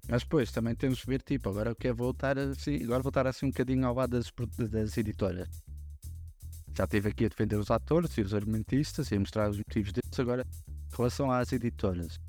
Mas 0.10 0.24
depois 0.24 0.52
também 0.52 0.76
temos 0.76 1.00
que 1.02 1.08
ver, 1.08 1.22
tipo, 1.22 1.50
agora 1.50 1.70
eu 1.72 1.76
quero 1.76 1.96
voltar 1.96 2.38
assim, 2.38 2.84
agora 2.84 3.02
voltar 3.02 3.26
assim 3.26 3.46
um 3.46 3.50
bocadinho 3.50 3.88
ao 3.88 3.96
lado 3.96 4.12
das, 4.12 4.32
das 4.70 4.98
editoras. 4.98 5.48
Já 6.76 6.84
estive 6.84 7.10
aqui 7.10 7.26
a 7.26 7.30
defender 7.30 7.56
os 7.56 7.72
atores 7.72 8.18
e 8.18 8.22
os 8.22 8.34
argumentistas 8.34 9.12
e 9.12 9.16
a 9.16 9.20
mostrar 9.20 9.50
os 9.50 9.58
motivos 9.58 9.94
deles. 9.94 10.20
Agora, 10.20 10.46
em 10.68 10.96
relação 10.96 11.32
às 11.32 11.54
editoras, 11.54 12.20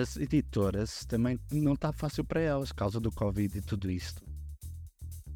as 0.00 0.16
editoras 0.16 1.04
também 1.04 1.38
não 1.50 1.74
está 1.74 1.92
fácil 1.92 2.24
para 2.24 2.40
elas, 2.40 2.70
por 2.70 2.76
causa 2.76 2.98
do 2.98 3.12
Covid 3.12 3.58
e 3.58 3.60
tudo 3.60 3.90
isto. 3.90 4.24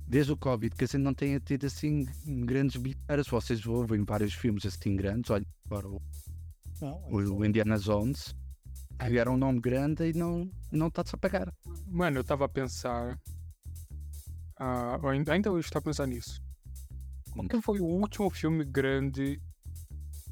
Desde 0.08 0.32
o 0.32 0.36
Covid 0.36 0.74
que 0.74 0.84
a 0.84 0.86
gente 0.86 1.02
não 1.02 1.12
tenha 1.12 1.38
tido 1.40 1.66
assim 1.66 2.06
grandes 2.44 2.80
bilheteiras. 2.80 3.26
Vocês 3.26 3.66
ouvem 3.66 4.04
vários 4.04 4.32
filmes 4.34 4.64
assim 4.64 4.96
grandes, 4.96 5.30
olha, 5.30 5.46
agora 5.66 5.88
o 5.88 6.00
Não, 6.80 7.02
o, 7.10 7.44
Indiana 7.44 7.76
Jones 7.78 8.34
criaram 8.98 9.34
um 9.34 9.36
nome 9.36 9.60
grande 9.60 10.08
e 10.08 10.12
não 10.12 10.50
não 10.70 10.86
está-se 10.86 11.14
a 11.14 11.18
pagar. 11.18 11.52
Mano, 11.86 12.20
eu 12.20 12.24
tava 12.24 12.44
a 12.46 12.48
pensar. 12.48 13.18
Eu 15.02 15.08
ainda, 15.08 15.52
hoje 15.52 15.68
tava 15.70 15.84
pensando 15.84 16.10
nisso. 16.10 16.40
Qual 17.32 17.46
que 17.46 17.60
foi 17.60 17.80
o 17.80 17.84
último 17.84 18.30
filme 18.30 18.64
grande 18.64 19.38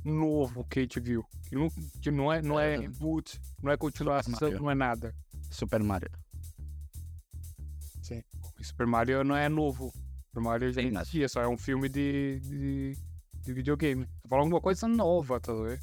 novo 0.05 0.65
que 0.65 0.79
a 0.81 0.83
gente 0.83 1.01
viu. 1.01 1.25
Que 1.49 1.55
não, 1.55 1.69
que 2.01 2.11
não 2.11 2.33
é, 2.33 2.43
não 2.43 2.59
é 2.61 2.75
É. 2.75 2.79
reboot, 2.79 3.41
não 3.63 3.73
é 3.73 3.77
continuação, 3.77 4.51
não 4.53 4.71
é 4.71 4.75
nada. 4.75 5.15
Super 5.51 5.83
Mario. 5.83 6.11
Sim. 8.03 8.23
Super 8.63 8.87
Mario 8.87 9.25
não 9.25 9.37
é 9.37 9.49
novo. 9.49 9.93
Super 10.29 10.41
Mario 10.41 10.73
já 10.73 10.83
Sim, 10.83 10.91
mas- 10.91 11.03
existia, 11.03 11.29
só 11.29 11.43
é 11.43 11.49
um 11.49 11.57
filme 11.57 11.89
de, 11.89 12.41
de, 12.41 12.99
de 13.43 13.53
videogame. 13.53 14.07
Tô 14.23 14.29
falando 14.29 14.45
alguma 14.45 14.61
coisa 14.61 14.87
nova, 14.89 15.41
tá 15.41 15.53
vendo? 15.53 15.79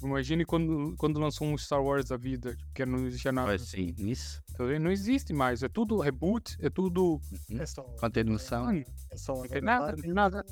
Imagine 0.00 0.44
quando, 0.44 0.94
quando 0.96 1.18
lançou 1.18 1.48
um 1.48 1.58
Star 1.58 1.82
Wars 1.82 2.04
da 2.04 2.16
vida, 2.16 2.54
tipo, 2.54 2.72
que 2.72 2.86
não 2.86 3.04
existia 3.08 3.32
nada. 3.32 3.48
Pois 3.48 3.62
sim, 3.62 3.92
isso. 3.98 4.40
Tá 4.56 4.64
vendo? 4.64 4.84
Não 4.84 4.92
existe 4.92 5.32
mais. 5.32 5.60
É 5.64 5.68
tudo 5.68 5.98
reboot, 5.98 6.56
é 6.60 6.70
tudo. 6.70 7.20
É 7.50 7.66
só. 7.66 7.82
Continuação. 7.82 8.70
É 8.70 9.16
só 9.16 9.34
Não 9.34 9.48
tem 9.48 9.60
nada, 9.60 10.44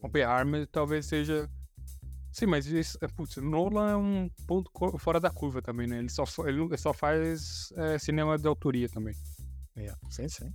tem 0.00 0.22
nada. 0.22 0.34
Oppenheimer 0.42 0.66
talvez 0.68 1.06
seja. 1.06 1.48
Sim, 2.30 2.46
mas 2.46 2.66
isso, 2.66 2.98
é, 3.00 3.08
putz, 3.08 3.36
Nolan 3.38 3.90
é 3.90 3.96
um 3.96 4.30
ponto 4.46 4.70
fora 4.98 5.18
da 5.18 5.30
curva 5.30 5.60
também, 5.62 5.86
né? 5.86 5.98
Ele 5.98 6.10
só, 6.10 6.24
ele 6.46 6.76
só 6.76 6.92
faz 6.92 7.72
é, 7.76 7.98
cinema 7.98 8.38
de 8.38 8.46
autoria 8.46 8.88
também. 8.88 9.14
É, 9.76 9.92
Sim, 10.10 10.28
sim. 10.28 10.52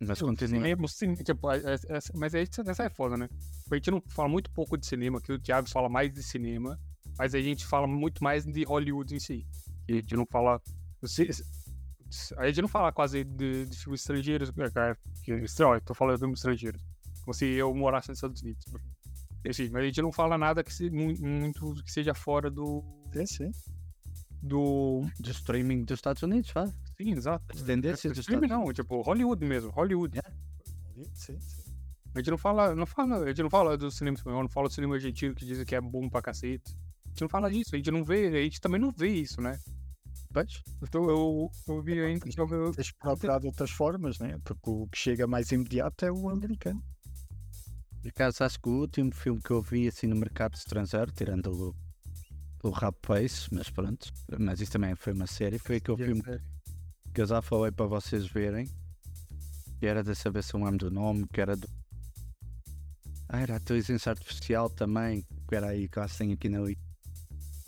Mas 0.00 0.20
continua. 0.20 0.60
Cinema, 0.60 0.88
sim, 0.88 1.14
tipo, 1.14 1.50
é- 1.50 1.58
é- 1.58 1.96
é- 1.96 1.98
mas 2.14 2.34
aí 2.34 2.46
essa 2.66 2.84
é 2.84 2.90
foda, 2.90 3.16
né? 3.16 3.28
A 3.70 3.74
gente 3.74 3.90
não 3.90 4.02
fala 4.08 4.28
muito 4.28 4.50
pouco 4.50 4.76
de 4.76 4.86
cinema, 4.86 5.20
que 5.20 5.32
o 5.32 5.38
Thiago 5.40 5.68
fala 5.68 5.88
mais 5.88 6.12
de 6.12 6.22
cinema, 6.22 6.78
mas 7.18 7.34
a 7.34 7.40
gente 7.40 7.64
fala 7.66 7.86
muito 7.86 8.22
mais 8.22 8.44
de 8.44 8.64
Hollywood 8.64 9.14
em 9.14 9.18
si. 9.20 9.46
E 9.88 9.92
a 9.92 9.96
gente 9.96 10.14
não 10.14 10.26
fala. 10.26 10.60
A 12.36 12.46
gente 12.46 12.62
não 12.62 12.68
fala 12.68 12.92
quase 12.92 13.24
de, 13.24 13.66
de 13.66 13.76
filmes 13.78 14.00
estrangeiros, 14.00 14.52
né, 14.54 14.70
cara? 14.70 14.96
Que, 15.22 15.32
eu 15.32 15.80
tô 15.80 15.94
falando 15.94 16.16
de 16.16 16.20
filmes 16.20 16.38
estrangeiros. 16.38 16.80
Como 17.26 17.34
se 17.34 17.44
eu 17.44 17.74
morasse 17.74 18.08
nos 18.08 18.18
Estados 18.18 18.40
Unidos. 18.40 18.64
Enfim, 19.44 19.68
mas 19.72 19.82
a 19.82 19.86
gente 19.86 20.00
não 20.00 20.12
fala 20.12 20.38
nada 20.38 20.62
que 20.62 20.72
se, 20.72 20.88
mu- 20.90 21.12
muito 21.20 21.74
que 21.82 21.90
seja 21.90 22.14
fora 22.14 22.48
do. 22.48 22.84
Sim, 23.12 23.26
sim. 23.26 23.50
do. 24.40 25.04
Do 25.18 25.30
streaming 25.30 25.84
dos 25.84 25.98
Estados 25.98 26.22
Unidos, 26.22 26.50
faz. 26.50 26.70
Sim, 26.96 27.12
exato. 27.12 27.44
As 27.50 27.62
tendências 27.62 28.12
dos 28.16 28.24
Filme 28.26 28.46
Estados 28.46 28.64
não, 28.64 28.72
tipo, 28.72 29.02
Hollywood 29.02 29.44
mesmo, 29.44 29.70
Hollywood. 29.70 30.20
Sim, 30.94 31.04
sim. 31.12 31.38
A 32.14 32.18
gente 32.20 32.30
não 32.30 32.38
fala, 32.38 32.74
não 32.76 32.86
fala, 32.86 33.24
a 33.24 33.28
gente 33.28 33.42
não 33.42 33.50
fala 33.50 33.76
do 33.76 33.90
cinema 33.90 34.16
espanhol, 34.16 34.42
não 34.42 34.48
fala 34.48 34.68
do 34.68 34.74
cinema 34.74 34.94
argentino 34.94 35.34
que 35.34 35.44
dizem 35.44 35.66
que 35.66 35.74
é 35.74 35.80
bom 35.80 36.08
pra 36.08 36.22
cacete. 36.22 36.74
A 37.04 37.08
gente 37.08 37.22
não 37.22 37.28
fala 37.28 37.50
disso, 37.50 37.74
a 37.74 37.76
gente 37.76 37.90
não 37.90 38.04
vê, 38.04 38.28
a 38.28 38.42
gente 38.42 38.60
também 38.60 38.80
não 38.80 38.90
vê 38.92 39.08
isso, 39.08 39.40
né? 39.40 39.58
Pois. 40.32 40.62
Então 40.82 41.10
eu, 41.10 41.50
eu 41.68 41.82
vi 41.82 42.00
ainda. 42.00 42.24
Eu, 42.36 42.48
eu, 42.48 42.72
Tens 42.72 42.90
que 42.92 42.98
procurar 42.98 43.40
de 43.40 43.46
outras 43.46 43.70
formas, 43.70 44.18
né? 44.18 44.38
Porque 44.44 44.70
o 44.70 44.86
que 44.86 44.96
chega 44.98 45.26
mais 45.26 45.50
imediato 45.52 46.04
é 46.04 46.12
o 46.12 46.28
americano. 46.30 46.82
Por 48.06 48.10
acaso, 48.10 48.44
acho 48.44 48.60
que 48.60 48.68
o 48.68 48.72
último 48.82 49.12
filme 49.12 49.42
que 49.42 49.50
eu 49.50 49.60
vi 49.60 49.88
assim 49.88 50.06
no 50.06 50.14
mercado 50.14 50.54
estrangeiro, 50.54 51.10
tirando 51.10 51.74
o, 52.62 52.68
o 52.68 52.70
Rap 52.70 52.94
Face, 53.04 53.52
mas 53.52 53.68
pronto, 53.68 54.12
mas 54.38 54.60
isso 54.60 54.70
também 54.70 54.94
foi 54.94 55.12
uma 55.12 55.26
série, 55.26 55.58
foi 55.58 55.78
aquele 55.78 55.96
filme 56.04 56.22
que 57.12 57.20
eu 57.20 57.26
já 57.26 57.42
falei 57.42 57.72
para 57.72 57.86
vocês 57.86 58.24
verem, 58.28 58.70
que 59.80 59.86
era 59.86 60.04
de 60.04 60.14
saber 60.14 60.44
se 60.44 60.54
eu 60.54 60.62
lembro 60.62 60.88
do 60.88 60.90
nome, 60.92 61.26
que 61.32 61.40
era 61.40 61.56
do. 61.56 61.68
Ah, 63.28 63.40
era 63.40 63.54
a 63.54 63.56
inteligência 63.56 64.10
artificial 64.10 64.70
também, 64.70 65.26
que 65.48 65.56
era 65.56 65.70
aí 65.70 65.88
que 65.88 65.98
eu 65.98 66.06
que 66.06 66.32
aqui 66.32 66.48
na 66.48 66.60
li- 66.60 66.78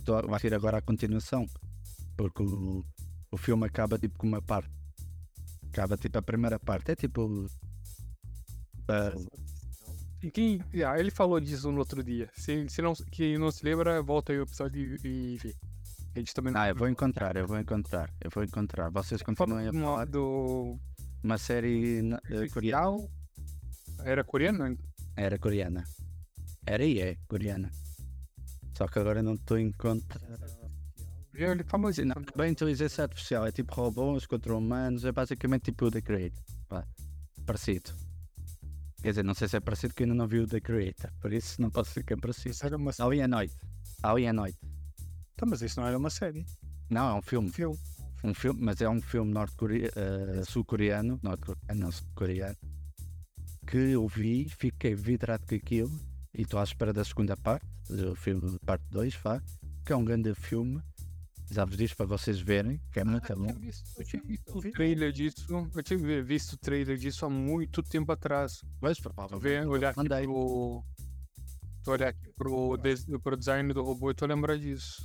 Tô- 0.04 0.22
Vai 0.22 0.38
ser 0.38 0.54
agora 0.54 0.78
a 0.78 0.82
continuação, 0.82 1.46
porque 2.16 2.44
o, 2.44 2.84
o 3.32 3.36
filme 3.36 3.66
acaba 3.66 3.98
tipo 3.98 4.16
com 4.16 4.28
uma 4.28 4.40
parte. 4.40 4.70
Acaba 5.72 5.96
tipo 5.96 6.16
a 6.16 6.22
primeira 6.22 6.60
parte, 6.60 6.92
é 6.92 6.94
tipo. 6.94 7.48
ah, 8.88 9.12
E 10.22 10.30
quem, 10.30 10.60
ah, 10.84 10.98
ele 10.98 11.10
falou 11.10 11.38
disso 11.38 11.70
no 11.70 11.78
outro 11.78 12.02
dia. 12.02 12.28
Se, 12.34 12.68
se 12.68 12.82
não, 12.82 12.92
quem 13.10 13.38
não 13.38 13.50
se 13.50 13.64
lembra, 13.64 14.02
volta 14.02 14.32
aí 14.32 14.38
o 14.38 14.42
episódio 14.42 14.96
e, 15.04 15.34
e 15.34 15.36
vê. 15.36 15.54
A 16.14 16.18
gente 16.18 16.34
também 16.34 16.52
não. 16.52 16.60
Ah, 16.60 16.68
eu 16.68 16.74
vou 16.74 16.88
encontrar, 16.88 17.36
eu 17.36 17.46
vou 17.46 17.58
encontrar, 17.58 18.10
eu 18.20 18.30
vou 18.30 18.42
encontrar. 18.42 18.90
Vocês 18.90 19.22
continuem 19.22 19.68
a 19.68 19.72
falar. 19.72 20.06
do. 20.06 20.76
Uma 21.22 21.38
série 21.38 22.00
eh, 22.30 22.48
coreana. 22.52 23.08
Era 24.04 24.24
coreano? 24.24 24.78
Era 25.16 25.38
coreana. 25.38 25.84
Era 26.66 26.84
e 26.84 27.00
é 27.00 27.16
coreana. 27.28 27.70
Só 28.76 28.86
que 28.86 28.98
agora 28.98 29.22
não 29.22 29.34
estou 29.34 29.58
em 29.58 29.72
conta. 29.72 30.20
Ele 31.34 31.62
falou 31.62 31.92
Sim, 31.92 32.06
não, 32.06 32.16
bem 32.36 32.50
inteligência 32.50 33.04
artificial, 33.04 33.46
é 33.46 33.52
tipo 33.52 33.72
robôs 33.72 34.26
contra 34.26 34.56
humanos, 34.56 35.04
é 35.04 35.12
basicamente 35.12 35.66
tipo 35.66 35.86
o 35.86 35.90
The. 35.90 36.02
Pá, 36.68 36.84
parecido. 37.46 38.07
Quer 39.08 39.12
dizer, 39.12 39.24
não 39.24 39.32
sei 39.32 39.48
se 39.48 39.56
é 39.56 39.60
parecido 39.60 39.94
eu 39.96 40.04
ainda 40.04 40.14
não 40.14 40.28
vi 40.28 40.38
o 40.38 40.46
The 40.46 40.60
Creator, 40.60 41.10
por 41.18 41.32
isso 41.32 41.62
não 41.62 41.70
posso 41.70 41.92
ser 41.92 42.04
que 42.04 42.12
é 42.12 42.16
parecido. 42.18 42.50
Isso 42.50 42.66
era 42.66 42.76
uma 42.76 42.92
série. 42.92 43.22
À 43.22 43.26
noite. 43.26 43.54
Ali 44.02 44.26
à 44.26 44.34
noite. 44.34 44.58
Então, 45.32 45.48
mas 45.48 45.62
isso 45.62 45.80
não 45.80 45.88
era 45.88 45.96
uma 45.96 46.10
série. 46.10 46.44
Não, 46.90 47.08
é 47.08 47.14
um 47.14 47.22
filme. 47.22 47.48
Filme. 47.50 47.78
Um 48.22 48.34
filme, 48.34 48.60
mas 48.62 48.82
é 48.82 48.88
um 48.90 49.00
filme 49.00 49.32
norte-coreano, 49.32 50.44
sul-coreano, 50.44 51.18
norte-coreano, 51.22 51.80
não 51.80 51.90
sul-coreano, 51.90 52.56
que 53.66 53.78
eu 53.78 54.06
vi, 54.06 54.46
fiquei 54.50 54.94
vidrado 54.94 55.46
com 55.46 55.54
aquilo 55.54 55.98
e 56.34 56.42
estou 56.42 56.60
à 56.60 56.64
espera 56.64 56.92
da 56.92 57.02
segunda 57.02 57.34
parte, 57.34 57.64
do 57.88 58.14
filme 58.14 58.58
parte 58.66 58.84
2, 58.90 59.14
vá, 59.14 59.42
que 59.86 59.92
é 59.94 59.96
um 59.96 60.04
grande 60.04 60.34
filme, 60.34 60.82
já 61.50 61.64
vos 61.64 61.76
disse 61.76 61.94
para 61.96 62.06
vocês 62.06 62.38
verem, 62.40 62.80
que 62.92 63.00
é 63.00 63.04
muito 63.04 63.30
Eu 63.30 63.36
bom. 63.36 63.46
tinha 63.46 63.58
visto, 63.58 63.90
eu 63.98 64.04
tinha 64.04 64.22
visto 64.22 64.58
o 64.58 64.60
trailer 64.70 65.12
disso. 65.12 65.46
Eu 65.74 65.82
tinha 65.82 66.22
visto 66.22 66.52
o 66.54 66.58
trailer 66.58 66.96
disso 66.96 67.24
há 67.26 67.30
muito 67.30 67.82
tempo 67.82 68.12
atrás. 68.12 68.62
Mas 68.80 69.00
provavelmente. 69.00 69.42
vendo, 69.42 69.70
olhar 69.70 69.90
aqui 69.90 69.98
Mandei. 69.98 70.24
pro. 70.24 70.84
Tô 71.84 71.92
olhar 71.92 72.08
aqui 72.08 72.28
pro, 72.36 72.76
des- 72.76 73.06
pro 73.22 73.36
design 73.36 73.72
do 73.72 73.82
robô 73.82 74.10
e 74.10 74.14
tô 74.14 74.26
lembrando 74.26 74.60
disso. 74.60 75.02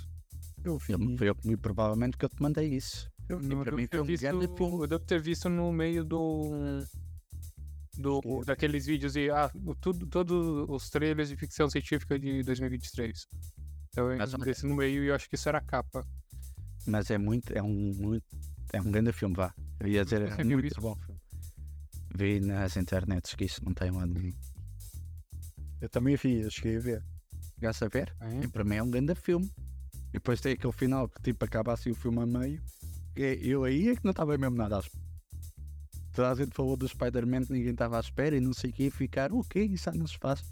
Eu 0.63 0.77
vi. 0.77 0.93
Eu, 0.93 1.17
foi 1.17 1.29
eu, 1.29 1.37
muito 1.45 1.61
provavelmente 1.61 2.17
que 2.17 2.25
eu 2.25 2.29
te 2.29 2.41
mandei 2.41 2.67
isso. 2.75 3.09
Eu 3.29 3.39
vi. 3.39 3.45
Eu, 3.45 3.57
mim 3.57 3.63
devo 3.63 3.75
foi 3.77 3.87
ter 3.87 4.01
um 4.01 4.05
visto, 4.05 4.21
grande 4.21 4.47
filme. 4.57 4.81
eu 4.81 4.87
devo 4.87 5.05
ter 5.05 5.21
visto 5.21 5.49
no 5.49 5.71
meio 5.71 6.03
do. 6.03 6.51
do 7.97 8.21
daqueles 8.45 8.85
vídeos 8.85 9.15
e 9.15 9.29
ah, 9.29 9.49
tudo, 9.79 10.05
todos 10.07 10.65
os 10.69 10.89
trailers 10.89 11.29
de 11.29 11.37
ficção 11.37 11.69
científica 11.69 12.19
de 12.19 12.43
2023. 12.43 13.27
Então, 13.89 14.11
eu 14.11 14.37
desse 14.39 14.65
no 14.65 14.75
meio 14.75 15.03
e 15.03 15.07
eu 15.07 15.15
acho 15.15 15.29
que 15.29 15.35
isso 15.35 15.47
era 15.47 15.59
a 15.59 15.61
capa. 15.61 16.05
Mas 16.86 17.09
é 17.09 17.17
muito, 17.17 17.51
é 17.53 17.61
um, 17.61 17.93
muito, 17.95 18.25
é 18.73 18.81
um 18.81 18.91
grande 18.91 19.11
filme, 19.11 19.36
vá. 19.36 19.53
Eu 19.79 19.88
ia 19.88 20.03
dizer, 20.03 20.21
é 20.23 20.29
sempre 20.36 20.55
muito 20.55 20.81
bom 20.81 20.95
filme. 20.95 21.21
Vi 22.15 22.39
nas 22.39 22.77
internets 22.77 23.34
que 23.34 23.45
isso 23.45 23.63
não 23.63 23.73
tem 23.73 23.91
lá 23.91 24.05
nenhum. 24.05 24.34
Eu 25.81 25.89
também 25.89 26.15
vi, 26.15 26.41
eu 26.41 26.51
cheguei 26.51 26.77
a 26.77 26.79
ver. 26.79 27.03
Chegaste 27.55 27.84
a 27.84 27.88
ver? 27.88 28.15
É. 28.19 28.43
E 28.43 28.47
para 28.47 28.63
mim 28.63 28.75
é 28.75 28.84
um 28.84 28.89
grande 28.89 29.15
filme. 29.15 29.49
E 30.09 30.13
depois 30.13 30.39
tem 30.39 30.53
aquele 30.53 30.74
final 30.74 31.09
que 31.09 31.21
tipo 31.21 31.43
acaba 31.43 31.74
assim 31.74 31.91
o 31.91 31.95
filme 31.95 32.21
a 32.21 32.25
meio. 32.25 32.62
Que 33.16 33.39
eu 33.41 33.63
aí 33.63 33.89
é 33.89 33.95
que 33.95 34.03
não 34.03 34.12
estava 34.12 34.37
mesmo 34.37 34.55
nada 34.55 34.78
à 34.78 34.79
espera. 34.79 35.03
Toda 36.13 36.32
a 36.32 36.36
gente 36.36 36.53
falou 36.53 36.78
do 36.78 36.87
Spider-Man 36.87 37.45
que 37.45 37.53
ninguém 37.53 37.71
estava 37.71 37.97
à 37.97 37.99
espera 37.99 38.37
e 38.37 38.39
não 38.39 38.53
sei 38.53 38.70
o 38.70 38.74
que, 38.74 38.83
e 38.83 38.91
ficar, 38.91 39.33
o 39.33 39.43
que 39.43 39.59
Isso 39.59 39.91
não 39.97 40.05
se 40.05 40.17
faz. 40.17 40.43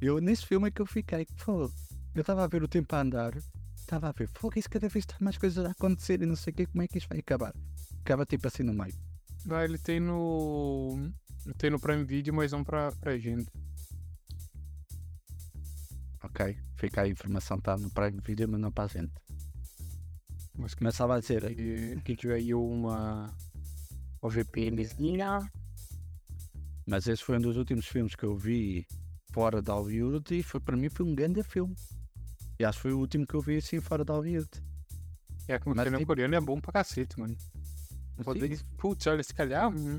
Eu 0.00 0.20
nesse 0.20 0.46
filme 0.46 0.68
é 0.68 0.70
que 0.70 0.80
eu 0.80 0.86
fiquei, 0.86 1.26
pô, 1.44 1.70
eu 2.14 2.20
estava 2.20 2.44
a 2.44 2.46
ver 2.46 2.62
o 2.62 2.68
tempo 2.68 2.94
a 2.94 3.00
andar, 3.00 3.36
estava 3.90 4.08
a 4.08 4.12
ver, 4.12 4.28
pô, 4.30 4.52
isso 4.54 4.70
cada 4.70 4.88
vez 4.88 5.04
está 5.04 5.16
mais 5.20 5.36
coisas 5.36 5.64
a 5.64 5.72
acontecer 5.72 6.22
e 6.22 6.26
não 6.26 6.36
sei 6.36 6.52
o 6.52 6.56
que, 6.56 6.66
como 6.66 6.82
é 6.82 6.86
que 6.86 6.98
isto 6.98 7.08
vai 7.08 7.18
acabar? 7.18 7.52
Acaba 8.02 8.24
tipo 8.24 8.46
assim 8.46 8.62
no 8.62 8.72
meio. 8.72 8.94
Ah, 9.50 9.64
ele 9.64 9.78
tem 9.78 9.98
no. 9.98 11.10
Tem 11.58 11.70
no 11.70 11.80
Prime 11.80 12.04
Video, 12.04 12.32
mas 12.32 12.52
não 12.52 12.62
pra, 12.62 12.92
pra 12.92 13.18
gente. 13.18 13.50
Ok, 16.22 16.56
fica 16.76 17.02
a 17.02 17.08
informação, 17.08 17.56
está 17.56 17.76
no 17.76 17.90
Prime 17.90 18.20
Video, 18.24 18.48
mas 18.48 18.60
não 18.60 18.70
para 18.70 18.84
a 18.84 18.86
gente. 18.86 19.12
Mas 20.56 20.74
que 20.74 20.86
estava 20.86 21.16
a 21.16 21.20
dizer, 21.20 21.54
que, 21.54 22.00
que 22.02 22.16
tiver 22.16 22.34
aí 22.34 22.54
uma. 22.54 23.34
Uma 24.22 24.30
VPNzinha. 24.30 25.50
Mas 26.86 27.08
esse 27.08 27.24
foi 27.24 27.38
um 27.38 27.40
dos 27.40 27.56
últimos 27.56 27.86
filmes 27.86 28.14
que 28.14 28.24
eu 28.24 28.36
vi 28.36 28.86
fora 29.32 29.60
de 29.62 29.70
Hollywood 29.70 30.38
e 30.38 30.42
foi, 30.42 30.60
para 30.60 30.76
mim 30.76 30.88
foi 30.88 31.06
um 31.06 31.14
grande 31.14 31.42
filme. 31.42 31.74
E 32.60 32.64
acho 32.64 32.76
que 32.76 32.82
foi 32.82 32.92
o 32.92 32.98
último 32.98 33.26
que 33.26 33.32
eu 33.32 33.40
vi 33.40 33.56
assim 33.56 33.80
fora 33.80 34.04
de 34.04 34.12
Hollywood. 34.12 34.50
É 35.48 35.58
que 35.58 35.66
o 35.66 35.72
cinema 35.72 35.96
tem- 35.96 36.04
coreano 36.06 36.34
é 36.34 36.40
bom 36.42 36.60
pra 36.60 36.72
cacete, 36.74 37.18
mano. 37.18 37.34
Poder... 38.22 38.60
Putz, 38.76 39.06
olha, 39.06 39.22
se 39.22 39.32
calhar. 39.32 39.66
hum, 39.74 39.98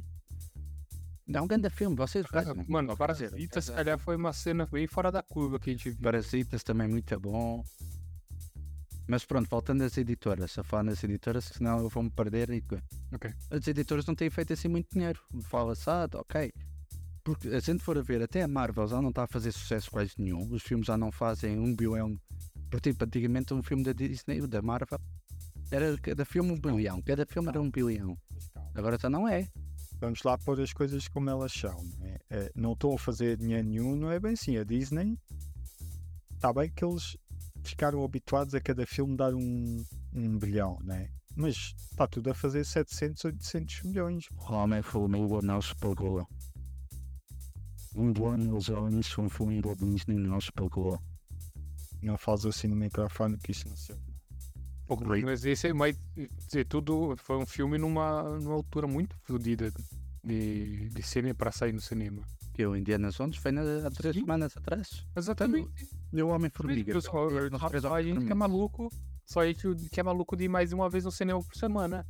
É 1.33 1.41
um 1.41 1.47
grande 1.47 1.71
filme, 1.71 1.95
vocês 1.95 2.23
vejam. 2.31 2.53
Mano, 2.67 2.89
Quer 2.89 2.97
Parasita, 2.97 3.35
dizer, 3.35 3.61
se 3.63 3.71
calhar 3.71 3.97
foi 3.97 4.15
uma 4.15 4.31
cena 4.31 4.67
bem 4.67 4.85
fora 4.85 5.11
da 5.11 5.23
curva 5.23 5.59
que 5.59 5.71
a 5.71 5.73
gente 5.73 5.89
viu. 5.89 5.99
Parasitas 6.03 6.61
também 6.63 6.87
muito 6.87 7.19
bom. 7.19 7.63
Mas 9.07 9.25
pronto, 9.25 9.49
voltando 9.49 9.81
às 9.83 9.97
editoras, 9.97 10.55
a 10.59 10.63
falar 10.63 10.83
nas 10.83 11.03
editoras, 11.03 11.45
senão 11.45 11.79
eu 11.79 11.89
vou-me 11.89 12.11
perder 12.11 12.51
e 12.51 12.63
Ok. 13.11 13.33
as 13.49 13.67
editoras 13.67 14.05
não 14.05 14.13
têm 14.13 14.29
feito 14.29 14.53
assim 14.53 14.67
muito 14.67 14.91
dinheiro. 14.93 15.19
Fala-se, 15.45 15.89
ah, 15.89 16.07
ok. 16.13 16.53
Porque 17.23 17.47
a 17.49 17.59
gente 17.59 17.83
for 17.83 17.97
a 17.97 18.01
ver, 18.03 18.21
até 18.21 18.43
a 18.43 18.47
Marvel 18.47 18.87
já 18.87 19.01
não 19.01 19.09
está 19.09 19.23
a 19.23 19.27
fazer 19.27 19.51
sucesso 19.51 19.89
quase 19.89 20.13
nenhum. 20.19 20.47
Os 20.51 20.61
filmes 20.61 20.85
já 20.85 20.95
não 20.95 21.11
fazem 21.11 21.57
um 21.59 21.75
bilhão. 21.75 22.19
Por 22.71 22.79
tipo, 22.79 23.03
antigamente 23.03 23.53
um 23.53 23.61
filme 23.61 23.83
da 23.83 23.91
Disney, 23.91 24.39
da 24.47 24.61
Marvel, 24.61 24.99
era 25.69 25.97
cada 25.97 26.23
filme 26.23 26.53
um 26.53 26.59
bilhão. 26.59 27.01
Cada 27.01 27.25
filme 27.25 27.49
era 27.49 27.61
um 27.61 27.69
bilhão. 27.69 28.17
Agora 28.73 28.97
já 28.97 29.09
não 29.09 29.27
é. 29.27 29.49
Vamos 29.99 30.23
lá 30.23 30.37
pôr 30.37 30.59
as 30.61 30.71
coisas 30.71 31.07
como 31.09 31.29
elas 31.29 31.51
são. 31.51 31.77
Não, 31.99 32.07
é? 32.07 32.17
Eh, 32.29 32.51
não 32.55 32.71
estão 32.71 32.93
a 32.93 32.97
fazer 32.97 33.37
dinheiro 33.37 33.67
nenhum, 33.67 33.95
não 33.95 34.09
é 34.09 34.19
bem 34.19 34.33
assim. 34.33 34.57
A 34.57 34.63
Disney 34.63 35.19
está 36.33 36.53
bem 36.53 36.71
que 36.71 36.83
eles 36.83 37.17
ficaram 37.61 38.03
habituados 38.03 38.55
a 38.55 38.61
cada 38.61 38.85
filme 38.87 39.17
dar 39.17 39.33
um, 39.35 39.83
um 40.13 40.39
bilhão, 40.39 40.79
né? 40.81 41.09
Mas 41.35 41.75
está 41.91 42.07
tudo 42.07 42.29
a 42.29 42.33
fazer 42.33 42.65
700, 42.65 43.25
800 43.25 43.83
milhões. 43.83 44.25
Homem-filme 44.49 45.19
não 45.43 45.61
se 45.61 45.75
pagou. 45.75 46.25
Um 47.93 48.25
ano 48.25 48.55
eles 48.55 48.69
anos 48.69 49.17
um 49.17 49.29
filme 49.29 49.61
da 49.61 49.73
Disney 49.73 50.15
não 50.15 50.39
se 50.39 50.51
pagou. 50.53 50.97
Não 52.01 52.17
faz 52.17 52.45
assim 52.45 52.67
no 52.67 52.75
microfone 52.75 53.37
que 53.37 53.51
isso 53.51 53.67
não 53.69 53.75
sei. 53.75 53.95
Pô, 54.87 54.97
Mas 55.23 55.45
esse 55.45 55.67
é 55.67 55.73
mais. 55.73 55.97
Dizer, 56.47 56.65
tudo 56.65 57.15
foi 57.17 57.37
um 57.37 57.45
filme 57.45 57.77
numa, 57.77 58.23
numa 58.39 58.55
altura 58.55 58.87
muito 58.87 59.15
fodida 59.23 59.71
de, 60.23 60.89
de 60.89 61.03
cinema 61.03 61.33
para 61.35 61.51
sair 61.51 61.71
no 61.71 61.79
cinema. 61.79 62.23
Que 62.53 62.65
o 62.65 62.75
Indiana 62.75 63.09
Jones 63.11 63.37
foi 63.37 63.51
na- 63.53 63.87
há 63.87 63.91
três 63.91 64.13
Sim. 64.15 64.21
semanas 64.21 64.57
atrás. 64.57 65.05
Exatamente. 65.15 65.87
E 66.11 66.21
o 66.21 66.27
Homem-Formiga. 66.27 66.91
Três 66.91 67.85
A 67.85 68.01
gente 68.01 68.25
que 68.25 68.31
é 68.31 68.35
maluco, 68.35 68.89
só 69.25 69.39
a 69.41 69.47
gente 69.47 69.89
que 69.89 69.99
é 69.99 70.03
maluco 70.03 70.35
de 70.35 70.43
ir 70.45 70.49
mais 70.49 70.69
de 70.69 70.75
uma 70.75 70.89
vez 70.89 71.05
no 71.05 71.11
cinema 71.11 71.41
por 71.41 71.55
semana. 71.55 72.05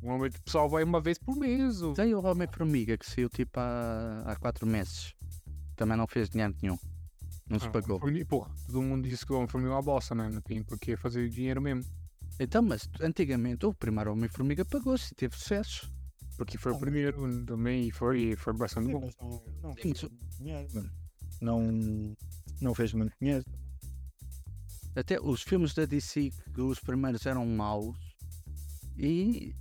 Normalmente 0.00 0.36
o 0.38 0.42
pessoal 0.42 0.68
vai 0.68 0.84
uma 0.84 1.00
vez 1.00 1.18
por 1.18 1.36
mês. 1.36 1.80
Tem 1.96 2.14
o 2.14 2.22
Homem-Formiga 2.24 2.96
que 2.96 3.06
saiu 3.08 3.28
tipo 3.28 3.58
há, 3.58 4.22
há 4.26 4.36
quatro 4.36 4.66
meses. 4.66 5.14
Também 5.74 5.96
não 5.96 6.06
fez 6.06 6.28
dinheiro 6.30 6.54
nenhum. 6.62 6.78
Não 7.52 7.60
se 7.60 7.66
Ah, 7.66 7.70
pagou. 7.70 7.96
Homem-Formiga- 7.96 8.24
Pô, 8.26 8.46
todo 8.66 8.80
mundo 8.82 9.06
disse 9.06 9.26
que 9.26 9.32
o 9.32 9.36
Homem-Formiga 9.36 9.72
é 9.72 9.76
uma 9.76 9.82
bosta, 9.82 10.14
né? 10.14 10.28
Não 10.32 10.40
tem 10.40 10.62
por 10.62 10.78
que 10.78 10.96
fazer 10.96 11.28
dinheiro 11.28 11.60
mesmo. 11.60 11.84
Então, 12.40 12.62
mas 12.62 12.88
antigamente 13.00 13.66
o 13.66 13.74
primeiro 13.74 14.10
Homem-Formiga 14.12 14.64
pagou-se 14.64 15.12
e 15.12 15.14
teve 15.14 15.36
sucesso. 15.36 15.92
Porque 16.38 16.56
foi 16.56 16.72
o 16.72 16.78
primeiro 16.78 17.44
também 17.44 17.88
e 17.88 17.90
foi, 17.92 18.20
e 18.32 18.36
foi 18.36 18.54
bastante 18.54 18.90
bom. 18.90 19.00
Mas 19.00 19.14
não, 19.20 19.42
não 19.62 19.72
Sim, 19.74 19.94
fez 19.94 20.10
dinheiro. 20.38 20.90
Não, 21.42 22.16
não 22.60 22.74
fez 22.74 22.94
muito 22.94 23.12
dinheiro. 23.20 23.44
Até 24.96 25.20
os 25.20 25.42
filmes 25.42 25.74
da 25.74 25.84
DC, 25.84 26.30
que 26.54 26.60
os 26.60 26.80
primeiros 26.80 27.26
eram 27.26 27.44
maus 27.46 27.96
e 28.96 29.54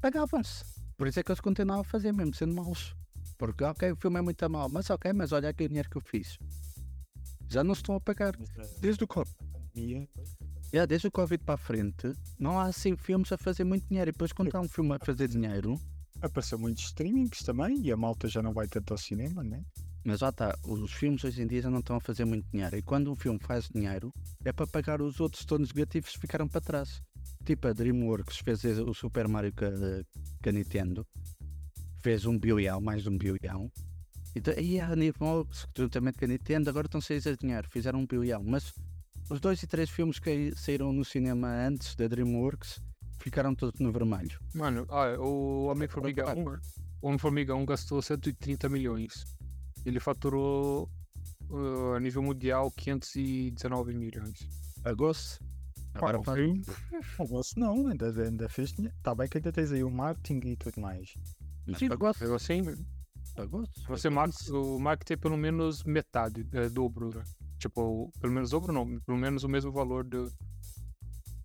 pagavam-se. 0.00 0.64
Por 0.96 1.06
isso 1.06 1.20
é 1.20 1.22
que 1.22 1.30
eles 1.30 1.40
continuavam 1.40 1.82
a 1.82 1.84
fazer, 1.84 2.12
mesmo 2.12 2.34
sendo 2.34 2.54
maus. 2.54 2.94
Porque, 3.38 3.62
ok, 3.62 3.92
o 3.92 3.96
filme 3.96 4.18
é 4.18 4.22
muito 4.22 4.50
mau, 4.50 4.68
mas 4.68 4.90
ok, 4.90 5.12
mas 5.12 5.30
olha 5.30 5.48
aqui 5.48 5.64
o 5.64 5.68
dinheiro 5.68 5.88
que 5.90 5.96
eu 5.96 6.02
fiz. 6.02 6.38
Já 7.48 7.62
não 7.62 7.72
estão 7.72 7.94
a 7.94 8.00
pagar. 8.00 8.34
A 8.36 8.80
Desde 8.80 9.04
o 9.04 9.06
Covid. 9.06 9.36
Yeah, 10.72 10.86
desde 10.86 11.06
o 11.06 11.10
Covid 11.10 11.42
para 11.44 11.54
a 11.54 11.58
frente, 11.58 12.12
não 12.38 12.58
há 12.58 12.64
assim 12.64 12.96
filmes 12.96 13.30
a 13.32 13.38
fazer 13.38 13.64
muito 13.64 13.86
dinheiro. 13.88 14.10
E 14.10 14.12
depois, 14.12 14.32
quando 14.32 14.54
há 14.54 14.60
um 14.60 14.68
filme 14.68 14.94
a 14.94 14.98
fazer 14.98 15.28
dinheiro, 15.28 15.80
apareceu 16.20 16.58
muitos 16.58 16.84
streamings 16.84 17.42
também 17.42 17.80
e 17.82 17.92
a 17.92 17.96
malta 17.96 18.26
já 18.28 18.42
não 18.42 18.52
vai 18.52 18.66
tanto 18.66 18.92
ao 18.92 18.98
cinema, 18.98 19.44
né? 19.44 19.62
mas 20.06 20.20
já 20.20 20.28
está, 20.28 20.56
os 20.64 20.92
filmes 20.92 21.24
hoje 21.24 21.42
em 21.42 21.46
dia 21.48 21.62
já 21.62 21.68
não 21.68 21.80
estão 21.80 21.96
a 21.96 22.00
fazer 22.00 22.24
muito 22.24 22.48
dinheiro. 22.52 22.76
E 22.76 22.82
quando 22.82 23.10
um 23.10 23.16
filme 23.16 23.40
faz 23.42 23.68
dinheiro, 23.68 24.14
é 24.44 24.52
para 24.52 24.66
pagar 24.66 25.02
os 25.02 25.18
outros 25.18 25.44
todos 25.44 25.72
negativos 25.72 26.12
que 26.12 26.20
ficaram 26.20 26.46
para 26.46 26.60
trás. 26.60 27.02
Tipo 27.44 27.66
a 27.66 27.72
Dreamworks 27.72 28.38
fez 28.38 28.64
o 28.78 28.94
Super 28.94 29.26
Mario 29.26 29.52
com 29.52 29.64
a 30.48 30.52
Nintendo, 30.52 31.04
fez 31.98 32.24
um 32.24 32.38
bilhão, 32.38 32.80
mais 32.80 33.02
de 33.02 33.08
um 33.08 33.18
bilhão. 33.18 33.68
Então, 34.36 34.52
e 34.58 34.78
a 34.78 34.94
Dreamworks, 34.94 35.66
juntamente 35.76 36.18
com 36.18 36.26
a 36.26 36.28
Nintendo, 36.28 36.68
agora 36.68 36.86
estão 36.86 37.00
cheios 37.00 37.24
de 37.24 37.36
dinheiro, 37.36 37.66
fizeram 37.70 38.00
um 38.00 38.06
bilhão. 38.06 38.42
Mas 38.44 38.72
os 39.30 39.40
dois 39.40 39.62
e 39.62 39.66
três 39.66 39.88
filmes 39.88 40.18
que 40.18 40.52
saíram 40.54 40.92
no 40.92 41.04
cinema 41.04 41.48
antes 41.48 41.94
da 41.96 42.06
Dreamworks 42.06 42.78
ficaram 43.18 43.54
todos 43.54 43.80
no 43.80 43.90
vermelho. 43.90 44.38
Mano, 44.54 44.84
olha, 44.90 45.18
o 45.20 45.64
Homem-Formiga 45.68 46.22
Claro. 46.24 46.40
1, 46.40 46.44
o 47.02 47.06
Homem-Formiga 47.08 47.54
1 47.54 47.64
gastou 47.64 48.02
130 48.02 48.68
milhões. 48.68 49.24
Ele 49.86 49.98
faturou 49.98 50.88
uh, 51.48 51.94
a 51.94 52.00
nível 52.00 52.22
mundial 52.22 52.70
519 52.72 53.94
milhões. 53.94 54.46
Pagou-se. 54.82 55.40
Agora 55.94 56.18
Ah, 56.18 56.22
faz- 56.22 56.38
sim. 56.38 56.62
O 57.18 57.24
vosso 57.24 57.58
não, 57.58 57.86
ainda, 57.86 58.10
ainda 58.22 58.48
fez 58.50 58.70
dinheiro. 58.70 58.94
Está 58.98 59.14
bem 59.14 59.26
que 59.28 59.38
ainda 59.38 59.50
tens 59.50 59.72
aí 59.72 59.82
o 59.82 59.90
marketing 59.90 60.46
e 60.48 60.56
tudo 60.56 60.78
mais. 60.78 61.14
Sim, 61.78 61.88
pagou-se. 61.88 62.18
pegou 62.20 62.36
assim, 62.36 62.62
Pagou-se. 62.62 62.84
Você 63.88 64.08
marca, 64.08 64.36
o 64.52 64.78
marketing 64.78 65.12
é 65.12 65.16
pelo 65.16 65.36
menos 65.36 65.84
metade, 65.84 66.46
é, 66.52 66.68
dobro, 66.68 67.10
né? 67.14 67.22
Tipo, 67.58 68.10
pelo 68.20 68.32
menos 68.32 68.50
dobro 68.50 68.72
não, 68.72 68.98
pelo 69.00 69.18
menos 69.18 69.44
o 69.44 69.48
mesmo 69.48 69.72
valor 69.72 70.04
do. 70.04 70.30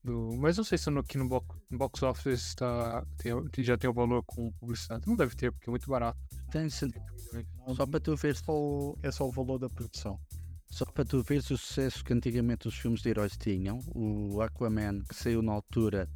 do 0.04 0.36
mas 0.38 0.58
não 0.58 0.64
sei 0.64 0.78
se 0.78 0.90
no, 0.90 1.00
aqui 1.00 1.18
no 1.18 1.28
box, 1.28 1.58
box 1.72 2.04
office 2.04 2.56
tá, 2.56 3.06
tem, 3.18 3.34
já 3.64 3.78
tem 3.78 3.90
o 3.90 3.94
valor 3.94 4.24
com 4.24 4.52
publicidade. 4.54 5.08
Não 5.08 5.16
deve 5.16 5.36
ter, 5.36 5.52
porque 5.52 5.70
é 5.70 5.72
muito 5.72 5.90
barato. 5.90 6.20
Tem 6.52 6.70
Só 6.70 7.86
para 7.86 8.00
tu 8.00 8.16
ver 8.16 8.36
só 8.36 8.54
é 9.02 9.12
só 9.12 9.28
o 9.28 9.32
valor 9.32 9.58
da 9.58 9.70
produção. 9.70 10.20
Só 10.70 10.86
para 10.86 11.04
tu 11.04 11.22
veres 11.22 11.50
o 11.52 11.58
sucesso 11.58 12.04
que 12.04 12.14
antigamente 12.14 12.68
os 12.68 12.76
filmes 12.76 13.02
de 13.02 13.10
heróis 13.10 13.36
tinham, 13.36 13.80
o 13.94 14.42
Aquaman 14.42 15.02
que 15.02 15.14
saiu 15.14 15.42
na 15.42 15.52
altura, 15.52 16.08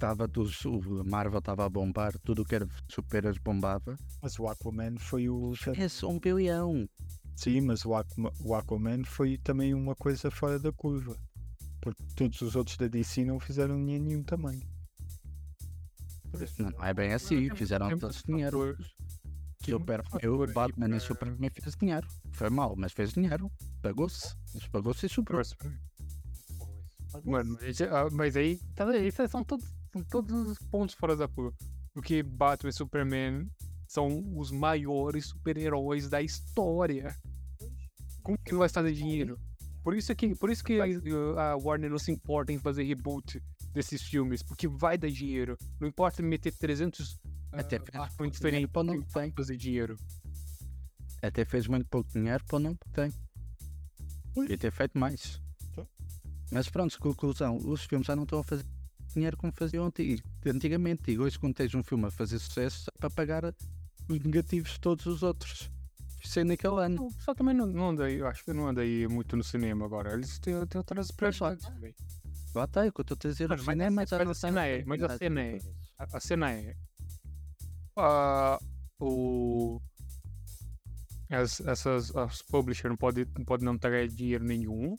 estava 0.00 0.26
o 0.26 1.04
Marvel 1.04 1.38
estava 1.38 1.64
a 1.64 1.68
bombar, 1.68 2.18
tudo 2.24 2.42
o 2.42 2.44
que 2.44 2.54
era 2.54 2.66
super-heróis 2.88 3.38
bombava. 3.38 3.96
Mas 4.22 4.38
o 4.38 4.46
Aquaman 4.48 4.96
foi 4.98 5.28
o. 5.28 5.52
É 5.76 6.06
um 6.06 6.18
bilhão. 6.18 6.88
Sim, 7.36 7.60
mas 7.62 7.84
o, 7.84 7.94
Aqua- 7.94 8.32
o 8.40 8.54
Aquaman 8.54 9.04
foi 9.04 9.38
também 9.38 9.74
uma 9.74 9.94
coisa 9.94 10.30
fora 10.30 10.58
da 10.58 10.72
curva. 10.72 11.16
Porque 11.80 12.02
todos 12.14 12.40
os 12.42 12.56
outros 12.56 12.76
da 12.76 12.88
DC 12.88 13.24
não 13.24 13.38
fizeram 13.40 13.76
dinheiro 13.76 14.04
nenhum 14.04 14.22
também. 14.22 14.60
Não, 16.58 16.70
não 16.70 16.84
é 16.84 16.94
bem 16.94 17.12
assim, 17.12 17.48
fizeram 17.54 17.88
Tem 17.88 17.98
todos 17.98 18.22
muitos 18.26 18.50
dinheiro. 18.52 18.76
Super, 19.64 20.02
eu, 20.22 20.38
Batman 20.52 20.86
e 20.86 20.90
para- 20.90 21.00
Superman 21.00 21.50
fez 21.50 21.76
dinheiro. 21.76 22.08
Foi 22.32 22.48
mal, 22.50 22.74
mas 22.76 22.92
fez 22.92 23.12
dinheiro. 23.12 23.50
Pagou-se. 23.82 24.34
Mas 24.54 24.66
pagou-se 24.68 25.04
e 25.06 25.08
superou. 25.08 25.42
Mano, 27.24 27.58
mas, 27.60 27.80
ah, 27.80 28.08
mas 28.12 28.36
aí, 28.36 28.58
tá 28.74 28.96
esses 28.96 29.30
são 29.30 29.42
todos, 29.42 29.66
são 29.92 30.02
todos 30.04 30.48
os 30.48 30.58
pontos 30.58 30.94
fora 30.94 31.16
da 31.16 31.28
curva. 31.28 31.54
Porque 31.92 32.22
Batman 32.22 32.70
e 32.70 32.72
Superman 32.72 33.50
são 33.88 34.22
os 34.36 34.50
maiores 34.50 35.26
super-heróis 35.26 36.08
da 36.08 36.22
história. 36.22 37.14
Como 38.22 38.38
que 38.38 38.52
não 38.52 38.60
vai 38.60 38.68
fazer 38.68 38.92
dinheiro? 38.92 39.38
Por 39.82 39.96
isso 39.96 40.14
que, 40.14 40.34
por 40.34 40.50
isso 40.50 40.62
que 40.62 40.78
a, 40.80 41.50
a 41.50 41.56
Warner 41.56 41.90
não 41.90 41.98
se 41.98 42.12
importa 42.12 42.52
em 42.52 42.58
fazer 42.58 42.84
reboot 42.84 43.42
desses 43.72 44.02
filmes, 44.02 44.42
porque 44.42 44.68
vai 44.68 44.96
dar 44.98 45.10
dinheiro. 45.10 45.56
Não 45.80 45.88
importa 45.88 46.22
meter 46.22 46.52
300 46.52 47.18
Até 47.52 47.78
uh, 47.78 47.80
muito 48.18 48.34
diferentes 48.34 48.40
dinheiro 48.42 48.68
para 48.68 48.80
o 48.80 48.84
nome 48.84 49.00
que 49.00 49.06
que 49.06 49.12
tem. 49.14 49.32
fazer 49.32 49.56
dinheiro. 49.56 49.96
Até 51.22 51.44
fez 51.44 51.66
muito 51.66 51.86
pouco 51.88 52.10
dinheiro 52.12 52.44
para 52.44 52.56
o 52.56 52.60
nome 52.60 52.76
que 52.76 52.90
tem. 52.90 53.12
Podia 54.34 54.58
ter 54.58 54.70
feito 54.70 54.98
mais. 54.98 55.40
Então. 55.70 55.86
Mas 56.52 56.68
pronto, 56.68 56.98
conclusão, 56.98 57.56
os 57.56 57.84
filmes 57.84 58.06
já 58.06 58.14
não 58.14 58.22
estão 58.24 58.38
a 58.40 58.44
fazer 58.44 58.64
dinheiro 59.14 59.36
como 59.36 59.52
faziam 59.52 59.86
anti- 59.86 60.22
antigamente. 60.46 61.10
E 61.10 61.18
hoje, 61.18 61.38
quando 61.38 61.54
tens 61.54 61.74
um 61.74 61.82
filme 61.82 62.06
a 62.06 62.10
fazer 62.10 62.38
sucesso, 62.38 62.90
é 62.94 62.98
para 62.98 63.10
pagar 63.10 63.44
os 64.08 64.18
negativos 64.20 64.72
de 64.72 64.80
todos 64.80 65.06
os 65.06 65.22
outros. 65.22 65.70
Sem 66.24 66.44
naquele 66.44 66.84
ano. 66.84 67.06
O 67.06 67.14
pessoal 67.14 67.34
também 67.34 67.54
não, 67.54 67.66
não 67.66 67.88
anda 67.90 68.10
eu 68.10 68.26
acho 68.26 68.44
que 68.44 68.52
não 68.52 68.68
anda 68.68 68.82
aí 68.82 69.08
muito 69.08 69.36
no 69.36 69.42
cinema 69.44 69.86
agora. 69.86 70.12
Eles 70.12 70.38
têm, 70.38 70.54
têm 70.66 70.78
outras 70.78 71.10
prioridades. 71.10 71.64
Lá 72.54 72.64
está, 72.64 72.84
é 72.84 72.88
o 72.88 72.92
que 72.92 73.00
eu 73.00 73.02
estou 73.02 73.16
a 73.16 73.30
dizer. 73.32 73.46
O 73.46 73.48
mas 73.50 73.60
cinema 73.62 73.90
mas 74.02 74.10
não 74.10 74.30
a 74.30 74.34
cena 74.34 74.66
é- 74.66 74.84
mas 74.84 75.02
a 75.02 75.16
cena 75.16 75.40
é- 75.40 75.58
A, 75.98 76.20
cena 76.20 76.50
é. 76.52 76.74
ah, 77.96 78.58
o. 79.00 79.80
As, 81.30 81.60
essas 81.60 82.14
as 82.16 82.42
publishers 82.42 82.90
não 82.90 82.96
podem 82.96 83.24
não 83.38 83.44
pode 83.44 83.64
não 83.64 83.78
ter 83.78 84.08
dinheiro 84.08 84.44
nenhum, 84.44 84.96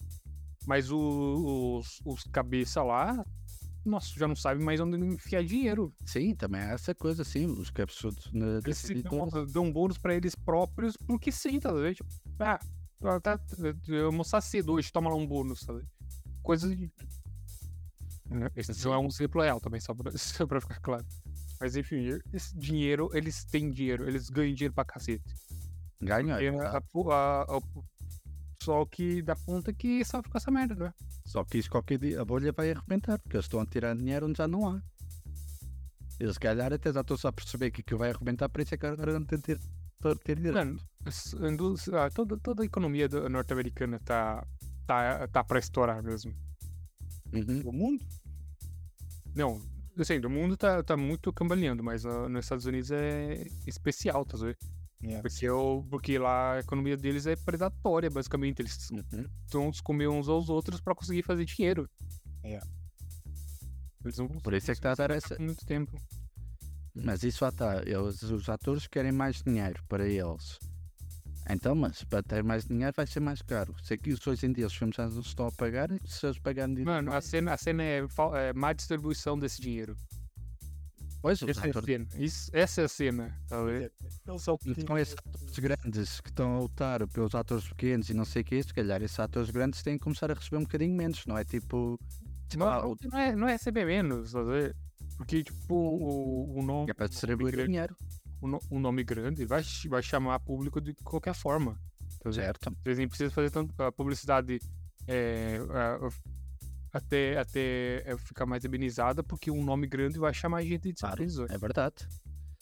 mas 0.66 0.90
o- 0.90 1.78
os, 1.80 2.00
os 2.06 2.24
cabeça 2.32 2.82
lá, 2.82 3.24
nossa, 3.84 4.08
já 4.18 4.28
não 4.28 4.36
sabe 4.36 4.64
mais 4.64 4.80
onde 4.80 4.98
enfiar 4.98 5.44
dinheiro. 5.44 5.94
Sim, 6.06 6.36
também 6.36 6.62
é 6.62 6.74
essa 6.74 6.94
coisa, 6.94 7.24
sim. 7.24 7.46
Os 7.48 7.72
Eles 7.76 8.64
dessas 8.64 8.78
se 8.78 9.02
dão, 9.02 9.20
editoras. 9.24 9.52
dão 9.52 9.72
bônus 9.72 9.98
pra 9.98 10.14
eles 10.16 10.36
próprios, 10.36 10.96
porque 10.98 11.32
sim, 11.32 11.60
tá 11.60 11.72
ligado? 11.72 11.96
Tipo, 11.96 12.10
ah, 12.40 12.60
tá, 13.00 13.20
tá, 13.20 13.40
eu 13.88 14.08
almoçar 14.08 14.42
cedo 14.42 14.74
hoje, 14.74 14.92
toma 14.92 15.10
lá 15.10 15.16
um 15.16 15.26
bônus, 15.26 15.62
tá 15.62 15.74
ligado? 15.74 15.90
Coisa 16.44 16.74
de. 16.76 16.92
Esse 18.56 18.86
não 18.86 18.94
é 18.94 18.98
um 18.98 19.08
exemplo 19.08 19.42
real 19.42 19.60
também, 19.60 19.82
só 19.82 19.94
pra, 19.94 20.12
só 20.18 20.46
pra 20.46 20.62
ficar 20.62 20.80
claro. 20.80 21.06
Mas 21.60 21.76
enfim, 21.76 22.08
esse 22.34 22.58
dinheiro, 22.58 23.10
eles 23.14 23.46
têm 23.46 23.70
dinheiro, 23.70 24.08
eles 24.08 24.30
ganham 24.30 24.54
dinheiro 24.54 24.74
pra 24.74 24.86
cacete. 24.86 25.24
Ganham. 26.02 26.60
A, 26.60 26.78
a, 26.78 27.44
a, 27.44 27.58
o 27.58 27.84
pessoal 28.58 28.86
que 28.86 29.22
dá 29.22 29.36
ponta 29.36 29.74
que 29.74 30.04
sofre 30.06 30.32
com 30.32 30.38
essa 30.38 30.50
merda, 30.50 30.76
né? 30.76 30.94
Só 31.32 31.46
que 31.46 31.60
isso 31.60 31.70
qualquer 31.70 31.98
dia 31.98 32.22
a 32.22 32.26
bolha 32.26 32.52
vai 32.52 32.72
arrebentar, 32.72 33.18
porque 33.18 33.38
eles 33.38 33.46
estão 33.46 33.62
a 33.62 33.66
tirar 33.66 33.96
dinheiro 33.96 34.28
onde 34.28 34.38
já 34.38 34.50
não 34.50 34.68
há. 34.68 34.82
Eles, 36.20 36.34
se 36.34 36.40
calhar, 36.42 36.74
até 36.74 36.92
já 36.92 37.00
estão 37.00 37.16
só 37.16 37.30
a 37.30 37.32
perceber 37.32 37.72
que 37.72 37.80
aquilo 37.80 38.00
vai 38.00 38.12
arrebentar, 38.12 38.50
por 38.50 38.60
isso 38.60 38.76
é 38.76 38.78
que 38.78 38.86
agora 38.86 39.18
não 39.18 39.26
tem 39.26 39.40
ter, 39.40 39.58
ter, 40.26 40.36
dinheiro. 40.36 40.58
Mano, 40.58 40.78
indú- 41.50 41.76
ah, 41.94 42.10
toda, 42.10 42.36
toda 42.38 42.64
a 42.64 42.66
economia 42.66 43.08
norte-americana 43.30 43.98
tá, 44.04 44.46
tá, 44.86 45.26
tá 45.30 45.42
pra 45.42 45.58
estourar 45.58 46.04
mesmo. 46.04 46.34
Uhum. 47.32 47.62
O 47.64 47.72
mundo? 47.72 48.06
Não, 49.34 49.62
assim, 49.98 50.20
do 50.20 50.30
mundo 50.30 50.58
tá, 50.58 50.84
tá 50.84 50.98
muito 50.98 51.32
cambaleando, 51.32 51.82
mas 51.82 52.06
ah, 52.06 52.28
nos 52.28 52.44
Estados 52.44 52.66
Unidos 52.66 52.92
é 52.92 53.48
especial, 53.66 54.26
tá 54.26 54.38
vendo? 54.38 54.58
Yeah. 55.04 55.22
Porque, 55.22 55.46
eu, 55.46 55.86
porque 55.90 56.18
lá 56.20 56.54
a 56.54 56.60
economia 56.60 56.96
deles 56.96 57.26
é 57.26 57.36
predatória, 57.36 58.10
basicamente. 58.10 58.60
Eles 58.62 58.90
Uhum. 58.92 59.26
vão 59.52 59.74
se 59.74 59.82
comer 59.82 60.08
uns 60.08 60.28
aos 60.30 60.48
outros 60.50 60.80
pra 60.80 60.94
conseguir 60.94 61.24
fazer 61.24 61.44
dinheiro. 61.46 61.90
Yeah. 62.46 62.66
Eles 64.04 64.18
não 64.18 64.28
Por 64.28 64.54
isso 64.54 64.70
é 64.72 64.74
que 64.74 64.80
está 64.80 64.92
a 64.92 64.96
dar 64.96 65.12
essa. 65.12 65.38
muito 65.40 65.66
tempo. 65.66 66.00
Mas 66.94 67.24
isso 67.24 67.44
lá 67.44 67.50
está. 67.50 67.82
Eles, 67.84 68.22
os 68.24 68.50
atores 68.50 68.86
querem 68.88 69.12
mais 69.12 69.42
dinheiro 69.42 69.82
para 69.88 70.08
eles. 70.08 70.60
Então, 71.50 71.74
mas 71.74 72.04
para 72.04 72.22
ter 72.22 72.44
mais 72.44 72.66
dinheiro 72.66 72.94
vai 72.96 73.08
ser 73.08 73.20
mais 73.20 73.42
caro. 73.42 73.76
Se 73.84 73.94
aqui 73.96 74.14
hoje 74.28 74.46
em 74.46 74.54
dia 74.54 74.68
os 74.68 74.76
filmes 74.76 74.96
já 74.96 75.08
não 75.10 75.22
estão 75.22 75.48
a 75.48 75.52
pagar, 75.52 75.90
se 76.06 76.26
eles 76.26 76.38
pagarem 76.40 76.76
dinheiro. 76.76 76.92
Mano, 76.92 77.14
a 77.14 77.22
cena, 77.22 77.54
a 77.54 77.58
cena 77.58 77.82
é, 77.84 78.00
é 78.36 78.54
má 78.54 78.72
distribuição 78.74 79.38
desse 79.38 79.60
dinheiro. 79.62 79.96
Pois, 81.22 81.42
Essa 81.44 81.62
é 81.62 81.68
a 81.68 81.70
atores, 81.70 81.86
cena. 81.86 82.08
Isso, 82.18 82.50
essa 82.52 82.82
é 82.82 82.86
a 82.86 82.88
cena. 82.88 83.42
Tá 83.48 83.60
a 83.60 83.64
ver? 83.64 83.92
Eles 84.28 84.42
só 84.42 84.58
então 84.66 84.98
esses 84.98 85.14
atores 85.16 85.60
grandes 85.60 86.20
que 86.20 86.30
estão 86.30 86.56
a 86.56 86.60
lutar 86.60 87.08
pelos 87.08 87.36
atores 87.36 87.68
pequenos 87.68 88.10
e 88.10 88.14
não 88.16 88.26
sei 88.26 88.42
o 88.42 88.46
que, 88.46 88.64
se 88.64 88.74
calhar 88.74 89.02
esses 89.04 89.20
atores 89.20 89.50
grandes 89.52 89.84
têm 89.84 89.98
que 89.98 90.04
começar 90.04 90.32
a 90.32 90.34
receber 90.34 90.58
um 90.58 90.62
bocadinho 90.64 90.96
menos, 90.96 91.24
não 91.28 91.38
é 91.38 91.44
tipo. 91.46 92.00
Não, 92.58 92.68
ah, 92.68 92.88
o- 92.88 92.98
não, 93.04 93.20
é, 93.20 93.36
não 93.36 93.48
é 93.48 93.52
receber 93.54 93.86
menos, 93.86 94.32
tá 94.34 94.40
a 94.40 94.44
ver? 94.44 94.76
Porque, 95.16 95.44
tipo, 95.44 95.76
o, 95.76 96.60
o 96.60 96.64
nome. 96.64 96.90
é 96.90 96.94
para 96.94 97.08
distribuir 97.08 97.52
grande- 97.54 97.68
dinheiro. 97.70 97.96
o, 98.42 98.48
no- 98.48 98.62
o 98.72 98.80
nome 98.80 99.04
grande 99.04 99.46
vai, 99.46 99.62
vai 99.90 100.02
chamar 100.02 100.40
público 100.40 100.82
de 100.82 100.94
qualquer 101.04 101.36
forma. 101.36 101.80
tá? 102.20 102.32
Certo. 102.32 102.76
Vocês 102.84 102.98
nem 102.98 103.08
precisam 103.08 103.32
fazer 103.32 103.52
tanto 103.52 103.80
a 103.82 103.92
publicidade 103.92 104.60
é, 105.08 105.60
até, 106.94 107.38
até 107.38 108.04
é, 108.06 108.18
ficar 108.18 108.46
mais 108.46 108.66
amenizada, 108.66 109.24
porque 109.24 109.50
um 109.50 109.64
nome 109.64 109.88
grande 109.88 110.20
vai 110.20 110.34
chamar 110.34 110.64
gente 110.64 110.92
de 110.92 110.94
Claro, 110.94 111.24
é 111.50 111.58
verdade. 111.58 112.08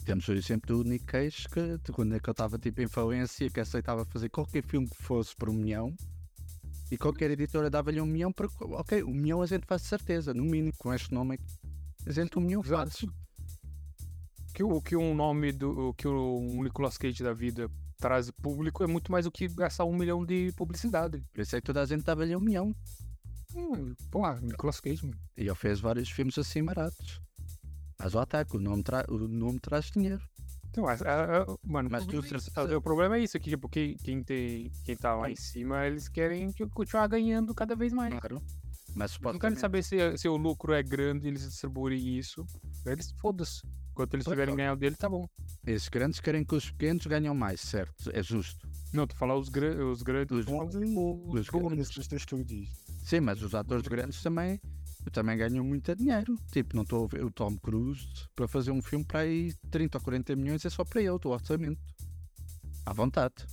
Temos 0.06 0.28
o 0.28 0.34
exemplo 0.34 0.78
do 0.78 0.90
Nick 0.90 1.06
Cage, 1.06 1.48
que 1.50 1.92
quando 1.92 2.16
é 2.16 2.20
que 2.20 2.30
eu 2.30 2.32
estava 2.32 2.58
tipo 2.58 2.82
em 2.82 2.88
falência, 2.88 3.50
que 3.50 3.60
aceitava 3.60 4.06
fazer 4.06 4.30
qualquer 4.30 4.64
filme 4.64 4.88
que 4.88 4.98
fosse 4.98 5.36
por 5.36 5.50
um 5.50 5.54
milhão, 5.54 5.94
e 6.92 6.98
qualquer 6.98 7.30
editora 7.32 7.70
dava-lhe 7.70 8.02
um 8.02 8.06
milhão 8.06 8.32
para. 8.32 8.48
Ok, 8.62 9.04
um 9.04 9.14
milhão 9.14 9.42
a 9.42 9.46
gente 9.46 9.66
faz 9.66 9.84
de 9.84 9.88
certeza, 9.88 10.34
no 10.34 10.44
mínimo, 10.44 10.74
com 10.78 10.94
este 10.94 11.14
nome. 11.14 11.40
A 12.06 12.12
gente 12.12 12.38
um 12.38 12.42
milhão 12.42 12.64
faz. 12.64 13.04
Exato. 13.04 13.14
Que 14.54 14.64
o 14.64 14.82
que 14.82 14.96
um 14.96 15.14
nome 15.14 15.52
do 15.52 15.94
que 15.94 16.08
o 16.08 16.64
Nicolas 16.64 16.98
Cage 16.98 17.24
da 17.24 17.34
vida 17.34 17.70
traz 18.00 18.32
público 18.32 18.84
é 18.84 18.88
muito 18.88 19.12
mais 19.12 19.26
do 19.26 19.32
que 19.32 19.48
gastar 19.48 19.86
um 19.86 19.96
milhão 19.96 20.26
de 20.26 20.52
publicidade. 20.56 21.24
Por 21.32 21.42
isso 21.42 21.56
é 21.56 21.62
que 21.62 21.66
toda 21.66 21.82
a 21.82 21.86
gente 21.86 22.04
dava-lhe 22.04 22.36
um 22.36 22.40
milhão. 22.40 22.74
Pô, 24.12 24.32
Nicolas 24.42 24.80
Cage, 24.80 25.06
mano. 25.06 25.18
E 25.38 25.42
ele 25.42 25.56
fez 25.56 25.80
vários 25.80 26.10
filmes 26.10 26.38
assim 26.38 26.64
baratos. 26.64 27.22
Mas 27.98 28.16
o 28.16 28.20
ataque, 28.20 28.56
o 28.56 28.60
nome, 28.60 28.82
tra 28.84 29.06
o 29.10 29.18
nome 29.28 29.60
traz 29.60 29.86
dinheiro. 29.92 30.22
Então, 30.70 30.88
a- 30.88 30.94
a- 30.94 31.42
a- 31.42 31.58
mano, 31.64 31.90
Mas 31.92 32.04
o, 32.04 32.08
tu 32.08 32.12
problema 32.12 32.28
é 32.38 32.40
certeza- 32.40 32.68
isso, 32.70 32.78
o 32.78 32.82
problema 32.82 33.18
é 33.18 33.20
isso, 33.22 33.40
que 33.40 33.50
tipo, 33.50 33.68
quem, 33.68 33.96
quem, 33.98 34.24
tem, 34.24 34.72
quem 34.86 34.96
tá 34.96 35.16
lá 35.16 35.30
em 35.30 35.36
cima, 35.36 35.86
eles 35.86 36.08
querem 36.08 36.50
tipo, 36.52 36.72
continuar 36.74 37.08
ganhando 37.08 37.54
cada 37.56 37.76
vez 37.76 37.92
mais. 37.92 38.14
Claro. 38.20 38.42
Mas 38.96 39.20
Não 39.20 39.38
querem 39.38 39.56
saber 39.58 39.84
se, 39.84 40.18
se 40.18 40.28
o 40.28 40.36
lucro 40.38 40.74
é 40.74 40.82
grande 40.82 41.28
eles 41.28 41.42
distribuírem 41.48 42.18
isso. 42.18 42.46
Eles 42.86 43.12
foda-se. 43.20 43.62
Enquanto 43.92 44.14
eles 44.16 44.26
tiverem 44.26 44.54
ó. 44.54 44.58
ganhado 44.58 44.80
dele, 44.80 44.96
tá 44.96 45.10
bom. 45.10 45.28
Esses 45.66 45.90
grandes 45.90 46.20
querem 46.20 46.44
que 46.44 46.56
os 46.56 46.72
pequenos 46.72 47.06
ganham 47.06 47.36
mais, 47.36 47.60
certo? 47.62 48.10
É 48.14 48.24
justo. 48.24 48.68
Não, 48.94 49.06
tu 49.06 49.16
falar 49.16 49.36
os, 49.38 49.50
gra 49.50 49.86
os 49.86 50.02
grandes. 50.02 50.32
Os- 50.38 50.48
os, 50.48 50.76
os 51.42 51.48
donos. 51.48 51.78
Nesses 51.78 52.12
estúdios. 52.12 52.70
Sim, 53.10 53.22
mas 53.22 53.42
os 53.42 53.56
atores 53.56 53.88
grandes 53.88 54.22
também, 54.22 54.62
também 55.12 55.36
ganham 55.36 55.66
muito 55.66 55.96
dinheiro. 55.96 56.36
Tipo, 56.52 56.76
não 56.76 56.84
estou 56.84 57.06
a 57.06 57.08
ver 57.08 57.26
o 57.26 57.32
Tom 57.32 57.58
Cruise 57.58 58.08
para 58.36 58.48
fazer 58.48 58.70
um 58.70 58.84
filme 58.84 59.04
para 59.04 59.22
aí 59.22 59.52
30 59.72 59.98
ou 59.98 60.04
40 60.04 60.36
milhões 60.36 60.64
é 60.64 60.70
só 60.70 60.86
para 60.86 61.02
ele, 61.02 61.10
o 61.10 61.20
orçamento. 61.30 61.82
À 62.86 62.94
vontade. 62.94 63.48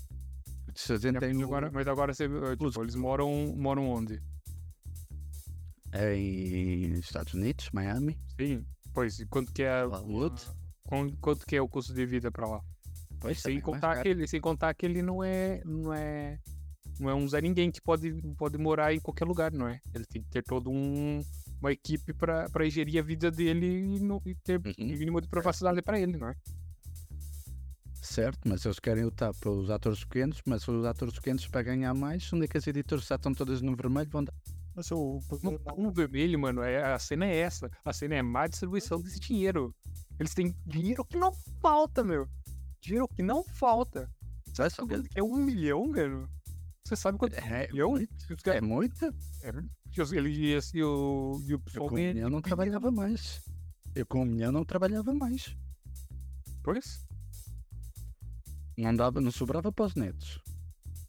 Se 0.75 0.93
a 0.93 0.99
gente 0.99 1.17
É, 1.17 1.21
tem 1.21 1.43
agora, 1.43 1.71
mas 1.73 1.89
agora 1.89 2.13
você, 2.13 2.29
tipo, 2.29 2.83
eles 2.83 2.95
moram, 2.97 3.55
moram 3.57 3.89
onde? 3.89 4.21
em 5.95 6.93
Estados 6.99 7.33
Unidos, 7.33 7.71
Miami, 7.73 8.19
Sim. 8.39 8.63
Pois, 8.93 9.25
quanto 9.31 9.55
que 9.55 9.63
é. 9.63 9.85
Hollywood. 9.85 10.43
Quanto 11.19 11.47
que 11.47 11.57
é 11.57 11.63
o 11.63 11.69
custo 11.69 11.95
de 11.95 12.05
vida 12.05 12.31
pra 12.31 12.47
lá? 12.47 12.61
Pois, 13.19 13.41
Sem 13.41 13.57
é 13.57 13.61
contar, 13.63 14.03
que 14.03 14.09
ele, 14.09 14.29
sem 14.29 14.39
contar 14.39 14.75
que 14.75 14.85
ele 14.85 15.01
não 15.01 15.25
é. 15.25 15.63
Não 15.65 15.95
é. 15.95 16.39
Não 16.99 17.11
é 17.11 17.15
um 17.15 17.29
Zé 17.29 17.41
Ninguém 17.41 17.71
que 17.71 17.81
pode, 17.81 18.11
pode 18.39 18.57
morar 18.59 18.95
em 18.95 19.01
qualquer 19.01 19.25
lugar, 19.27 19.53
não 19.53 19.69
é? 19.69 19.81
Ele 19.95 20.05
tem 20.07 20.23
que 20.23 20.29
ter 20.31 20.43
todo 20.43 20.71
um, 20.71 21.23
uma 21.61 21.73
equipe 21.73 22.13
pra, 22.15 22.49
pra 22.49 22.69
gerir 22.69 22.99
a 22.99 23.03
vida 23.03 23.31
dele 23.31 23.67
e, 23.97 24.01
não- 24.01 24.23
e 24.25 24.35
ter 24.35 24.61
Uhum. 24.65 24.73
o 24.79 24.99
mínimo 24.99 25.21
de 25.21 25.29
privacidade 25.29 25.83
pra 25.83 26.01
ele, 26.01 26.17
não 26.17 26.29
é? 26.29 26.35
Certo, 28.03 28.49
mas 28.49 28.65
eles 28.65 28.79
querem 28.79 29.05
lutar 29.05 29.35
pelos 29.41 29.69
atores 29.69 30.05
pequenos, 30.05 30.41
mas 30.47 30.67
os 30.69 30.85
atores 30.85 31.15
pequenos 31.15 31.47
para 31.49 31.63
ganhar 31.63 31.93
mais, 31.93 32.33
onde 32.33 32.45
é 32.45 32.49
que 32.49 32.57
as 32.57 32.67
editoras 32.67 33.05
já 33.07 33.17
estão 33.17 33.35
todas 33.35 33.61
no 33.61 33.75
vermelho 33.75 34.09
vão 34.09 34.25
dar? 34.25 34.33
Mas 34.75 34.91
o 34.91 35.21
No, 35.43 35.59
no 35.77 35.91
vermelho, 35.91 36.39
mano, 36.39 36.63
é, 36.63 36.93
a 36.93 36.99
cena 36.99 37.25
é 37.27 37.37
essa. 37.37 37.71
A 37.85 37.93
cena 37.93 38.15
é 38.15 38.23
má 38.23 38.47
distribuição 38.47 39.01
desse 39.01 39.19
dinheiro. 39.19 39.75
Eles 40.21 40.35
têm 40.35 40.55
dinheiro 40.67 41.05
que 41.05 41.17
não 41.17 41.33
falta, 41.61 42.05
meu. 42.05 42.29
Dinheiro 42.81 43.09
que 43.09 43.23
não 43.23 43.43
falta. 43.43 44.09
Sabe 44.55 44.71
só 44.71 44.87
que 44.87 44.95
É 45.15 45.23
um 45.23 45.37
milhão, 45.37 45.87
mano. 45.89 46.29
Você 46.87 46.95
sabe 46.95 47.19
quanto 47.19 47.35
é, 47.35 47.67
milhão? 47.67 47.91
muito, 47.91 48.15
é 48.49 48.61
muito. 48.61 49.05
É, 49.43 49.51
ele 50.17 50.29
e, 50.31 50.53
esse- 50.53 50.77
e 50.79 50.85
o, 50.85 51.43
e 51.45 51.53
o 51.53 51.57
Eu 51.57 51.59
pessoal 51.59 51.89
com 51.89 51.97
ganha- 51.97 52.15
milhão 52.15 52.31
não 52.31 52.41
trabalhava 52.41 52.93
mais. 52.93 53.43
Eu 53.93 54.07
com 54.07 54.25
milhão 54.25 54.53
não 54.53 54.65
trabalhava 54.65 55.13
mais. 55.13 55.57
Pois? 56.63 57.05
Não, 58.79 58.95
dava, 58.95 59.21
não 59.21 59.33
sobrava 59.33 59.73
para 59.73 59.85
os 59.87 59.95
netos. 59.97 60.41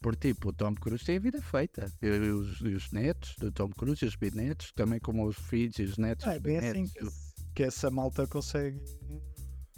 Por 0.02 0.16
tipo, 0.16 0.50
o 0.50 0.54
Tom 0.54 0.74
Cruise 0.74 1.06
tem 1.06 1.18
a 1.18 1.20
vida 1.20 1.42
feita. 1.44 1.92
E 2.02 2.08
os, 2.10 2.60
e 2.62 2.70
os 2.74 2.92
netos 2.92 3.36
do 3.38 3.52
Tom 3.52 3.70
Cruise 3.70 4.04
e 4.04 4.08
os 4.08 4.16
bisnetos, 4.16 4.72
também 4.72 5.00
como 5.00 5.28
os 5.28 5.38
filhos 5.38 5.78
e 5.78 5.84
os 5.84 5.98
netos. 6.00 6.26
é 6.26 6.40
bem 6.40 6.58
assim 6.58 6.88
que, 6.88 7.08
que 7.54 7.64
essa 7.64 7.92
malta 7.92 8.26
consegue 8.26 8.82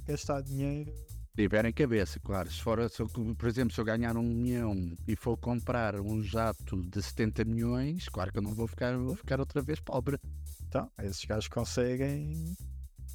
gastar 0.06 0.42
dinheiro. 0.44 0.94
Tiverem 1.36 1.72
cabeça, 1.72 2.20
claro. 2.20 2.52
Se 2.52 2.62
for, 2.62 2.90
se 2.90 3.02
eu, 3.02 3.08
por 3.08 3.48
exemplo, 3.48 3.74
se 3.74 3.80
eu 3.80 3.86
ganhar 3.86 4.16
um 4.18 4.24
milhão 4.24 4.76
e 5.08 5.16
for 5.16 5.38
comprar 5.38 5.96
um 6.00 6.22
jato 6.22 6.82
de 6.90 7.02
70 7.02 7.46
milhões, 7.46 8.10
claro 8.10 8.32
que 8.32 8.38
eu 8.38 8.42
não 8.42 8.54
vou 8.54 8.68
ficar, 8.68 8.98
vou 8.98 9.16
ficar 9.16 9.40
outra 9.40 9.62
vez 9.62 9.80
pobre. 9.80 10.20
Então, 10.68 10.90
esses 11.02 11.24
gajos 11.26 11.48
conseguem. 11.48 12.56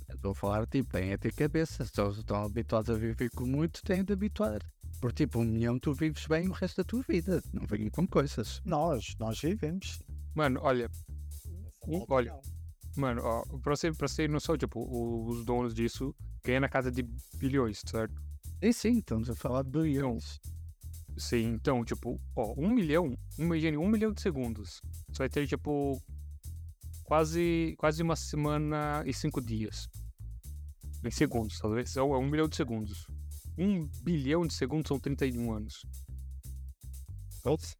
Estou 0.08 0.32
a 0.32 0.34
falar, 0.34 0.66
tipo, 0.66 0.90
têm 0.92 1.12
a 1.12 1.18
ter 1.18 1.32
cabeça. 1.34 1.84
Se 1.84 2.00
eles 2.00 2.18
estão 2.18 2.44
habituados 2.44 2.90
a 2.90 2.98
viver 2.98 3.30
com 3.30 3.46
muito, 3.46 3.82
têm 3.82 4.04
de 4.04 4.12
habituar. 4.12 4.60
Por 5.00 5.12
tipo, 5.12 5.40
um 5.40 5.44
milhão 5.44 5.78
tu 5.78 5.92
vives 5.92 6.26
bem 6.26 6.48
o 6.48 6.52
resto 6.52 6.78
da 6.78 6.84
tua 6.84 7.02
vida. 7.08 7.42
Não 7.52 7.66
venham 7.66 7.90
com 7.90 8.06
coisas. 8.06 8.60
Nós, 8.64 9.14
nós 9.18 9.40
vivemos. 9.40 9.98
Mano, 10.34 10.60
olha, 10.62 10.88
Um- 11.86 11.98
malta 11.98 12.14
olha. 12.14 12.40
Não. 12.96 13.02
mano, 13.02 13.22
ó, 13.24 13.42
pra 13.58 13.76
você, 13.76 13.92
pra 13.92 14.08
você 14.08 14.22
ter 14.22 14.28
noção, 14.28 14.56
tipo, 14.56 14.80
os 15.28 15.44
donos 15.44 15.74
disso 15.74 16.14
ganham 16.42 16.60
na 16.60 16.68
casa 16.68 16.90
de 16.90 17.02
bilhões, 17.36 17.80
certo? 17.86 18.14
E 18.60 18.72
sim, 18.72 18.98
estamos 18.98 19.28
a 19.28 19.34
falar 19.34 19.62
bilhões. 19.62 20.40
Sim, 21.16 21.54
então, 21.54 21.84
tipo, 21.84 22.20
ó, 22.34 22.54
um 22.56 22.68
milhão, 22.68 23.16
imagine 23.38 23.76
um 23.76 23.88
milhão 23.88 24.12
de 24.12 24.20
segundos. 24.20 24.80
Você 25.08 25.18
vai 25.18 25.28
ter, 25.28 25.46
tipo, 25.46 26.02
quase, 27.04 27.74
quase 27.78 28.02
uma 28.02 28.16
semana 28.16 29.02
e 29.06 29.12
cinco 29.12 29.40
dias. 29.40 29.88
Em 31.04 31.10
segundos, 31.10 31.58
talvez. 31.58 31.96
É 31.96 32.02
um 32.02 32.26
milhão 32.26 32.48
de 32.48 32.56
segundos. 32.56 33.06
Um 33.56 33.86
bilhão 34.02 34.46
de 34.46 34.54
segundos 34.54 34.88
são 34.88 34.98
31 34.98 35.52
anos. 35.52 35.84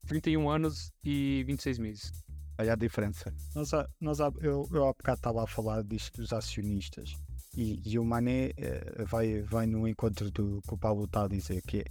31 0.07 0.51
anos 0.51 0.93
e 1.03 1.43
26 1.47 1.79
meses. 1.79 2.24
Olha 2.59 2.73
a 2.73 2.77
diferença. 2.77 3.35
Nós, 3.55 3.71
nós, 4.01 4.19
eu, 4.41 4.69
eu 4.73 4.85
há 4.85 4.93
bocado 4.93 5.19
estava 5.19 5.43
a 5.43 5.47
falar 5.47 5.83
disto 5.83 6.21
dos 6.21 6.33
acionistas 6.33 7.15
e, 7.57 7.81
e 7.85 7.99
o 7.99 8.05
Mané 8.05 8.51
eh, 8.57 9.05
vai, 9.09 9.43
vai 9.43 9.67
no 9.67 9.89
encontro 9.89 10.31
do 10.31 10.61
que 10.63 10.75
o 10.75 10.79
Paulo 10.79 11.05
está 11.05 11.25
a 11.25 11.29
dizer, 11.29 11.63
que 11.63 11.79
é 11.79 11.85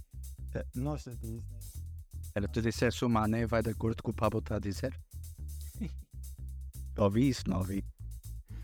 eh, 0.58 0.66
nós 0.74 1.04
da 1.04 1.12
Disney 1.14 1.42
Era 2.34 2.48
tu 2.48 2.62
disseste 2.62 3.04
o 3.04 3.08
Mané 3.10 3.46
vai 3.46 3.62
de 3.62 3.70
acordo 3.70 4.02
com 4.02 4.10
o 4.10 4.14
Pablo 4.14 4.38
está 4.40 4.56
a 4.56 4.58
dizer? 4.58 4.98
ouvi 6.98 7.28
isso? 7.28 7.44
Não 7.48 7.58
ouvi. 7.58 7.84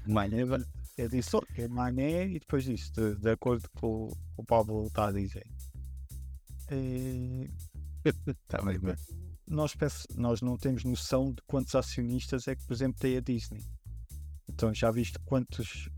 Mané 0.06 0.44
vai... 0.44 0.60
Eu 0.96 1.08
disse 1.08 1.30
é 1.56 1.68
Mané 1.68 2.26
e 2.28 2.38
depois 2.40 2.64
disso, 2.64 2.92
de, 2.92 3.14
de 3.16 3.30
acordo 3.30 3.68
com, 3.74 4.08
o- 4.08 4.16
o 4.38 4.44
Pablo 4.44 4.86
está 4.86 5.08
a 5.08 5.12
dizer. 5.12 5.46
Eh, 6.68 7.46
Está 8.04 8.60
bem, 8.64 8.78
bem. 8.78 8.94
Nós, 9.50 9.74
nós 10.16 10.40
não 10.40 10.56
temos 10.56 10.84
noção 10.84 11.32
de 11.32 11.42
quantos 11.46 11.74
acionistas 11.74 12.46
é 12.46 12.54
que, 12.54 12.64
por 12.64 12.72
exemplo, 12.72 13.00
tem 13.00 13.16
a 13.16 13.20
Disney. 13.20 13.64
Então 14.48 14.72
já 14.72 14.90
viste 14.90 15.18
quantos, 15.24 15.90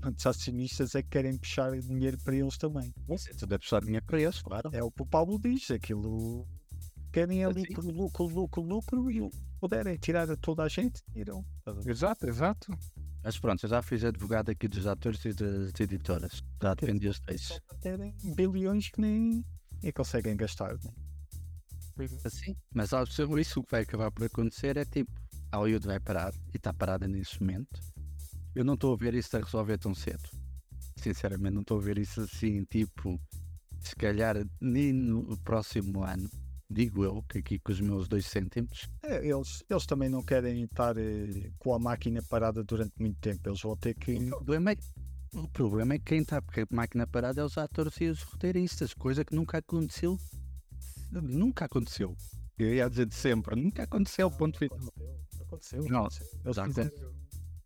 quantos 0.00 0.26
acionistas 0.26 0.94
é 0.94 1.02
que 1.02 1.10
querem 1.10 1.36
puxar 1.36 1.78
dinheiro 1.78 2.18
para 2.24 2.34
eles 2.34 2.56
também. 2.56 2.92
Tu 3.38 3.46
deve 3.46 3.60
puxar 3.60 3.82
dinheiro 3.82 4.04
para 4.06 4.20
eles, 4.20 4.40
claro. 4.40 4.70
É 4.72 4.82
o 4.82 4.90
que 4.90 5.02
o 5.02 5.06
Pablo 5.06 5.38
diz, 5.38 5.70
aquilo 5.70 6.46
querem 7.12 7.44
ali 7.44 7.62
Assim. 7.62 7.74
por 7.74 7.84
lucro, 7.84 8.24
lucro, 8.24 8.62
lucro 8.62 9.10
e 9.10 9.20
o 9.20 9.28
que 9.28 9.36
puderem 9.60 9.96
tirar 9.98 10.30
a 10.30 10.36
toda 10.36 10.62
a 10.62 10.68
gente, 10.68 11.02
tiram. 11.12 11.44
Exato, 11.86 12.26
exato. 12.26 12.72
Mas 13.22 13.38
pronto, 13.38 13.64
eu 13.64 13.70
já 13.70 13.82
fiz 13.82 14.02
advogado 14.02 14.50
aqui 14.50 14.66
dos 14.66 14.86
atores 14.86 15.22
e 15.26 15.32
das 15.32 15.78
editoras. 15.78 16.42
Já. 17.42 17.54
Só 17.54 17.60
para 17.68 17.78
terem 17.78 18.14
bilhões 18.34 18.88
que 18.88 19.00
nem. 19.00 19.44
e 19.82 19.92
conseguem 19.92 20.36
gastar. 20.36 20.74
Né? 20.82 20.90
Assim. 22.24 22.56
Mas 22.74 22.92
ao 22.92 23.06
ser 23.06 23.28
isso, 23.38 23.60
o 23.60 23.64
que 23.64 23.72
vai 23.72 23.82
acabar 23.82 24.10
por 24.10 24.24
acontecer 24.24 24.76
é 24.76 24.84
tipo, 24.84 25.12
a 25.50 25.58
Hollywood 25.58 25.86
vai 25.86 26.00
parar 26.00 26.32
e 26.52 26.56
está 26.56 26.72
parada 26.72 27.06
nesse 27.06 27.40
momento. 27.40 27.80
Eu 28.54 28.64
não 28.64 28.74
estou 28.74 28.94
a 28.94 28.96
ver 28.96 29.14
isso 29.14 29.36
a 29.36 29.40
resolver 29.40 29.78
tão 29.78 29.94
cedo. 29.94 30.28
Sinceramente, 30.96 31.54
não 31.54 31.62
estou 31.62 31.78
a 31.78 31.82
ver 31.82 31.98
isso 31.98 32.20
assim, 32.20 32.64
tipo, 32.64 33.18
se 33.80 33.96
calhar 33.96 34.36
nem 34.60 34.92
no 34.92 35.36
próximo 35.38 36.04
ano, 36.04 36.28
digo 36.72 37.04
eu, 37.04 37.22
que 37.28 37.38
aqui 37.38 37.58
com 37.58 37.72
os 37.72 37.80
meus 37.80 38.08
dois 38.08 38.26
cêntimos. 38.26 38.88
É, 39.02 39.26
eles, 39.26 39.62
eles 39.68 39.86
também 39.86 40.08
não 40.08 40.22
querem 40.22 40.64
estar 40.64 40.96
eh, 40.96 41.50
com 41.58 41.74
a 41.74 41.78
máquina 41.78 42.22
parada 42.22 42.62
durante 42.64 42.94
muito 42.98 43.18
tempo. 43.20 43.48
Eles 43.48 43.60
vão 43.60 43.76
ter 43.76 43.94
que. 43.94 44.14
O 44.16 44.28
problema 44.28 44.72
é, 44.72 44.76
o 45.34 45.48
problema 45.48 45.94
é 45.94 45.98
que 45.98 46.04
quem 46.04 46.20
está 46.20 46.40
com 46.40 46.60
a 46.60 46.66
máquina 46.70 47.06
parada 47.06 47.40
é 47.40 47.44
os 47.44 47.58
atores 47.58 48.00
e 48.00 48.06
os 48.06 48.22
roteiristas, 48.22 48.94
coisa 48.94 49.24
que 49.24 49.34
nunca 49.34 49.58
aconteceu. 49.58 50.18
Nunca 51.20 51.66
aconteceu. 51.66 52.16
Eu 52.58 52.74
ia 52.74 52.88
dizer 52.88 53.06
de 53.06 53.14
sempre, 53.14 53.60
nunca 53.60 53.82
aconteceu, 53.82 54.30
ponto 54.30 54.58
final. 54.58 54.78
Aconteceu. 55.40 55.84
Não, 55.84 56.06
aconteceu. 56.06 56.26
Eles 56.44 56.56
já 56.56 56.66
fizeram, 56.66 57.12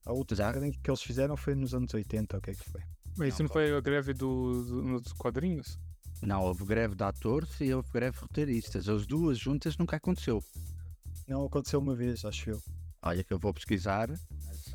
a 0.04 0.12
outra 0.12 0.36
Já? 0.36 0.52
greve 0.52 0.78
que 0.78 0.90
eles 0.90 1.02
fizeram 1.02 1.36
foi 1.36 1.54
nos 1.54 1.74
anos 1.74 1.92
80, 1.92 2.38
o 2.38 2.40
que 2.40 2.50
é 2.50 2.54
que 2.54 2.70
foi? 2.70 2.80
Mas 3.16 3.34
isso 3.34 3.42
não 3.42 3.50
foi 3.50 3.74
a 3.74 3.80
greve 3.80 4.12
dos, 4.14 4.68
dos 5.02 5.12
quadrinhos? 5.12 5.78
Não, 6.22 6.42
houve 6.42 6.64
greve 6.64 6.94
de 6.94 7.04
atores 7.04 7.60
e 7.60 7.72
houve 7.72 7.90
greve 7.92 8.16
de 8.16 8.22
roteiristas. 8.22 8.88
As 8.88 9.06
duas 9.06 9.38
juntas 9.38 9.76
nunca 9.76 9.96
aconteceu. 9.96 10.42
Não, 11.28 11.44
aconteceu 11.44 11.78
uma 11.80 11.94
vez, 11.94 12.24
acho 12.24 12.50
eu. 12.50 12.62
Olha 13.02 13.22
que 13.22 13.32
eu 13.32 13.38
vou 13.38 13.52
pesquisar, 13.52 14.10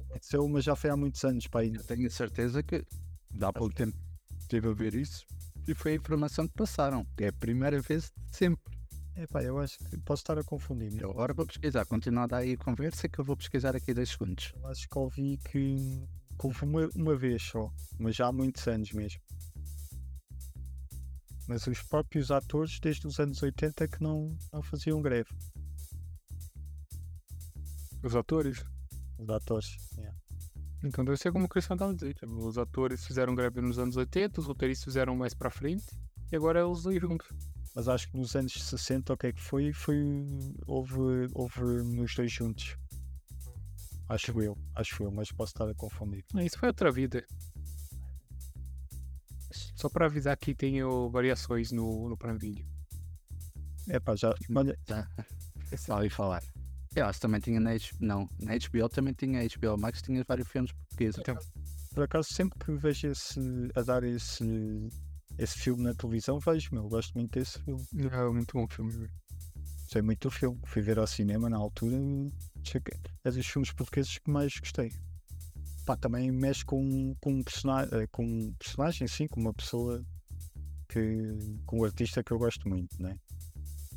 Aconteceu, 0.09 0.47
mas 0.49 0.65
já 0.65 0.75
foi 0.75 0.89
há 0.89 0.97
muitos 0.97 1.23
anos, 1.23 1.47
para 1.47 1.61
aí. 1.61 1.73
eu 1.73 1.83
tenho 1.83 2.05
a 2.05 2.09
certeza 2.09 2.61
que 2.61 2.85
dá 3.33 3.51
pouco 3.51 3.73
tempo 3.73 3.97
estive 4.41 4.67
a 4.67 4.73
ver 4.73 4.93
isso 4.93 5.25
e 5.67 5.73
foi 5.73 5.93
a 5.93 5.95
informação 5.95 6.47
que 6.47 6.53
passaram, 6.53 7.05
que 7.15 7.23
é 7.23 7.27
a 7.27 7.33
primeira 7.33 7.79
vez 7.81 8.11
de 8.29 8.37
sempre. 8.37 8.81
É 9.15 9.27
pá, 9.27 9.43
eu 9.43 9.59
acho 9.59 9.77
que 9.77 9.97
posso 9.99 10.21
estar 10.21 10.37
a 10.37 10.43
confundir. 10.43 10.91
mas 10.91 11.01
Eu 11.01 11.11
agora 11.11 11.33
vou 11.33 11.45
pesquisar, 11.45 11.85
continua 11.85 12.27
daí 12.27 12.53
a 12.53 12.57
conversa 12.57 13.09
que 13.09 13.19
eu 13.19 13.25
vou 13.25 13.35
pesquisar 13.35 13.75
aqui 13.75 13.93
10 13.93 14.09
segundos. 14.09 14.53
Eu 14.55 14.67
acho 14.67 14.87
que 14.87 14.97
ouvi 14.97 15.37
que, 15.37 15.75
que 16.39 16.45
houve 16.45 16.63
uma, 16.63 16.89
uma 16.95 17.15
vez 17.15 17.43
só, 17.43 17.71
mas 17.99 18.15
já 18.15 18.27
há 18.27 18.31
muitos 18.31 18.65
anos 18.67 18.91
mesmo. 18.91 19.21
Mas 21.47 21.67
os 21.67 21.81
próprios 21.81 22.31
atores, 22.31 22.79
desde 22.79 23.05
os 23.05 23.19
anos 23.19 23.43
80, 23.43 23.87
que 23.87 24.01
não, 24.01 24.35
não 24.53 24.61
faziam 24.63 25.01
greve. 25.01 25.29
Os 28.03 28.15
atores? 28.15 28.63
Os 29.19 29.29
atores. 29.29 29.77
yeah. 29.97 30.20
Então 30.83 31.05
deve 31.05 31.17
ser 31.17 31.31
como 31.31 31.45
o 31.45 31.49
Cristiano 31.49 31.77
estava 31.77 31.93
dizendo. 31.93 32.13
tipo, 32.13 32.47
Os 32.47 32.57
atores 32.57 33.05
fizeram 33.05 33.35
greve 33.35 33.61
nos 33.61 33.77
anos 33.77 33.95
80, 33.95 34.39
os 34.41 34.47
roteiristas 34.47 34.85
fizeram 34.85 35.15
mais 35.15 35.33
pra 35.33 35.49
frente, 35.49 35.85
e 36.31 36.35
agora 36.35 36.59
é 36.59 36.63
os 36.63 36.83
dois 36.83 36.99
juntos. 36.99 37.27
Mas 37.75 37.87
acho 37.87 38.09
que 38.09 38.17
nos 38.17 38.35
anos 38.35 38.53
60, 38.53 39.13
o 39.13 39.17
que 39.17 39.27
é 39.27 39.33
que 39.33 39.41
foi? 39.41 39.71
foi 39.71 39.97
houve, 40.67 41.27
houve 41.33 41.61
nos 41.83 42.13
dois 42.15 42.31
juntos. 42.31 42.75
Acho 44.09 44.41
eu, 44.41 44.57
acho 44.75 45.03
eu, 45.03 45.11
mas 45.11 45.31
posso 45.31 45.53
estar 45.53 45.69
a 45.69 45.73
confundir. 45.73 46.25
Isso 46.35 46.59
foi 46.59 46.67
outra 46.67 46.91
vida. 46.91 47.25
Só 49.75 49.87
pra 49.87 50.05
avisar 50.05 50.35
que 50.35 50.53
tem 50.53 50.83
o, 50.83 51.09
variações 51.09 51.71
no, 51.71 52.09
no 52.09 52.17
Prime 52.17 52.37
Video. 52.37 52.67
É 53.87 53.99
pá, 53.99 54.15
já. 54.15 54.33
Olha, 54.53 54.77
ouvi 55.95 56.09
falar. 56.09 56.43
Eu 56.95 57.05
acho 57.05 57.19
que 57.19 57.21
também 57.21 57.39
tinha 57.39 57.59
na 57.59 57.71
HBO, 57.71 57.97
não, 58.01 58.29
na 58.39 58.53
HBO 58.57 58.89
também 58.89 59.13
tinha 59.13 59.41
HBO 59.47 59.77
Max, 59.77 60.01
tinha 60.01 60.23
vários 60.27 60.47
filmes 60.47 60.71
portugueses. 60.73 61.19
Então, 61.19 61.37
por 61.93 62.03
acaso, 62.03 62.33
sempre 62.33 62.59
que 62.59 62.71
vejo 62.73 63.07
esse, 63.07 63.39
a 63.75 63.81
dar 63.81 64.03
esse, 64.03 64.43
esse 65.37 65.57
filme 65.57 65.83
na 65.83 65.93
televisão, 65.93 66.37
vejo, 66.39 66.69
meu, 66.73 66.89
gosto 66.89 67.13
muito 67.13 67.31
desse 67.39 67.59
filme. 67.61 67.85
é 68.29 68.29
muito 68.33 68.53
bom 68.57 68.65
o 68.65 68.67
filme. 68.67 69.09
Sei 69.87 70.01
muito 70.01 70.27
do 70.27 70.31
filme. 70.31 70.59
Fui 70.65 70.81
ver 70.81 70.99
ao 70.99 71.07
cinema 71.07 71.49
na 71.49 71.57
altura. 71.57 71.97
cheguei- 72.63 72.97
É 73.23 73.31
dos 73.31 73.45
filmes 73.45 73.71
portugueses 73.71 74.17
que 74.17 74.29
mais 74.29 74.53
gostei. 74.57 74.91
Pá, 75.85 75.95
também 75.97 76.31
mexe 76.31 76.63
com, 76.63 77.15
com, 77.21 77.31
um 77.39 77.43
persona- 77.43 77.87
eh, 77.91 78.07
com 78.11 78.23
um 78.25 78.53
personagem, 78.53 79.07
sim, 79.07 79.27
com 79.27 79.39
uma 79.41 79.53
pessoa 79.53 80.01
que. 80.89 81.37
com 81.65 81.79
um 81.79 81.83
artista 81.85 82.23
que 82.23 82.31
eu 82.31 82.37
gosto 82.39 82.69
muito, 82.69 83.01
né? 83.01 83.17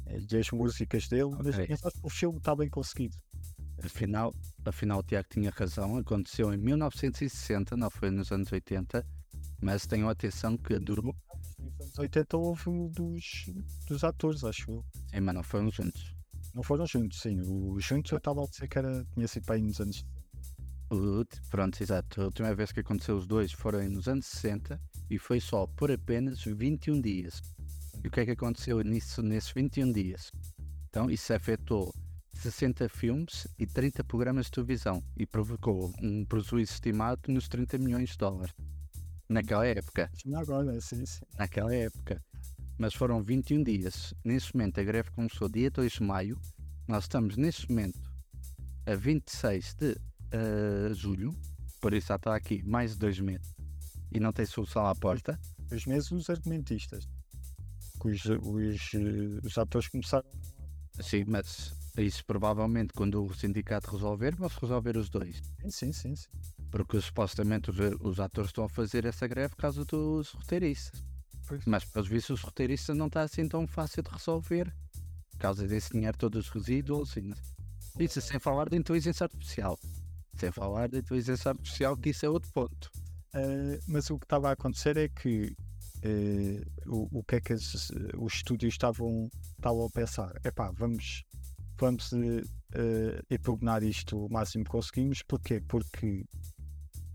E 0.06 0.36
as 0.36 0.50
músicas 0.50 1.08
dele, 1.08 1.30
mas, 1.42 1.54
Ok. 1.54 1.66
mas 1.70 1.84
acho 1.84 2.00
que 2.00 2.06
o 2.06 2.10
filme 2.10 2.38
está 2.38 2.54
bem 2.54 2.68
conseguido. 2.68 3.16
Afinal, 3.82 4.34
afinal, 4.64 5.00
o 5.00 5.02
Tiago 5.02 5.28
tinha 5.30 5.50
razão, 5.50 5.96
aconteceu 5.98 6.52
em 6.54 6.56
1960, 6.56 7.76
não 7.76 7.90
foi 7.90 8.10
nos 8.10 8.30
anos 8.30 8.50
80, 8.52 9.04
mas 9.60 9.86
tenham 9.86 10.08
atenção 10.08 10.56
que 10.56 10.78
durou. 10.78 11.14
Nos 11.58 11.80
anos 11.80 11.98
80 11.98 12.36
houve 12.36 12.68
um 12.70 12.88
dos, 12.88 13.46
dos 13.86 14.04
atores, 14.04 14.44
acho 14.44 14.70
eu. 14.70 14.84
Sim, 15.12 15.20
mas 15.20 15.34
não 15.34 15.42
foram 15.42 15.70
juntos. 15.70 16.14
Não 16.54 16.62
foram 16.62 16.86
juntos, 16.86 17.20
sim. 17.20 17.40
Os 17.40 17.84
juntos 17.84 18.12
eu 18.12 18.18
estava 18.18 18.42
a 18.42 18.46
dizer 18.46 18.68
que 18.68 18.78
era, 18.78 19.04
tinha 19.12 19.26
sido 19.26 19.44
para 19.44 19.56
aí 19.56 19.62
nos 19.62 19.80
anos 19.80 19.96
60. 19.96 20.14
O- 20.90 21.24
Pronto, 21.50 21.82
exato. 21.82 22.20
A 22.22 22.24
última 22.26 22.54
vez 22.54 22.70
que 22.70 22.80
aconteceu 22.80 23.16
os 23.16 23.26
dois 23.26 23.50
foram 23.52 23.82
nos 23.88 24.06
anos 24.06 24.26
60 24.26 24.80
e 25.10 25.18
foi 25.18 25.40
só 25.40 25.66
por 25.66 25.90
apenas 25.90 26.44
21 26.44 27.00
dias. 27.00 27.42
E 28.04 28.08
o 28.08 28.10
que 28.10 28.20
é 28.20 28.24
que 28.26 28.32
aconteceu 28.32 28.82
nisso, 28.82 29.22
nesses 29.22 29.50
21 29.50 29.90
dias? 29.90 30.30
Então, 30.90 31.10
isso 31.10 31.32
afetou 31.32 31.90
60 32.34 32.86
filmes 32.90 33.48
e 33.58 33.66
30 33.66 34.04
programas 34.04 34.46
de 34.46 34.52
televisão 34.52 35.02
e 35.16 35.24
provocou 35.24 35.90
um 36.02 36.22
prejuízo 36.26 36.74
estimado 36.74 37.32
nos 37.32 37.48
30 37.48 37.78
milhões 37.78 38.10
de 38.10 38.18
dólares. 38.18 38.54
Naquela 39.26 39.66
época. 39.66 40.10
Agora, 40.36 40.78
sim, 40.82 41.06
sim. 41.06 41.24
naquela 41.38 41.74
época. 41.74 42.22
Mas 42.76 42.92
foram 42.92 43.22
21 43.22 43.62
dias. 43.62 44.12
Nesse 44.22 44.54
momento, 44.54 44.80
a 44.80 44.84
greve 44.84 45.10
começou 45.12 45.48
dia 45.48 45.70
2 45.70 45.92
de 45.92 46.02
maio. 46.02 46.38
Nós 46.86 47.04
estamos, 47.04 47.38
neste 47.38 47.70
momento, 47.70 48.12
a 48.84 48.94
26 48.94 49.74
de 49.76 49.96
eh, 50.30 50.92
julho. 50.92 51.34
Por 51.80 51.94
isso 51.94 52.08
já 52.08 52.16
está 52.16 52.36
aqui 52.36 52.62
mais 52.64 52.92
de 52.92 52.98
dois 52.98 53.18
meses. 53.18 53.54
E 54.12 54.20
não 54.20 54.30
tem 54.30 54.44
solução 54.44 54.86
à 54.86 54.94
porta. 54.94 55.40
Os 55.72 55.86
mesmos 55.86 56.12
os 56.20 56.30
argumentistas. 56.30 57.08
Que 58.00 58.08
os, 58.08 58.24
os, 58.24 59.44
os 59.44 59.58
atores 59.58 59.88
começaram. 59.88 60.26
Sim, 61.00 61.24
mas 61.26 61.72
isso 61.96 62.24
provavelmente, 62.24 62.92
quando 62.92 63.24
o 63.24 63.34
sindicato 63.34 63.90
resolver, 63.90 64.34
vão-se 64.34 64.58
resolver 64.60 64.96
os 64.96 65.08
dois. 65.08 65.42
Sim, 65.68 65.92
sim, 65.92 66.14
sim. 66.14 66.28
Porque 66.70 67.00
supostamente 67.00 67.70
os, 67.70 67.76
os 68.00 68.20
atores 68.20 68.50
estão 68.50 68.64
a 68.64 68.68
fazer 68.68 69.04
essa 69.04 69.26
greve 69.26 69.50
por 69.50 69.62
causa 69.62 69.84
dos 69.84 70.30
roteiristas. 70.30 71.04
Pois. 71.46 71.64
Mas, 71.66 71.84
pelos 71.84 72.08
vistos, 72.08 72.40
os 72.40 72.44
roteiristas 72.44 72.96
não 72.96 73.06
está 73.06 73.22
assim 73.22 73.46
tão 73.46 73.66
fácil 73.66 74.02
de 74.02 74.10
resolver. 74.10 74.74
Por 75.30 75.38
causa 75.38 75.66
desse 75.66 75.92
dinheiro 75.92 76.16
todos 76.16 76.46
os 76.46 76.52
resíduos. 76.52 77.16
E, 77.16 77.34
isso 77.98 78.20
sem 78.20 78.40
falar 78.40 78.68
da 78.68 78.76
inteligência 78.76 79.24
artificial. 79.24 79.78
Sem 80.36 80.50
falar 80.50 80.88
da 80.88 80.98
inteligência 80.98 81.50
artificial, 81.50 81.96
que 81.96 82.10
isso 82.10 82.26
é 82.26 82.28
outro 82.28 82.50
ponto. 82.50 82.90
Eh, 83.34 83.80
mas 83.86 84.10
o 84.10 84.18
que 84.18 84.24
estava 84.24 84.48
a 84.48 84.52
acontecer 84.52 84.96
é 84.96 85.08
que 85.08 85.56
eh, 86.04 86.62
o, 86.86 87.18
o 87.20 87.24
que 87.24 87.36
é 87.36 87.40
que 87.40 87.52
as- 87.54 87.90
os 88.18 88.34
estúdios 88.34 88.74
estavam, 88.74 89.28
estavam 89.56 89.86
a 89.86 89.90
pensar? 89.90 90.32
Epá, 90.44 90.70
vamos, 90.72 91.24
vamos 91.78 92.12
eh, 92.12 92.42
eh, 92.74 93.22
impugnar 93.30 93.82
isto 93.82 94.26
o 94.26 94.30
máximo 94.30 94.64
que 94.64 94.70
conseguimos. 94.70 95.22
Porquê? 95.22 95.60
Porque 95.60 96.24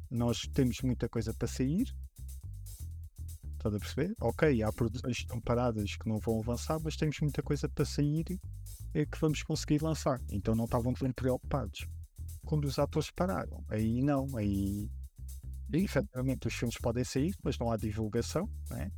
nós 0.10 0.41
temos 0.53 0.82
muita 0.82 1.07
coisa 1.07 1.34
para 1.34 1.48
sair. 1.48 1.94
Estás 3.57 3.76
a 3.76 3.80
perceber? 3.80 4.16
Ok, 4.22 4.64
há 4.64 4.72
produções 4.72 5.18
que 5.18 5.24
estão 5.24 5.41
paradas 5.41 5.95
que 5.98 6.07
não 6.07 6.18
vão 6.20 6.40
avançar, 6.40 6.80
mas 6.82 6.95
temos 6.95 7.20
muita 7.20 7.44
coisa 7.44 7.68
para 7.70 7.86
sair 7.86 8.26
eh, 8.94 9.06
que 9.06 9.20
vamos 9.20 9.44
conseguir 9.44 9.82
lançar. 9.84 10.20
Então 10.32 10.56
não 10.56 10.66
estavam 10.66 10.94
tão 10.94 11.11
preocupados. 11.11 11.86
Quando 12.45 12.66
os 12.66 12.80
atores 12.80 13.11
pararam, 13.11 13.64
aí 13.70 14.02
não, 14.02 14.36
aí 14.36 14.90
efetivamente 15.72 16.48
os 16.48 16.54
filmes 16.54 16.78
podem 16.78 17.04
sair, 17.04 17.36
mas 17.44 17.58
não 17.58 17.72
há 17.72 17.78
divulgação, 17.78 18.50
né? 18.70 18.91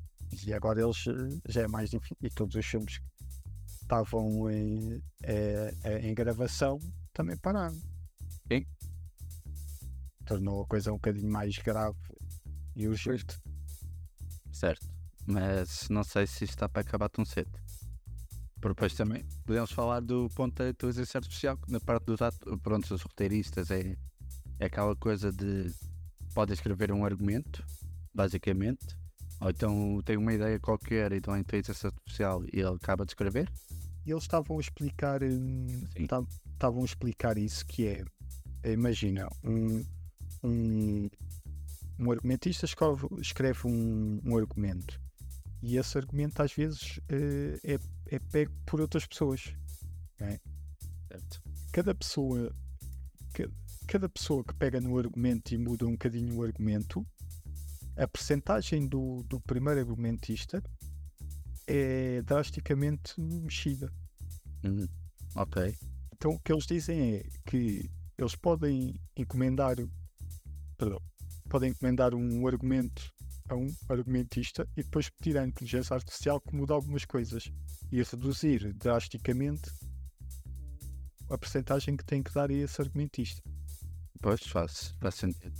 E 0.45 0.53
agora 0.53 0.81
eles 0.81 1.05
eh, 1.07 1.39
já 1.49 1.61
é 1.63 1.67
mais 1.67 1.89
difícil. 1.89 2.15
E 2.21 2.29
todos 2.29 2.55
os 2.55 2.65
filmes 2.65 2.99
que 2.99 3.05
estavam 3.81 4.49
em, 4.49 5.01
eh, 5.23 5.73
eh, 5.83 6.07
em 6.07 6.13
gravação 6.13 6.79
também 7.13 7.37
pararam. 7.37 7.77
Sim. 8.47 8.65
Tornou 10.25 10.63
a 10.63 10.67
coisa 10.67 10.91
um 10.91 10.95
bocadinho 10.95 11.29
mais 11.29 11.57
grave 11.57 11.97
e 12.75 12.87
urgente. 12.87 13.37
Certo. 14.53 14.87
Mas 15.25 15.89
não 15.89 16.03
sei 16.03 16.25
se 16.25 16.45
isto 16.45 16.53
está 16.53 16.69
para 16.69 16.81
acabar 16.81 17.09
tão 17.09 17.25
cedo. 17.25 17.51
Porque 18.55 18.75
depois 18.75 18.93
também 18.93 19.25
podemos 19.43 19.71
falar 19.71 19.99
do 20.01 20.29
ponto 20.29 20.55
da 20.55 20.69
inteligência 20.69 21.17
artificial, 21.17 21.57
na 21.67 21.79
parte 21.79 22.05
dos 22.05 22.21
atores, 22.21 22.61
pronto, 22.61 22.93
os 22.93 23.01
roteiristas 23.01 23.71
é, 23.71 23.97
é 24.59 24.65
aquela 24.65 24.95
coisa 24.95 25.31
de 25.31 25.73
pode 26.33 26.53
escrever 26.53 26.91
um 26.91 27.05
argumento, 27.05 27.65
basicamente, 28.13 28.97
ou 29.39 29.49
então 29.49 30.01
tem 30.05 30.17
uma 30.17 30.33
ideia 30.33 30.59
qualquer, 30.59 31.11
então 31.11 31.33
a 31.33 31.39
inteligência 31.39 31.87
artificial 31.87 32.43
e 32.45 32.59
ele 32.59 32.75
acaba 32.75 33.05
de 33.05 33.11
escrever. 33.11 33.51
E 34.05 34.11
eles 34.11 34.23
estavam 34.23 34.57
a 34.57 34.61
explicar, 34.61 35.23
hum, 35.23 35.83
estavam 35.95 36.81
a 36.81 36.85
explicar 36.85 37.37
isso 37.37 37.65
que 37.65 37.87
é, 37.87 38.03
imagina, 38.71 39.27
um, 39.43 39.83
um, 40.43 41.09
um 41.99 42.11
argumentista 42.11 42.65
escreve, 42.65 43.07
escreve 43.19 43.67
um, 43.67 44.19
um 44.25 44.37
argumento 44.37 44.99
e 45.61 45.77
esse 45.77 45.97
argumento 45.97 46.41
às 46.41 46.53
vezes 46.53 46.99
eh, 47.07 47.59
é, 47.63 48.15
é 48.15 48.19
pego 48.19 48.51
por 48.65 48.81
outras 48.81 49.05
pessoas. 49.05 49.53
Certo. 50.17 51.41
Cada 51.71 51.93
pessoa, 51.93 52.53
cada 53.91 54.07
pessoa 54.07 54.41
que 54.41 54.53
pega 54.53 54.79
no 54.79 54.97
argumento 54.97 55.53
e 55.53 55.57
muda 55.57 55.85
um 55.85 55.91
bocadinho 55.91 56.37
o 56.37 56.43
argumento, 56.43 57.05
a 57.97 58.07
percentagem 58.07 58.87
do, 58.87 59.21
do 59.23 59.37
primeiro 59.41 59.81
argumentista 59.81 60.63
é 61.67 62.21
drasticamente 62.21 63.19
mexida. 63.19 63.91
Uhum. 64.63 64.87
Ok. 65.35 65.75
Então 66.13 66.31
o 66.31 66.39
que 66.39 66.53
eles 66.53 66.65
dizem 66.65 67.15
é 67.15 67.29
que 67.45 67.91
eles 68.17 68.33
podem 68.33 68.97
encomendar 69.17 69.75
perdão, 70.77 71.01
podem 71.49 71.71
encomendar 71.71 72.15
um 72.15 72.47
argumento 72.47 73.13
a 73.49 73.57
um 73.57 73.67
argumentista 73.89 74.65
e 74.77 74.83
depois 74.83 75.09
pedir 75.09 75.37
à 75.37 75.45
inteligência 75.45 75.95
artificial 75.95 76.39
que 76.39 76.55
mude 76.55 76.71
algumas 76.71 77.03
coisas 77.03 77.51
e 77.91 78.01
reduzir 78.01 78.71
drasticamente 78.71 79.69
a 81.29 81.37
percentagem 81.37 81.97
que 81.97 82.05
tem 82.05 82.23
que 82.23 82.33
dar 82.33 82.49
a 82.49 82.53
esse 82.53 82.81
argumentista. 82.81 83.41
Pois 84.21 84.41
faz, 84.47 84.93
faz 84.99 85.15
sentido. 85.15 85.53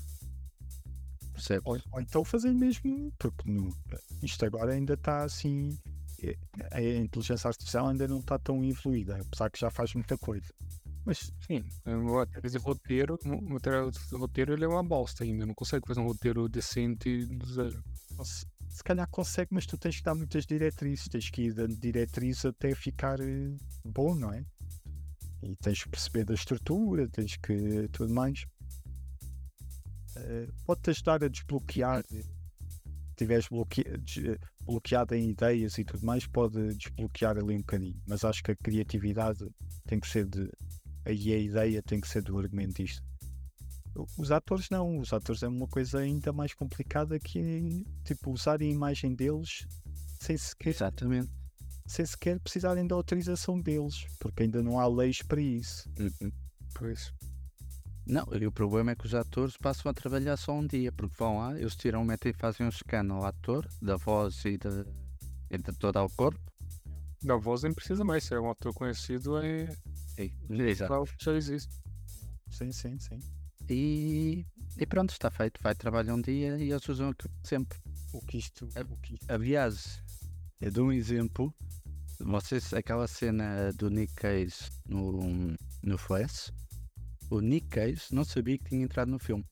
Percebes? 1.33 1.63
Ou, 1.65 1.79
ou 1.91 2.01
então 2.01 2.23
fazer 2.23 2.53
mesmo, 2.53 3.11
porque 3.17 3.49
no, 3.49 3.75
isto 4.21 4.45
agora 4.45 4.73
ainda 4.73 4.93
está 4.93 5.23
assim. 5.23 5.77
é- 6.21 6.37
A 6.71 6.81
inteligência 6.81 7.47
artificial 7.47 7.87
ainda 7.87 8.07
não 8.07 8.19
está 8.19 8.37
tão 8.37 8.63
evoluída, 8.63 9.19
apesar 9.19 9.49
que 9.49 9.59
já 9.59 9.69
faz 9.71 9.93
muita 9.93 10.17
coisa. 10.17 10.53
Mas 11.03 11.31
Sim, 11.47 11.63
de 12.43 12.57
roteiro, 12.59 13.17
o 13.25 14.17
roteiro 14.17 14.53
ele 14.53 14.65
é 14.65 14.67
uma 14.67 14.83
bosta 14.83 15.23
ainda, 15.23 15.47
não 15.47 15.55
consegue 15.55 15.87
fazer 15.87 15.99
um 15.99 16.05
roteiro 16.05 16.47
decente 16.47 17.25
do 17.25 17.45
zero. 17.51 17.83
se, 18.23 18.45
se 18.69 18.83
calhar 18.83 19.07
consegue, 19.09 19.49
mas 19.51 19.65
tu 19.65 19.79
tens 19.79 19.97
que 19.97 20.03
dar 20.03 20.13
muitas 20.13 20.45
diretrizes, 20.45 21.07
tens 21.07 21.27
que 21.31 21.43
ir 21.43 21.53
dando 21.53 21.75
diretrizes 21.75 22.45
até 22.45 22.75
ficar 22.75 23.19
eh, 23.19 23.55
bom, 23.83 24.13
não 24.13 24.31
é? 24.31 24.45
E 25.41 25.55
tens 25.55 25.83
que 25.83 25.89
perceber 25.89 26.23
da 26.23 26.35
estrutura, 26.35 27.07
tens 27.09 27.35
que 27.35 27.87
tudo 27.91 28.13
mais. 28.13 28.45
Eh, 30.15 30.47
Pode-te 30.65 30.89
ajudar 30.91 31.23
a 31.23 31.27
desbloquear. 31.27 32.03
Se 32.07 32.23
estiveres 33.11 33.47
bloque... 33.47 33.83
des- 33.99 34.37
bloqueado 34.63 35.15
em 35.15 35.29
ideias 35.31 35.77
e 35.77 35.83
tudo 35.83 36.05
mais, 36.05 36.25
pode 36.27 36.75
desbloquear 36.75 37.37
ali 37.37 37.55
um 37.55 37.59
bocadinho. 37.59 37.99
Mas 38.07 38.23
acho 38.23 38.43
que 38.43 38.51
a 38.51 38.55
criatividade 38.55 39.45
tem 39.85 39.99
que 39.99 40.07
ser 40.07 40.25
de. 40.25 40.49
Aí 41.05 41.33
a 41.33 41.37
ideia 41.37 41.81
tem 41.81 41.99
que 41.99 42.07
ser 42.07 42.21
do 42.21 42.37
argumentista. 42.37 43.03
Os 44.17 44.31
atores 44.31 44.69
não, 44.69 44.99
os 44.99 45.11
atores 45.11 45.43
é 45.43 45.47
uma 45.47 45.67
coisa 45.67 45.99
ainda 45.99 46.31
mais 46.31 46.53
complicada 46.53 47.19
que 47.19 47.83
tipo 48.05 48.31
usar 48.31 48.61
a 48.61 48.65
imagem 48.65 49.13
deles 49.13 49.67
sem 50.19 50.37
sequer, 50.37 50.69
Exatamente. 50.69 51.29
sem 51.87 52.05
sequer 52.05 52.39
precisarem 52.39 52.87
da 52.87 52.95
autorização 52.95 53.59
deles, 53.59 54.05
porque 54.19 54.43
ainda 54.43 54.61
não 54.63 54.79
há 54.79 54.87
leis 54.87 55.21
para 55.21 55.41
isso. 55.41 55.89
Uhum. 55.99 56.31
Pois. 56.73 57.11
Não, 58.11 58.27
e 58.33 58.45
o 58.45 58.51
problema 58.51 58.91
é 58.91 58.95
que 58.95 59.05
os 59.05 59.15
atores 59.15 59.55
passam 59.55 59.89
a 59.89 59.93
trabalhar 59.93 60.35
só 60.35 60.51
um 60.51 60.67
dia, 60.67 60.91
porque 60.91 61.15
vão 61.17 61.37
lá, 61.37 61.57
eles 61.57 61.77
tiram, 61.77 62.03
metem 62.03 62.31
e 62.31 62.33
fazem 62.33 62.67
um 62.67 62.69
scan 62.69 63.07
ao 63.09 63.23
ator, 63.23 63.65
da 63.81 63.95
voz 63.95 64.43
e, 64.43 64.57
de, 64.57 64.85
e 65.49 65.57
de 65.57 65.71
todo 65.79 65.95
ao 65.95 66.09
corpo. 66.09 66.37
Da 67.23 67.37
voz 67.37 67.63
nem 67.63 67.73
precisa 67.73 68.03
mais, 68.03 68.25
se 68.25 68.33
é 68.33 68.39
um 68.39 68.51
ator 68.51 68.73
conhecido, 68.73 69.37
é 69.37 69.73
E, 70.17 70.29
exato. 70.49 71.05
já 71.17 71.31
existe. 71.31 71.73
Sim, 72.49 72.73
sim, 72.73 72.99
sim. 72.99 73.19
E, 73.69 74.45
e 74.77 74.85
pronto, 74.85 75.11
está 75.11 75.31
feito. 75.31 75.61
Vai 75.63 75.73
trabalhar 75.73 76.13
um 76.13 76.21
dia 76.21 76.57
e 76.57 76.69
eles 76.69 76.89
usam 76.89 77.11
aquilo 77.11 77.33
sempre. 77.45 77.79
O 78.11 78.19
que 78.25 78.39
isto. 78.39 78.67
O 78.89 78.97
que 78.97 79.13
isto 79.13 79.31
Aliás, 79.31 80.03
eu 80.59 80.69
dou 80.69 80.87
um 80.87 80.91
exemplo. 80.91 81.53
Vocês, 82.19 82.73
aquela 82.73 83.07
cena 83.07 83.71
do 83.71 83.89
Nick 83.89 84.13
Cage 84.15 84.69
no, 84.85 85.55
no 85.81 85.97
Flash, 85.97 86.51
o 87.31 87.39
Nick 87.39 87.67
Cage 87.69 88.03
não 88.11 88.25
sabia 88.25 88.57
que 88.57 88.65
tinha 88.65 88.83
entrado 88.83 89.09
no 89.09 89.17
filme. 89.17 89.45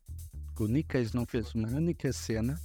O 0.59 0.67
Nick 0.67 0.89
Cage 0.89 1.15
não 1.15 1.25
fez 1.25 1.55
uma 1.55 1.69
única 1.69 2.11
cena 2.11 2.59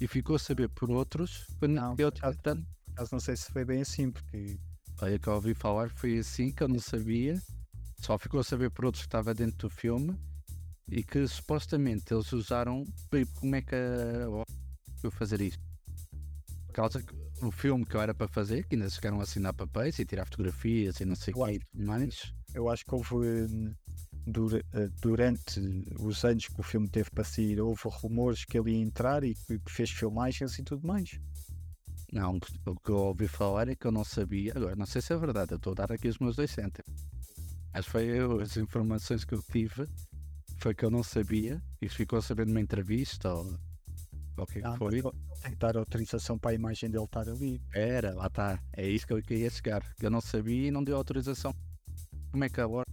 e 0.00 0.08
ficou 0.08 0.34
a 0.34 0.38
saber 0.38 0.68
por 0.68 0.90
outros 0.90 1.46
quando 1.60 1.74
Não, 1.74 1.94
eu 1.96 2.10
por 2.10 2.24
acaso 2.24 3.08
não 3.12 3.20
sei 3.20 3.36
se 3.36 3.52
foi 3.52 3.64
bem 3.64 3.80
assim, 3.80 4.10
porque 4.10 4.58
Olha, 5.00 5.16
que 5.16 5.28
eu 5.28 5.34
ouvi 5.34 5.54
falar 5.54 5.90
foi 5.90 6.18
assim 6.18 6.50
que 6.50 6.60
eu 6.60 6.66
não 6.66 6.80
sabia, 6.80 7.40
só 8.00 8.18
ficou 8.18 8.40
a 8.40 8.44
saber 8.44 8.68
por 8.70 8.84
outros 8.84 9.02
que 9.02 9.06
estava 9.06 9.32
dentro 9.32 9.68
do 9.68 9.70
filme 9.70 10.18
e 10.90 11.04
que 11.04 11.24
supostamente 11.28 12.12
eles 12.12 12.32
usaram 12.32 12.84
como 13.36 13.54
é 13.54 13.62
que 13.62 13.76
eu 15.04 15.10
fazer 15.12 15.40
isto. 15.40 15.62
Por 16.66 16.72
causa 16.72 17.00
que 17.00 17.14
o 17.42 17.52
filme 17.52 17.84
que 17.84 17.94
eu 17.94 18.00
era 18.00 18.12
para 18.12 18.26
fazer, 18.26 18.66
que 18.66 18.74
ainda 18.74 18.90
chegaram 18.90 19.20
a 19.20 19.22
assinar 19.22 19.54
papéis 19.54 19.98
e 20.00 20.04
tirar 20.04 20.24
fotografias 20.24 20.98
e 20.98 21.04
não 21.04 21.14
sei 21.14 21.32
o 21.32 21.46
que 21.46 21.60
mais. 21.74 22.34
eu 22.54 22.68
acho 22.68 22.84
que 22.84 22.94
houve. 22.94 23.16
Eh, 24.72 24.88
durante 25.00 25.60
os 25.98 26.24
anos 26.24 26.46
que 26.46 26.60
o 26.60 26.62
filme 26.62 26.88
teve 26.88 27.10
para 27.10 27.24
sair, 27.24 27.60
houve 27.60 27.82
rumores 27.84 28.44
que 28.44 28.58
ele 28.58 28.72
ia 28.72 28.82
entrar 28.82 29.24
e 29.24 29.34
que, 29.34 29.60
fez 29.66 29.90
filmagens 29.90 30.58
e 30.58 30.62
tudo 30.62 30.86
mais. 30.86 31.18
Não, 32.12 32.38
o 32.66 32.76
que 32.80 32.90
eu 32.90 32.96
ouvi 32.96 33.28
falar 33.28 33.68
é 33.68 33.74
que 33.74 33.86
eu 33.86 33.92
não 33.92 34.04
sabia, 34.04 34.52
agora 34.56 34.74
não 34.76 34.86
sei 34.86 35.02
se 35.02 35.12
é 35.12 35.16
verdade, 35.16 35.52
eu 35.52 35.56
estou 35.56 35.72
a 35.72 35.74
dar 35.74 35.92
aqui 35.92 36.08
os 36.08 36.18
meus 36.18 36.36
dois 36.36 36.50
cêntimos. 36.50 36.90
Mas 37.72 37.86
foi 37.86 38.04
eu, 38.06 38.40
as 38.40 38.56
informações 38.56 39.24
que 39.24 39.34
eu 39.34 39.42
tive, 39.42 39.86
foi 40.58 40.74
que 40.74 40.84
eu 40.84 40.90
não 40.90 41.02
sabia, 41.02 41.62
e 41.82 41.88
ficou 41.88 42.22
saber 42.22 42.46
numa 42.46 42.60
entrevista 42.60 43.32
ou, 43.32 43.58
o 44.38 44.46
que 44.46 44.58
é 44.58 44.62
que 44.62 44.66
Ah, 44.66 44.76
foi. 44.76 45.02
Tem 45.02 45.52
que 45.52 45.58
dar 45.58 45.76
autorização 45.76 46.38
para 46.38 46.52
a 46.52 46.54
imagem 46.54 46.90
dele 46.90 47.04
estar 47.04 47.28
ali. 47.28 47.60
Era, 47.74 48.14
lá 48.14 48.26
está, 48.26 48.58
é 48.72 48.88
isso 48.88 49.06
que 49.06 49.12
eu 49.12 49.22
queria 49.22 49.50
chegar, 49.50 49.82
eu 50.00 50.10
não 50.10 50.20
sabia 50.20 50.68
e 50.68 50.70
não 50.70 50.82
deu 50.82 50.96
autorização. 50.96 51.54
Como 52.30 52.44
é 52.44 52.48
que 52.48 52.60
a 52.60 52.66
Warner 52.66 52.86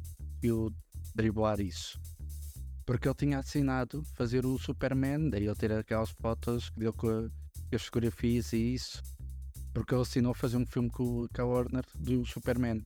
conseguiu 0.46 0.74
driblar 1.16 1.60
isso? 1.60 2.00
Porque 2.86 3.08
ele 3.08 3.16
tinha 3.16 3.40
assinado 3.40 4.04
fazer 4.14 4.46
o 4.46 4.60
Superman, 4.60 5.30
daí 5.30 5.46
ele 5.46 5.56
ter 5.56 5.72
aquelas 5.72 6.12
fotos 6.12 6.70
que 6.70 6.80
deu 6.80 6.94
com, 6.94 7.30
as 7.74 7.84
fotografias 7.84 8.54
e 8.54 8.76
isso. 8.76 9.02
Porque 9.74 9.94
ele 9.94 10.04
assinou 10.04 10.34
fazer 10.34 10.58
um 10.58 10.66
filme 10.66 10.90
com, 10.90 11.28
com 11.28 11.42
a 11.42 11.46
Warner 11.46 11.84
do 11.96 12.26
Superman. 12.26 12.86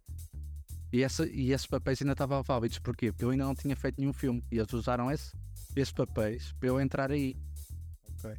E, 0.92 1.04
essa, 1.04 1.28
e 1.28 1.52
esses 1.52 1.68
papéis 1.68 2.02
ainda 2.02 2.14
estavam 2.14 2.42
válidos, 2.42 2.80
porquê? 2.80 3.12
Porque 3.12 3.26
eu 3.26 3.30
ainda 3.30 3.44
não 3.44 3.54
tinha 3.54 3.76
feito 3.76 4.00
nenhum 4.00 4.14
filme. 4.14 4.44
E 4.52 4.58
eles 4.58 4.72
usaram 4.74 5.12
esse, 5.12 5.36
esses 5.76 5.92
papéis 5.92 6.54
para 6.54 6.70
eu 6.70 6.80
entrar 6.80 7.12
aí. 7.12 7.36
Ok. 8.18 8.36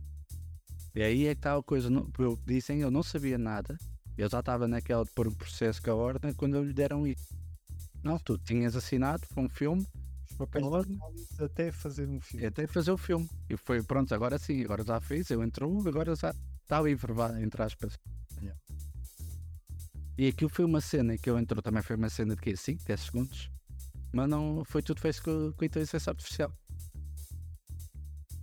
E 0.95 1.03
aí 1.03 1.27
é 1.27 1.35
que 1.35 1.39
está 1.39 1.57
a 1.57 1.63
coisa. 1.63 1.89
Não, 1.89 2.11
eu, 2.19 2.39
dizem, 2.45 2.81
eu 2.81 2.91
não 2.91 3.03
sabia 3.03 3.39
nada. 3.39 3.79
Eu 4.19 4.29
já 4.29 4.41
estava 4.41 4.67
naquela 4.67 5.05
de 5.05 5.11
pôr 5.13 5.29
o 5.29 5.37
processo 5.37 5.81
com 5.81 5.91
a 5.91 5.95
Warner 5.95 6.35
quando 6.35 6.63
lhe 6.63 6.73
deram 6.73 7.07
isso. 7.07 7.40
Não, 8.03 8.19
tu 8.19 8.39
tinhas 8.39 8.75
assinado 8.77 9.27
para 9.29 9.43
um 9.43 9.49
filme, 9.49 9.87
Os 10.31 10.37
papéis 10.37 10.65
até 11.39 11.71
fazer 11.71 12.09
um 12.09 12.21
filme. 12.21 12.47
até 12.47 12.67
fazer 12.67 12.91
o 12.93 12.97
filme. 12.99 13.29
E 13.49 13.57
foi, 13.57 13.83
pronto, 13.83 14.15
agora 14.15 14.39
sim, 14.39 14.63
agora 14.65 14.83
já 14.85 15.01
fez, 15.01 15.29
eu 15.31 15.43
entrou, 15.43 15.87
agora 15.87 16.15
já 16.17 16.35
está 16.63 16.81
livre, 16.81 17.13
vá, 17.13 17.41
entre 17.41 17.63
aspas. 17.63 17.99
Yeah. 18.41 18.59
E 20.17 20.29
aquilo 20.29 20.51
foi 20.51 20.65
uma 20.65 20.81
cena 20.81 21.17
que 21.19 21.29
eu 21.29 21.39
entrou 21.39 21.63
também, 21.63 21.83
foi 21.83 21.97
uma 21.97 22.09
cena 22.09 22.35
de 22.35 22.41
quê? 22.41 22.57
5, 22.57 22.85
10 22.85 23.01
segundos. 23.01 23.51
Mas 24.13 24.29
não 24.29 24.65
foi 24.65 24.83
tudo 24.83 25.01
feito 25.01 25.23
com, 25.23 25.53
com 25.53 25.65
inteligência 25.65 26.11
artificial. 26.11 26.53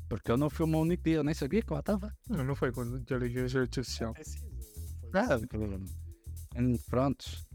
Porque 0.10 0.32
eu 0.32 0.38
não 0.38 0.50
filmou 0.50 0.82
um 0.82 0.86
único 0.86 1.04
dia, 1.04 1.16
eu 1.18 1.24
nem 1.24 1.34
sabia 1.34 1.62
que 1.62 1.74
lá 1.74 1.80
estava. 1.80 2.16
Não, 2.30 2.44
não 2.44 2.56
foi 2.56 2.72
com 2.72 2.84
inteligência 2.96 3.60
artificial. 3.62 4.14
É 4.16 4.24
sido, 4.24 4.48
foi 5.02 5.20
Ah, 5.20 5.40
prontos. 6.90 7.46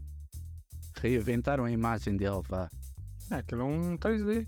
Reinventaram 1.03 1.65
a 1.65 1.71
imagem 1.71 2.15
dele, 2.15 2.41
vá. 2.47 2.69
É, 3.29 3.35
aquilo 3.35 3.61
é 3.61 3.65
um 3.65 3.97
3D. 3.97 4.47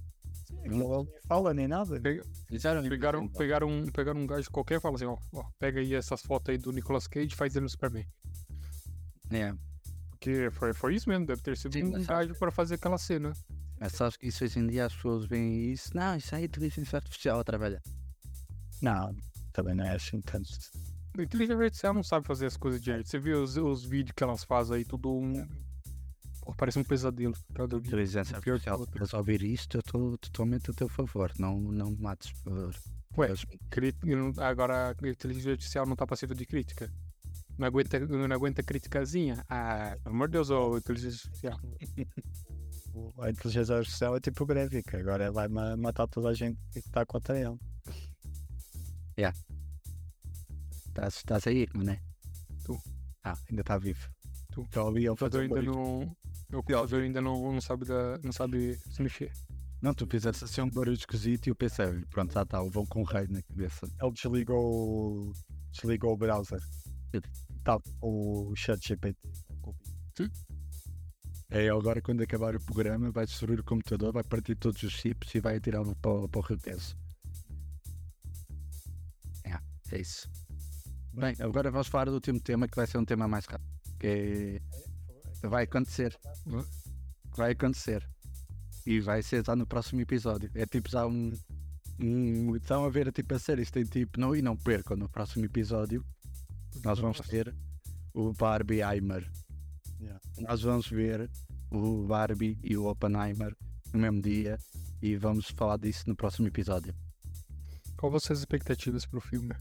Ele 0.64 0.76
nem 0.77 1.07
fala 1.27 1.53
nem 1.53 1.68
nada. 1.68 1.99
Pega- 1.99 2.23
Pegaram, 2.48 3.27
pegaram, 3.27 3.68
um, 3.68 3.86
pegaram 3.91 4.19
um 4.22 4.26
gajo 4.27 4.49
qualquer 4.49 4.77
e 4.77 4.80
falaram 4.80 4.95
assim, 4.95 5.06
ó, 5.34 5.40
ó, 5.40 5.45
pega 5.60 5.82
aí 5.82 5.94
essas 5.94 6.22
fotos 6.22 6.49
aí 6.53 6.57
do 6.57 6.72
Nicolas 6.72 7.07
Cage 7.07 7.34
e 7.34 7.36
faz 7.36 7.56
ele 7.56 7.64
no 7.64 7.69
Superman. 7.69 8.06
É, 9.32 9.53
Porque 10.11 10.49
foi, 10.52 10.73
foi 10.73 10.95
isso 10.95 11.10
mesmo, 11.10 11.26
deve 11.26 11.41
ter 11.41 11.57
sido 11.57 11.73
Sim, 11.73 11.84
um 11.95 12.03
gajo 12.03 12.34
para 12.36 12.52
fazer 12.52 12.76
aquela 12.76 12.98
cena. 12.98 13.34
mas 13.80 13.91
sabes 13.94 14.15
que 14.15 14.27
isso 14.27 14.44
hoje 14.45 14.60
em 14.60 14.68
dia 14.68 14.86
as 14.86 14.94
pessoas 14.95 15.26
veem 15.26 15.72
isso. 15.73 15.95
Não, 15.95 16.15
isso 16.15 16.34
é 16.36 16.44
inteligência 16.44 16.95
artificial 16.98 17.40
a 17.40 17.44
trabalhar. 17.44 17.82
Não, 18.82 19.14
também 19.52 19.76
não 19.76 19.84
é 19.84 19.95
assim 19.95 20.22
tanto. 20.22 20.49
A 21.18 21.22
inteligência 21.22 21.56
artificial 21.61 21.94
não 21.94 22.03
sabe 22.03 22.26
fazer 22.26 22.45
as 22.45 22.56
coisas 22.56 22.82
direito. 22.82 23.10
Você 23.10 23.19
viu 23.19 23.41
os, 23.44 23.57
os 23.57 23.84
vídeos 23.84 24.14
que 24.15 24.23
elas 24.23 24.44
fazem 24.44 24.77
aí, 24.77 24.86
tudo 24.86 25.11
um... 25.14 25.45
Parece 26.58 26.78
um 26.80 26.84
pesadelo. 26.84 27.34
Cada 27.54 27.76
vídeo. 27.78 27.90
Inteligência 27.90 28.40
Pior 28.40 28.60
que 28.60 28.70
artificial. 28.70 29.20
ouvir 29.20 29.42
isto, 29.44 29.78
eu 29.78 29.80
estou 29.80 30.18
totalmente 30.18 30.70
a 30.72 30.74
teu 30.74 30.88
favor. 30.88 31.32
Não, 31.40 31.60
não 31.60 31.92
me 31.92 31.98
mates, 31.98 32.32
por. 32.44 32.74
Ué, 33.18 33.30
agora 34.42 34.90
a 35.02 35.08
inteligência 35.08 35.52
artificial 35.52 35.86
não 35.86 35.96
tá 35.96 36.06
passível 36.06 36.36
de 36.36 36.46
crítica. 36.46 36.92
Não 37.58 37.66
aguenta, 37.68 38.00
não 38.00 38.36
aguenta 38.36 38.62
criticazinha? 38.62 39.44
Ah, 39.50 39.98
pelo 40.04 40.16
amor 40.16 40.28
de 40.28 40.34
Deus, 40.34 40.50
ô 40.50 40.78
inteligência 40.78 41.28
artificial. 41.28 41.60
A 43.20 43.30
inteligência 43.30 43.76
artificial 43.76 44.16
é 44.16 44.20
tipo 44.22 44.46
grévica, 44.46 44.98
agora 44.98 45.30
vai 45.30 45.50
ma- 45.50 45.76
matar 45.76 46.08
toda 46.08 46.30
a 46.30 46.34
gente 46.34 46.58
que 46.72 46.80
está 46.80 47.06
contra 47.06 47.38
ele. 47.38 47.58
Estás, 50.88 51.16
estás 51.18 51.48
aí, 51.48 51.68
não 51.74 51.92
é? 51.92 52.00
Tu. 52.64 52.78
Ah, 53.24 53.38
ainda 53.50 53.62
está 53.62 53.78
vivo. 53.78 54.10
Tu. 54.52 54.62
Então 54.62 54.88
ali 54.88 55.00
ele 55.02 55.10
O 55.10 55.12
computador 55.18 55.50
faz 55.50 55.60
ainda 55.60 55.72
não. 55.72 56.16
O 56.50 56.58
computador 56.64 57.02
ainda 57.04 57.22
não, 57.22 57.52
não, 57.54 57.62
sabe 57.62 57.86
da, 57.86 58.18
não 58.24 58.32
sabe 58.32 58.78
se 58.92 59.02
mexer. 59.02 59.32
Não, 59.82 59.94
tu 59.94 60.08
fizeste 60.08 60.44
assim 60.44 60.62
um 60.62 60.70
barulho 60.70 60.96
esquisito 60.96 61.48
e 61.48 61.50
eu 61.50 61.56
pensei, 61.56 61.86
pronto, 62.10 62.34
já 62.34 62.44
está, 62.44 62.62
vão 62.64 62.86
com 62.86 63.02
um 63.02 63.04
raio 63.04 63.30
na 63.32 63.42
cabeça. 63.44 63.88
Ele 64.02 64.12
desligou, 64.12 65.34
desligou 65.72 66.14
o 66.14 66.18
browser. 66.18 66.60
Tá, 67.64 67.80
o 68.02 68.54
chat 68.56 68.80
GPT. 68.88 69.18
É, 71.50 71.70
agora 71.70 72.02
quando 72.02 72.22
acabar 72.22 72.56
o 72.56 72.60
programa 72.64 73.12
vai 73.12 73.26
destruir 73.26 73.60
o 73.60 73.64
computador, 73.64 74.12
vai 74.12 74.24
partir 74.24 74.56
todos 74.56 74.82
os 74.84 74.92
chips 74.94 75.36
e 75.36 75.40
vai 75.40 75.58
atirá-lo 75.58 75.96
para, 75.98 76.12
o- 76.12 76.28
para 76.28 76.40
o 76.40 76.44
rio 76.44 76.58
Teso. 76.58 76.96
É, 79.44 79.58
é 79.96 80.00
isso. 80.02 80.30
Bem, 81.14 81.36
agora 81.40 81.72
vamos 81.72 81.88
falar 81.88 82.06
do 82.06 82.14
último 82.14 82.40
tema 82.40 82.68
que 82.68 82.76
vai 82.76 82.88
ser 82.88 82.98
um 82.98 83.06
tema 83.06 83.28
mais 83.28 83.46
rápido. 83.46 83.70
Que 84.00 84.08
é- 84.08 84.62
vai 85.48 85.64
acontecer. 85.64 86.18
Vai 87.36 87.52
acontecer. 87.52 88.08
E 88.86 89.00
vai 89.00 89.22
ser 89.24 89.44
já 89.46 89.56
no 89.56 89.66
próximo 89.66 90.02
episódio. 90.02 90.50
É 90.54 90.66
tipo 90.66 90.90
já 90.90 91.06
um. 91.06 91.34
um 92.00 92.56
estão 92.56 92.86
a 92.86 92.90
ver 92.90 93.12
tipo 93.12 93.34
a 93.34 93.40
série, 93.40 93.64
isto 93.64 93.74
tem 93.74 93.84
tipo. 93.84 94.20
Não, 94.20 94.36
e 94.36 94.42
não 94.42 94.56
percam 94.56 94.96
no 94.96 95.10
próximo 95.10 95.46
episódio. 95.46 96.06
Nós 96.84 97.00
vamos 97.00 97.20
ter 97.22 97.56
o 98.14 98.34
Barbie 98.34 98.82
Heimer 98.82 99.30
Yeah. 100.00 100.20
nós 100.40 100.62
vamos 100.62 100.90
ver 100.90 101.30
o 101.72 102.06
Barbie 102.06 102.60
e 102.64 102.76
o 102.76 102.86
Oppenheimer 102.86 103.56
no 103.94 104.00
mesmo 104.00 104.22
dia 104.22 104.58
e 105.02 105.16
vamos 105.16 105.50
falar 105.50 105.78
disso 105.78 106.04
no 106.08 106.16
próximo 106.16 106.48
episódio. 106.48 106.94
Qual 107.98 108.12
vão 108.12 108.20
ser 108.20 108.34
as 108.34 108.40
expectativas 108.40 109.06
pro 109.06 109.22
filme? 109.22 109.56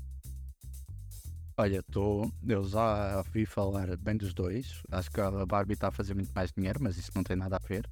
Olha, 1.56 1.82
tô, 1.84 2.28
eu 2.46 2.64
já 2.64 3.18
ouvi 3.18 3.46
falar 3.46 3.96
bem 3.96 4.16
dos 4.16 4.34
dois. 4.34 4.82
Acho 4.90 5.10
que 5.10 5.20
a 5.20 5.46
Barbie 5.46 5.74
está 5.74 5.88
a 5.88 5.92
fazer 5.92 6.12
muito 6.14 6.32
mais 6.34 6.50
dinheiro, 6.52 6.82
mas 6.82 6.96
isso 6.96 7.12
não 7.14 7.22
tem 7.22 7.36
nada 7.36 7.56
a 7.56 7.66
ver 7.66 7.88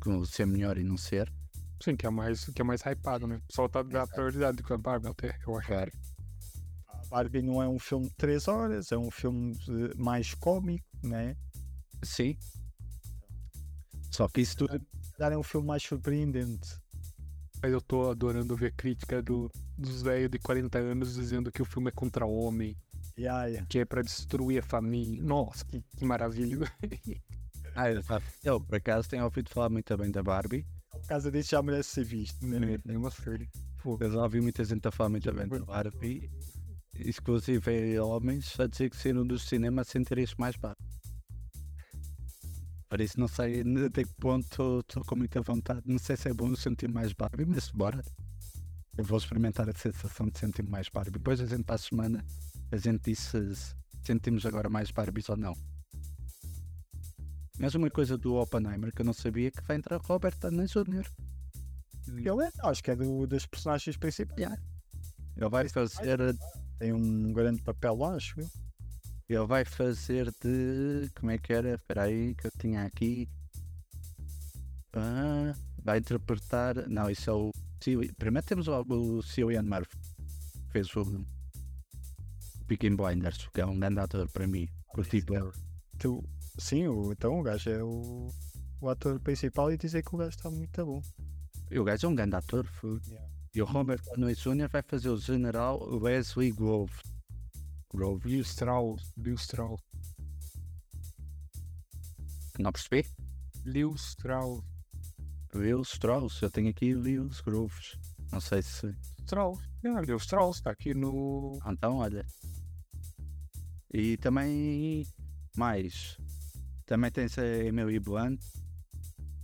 com 0.00 0.22
ser 0.26 0.46
melhor 0.46 0.76
e 0.76 0.84
não 0.84 0.98
ser. 0.98 1.32
Sim, 1.82 1.96
que 1.96 2.06
é 2.06 2.10
mais, 2.10 2.44
que 2.44 2.60
é 2.60 2.64
mais 2.64 2.82
hypado, 2.82 3.26
né? 3.26 3.36
O 3.36 3.46
pessoal 3.46 3.68
tá 3.70 3.82
dando 3.82 4.08
prioridade 4.08 4.62
com 4.62 4.74
a 4.74 4.78
Barbie 4.78 5.08
até, 5.08 5.38
eu 5.46 5.56
acho. 5.56 5.68
Claro. 5.68 5.92
A 6.88 7.06
Barbie 7.08 7.42
não 7.42 7.62
é 7.62 7.68
um 7.68 7.78
filme 7.78 8.06
de 8.06 8.14
3 8.16 8.48
horas, 8.48 8.92
é 8.92 8.98
um 8.98 9.10
filme 9.10 9.56
mais 9.96 10.34
cómico, 10.34 10.86
né? 11.02 11.36
Sim. 12.02 12.36
Só 14.10 14.28
que 14.28 14.42
isso 14.42 14.58
tudo. 14.58 14.78
É 15.18 15.38
um 15.38 15.42
filme 15.42 15.66
mais 15.66 15.82
surpreendente. 15.82 16.83
Mas 17.64 17.72
eu 17.72 17.80
tô 17.80 18.10
adorando 18.10 18.54
ver 18.54 18.74
crítica 18.74 19.22
do, 19.22 19.50
dos 19.78 20.02
velhos 20.02 20.30
de 20.30 20.38
40 20.38 20.76
anos 20.76 21.14
dizendo 21.14 21.50
que 21.50 21.62
o 21.62 21.64
filme 21.64 21.88
é 21.88 21.90
contra 21.90 22.26
homem, 22.26 22.76
Yeah, 23.16 23.46
yeah. 23.46 23.66
que 23.70 23.78
é 23.78 23.86
pra 23.86 24.02
destruir 24.02 24.58
a 24.58 24.62
família. 24.62 25.22
Nossa, 25.22 25.64
que, 25.64 25.82
que 25.96 26.04
maravilha. 26.04 26.70
Ah, 27.76 27.90
eu, 27.90 28.02
eu, 28.44 28.60
por 28.60 28.76
acaso 28.76 29.08
tenho 29.08 29.24
ouvido 29.24 29.50
falar 29.50 29.68
muito 29.68 29.96
bem 29.96 30.08
da 30.08 30.22
Barbie. 30.22 30.64
Por 30.90 31.08
causa 31.08 31.28
disso 31.28 31.50
já 31.50 31.60
merece 31.60 31.88
ser 31.88 32.04
visto, 32.04 32.46
né? 32.46 32.78
É 32.86 32.96
uma 32.96 33.10
série. 33.10 33.48
Eu 33.84 34.12
já 34.12 34.22
ouvi 34.22 34.40
muita 34.40 34.62
gente 34.62 34.86
a 34.86 34.92
falar 34.92 35.08
muito 35.08 35.32
bem 35.32 35.48
da 35.48 35.58
Barbie. 35.58 36.30
Exclusive 36.94 37.98
homens 37.98 38.60
a 38.60 38.68
dizer 38.68 38.90
que 38.90 38.96
saíram 38.96 39.26
do 39.26 39.40
cinema 39.40 39.82
a 39.82 39.84
sentir 39.84 40.18
isto 40.18 40.36
mais 40.38 40.54
barato. 40.54 40.84
Por 42.94 43.00
isso 43.00 43.18
não 43.18 43.26
sei 43.26 43.64
até 43.84 44.04
que 44.04 44.14
ponto 44.20 44.78
estou 44.78 45.04
com 45.04 45.16
muita 45.16 45.42
vontade. 45.42 45.82
Não 45.84 45.98
sei 45.98 46.16
se 46.16 46.28
é 46.28 46.32
bom 46.32 46.54
sentir 46.54 46.88
mais 46.88 47.12
Barbie, 47.12 47.44
mas 47.44 47.68
bora. 47.68 48.00
Eu 48.96 49.02
vou 49.02 49.18
experimentar 49.18 49.68
a 49.68 49.72
sensação 49.72 50.28
de 50.28 50.38
sentir 50.38 50.62
mais 50.62 50.88
Barbie. 50.88 51.10
Depois 51.10 51.40
a 51.40 51.46
gente 51.46 51.64
para 51.64 51.74
a 51.74 51.78
semana 51.78 52.24
a 52.70 52.76
gente 52.76 53.10
diz 53.10 53.18
se 53.18 53.74
sentimos 54.04 54.46
agora 54.46 54.70
mais 54.70 54.92
Barbies 54.92 55.28
ou 55.28 55.36
não. 55.36 55.54
Mas 57.58 57.74
uma 57.74 57.90
coisa 57.90 58.16
do 58.16 58.36
Oppenheimer 58.36 58.94
que 58.94 59.02
eu 59.02 59.06
não 59.06 59.12
sabia 59.12 59.50
que 59.50 59.60
vai 59.64 59.76
entrar 59.76 60.00
Robert 60.00 60.38
Downey 60.38 60.68
Jr. 60.68 61.10
Ele 62.06 62.44
é, 62.44 62.52
acho 62.62 62.80
que 62.80 62.92
é 62.92 62.94
do, 62.94 63.26
das 63.26 63.44
personagens 63.44 63.96
principais. 63.96 64.38
Yeah. 64.38 64.62
Ele 65.36 65.48
vai 65.48 65.68
fazer 65.68 66.38
Tem 66.78 66.92
um 66.92 67.32
grande 67.32 67.60
papel 67.60 67.96
lá, 67.96 68.14
acho 68.14 68.40
eu. 68.40 68.48
Ele 69.28 69.46
vai 69.46 69.64
fazer 69.64 70.30
de. 70.42 71.10
Como 71.14 71.30
é 71.30 71.38
que 71.38 71.52
era? 71.52 71.74
Espera 71.74 72.02
aí, 72.02 72.34
que 72.34 72.46
eu 72.46 72.50
tinha 72.58 72.84
aqui. 72.84 73.28
Ah, 74.92 75.54
vai 75.82 75.98
interpretar. 75.98 76.88
Não, 76.88 77.10
isso 77.10 77.30
é 77.30 77.32
o. 77.32 77.50
Primeiro 78.18 78.46
temos 78.46 78.68
o, 78.68 78.80
o 78.82 79.22
Cillian 79.22 79.62
Murphy. 79.62 79.96
Fez 80.70 80.94
o. 80.96 81.24
Peaky 82.66 82.90
Blinders, 82.90 83.48
que 83.52 83.60
é 83.60 83.66
um 83.66 83.78
grande 83.78 84.00
ator 84.00 84.28
para 84.30 84.46
mim. 84.46 84.68
Curti. 84.88 85.24
Tu, 85.98 86.24
sim, 86.58 86.86
o, 86.86 87.12
então 87.12 87.38
o 87.38 87.42
gajo 87.42 87.70
é 87.70 87.82
o, 87.82 88.28
o 88.80 88.88
ator 88.88 89.20
principal 89.20 89.72
e 89.72 89.76
dizer 89.76 90.02
que 90.02 90.14
o 90.14 90.18
gajo 90.18 90.30
está 90.30 90.50
muito 90.50 90.84
bom. 90.84 91.02
E 91.70 91.78
o 91.78 91.84
gajo 91.84 92.06
é 92.06 92.10
um 92.10 92.14
grande 92.14 92.36
ator. 92.36 92.66
Yeah. 93.06 93.28
E 93.54 93.62
o 93.62 93.64
Robert 93.64 94.02
Downey 94.16 94.34
Jr. 94.34 94.68
vai 94.68 94.82
fazer 94.82 95.08
o 95.08 95.16
General 95.16 95.78
Wesley 96.00 96.52
Grove. 96.52 96.94
Grove. 97.94 98.28
Liu 98.28 98.42
Strauss, 98.42 99.12
Liu 99.16 99.34
Strauss. 99.34 99.80
Não 102.58 102.72
percebi? 102.72 103.06
Liu 103.64 103.94
Strauss. 103.94 104.64
Will 105.54 105.82
Strauss. 105.82 106.42
Eu 106.42 106.50
tenho 106.50 106.70
aqui 106.70 106.94
Will 106.94 107.30
Groves. 107.44 107.96
Não 108.32 108.40
sei 108.40 108.62
se. 108.62 108.94
Strauss. 109.20 109.60
Liu 109.82 110.16
Strauss, 110.16 110.60
tá 110.60 110.70
aqui 110.70 110.92
no. 110.92 111.58
Ah, 111.62 111.72
Então, 111.72 111.98
olha. 111.98 112.26
E 113.92 114.16
também 114.16 115.06
mais. 115.56 116.18
Também 116.86 117.10
tens 117.10 117.38
a 117.38 117.46
Emily 117.46 118.00
Blunt. 118.00 118.40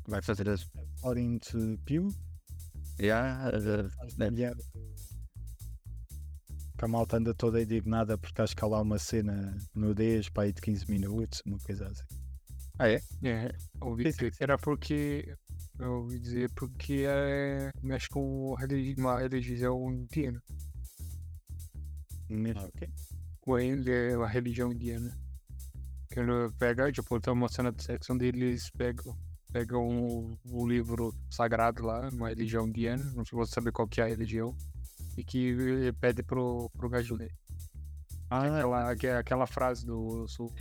Vai 0.09 0.21
fazer 0.21 0.49
as. 0.49 0.69
Florence 1.01 1.57
Pugh, 1.87 2.13
Yeah, 3.01 3.49
uh, 3.49 3.89
que 6.81 6.85
a 6.87 6.89
malta 6.89 7.19
anda 7.19 7.35
toda 7.35 7.61
indignada 7.61 8.17
porque 8.17 8.41
acho 8.41 8.57
que 8.57 8.65
há 8.65 8.67
lá 8.67 8.81
uma 8.81 8.99
cena 8.99 9.55
nudez 9.75 10.31
para 10.31 10.45
aí 10.45 10.53
de 10.53 10.63
15 10.63 10.91
minutos, 10.91 11.43
uma 11.45 11.59
coisa 11.59 11.87
assim. 11.87 12.05
ah, 12.79 12.89
é? 12.89 13.03
É, 13.23 13.55
ouvi 13.83 14.05
Sim, 14.05 14.11
dizer 14.11 14.33
que 14.33 14.43
era 14.43 14.57
porque. 14.57 15.37
Eu 15.79 15.93
ouvi 15.99 16.19
dizer 16.19 16.51
porque 16.53 17.05
é, 17.07 17.71
mexe 17.83 18.09
com 18.09 18.55
uma 18.97 19.19
religião 19.19 19.93
indiana. 19.93 20.43
Ah, 22.57 22.65
ok. 22.65 22.89
Com 23.43 23.59
ele 23.59 23.91
é 23.91 24.17
uma 24.17 24.29
religião 24.29 24.73
indiana. 24.73 25.15
Que 26.11 26.21
ele 26.21 26.51
pega, 26.59 26.91
tipo, 26.91 27.21
tem 27.21 27.33
uma 27.33 27.49
cena 27.49 27.71
de 27.71 27.83
sexo 27.83 28.15
onde 28.15 28.25
eles 28.25 28.71
pegam, 28.71 29.15
pegam 29.53 29.87
o, 29.87 30.39
o 30.47 30.67
livro 30.67 31.15
sagrado 31.31 31.85
lá, 31.85 32.09
uma 32.09 32.31
religião 32.31 32.67
indiana, 32.67 33.05
não 33.15 33.25
sei 33.25 33.25
se 33.27 33.35
você 33.37 33.53
sabe 33.53 33.71
qual 33.71 33.87
que 33.87 34.01
é 34.01 34.05
a 34.05 34.09
religião, 34.09 34.57
e 35.21 35.25
que 35.25 35.39
ele 35.39 35.93
pede 35.93 36.23
pro, 36.23 36.71
pro 36.71 36.89
gajo 36.89 37.15
ler. 37.15 37.33
Ah, 38.31 38.45
Aquela, 38.45 38.97
que 38.97 39.07
é 39.07 39.17
aquela 39.17 39.47
frase 39.47 39.85
do. 39.85 40.23
Eu 40.23 40.29
sou, 40.29 40.53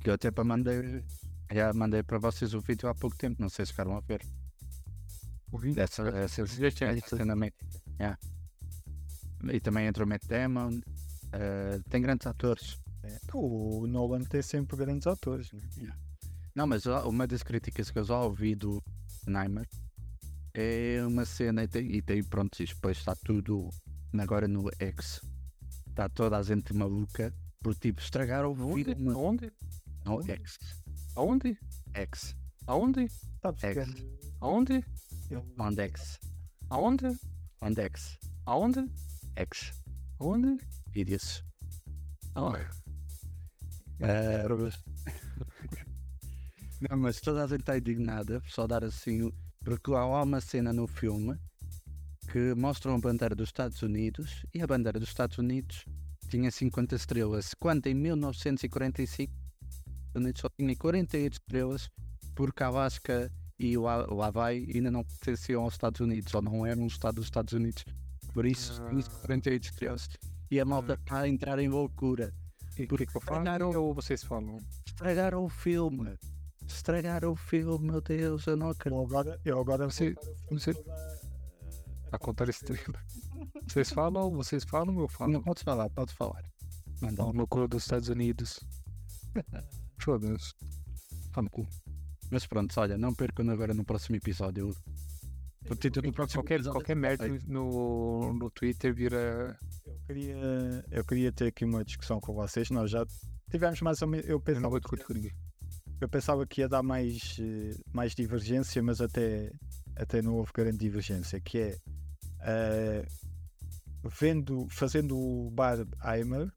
que 0.00 0.10
eu 0.10 0.14
até 0.14 0.30
para 0.30 0.44
mandei. 0.44 1.02
Já 1.50 1.72
mandei 1.72 2.02
para 2.02 2.18
vocês 2.18 2.54
o 2.54 2.60
vídeo 2.60 2.88
há 2.88 2.94
pouco 2.94 3.16
tempo, 3.16 3.40
não 3.40 3.48
sei 3.48 3.64
se 3.66 3.72
ficaram 3.72 3.96
a 3.96 4.00
ver. 4.00 4.22
ouvi? 5.50 5.74
Dessa, 5.74 6.02
essa, 6.08 6.46
cena 6.46 7.36
mítica. 7.36 7.66
Yeah. 7.98 8.18
E 9.50 9.60
também 9.60 9.86
entra 9.86 10.04
o 10.04 10.06
Matt 10.06 10.24
Damon. 10.26 10.78
uh, 10.78 11.82
tem 11.88 12.00
grandes 12.00 12.26
atores. 12.26 12.78
É. 13.02 13.18
O 13.34 13.86
Nolan 13.86 14.22
tem 14.24 14.42
sempre 14.42 14.76
grandes 14.76 15.06
atores, 15.06 15.52
né? 15.52 15.62
Não, 16.54 16.66
mas 16.66 16.86
uma 16.86 17.26
das 17.26 17.42
críticas 17.42 17.90
que 17.90 17.98
eu 17.98 18.04
já 18.04 18.20
ouvi 18.20 18.54
do 18.54 18.82
Neimer 19.26 19.66
é 20.54 21.04
uma 21.06 21.24
cena, 21.24 21.64
e 21.64 21.68
tem, 21.68 21.94
e 21.96 22.02
tem 22.02 22.22
pronto, 22.22 22.62
isto 22.62 22.74
depois 22.74 22.98
está 22.98 23.14
tudo 23.14 23.70
agora 24.18 24.46
no 24.48 24.68
X. 24.78 25.20
Está 25.88 26.08
toda 26.08 26.38
a 26.38 26.42
gente 26.42 26.72
maluca 26.74 27.34
por 27.62 27.74
tipo 27.74 28.00
estragar 28.00 28.44
o 28.46 28.52
Onde? 28.52 28.84
filme 28.94 29.10
Aonde? 29.12 29.52
no 30.04 30.22
X. 30.22 30.58
Aonde? 31.14 31.58
X. 31.94 32.36
Aonde? 32.66 33.08
Sabes 33.40 33.64
É. 33.64 33.74
que 33.74 33.80
Aonde? 34.40 34.72
ele, 35.30 35.42
On 35.58 35.72
X. 35.78 36.18
Aonde? 36.70 37.06
On 37.60 37.72
X. 37.76 38.18
Aonde? 38.46 38.90
X. 39.36 39.72
Aonde? 40.18 40.58
Vídeos. 40.92 41.44
Ah, 42.34 42.52
Eh, 44.00 44.42
Não, 46.80 46.96
mas 46.98 47.20
toda 47.20 47.44
a 47.44 47.46
gente 47.46 47.60
está 47.60 47.78
indignada, 47.78 48.42
só 48.48 48.66
dar 48.66 48.82
assim. 48.84 49.30
Porque 49.64 49.92
há 49.92 50.04
uma 50.22 50.40
cena 50.40 50.72
no 50.72 50.86
filme 50.86 51.38
que 52.30 52.54
mostra 52.54 52.92
a 52.94 52.98
bandeira 52.98 53.34
dos 53.34 53.48
Estados 53.48 53.82
Unidos 53.82 54.44
e 54.54 54.60
a 54.62 54.66
bandeira 54.66 54.98
dos 54.98 55.08
Estados 55.08 55.38
Unidos 55.38 55.84
tinha 56.28 56.50
50 56.50 56.94
estrelas, 56.96 57.54
quando 57.54 57.86
em 57.86 57.94
1945 57.94 59.32
os 59.32 59.76
Estados 59.76 60.14
Unidos 60.24 60.40
só 60.40 60.48
tinha 60.48 60.74
48 60.76 61.32
estrelas, 61.34 61.90
porque 62.34 62.62
a 62.62 62.66
Alaska 62.68 63.30
e 63.58 63.76
o 63.76 63.86
Ha- 63.86 64.12
o 64.12 64.22
Hawaii 64.22 64.70
ainda 64.74 64.90
não 64.90 65.04
pertenciam 65.04 65.62
aos 65.62 65.74
Estados 65.74 66.00
Unidos, 66.00 66.32
ou 66.34 66.42
não 66.42 66.64
eram 66.66 66.82
um 66.82 66.86
Estado 66.86 67.16
dos 67.16 67.26
Estados 67.26 67.52
Unidos. 67.52 67.84
Por 68.32 68.46
isso, 68.46 68.82
Ah. 68.82 68.88
tinha 68.88 69.02
48 69.02 69.64
estrelas. 69.64 70.08
E 70.50 70.58
a 70.58 70.64
malta 70.64 70.94
está 70.94 71.20
a 71.20 71.28
entrar 71.28 71.58
em 71.58 71.68
loucura. 71.68 72.32
E 72.78 72.84
o 72.84 72.88
que, 72.88 73.06
que 73.06 73.16
eu 73.16 73.20
falo? 73.20 73.38
Estragaram- 73.40 73.74
Ou 73.74 73.94
vocês 73.94 74.24
falam? 74.24 74.58
Estragaram 74.86 75.44
o 75.44 75.48
filme. 75.48 76.16
Estragaram 76.74 77.32
o 77.32 77.36
filme, 77.36 77.86
meu 77.90 78.00
Deus, 78.00 78.46
eu 78.46 78.56
não 78.56 78.70
acredito. 78.70 78.98
Eu 79.00 79.04
agora, 79.06 79.40
eu 79.44 79.60
agora 79.60 79.90
Você- 79.90 80.14
vou 80.14 80.22
contar 80.24 80.30
o 80.30 80.36
filme 80.46 80.60
você- 80.60 80.74
toda- 80.74 81.20
A 82.12 82.18
contar 82.18 82.48
estrela. 82.48 82.98
Vocês 83.66 83.90
falam, 83.90 84.30
vocês 84.30 84.64
falam, 84.64 84.98
eu 85.00 85.08
falo. 85.08 85.32
Não, 85.32 85.42
pode 85.42 85.62
falar, 85.62 85.88
pode 85.90 86.12
falar. 86.14 86.44
Manda 87.00 87.16
Pau 87.16 87.32
no 87.32 87.46
cu 87.46 87.66
dos 87.66 87.82
Estados 87.84 88.08
Unidos. 88.08 88.60
Foda-se. 89.98 90.52
Pau 91.32 91.42
no 91.42 91.50
cu. 91.50 91.66
Mas 92.30 92.46
pronto, 92.46 92.72
olha, 92.78 92.96
não 92.98 93.14
percam 93.14 93.48
agora 93.50 93.72
no 93.74 93.84
próximo 93.84 94.16
episódio. 94.16 94.74
O 95.70 95.74
título 95.76 96.08
do 96.08 96.12
próximo 96.12 96.42
Qualquer, 96.42 96.54
episódio 96.56 96.80
qualquer 96.80 96.96
merda 96.96 97.28
no, 97.46 98.32
no 98.34 98.50
Twitter 98.50 98.92
vira. 98.94 99.56
Eu 99.86 99.98
queria, 100.06 100.84
eu 100.90 101.04
queria 101.04 101.32
ter 101.32 101.46
aqui 101.48 101.64
uma 101.64 101.84
discussão 101.84 102.20
com 102.20 102.34
vocês. 102.34 102.68
Nós 102.70 102.90
já 102.90 103.06
tivemos 103.50 103.80
mais 103.80 104.02
ou 104.02 104.08
menos. 104.08 104.28
Eu 104.28 104.42
Eu 104.44 104.60
não 104.60 104.70
vou 104.70 104.80
discutir 104.80 105.04
com 105.06 105.14
ninguém. 105.14 105.32
Eu 106.04 106.08
pensava 106.08 106.46
que 106.46 106.60
ia 106.60 106.68
dar 106.68 106.82
mais, 106.82 107.36
eh, 107.38 107.74
mais 107.92 108.14
divergência, 108.14 108.82
mas 108.82 109.00
até, 109.00 109.52
até 109.96 110.20
não 110.20 110.34
houve 110.34 110.50
grande 110.52 110.78
divergência. 110.78 111.40
Que 111.40 111.58
é 111.58 111.78
eh, 112.40 113.06
vendo, 114.04 114.66
fazendo 114.70 115.16
o 115.16 115.50
Barheimer. 115.50 116.52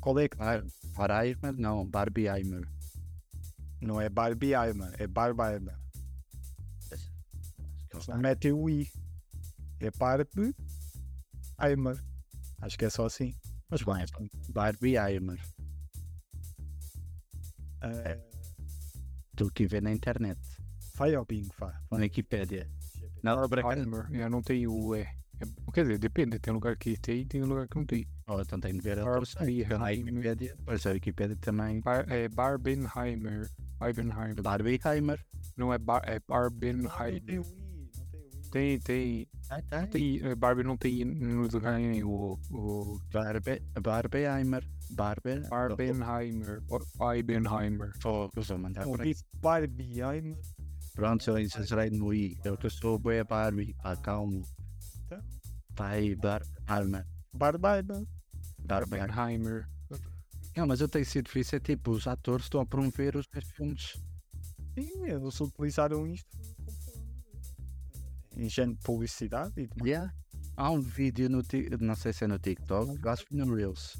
Qual 0.00 0.18
é 0.18 0.28
que 0.28 0.36
Bar 0.36 0.64
Barheimer? 0.96 1.52
Não, 1.54 1.86
Barbieheimer. 1.86 2.68
não 3.80 4.00
é 4.00 4.08
Barbieheimer, 4.08 4.94
é 4.98 5.06
Barbieheimer. 5.06 5.76
Não 8.08 8.18
metem 8.18 8.52
o 8.52 8.68
I. 8.68 8.88
É 9.80 9.90
Barbieheimer. 9.90 10.54
Acho 12.60 12.78
que 12.78 12.84
é 12.84 12.90
só 12.90 13.06
assim. 13.06 13.34
Mas 13.70 13.82
bem, 13.82 14.04
Barbieheimer. 14.50 15.40
Eh, 17.84 18.18
Tu 19.36 19.50
que 19.50 19.66
vê 19.66 19.80
na 19.80 19.90
internet, 19.92 20.40
vai 20.96 21.14
ao 21.14 21.24
bingo, 21.24 21.52
vá. 21.58 21.80
na 21.90 21.98
Wikipédia. 21.98 22.70
Não, 23.22 23.42
Heimer. 23.42 24.06
Eu 24.12 24.30
não 24.30 24.42
tenho 24.42 24.72
o 24.72 24.94
E. 24.94 25.00
É- 25.00 25.14
Quer 25.72 25.82
dizer, 25.82 25.98
depende. 25.98 26.38
Tem 26.38 26.52
lugar 26.52 26.76
que 26.76 26.96
tem 26.98 27.22
e 27.22 27.24
tem 27.26 27.42
lugar 27.42 27.66
que 27.66 27.76
não 27.76 27.84
tem. 27.84 28.06
Oh, 28.28 28.40
então 28.40 28.60
tenho 28.60 28.74
de 28.74 28.80
ver 28.80 28.98
a 29.00 29.04
Wikipédia, 29.04 30.56
pois 30.64 30.86
a 30.86 30.90
Wikipédia 30.90 31.36
também. 31.40 31.80
Bar, 31.80 32.06
é 32.08 32.28
Barbenheimer. 32.28 33.50
Barbenheimer. 33.78 34.40
Barbieheimer. 34.42 35.24
Não 35.56 35.72
é, 35.72 35.78
bar, 35.78 36.02
é 36.04 36.14
Não 36.14 36.20
tem 36.20 36.26
Barbenheimer. 36.28 37.40
o 37.40 37.44
I, 37.44 37.90
não 37.98 38.06
tem. 38.06 38.44
Tem, 38.50 38.78
tem. 38.78 39.28
Ah, 39.50 39.86
tem 39.88 40.20
é, 40.22 40.34
Barbie 40.34 40.62
não 40.62 40.76
tem 40.76 41.00
I 41.00 41.04
no 41.04 41.48
lugar 41.48 41.78
nenhum. 41.78 42.08
O, 42.08 42.38
o 42.50 43.00
Barbe, 43.12 43.60
Barbieheimer. 43.80 44.64
Barbe. 44.90 45.40
Barbenheimer. 45.48 46.62
Barbenheimer. 46.96 47.92
Oh, 48.04 48.28
Não 48.34 48.82
por 48.84 49.02
vi 49.02 49.10
aqui. 49.10 49.20
Barbieheimer. 49.40 50.38
Pronto, 50.94 51.28
eu 51.28 51.38
exagerei 51.38 51.90
no 51.90 52.14
I. 52.14 52.38
Eu 52.44 52.56
que 52.56 52.70
sou 52.70 52.98
bem 52.98 53.24
Barbie. 53.24 53.74
Pá, 53.82 53.96
calmo. 53.96 54.42
Então, 55.06 55.20
Vai, 55.76 56.14
Barbieheimer. 56.14 57.06
Barbieheimer. 57.32 58.06
Barbieheimer. 58.58 59.08
Barbenheimer. 59.08 59.68
Não, 60.56 60.66
mas 60.66 60.80
eu 60.80 60.88
tenho 60.88 61.04
sido 61.04 61.24
difícil. 61.24 61.56
É 61.56 61.60
tipo, 61.60 61.90
os 61.90 62.06
atores 62.06 62.46
estão 62.46 62.60
a 62.60 62.66
promover 62.66 63.16
os 63.16 63.26
meus 63.32 63.44
filmes. 63.50 63.96
Sim, 64.78 65.04
eles 65.04 65.40
utilizaram 65.40 66.06
isto 66.06 66.28
em 68.36 68.48
género 68.48 68.76
de 68.76 68.82
publicidade 68.84 69.52
e 69.56 69.66
demais. 69.66 69.86
Yeah. 69.88 70.14
Há 70.56 70.70
um 70.70 70.80
vídeo 70.80 71.28
no 71.28 71.42
não 71.80 71.96
sei 71.96 72.12
se 72.12 72.24
é 72.24 72.28
no 72.28 72.38
TikTok, 72.38 73.08
acho 73.08 73.26
que 73.26 73.34
no 73.34 73.54
Reels. 73.54 73.96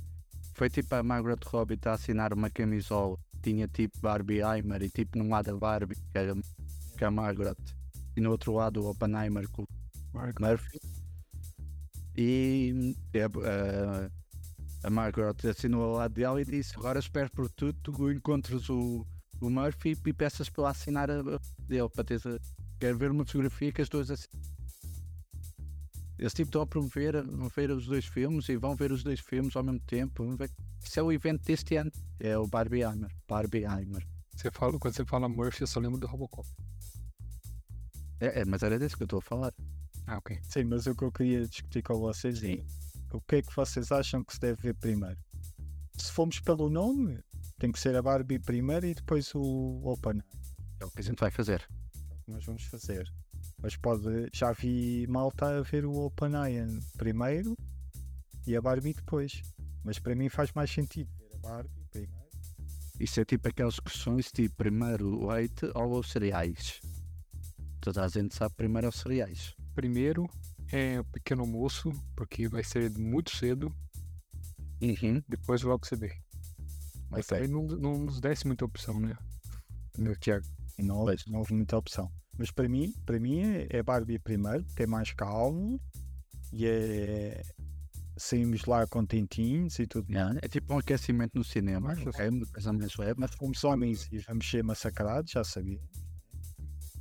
Foi 0.54 0.70
tipo 0.70 0.94
a 0.94 1.02
Margaret 1.02 1.40
Robbie 1.46 1.78
a 1.84 1.92
assinar 1.92 2.32
uma 2.32 2.48
camisola, 2.48 3.18
tinha 3.42 3.66
tipo 3.66 3.98
Barbie 4.00 4.40
Heimer 4.40 4.82
e 4.82 4.88
tipo 4.88 5.18
num 5.18 5.28
lado 5.28 5.50
a 5.50 5.56
Barbie, 5.56 5.96
que 5.96 6.18
era 6.18 6.32
que 6.96 7.04
a 7.04 7.10
Margaret, 7.10 7.56
e 8.16 8.20
no 8.20 8.30
outro 8.30 8.54
lado 8.54 8.82
o 8.82 8.90
Oppenheimer 8.90 9.48
com 9.50 9.62
o 9.62 9.66
Murphy. 10.40 10.80
E 12.16 12.94
é, 13.12 13.24
a, 13.24 14.10
a 14.86 14.90
Margaret 14.90 15.34
assinou 15.48 15.82
ao 15.82 15.92
lado 15.94 16.14
dela 16.14 16.40
e 16.40 16.44
disse: 16.44 16.76
Agora 16.76 17.00
espero 17.00 17.30
por 17.32 17.50
tudo, 17.50 17.76
tu 17.82 18.12
encontres 18.12 18.68
o, 18.70 19.04
o 19.40 19.50
Murphy 19.50 19.98
e 20.06 20.12
peças 20.12 20.48
para 20.48 20.62
eu 20.62 20.66
assinar 20.66 21.10
a, 21.10 21.18
a 21.18 21.40
dele, 21.66 21.88
para 21.88 22.04
ter. 22.04 22.20
Quero 22.78 22.96
ver 22.96 23.10
uma 23.10 23.24
fotografia 23.24 23.72
que 23.72 23.82
as 23.82 23.88
duas 23.88 24.08
assinam. 24.08 24.53
Eles 26.18 26.32
tipo, 26.32 26.48
estão 26.48 26.62
a 26.62 26.66
promover, 26.66 27.24
vão 27.24 27.48
ver 27.48 27.70
os 27.70 27.86
dois 27.86 28.06
filmes 28.06 28.48
e 28.48 28.56
vão 28.56 28.76
ver 28.76 28.92
os 28.92 29.02
dois 29.02 29.20
filmes 29.20 29.54
ao 29.56 29.64
mesmo 29.64 29.80
tempo. 29.80 30.24
Isso 30.82 31.00
é 31.00 31.02
o 31.02 31.12
evento 31.12 31.42
deste 31.42 31.76
ano. 31.76 31.90
É 32.20 32.38
o 32.38 32.46
Barbieheimer. 32.46 33.10
Barbieheimer. 33.28 34.06
Você 34.34 34.50
fala, 34.50 34.78
quando 34.78 34.94
você 34.94 35.04
fala 35.04 35.28
Murphy, 35.28 35.62
eu 35.62 35.66
só 35.66 35.80
lembro 35.80 35.98
do 35.98 36.06
Robocop. 36.06 36.48
É, 38.20 38.40
é, 38.40 38.44
mas 38.44 38.62
era 38.62 38.78
desse 38.78 38.96
que 38.96 39.02
eu 39.02 39.06
estou 39.06 39.18
a 39.18 39.22
falar. 39.22 39.52
Ah, 40.06 40.18
ok. 40.18 40.38
Sim, 40.42 40.64
mas 40.64 40.86
o 40.86 40.94
que 40.94 41.02
eu 41.02 41.12
queria 41.12 41.46
discutir 41.46 41.82
com 41.82 41.98
vocês 41.98 42.42
é 42.42 42.64
o 43.12 43.20
que 43.20 43.36
é 43.36 43.42
que 43.42 43.54
vocês 43.54 43.92
acham 43.92 44.24
que 44.24 44.34
se 44.34 44.40
deve 44.40 44.60
ver 44.60 44.74
primeiro? 44.74 45.18
Se 45.96 46.10
formos 46.10 46.40
pelo 46.40 46.68
nome, 46.68 47.20
tem 47.58 47.70
que 47.70 47.78
ser 47.78 47.94
a 47.96 48.02
Barbie 48.02 48.38
primeiro 48.38 48.86
e 48.86 48.94
depois 48.94 49.32
o 49.34 49.80
Open. 49.84 50.20
É 50.80 50.84
o 50.84 50.90
que 50.90 51.00
a 51.00 51.04
gente 51.04 51.20
vai 51.20 51.30
fazer. 51.30 51.66
Nós 52.26 52.44
vamos 52.44 52.64
fazer. 52.64 53.10
Mas 53.64 53.76
pode. 53.78 54.28
Já 54.30 54.52
vi 54.52 55.06
malta 55.08 55.46
a 55.46 55.62
ver 55.62 55.86
o 55.86 56.04
OpenAI 56.04 56.66
primeiro 56.98 57.56
e 58.46 58.54
a 58.54 58.60
Barbie 58.60 58.92
depois. 58.92 59.40
Mas 59.82 59.98
para 59.98 60.14
mim 60.14 60.28
faz 60.28 60.52
mais 60.52 60.70
sentido 60.70 61.10
ver 61.16 61.30
a 61.34 61.38
Barbie 61.38 61.86
primeiro. 61.90 62.28
Isso 63.00 63.18
é 63.22 63.24
tipo 63.24 63.48
aquelas 63.48 63.80
questões 63.80 64.30
tipo 64.30 64.54
primeiro 64.56 65.08
o 65.18 65.32
leite 65.32 65.64
ou 65.74 65.98
os 65.98 66.10
cereais. 66.10 66.82
Toda 67.80 68.04
a 68.04 68.08
gente 68.08 68.34
sabe 68.34 68.54
primeiro 68.54 68.88
os 68.90 68.96
cereais. 68.96 69.54
Primeiro 69.74 70.28
é 70.70 71.00
o 71.00 71.04
pequeno 71.04 71.40
almoço, 71.40 71.90
porque 72.14 72.46
vai 72.46 72.62
ser 72.62 72.90
muito 72.98 73.34
cedo. 73.34 73.74
Uhum. 74.82 75.22
Depois 75.26 75.62
logo 75.62 75.86
você 75.86 75.96
vê. 75.96 76.12
Mas 77.08 77.24
Ok. 77.24 77.38
também 77.38 77.48
não, 77.50 77.62
não 77.78 77.98
nos 77.98 78.20
desse 78.20 78.46
muita 78.46 78.66
opção, 78.66 79.00
né? 79.00 79.16
Meu 79.96 80.14
Tiago. 80.16 80.44
Não, 80.78 81.06
não 81.28 81.38
houve 81.38 81.54
muita 81.54 81.78
opção. 81.78 82.12
Mas 82.38 82.50
para 82.50 82.68
mim, 82.68 82.92
para 83.06 83.18
mim 83.18 83.40
é, 83.40 83.66
é 83.70 83.82
Barbie 83.82 84.18
primeiro, 84.18 84.64
que 84.76 84.82
é 84.82 84.86
mais 84.86 85.12
calmo 85.12 85.80
e 86.52 86.66
é. 86.66 87.42
Saímos 88.16 88.64
lá 88.64 88.86
contentinhos 88.86 89.76
e 89.80 89.88
tudo. 89.88 90.08
Yeah, 90.08 90.38
É 90.40 90.46
tipo 90.46 90.72
um 90.72 90.78
aquecimento 90.78 91.32
no 91.34 91.42
cinema. 91.42 91.90
Acho 91.90 92.10
É 92.16 92.28
uma 92.28 92.46
coisa 92.46 92.72
mais 92.72 92.96
leve. 92.96 93.14
Mas 93.18 93.34
fomos 93.34 93.64
homens 93.64 94.08
e 94.12 94.18
vamos 94.18 94.48
ser 94.48 94.62
massacrados, 94.62 95.32
já 95.32 95.42
sabia. 95.42 95.80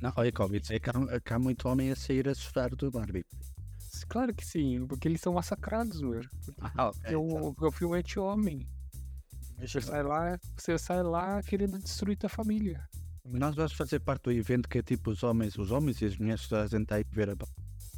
Não, 0.01 0.11
olha, 0.17 0.31
Covid, 0.31 0.73
é 0.73 0.79
que 0.79 0.89
há, 0.89 1.21
que 1.21 1.33
há 1.33 1.37
muito 1.37 1.69
homem 1.69 1.91
a 1.91 1.95
sair 1.95 2.27
a 2.27 2.33
sofrer 2.33 2.75
do 2.75 2.89
Barbie. 2.89 3.23
Claro 4.09 4.33
que 4.33 4.45
sim, 4.45 4.85
porque 4.87 5.07
eles 5.07 5.21
são 5.21 5.33
massacrados, 5.33 6.01
meu. 6.01 6.21
Ah, 6.59 6.91
Porque 6.91 7.15
o, 7.15 7.55
o 7.57 7.71
filme 7.71 7.95
é 7.95 7.99
anti-homem. 7.99 8.67
Você 9.59 9.79
sai 9.79 10.03
lá, 10.03 10.37
você 10.57 10.77
sai 10.77 11.03
lá 11.03 11.41
querendo 11.43 11.77
destruir 11.77 12.17
tua 12.17 12.27
família. 12.27 12.85
Nós 13.25 13.55
vamos 13.55 13.71
fazer 13.73 13.99
parte 14.01 14.23
do 14.23 14.31
evento 14.31 14.67
que 14.67 14.79
é 14.79 14.81
tipo 14.83 15.11
os 15.11 15.23
homens, 15.23 15.57
os 15.57 15.71
homens 15.71 16.01
e 16.01 16.05
as 16.05 16.17
mulheres 16.17 16.47
toda 16.47 16.63
a 16.63 16.67
gente 16.67 16.93
aí 16.93 17.05
ver 17.09 17.29
a 17.29 17.35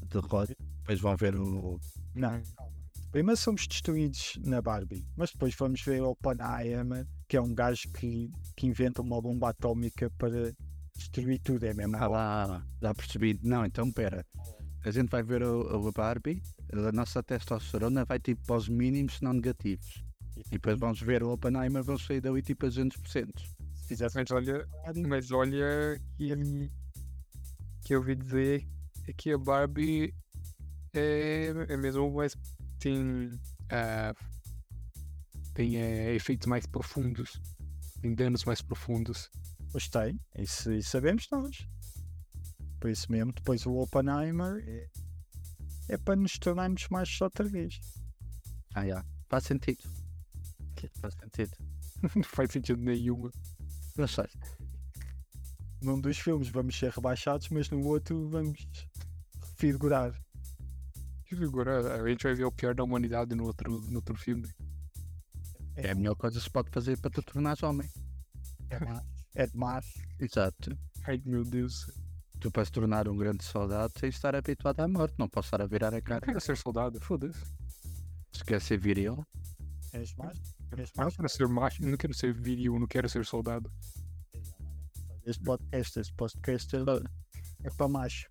derrota, 0.07 0.55
depois 0.77 0.99
vão 0.99 1.17
ver 1.17 1.35
o. 1.35 1.79
Não. 2.13 2.41
Primeiro 3.11 3.37
somos 3.37 3.65
destruídos 3.65 4.37
na 4.43 4.61
Barbie, 4.61 5.07
mas 5.15 5.31
depois 5.31 5.55
vamos 5.55 5.81
ver 5.81 6.01
o 6.01 6.11
Oppenheimer, 6.11 7.07
que 7.27 7.37
é 7.37 7.41
um 7.41 7.55
gajo 7.55 7.91
que, 7.93 8.29
que 8.55 8.67
inventa 8.67 9.01
uma 9.01 9.19
bomba 9.21 9.49
atómica 9.49 10.11
para 10.11 10.53
destruir 10.95 11.39
tudo. 11.39 11.65
É 11.65 11.73
mesmo. 11.73 11.95
Ah 11.95 12.07
lá, 12.07 12.67
já 12.81 12.93
percebi. 12.93 13.39
Não, 13.41 13.65
então 13.65 13.91
pera. 13.91 14.23
A 14.83 14.91
gente 14.91 15.09
vai 15.09 15.23
ver 15.23 15.41
o, 15.41 15.87
o 15.87 15.91
Barbie, 15.91 16.43
a 16.71 16.91
nossa 16.91 17.23
testosterona 17.23 18.05
vai 18.05 18.19
tipo 18.19 18.45
para 18.45 18.57
os 18.57 18.69
mínimos 18.69 19.19
não 19.21 19.33
negativos. 19.33 20.05
E 20.37 20.51
depois 20.51 20.77
vamos 20.77 21.01
ver 21.01 21.23
o 21.23 21.31
Oppenheimer, 21.31 21.81
vamos 21.83 22.05
sair 22.05 22.21
dali 22.21 22.43
tipo 22.43 22.67
a 22.67 22.69
200%. 22.69 23.54
Se 23.85 23.89
fizesse 23.89 24.15
Mas 24.17 24.31
olha, 24.31 24.67
mas 25.07 25.31
olha 25.31 26.01
que 26.17 26.31
ele 26.31 26.71
que 27.83 27.93
eu 27.93 27.99
ouvi 27.99 28.15
dizer 28.15 28.67
é 29.07 29.13
que 29.13 29.31
a 29.31 29.37
Barbie 29.37 30.11
é, 30.91 31.53
é 31.69 31.77
mesmo 31.77 32.11
mais 32.11 32.35
tem 32.79 33.29
ah, 33.69 34.11
tem 35.53 35.77
é, 35.77 36.15
efeitos 36.15 36.47
mais 36.47 36.65
profundos, 36.65 37.39
tem 38.01 38.15
danos 38.15 38.43
mais 38.43 38.59
profundos. 38.59 39.29
Pois 39.71 39.87
tem, 39.87 40.19
isso, 40.39 40.71
isso 40.71 40.89
sabemos 40.89 41.27
nós. 41.31 41.67
Por 42.79 42.89
isso 42.89 43.11
mesmo, 43.11 43.33
depois 43.33 43.67
o 43.67 43.73
Oppenheimer 43.73 44.63
é, 44.67 44.89
é 45.89 45.97
para 45.97 46.15
nos 46.15 46.39
tornarmos 46.39 46.87
mais 46.89 47.21
outra 47.21 47.47
vez. 47.47 47.79
Ah, 48.73 48.87
já. 48.87 49.05
Faz 49.29 49.43
sentido. 49.43 49.87
Faz 50.99 51.13
sentido. 51.13 51.55
Não 52.15 52.23
faz 52.23 52.51
sentido 52.51 52.81
nenhum. 52.81 53.29
Não 53.97 54.07
sei. 54.07 54.25
Num 55.81 55.99
dos 55.99 56.17
filmes 56.17 56.49
vamos 56.49 56.77
ser 56.77 56.91
rebaixados, 56.91 57.49
mas 57.49 57.69
no 57.69 57.85
outro 57.85 58.27
vamos 58.29 58.67
figurar. 59.57 60.13
Agora 61.31 62.01
a 62.01 62.07
gente 62.09 62.23
vai 62.23 62.33
ver 62.33 62.45
o 62.45 62.51
pior 62.51 62.73
da 62.73 62.83
humanidade 62.83 63.35
no 63.35 63.45
outro, 63.45 63.81
no 63.81 63.95
outro 63.95 64.15
filme. 64.15 64.47
É 65.75 65.91
a 65.91 65.95
melhor 65.95 66.15
coisa 66.15 66.37
que 66.37 66.43
se 66.43 66.49
pode 66.49 66.69
fazer 66.71 66.97
para 66.99 67.11
tu 67.11 67.21
tornares 67.21 67.61
homem. 67.63 67.89
É 68.69 68.79
macho. 68.79 69.07
É 69.35 69.47
de 69.47 69.57
macho. 69.57 69.99
Exato. 70.19 70.77
Ai 71.03 71.21
meu 71.25 71.43
Deus. 71.43 71.91
Tu 72.39 72.49
para 72.51 72.63
se 72.65 72.71
tornar 72.71 73.07
um 73.07 73.17
grande 73.17 73.43
soldado 73.43 73.91
tens 73.93 74.11
de 74.11 74.15
estar 74.17 74.35
habituado 74.35 74.79
à 74.79 74.87
morte, 74.87 75.15
não 75.17 75.27
posso 75.27 75.47
estar 75.47 75.61
a 75.61 75.65
virar 75.67 75.93
a 75.93 75.97
Eu 75.97 76.03
cara. 76.03 76.21
quero 76.25 76.39
ser 76.39 76.55
soldado, 76.57 76.99
foda-se. 77.01 77.39
Se 78.31 78.43
quer 78.43 78.61
ser 78.61 78.77
viril, 78.77 79.25
És 79.93 80.13
macho? 80.15 80.41
Eu 80.71 80.77
não 81.05 81.11
quero 81.11 81.29
ser 81.29 81.47
macho, 81.47 81.83
eu 81.83 81.89
não 81.89 81.97
quero 81.97 82.13
ser 82.13 82.33
viril, 82.33 82.79
não 82.79 82.87
quero 82.87 83.07
ser 83.09 83.25
soldado. 83.25 83.71
Este 85.25 85.43
podcast, 85.43 85.99
este 85.99 86.13
podcast 86.13 86.75
é 87.63 87.69
para 87.71 87.87
macho. 87.87 88.29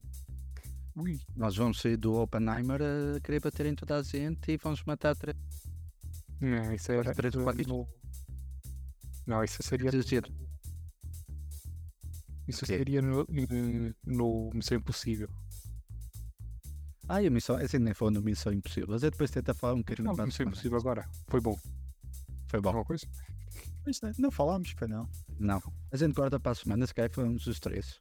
Ui, 0.96 1.18
nós 1.34 1.56
vamos 1.56 1.80
sair 1.80 1.96
do 1.96 2.14
Oppenheimer 2.14 2.80
a 2.82 3.20
querer 3.20 3.40
bater 3.40 3.66
em 3.66 3.74
toda 3.74 3.98
a 3.98 4.02
gente 4.02 4.52
e 4.52 4.56
vamos 4.56 4.82
matar 4.84 5.16
três. 5.16 5.36
não, 6.40 6.72
isso 6.72 6.92
era. 6.92 7.12
Três 7.14 7.34
quatro. 7.34 7.66
no- 7.68 7.88
Não, 9.26 9.42
isso 9.42 9.62
seria. 9.62 9.90
dizer, 9.90 10.24
Isso 12.46 12.60
quê? 12.60 12.76
seria 12.78 13.02
no, 13.02 13.26
no, 13.28 13.94
no 14.04 14.50
Missão 14.54 14.76
Impossível. 14.78 15.28
Ai, 17.08 17.26
a 17.26 17.30
missão, 17.30 17.56
assim 17.56 17.78
nem 17.78 17.92
foi 17.92 18.08
uma 18.10 18.20
missão 18.20 18.50
impossível. 18.52 18.88
Mas 18.90 19.02
eu 19.02 19.10
depois 19.10 19.30
tenta 19.30 19.52
falar 19.52 19.74
um 19.74 19.78
bocadinho 19.78 20.08
a 20.10 20.26
Missão. 20.26 20.46
Impossível 20.46 20.78
agora. 20.78 21.06
Foi 21.28 21.40
bom. 21.40 21.54
Foi 22.54 22.60
bom. 22.60 22.68
Alguma 22.68 22.84
coisa? 22.84 23.04
Mas 23.84 24.00
não, 24.00 24.12
não 24.16 24.30
falámos, 24.30 24.72
para 24.74 24.86
não. 24.86 25.08
Não. 25.40 25.60
A 25.90 25.96
gente 25.96 26.14
guarda 26.14 26.38
para 26.38 26.52
a 26.52 26.54
semana, 26.54 26.86
se 26.86 26.94
calhar 26.94 27.10
fomos 27.10 27.44
os 27.48 27.58
três. 27.58 28.00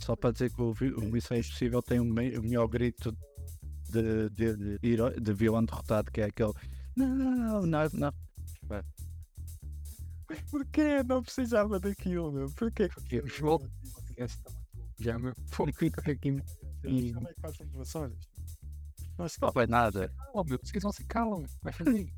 Só 0.00 0.16
para 0.16 0.32
dizer 0.32 0.50
que 0.50 0.62
o, 0.62 0.72
o 0.72 1.12
Missão 1.12 1.36
Impossível 1.36 1.82
tem 1.82 2.00
o, 2.00 2.04
me- 2.04 2.38
o 2.38 2.42
melhor 2.42 2.66
grito 2.66 3.14
de, 3.90 4.30
de, 4.30 4.78
de, 4.78 4.88
hero- 4.88 5.20
de 5.20 5.34
vilão 5.34 5.62
derrotado, 5.62 6.10
que 6.10 6.22
é 6.22 6.24
aquele. 6.24 6.54
Não, 6.96 7.08
não, 7.14 7.62
não, 7.66 7.88
não. 7.92 8.12
Porquê? 10.50 11.02
Não 11.06 11.22
precisava 11.22 11.78
daquilo, 11.78 12.32
meu. 12.32 12.50
Porquê? 12.52 12.88
Porque 12.88 13.20
o 13.20 13.26
jogo 13.26 13.68
já 14.98 15.18
meu. 15.18 15.34
Foi 15.48 15.68
aqui. 15.68 15.90
Como 17.12 17.28
é 17.28 17.34
que 17.34 17.40
faz 17.40 17.54
as 17.60 17.68
gravações? 17.68 18.14
Nossa, 19.18 19.36
Não 19.42 19.52
foi 19.52 19.66
nada. 19.66 20.10
Oh, 20.32 20.42
meu, 20.44 20.58
vocês 20.62 20.82
não 20.82 20.92
se 20.92 21.04
calam. 21.04 21.44
Vai 21.62 21.72
fazer. 21.74 22.10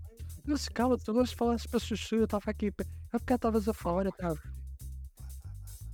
Não 0.50 0.56
se 0.56 0.68
cala, 0.68 0.98
tu 0.98 1.12
não 1.12 1.24
se 1.24 1.36
falasse 1.36 1.68
para 1.68 1.78
chuchu, 1.78 2.16
eu 2.16 2.24
estava 2.24 2.50
aqui. 2.50 2.74
A 3.12 3.18
bocado 3.18 3.36
estavas 3.36 3.68
a 3.68 3.72
falar, 3.72 4.06
eu 4.06 4.10
estava. 4.10 4.40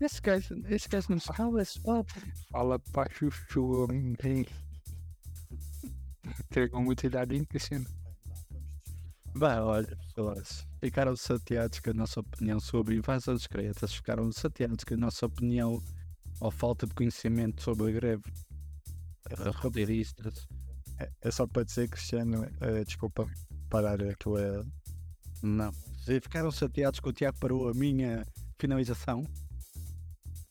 Esse 0.01 0.19
gajo, 0.23 0.55
esse 0.71 0.89
gajo 0.89 1.09
não 1.11 1.21
se 1.21 1.31
cala, 1.31 1.61
esse 1.61 1.79
papo. 1.79 2.15
Fala 2.51 2.79
pra 2.79 3.07
chuchu. 3.11 3.87
Entregou 6.41 6.81
muita 6.81 7.07
idade, 7.07 7.37
hein, 7.37 7.45
Cristiano? 7.45 7.85
Bem, 9.37 9.59
olha, 9.61 9.95
pessoas, 9.95 10.67
ficaram 10.81 11.15
chateados 11.15 11.79
com 11.79 11.91
a 11.91 11.95
nossa 11.95 12.21
opinião 12.21 12.59
sobre 12.59 12.97
invasões 12.97 13.43
secretas, 13.43 13.93
ficaram 13.93 14.33
chateados 14.33 14.85
com 14.85 14.95
a 14.95 14.97
nossa 14.97 15.27
opinião 15.27 15.83
ou 16.41 16.51
falta 16.51 16.87
de 16.87 16.95
conhecimento 16.95 17.63
sobre 17.63 17.91
a 17.91 17.93
greve 17.93 18.25
de 19.29 19.51
roteiristas. 19.51 20.49
é, 20.99 21.11
é 21.21 21.31
só 21.31 21.47
para 21.47 21.63
dizer, 21.63 21.91
Cristiano, 21.91 22.49
eh, 22.63 22.85
desculpa 22.85 23.29
parar 23.69 24.03
a 24.03 24.15
tua. 24.17 24.65
Não. 25.43 25.73
Se 26.05 26.21
ficaram 26.21 26.51
chateados 26.51 27.01
que 27.01 27.09
o 27.09 27.13
Tiago 27.13 27.39
parou 27.39 27.69
a 27.69 27.75
minha 27.75 28.25
finalização, 28.59 29.25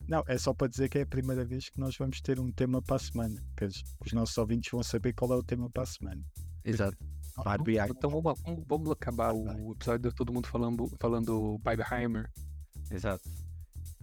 Não, 0.08 0.22
é 0.28 0.38
só 0.38 0.54
para 0.54 0.68
dizer 0.68 0.88
que 0.88 0.98
é 0.98 1.02
a 1.02 1.06
primeira 1.06 1.44
vez 1.44 1.68
que 1.68 1.80
nós 1.80 1.96
vamos 1.96 2.20
ter 2.20 2.38
um 2.38 2.52
tema 2.52 2.80
para 2.80 2.96
a 2.96 2.98
semana. 3.00 3.42
Que 3.56 3.64
os, 3.64 3.82
os 4.04 4.12
nossos 4.12 4.38
ouvintes 4.38 4.70
vão 4.70 4.82
saber 4.82 5.12
qual 5.14 5.32
é 5.32 5.36
o 5.36 5.42
tema 5.42 5.68
para 5.70 5.82
a 5.82 5.86
semana. 5.86 6.22
exato. 6.64 6.96
Act, 7.44 7.68
Então 7.90 8.08
vamos, 8.10 8.40
vamos, 8.42 8.64
vamos 8.66 8.90
acabar 8.92 9.34
o 9.34 9.72
episódio 9.72 10.08
de 10.08 10.14
todo 10.16 10.32
mundo 10.32 10.46
falando, 10.48 10.86
falando 10.98 11.58
Barbenheimer. 11.58 12.30
exato. 12.90 13.28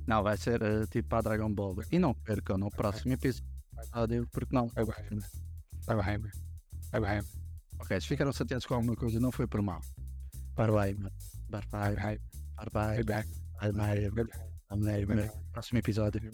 Não, 0.05 0.21
vai 0.21 0.37
ser 0.37 0.61
eh, 0.61 0.85
tipo 0.87 1.15
a 1.15 1.21
Dragon 1.21 1.51
Ball. 1.51 1.77
E 1.91 1.97
não 1.97 2.13
percam 2.13 2.57
no 2.57 2.69
próximo 2.69 3.13
episódio, 3.13 3.45
porque 4.31 4.53
não. 4.53 4.67
Barbenheimer. 4.67 5.29
Barbenheimer. 5.87 6.31
Barbenheimer. 6.91 7.42
Ok, 7.83 7.99
se 7.99 8.07
ficaram 8.07 8.31
chateados 8.31 8.65
com 8.65 8.75
alguma 8.75 8.95
coisa, 8.95 9.19
não 9.19 9.29
foi 9.29 9.45
por 9.45 9.61
mal. 9.61 9.81
Barbie, 10.55 10.95
Barbie, 11.49 11.67
Barbenheimer. 11.69 12.21
Barbie, 12.71 14.29
Barbenheimer. 14.69 15.05
Barbie. 15.05 15.31
Próximo 15.51 15.79
episódio. 15.79 16.31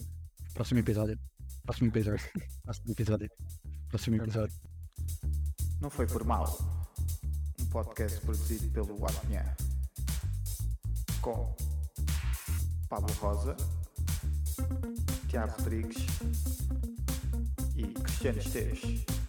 Próximo 0.54 0.78
episódio. 0.78 1.18
Próximo 1.64 1.88
episódio. 1.88 2.30
Próximo 2.62 2.92
episódio. 2.92 3.30
Próximo 3.88 4.16
episódio. 4.16 4.56
Não 5.80 5.90
foi 5.90 6.06
por 6.06 6.22
mal. 6.24 6.56
Um 7.60 7.66
podcast 7.66 8.20
produzido 8.20 8.70
pelo 8.70 9.04
Apinha. 9.04 9.56
Com 11.20 11.52
Pablo 12.88 13.12
Rosa, 13.14 13.56
Tiago 15.26 15.52
Rodrigues 15.58 16.06
e 17.74 17.86
Cristiano 17.88 18.38
Esteves. 18.38 19.19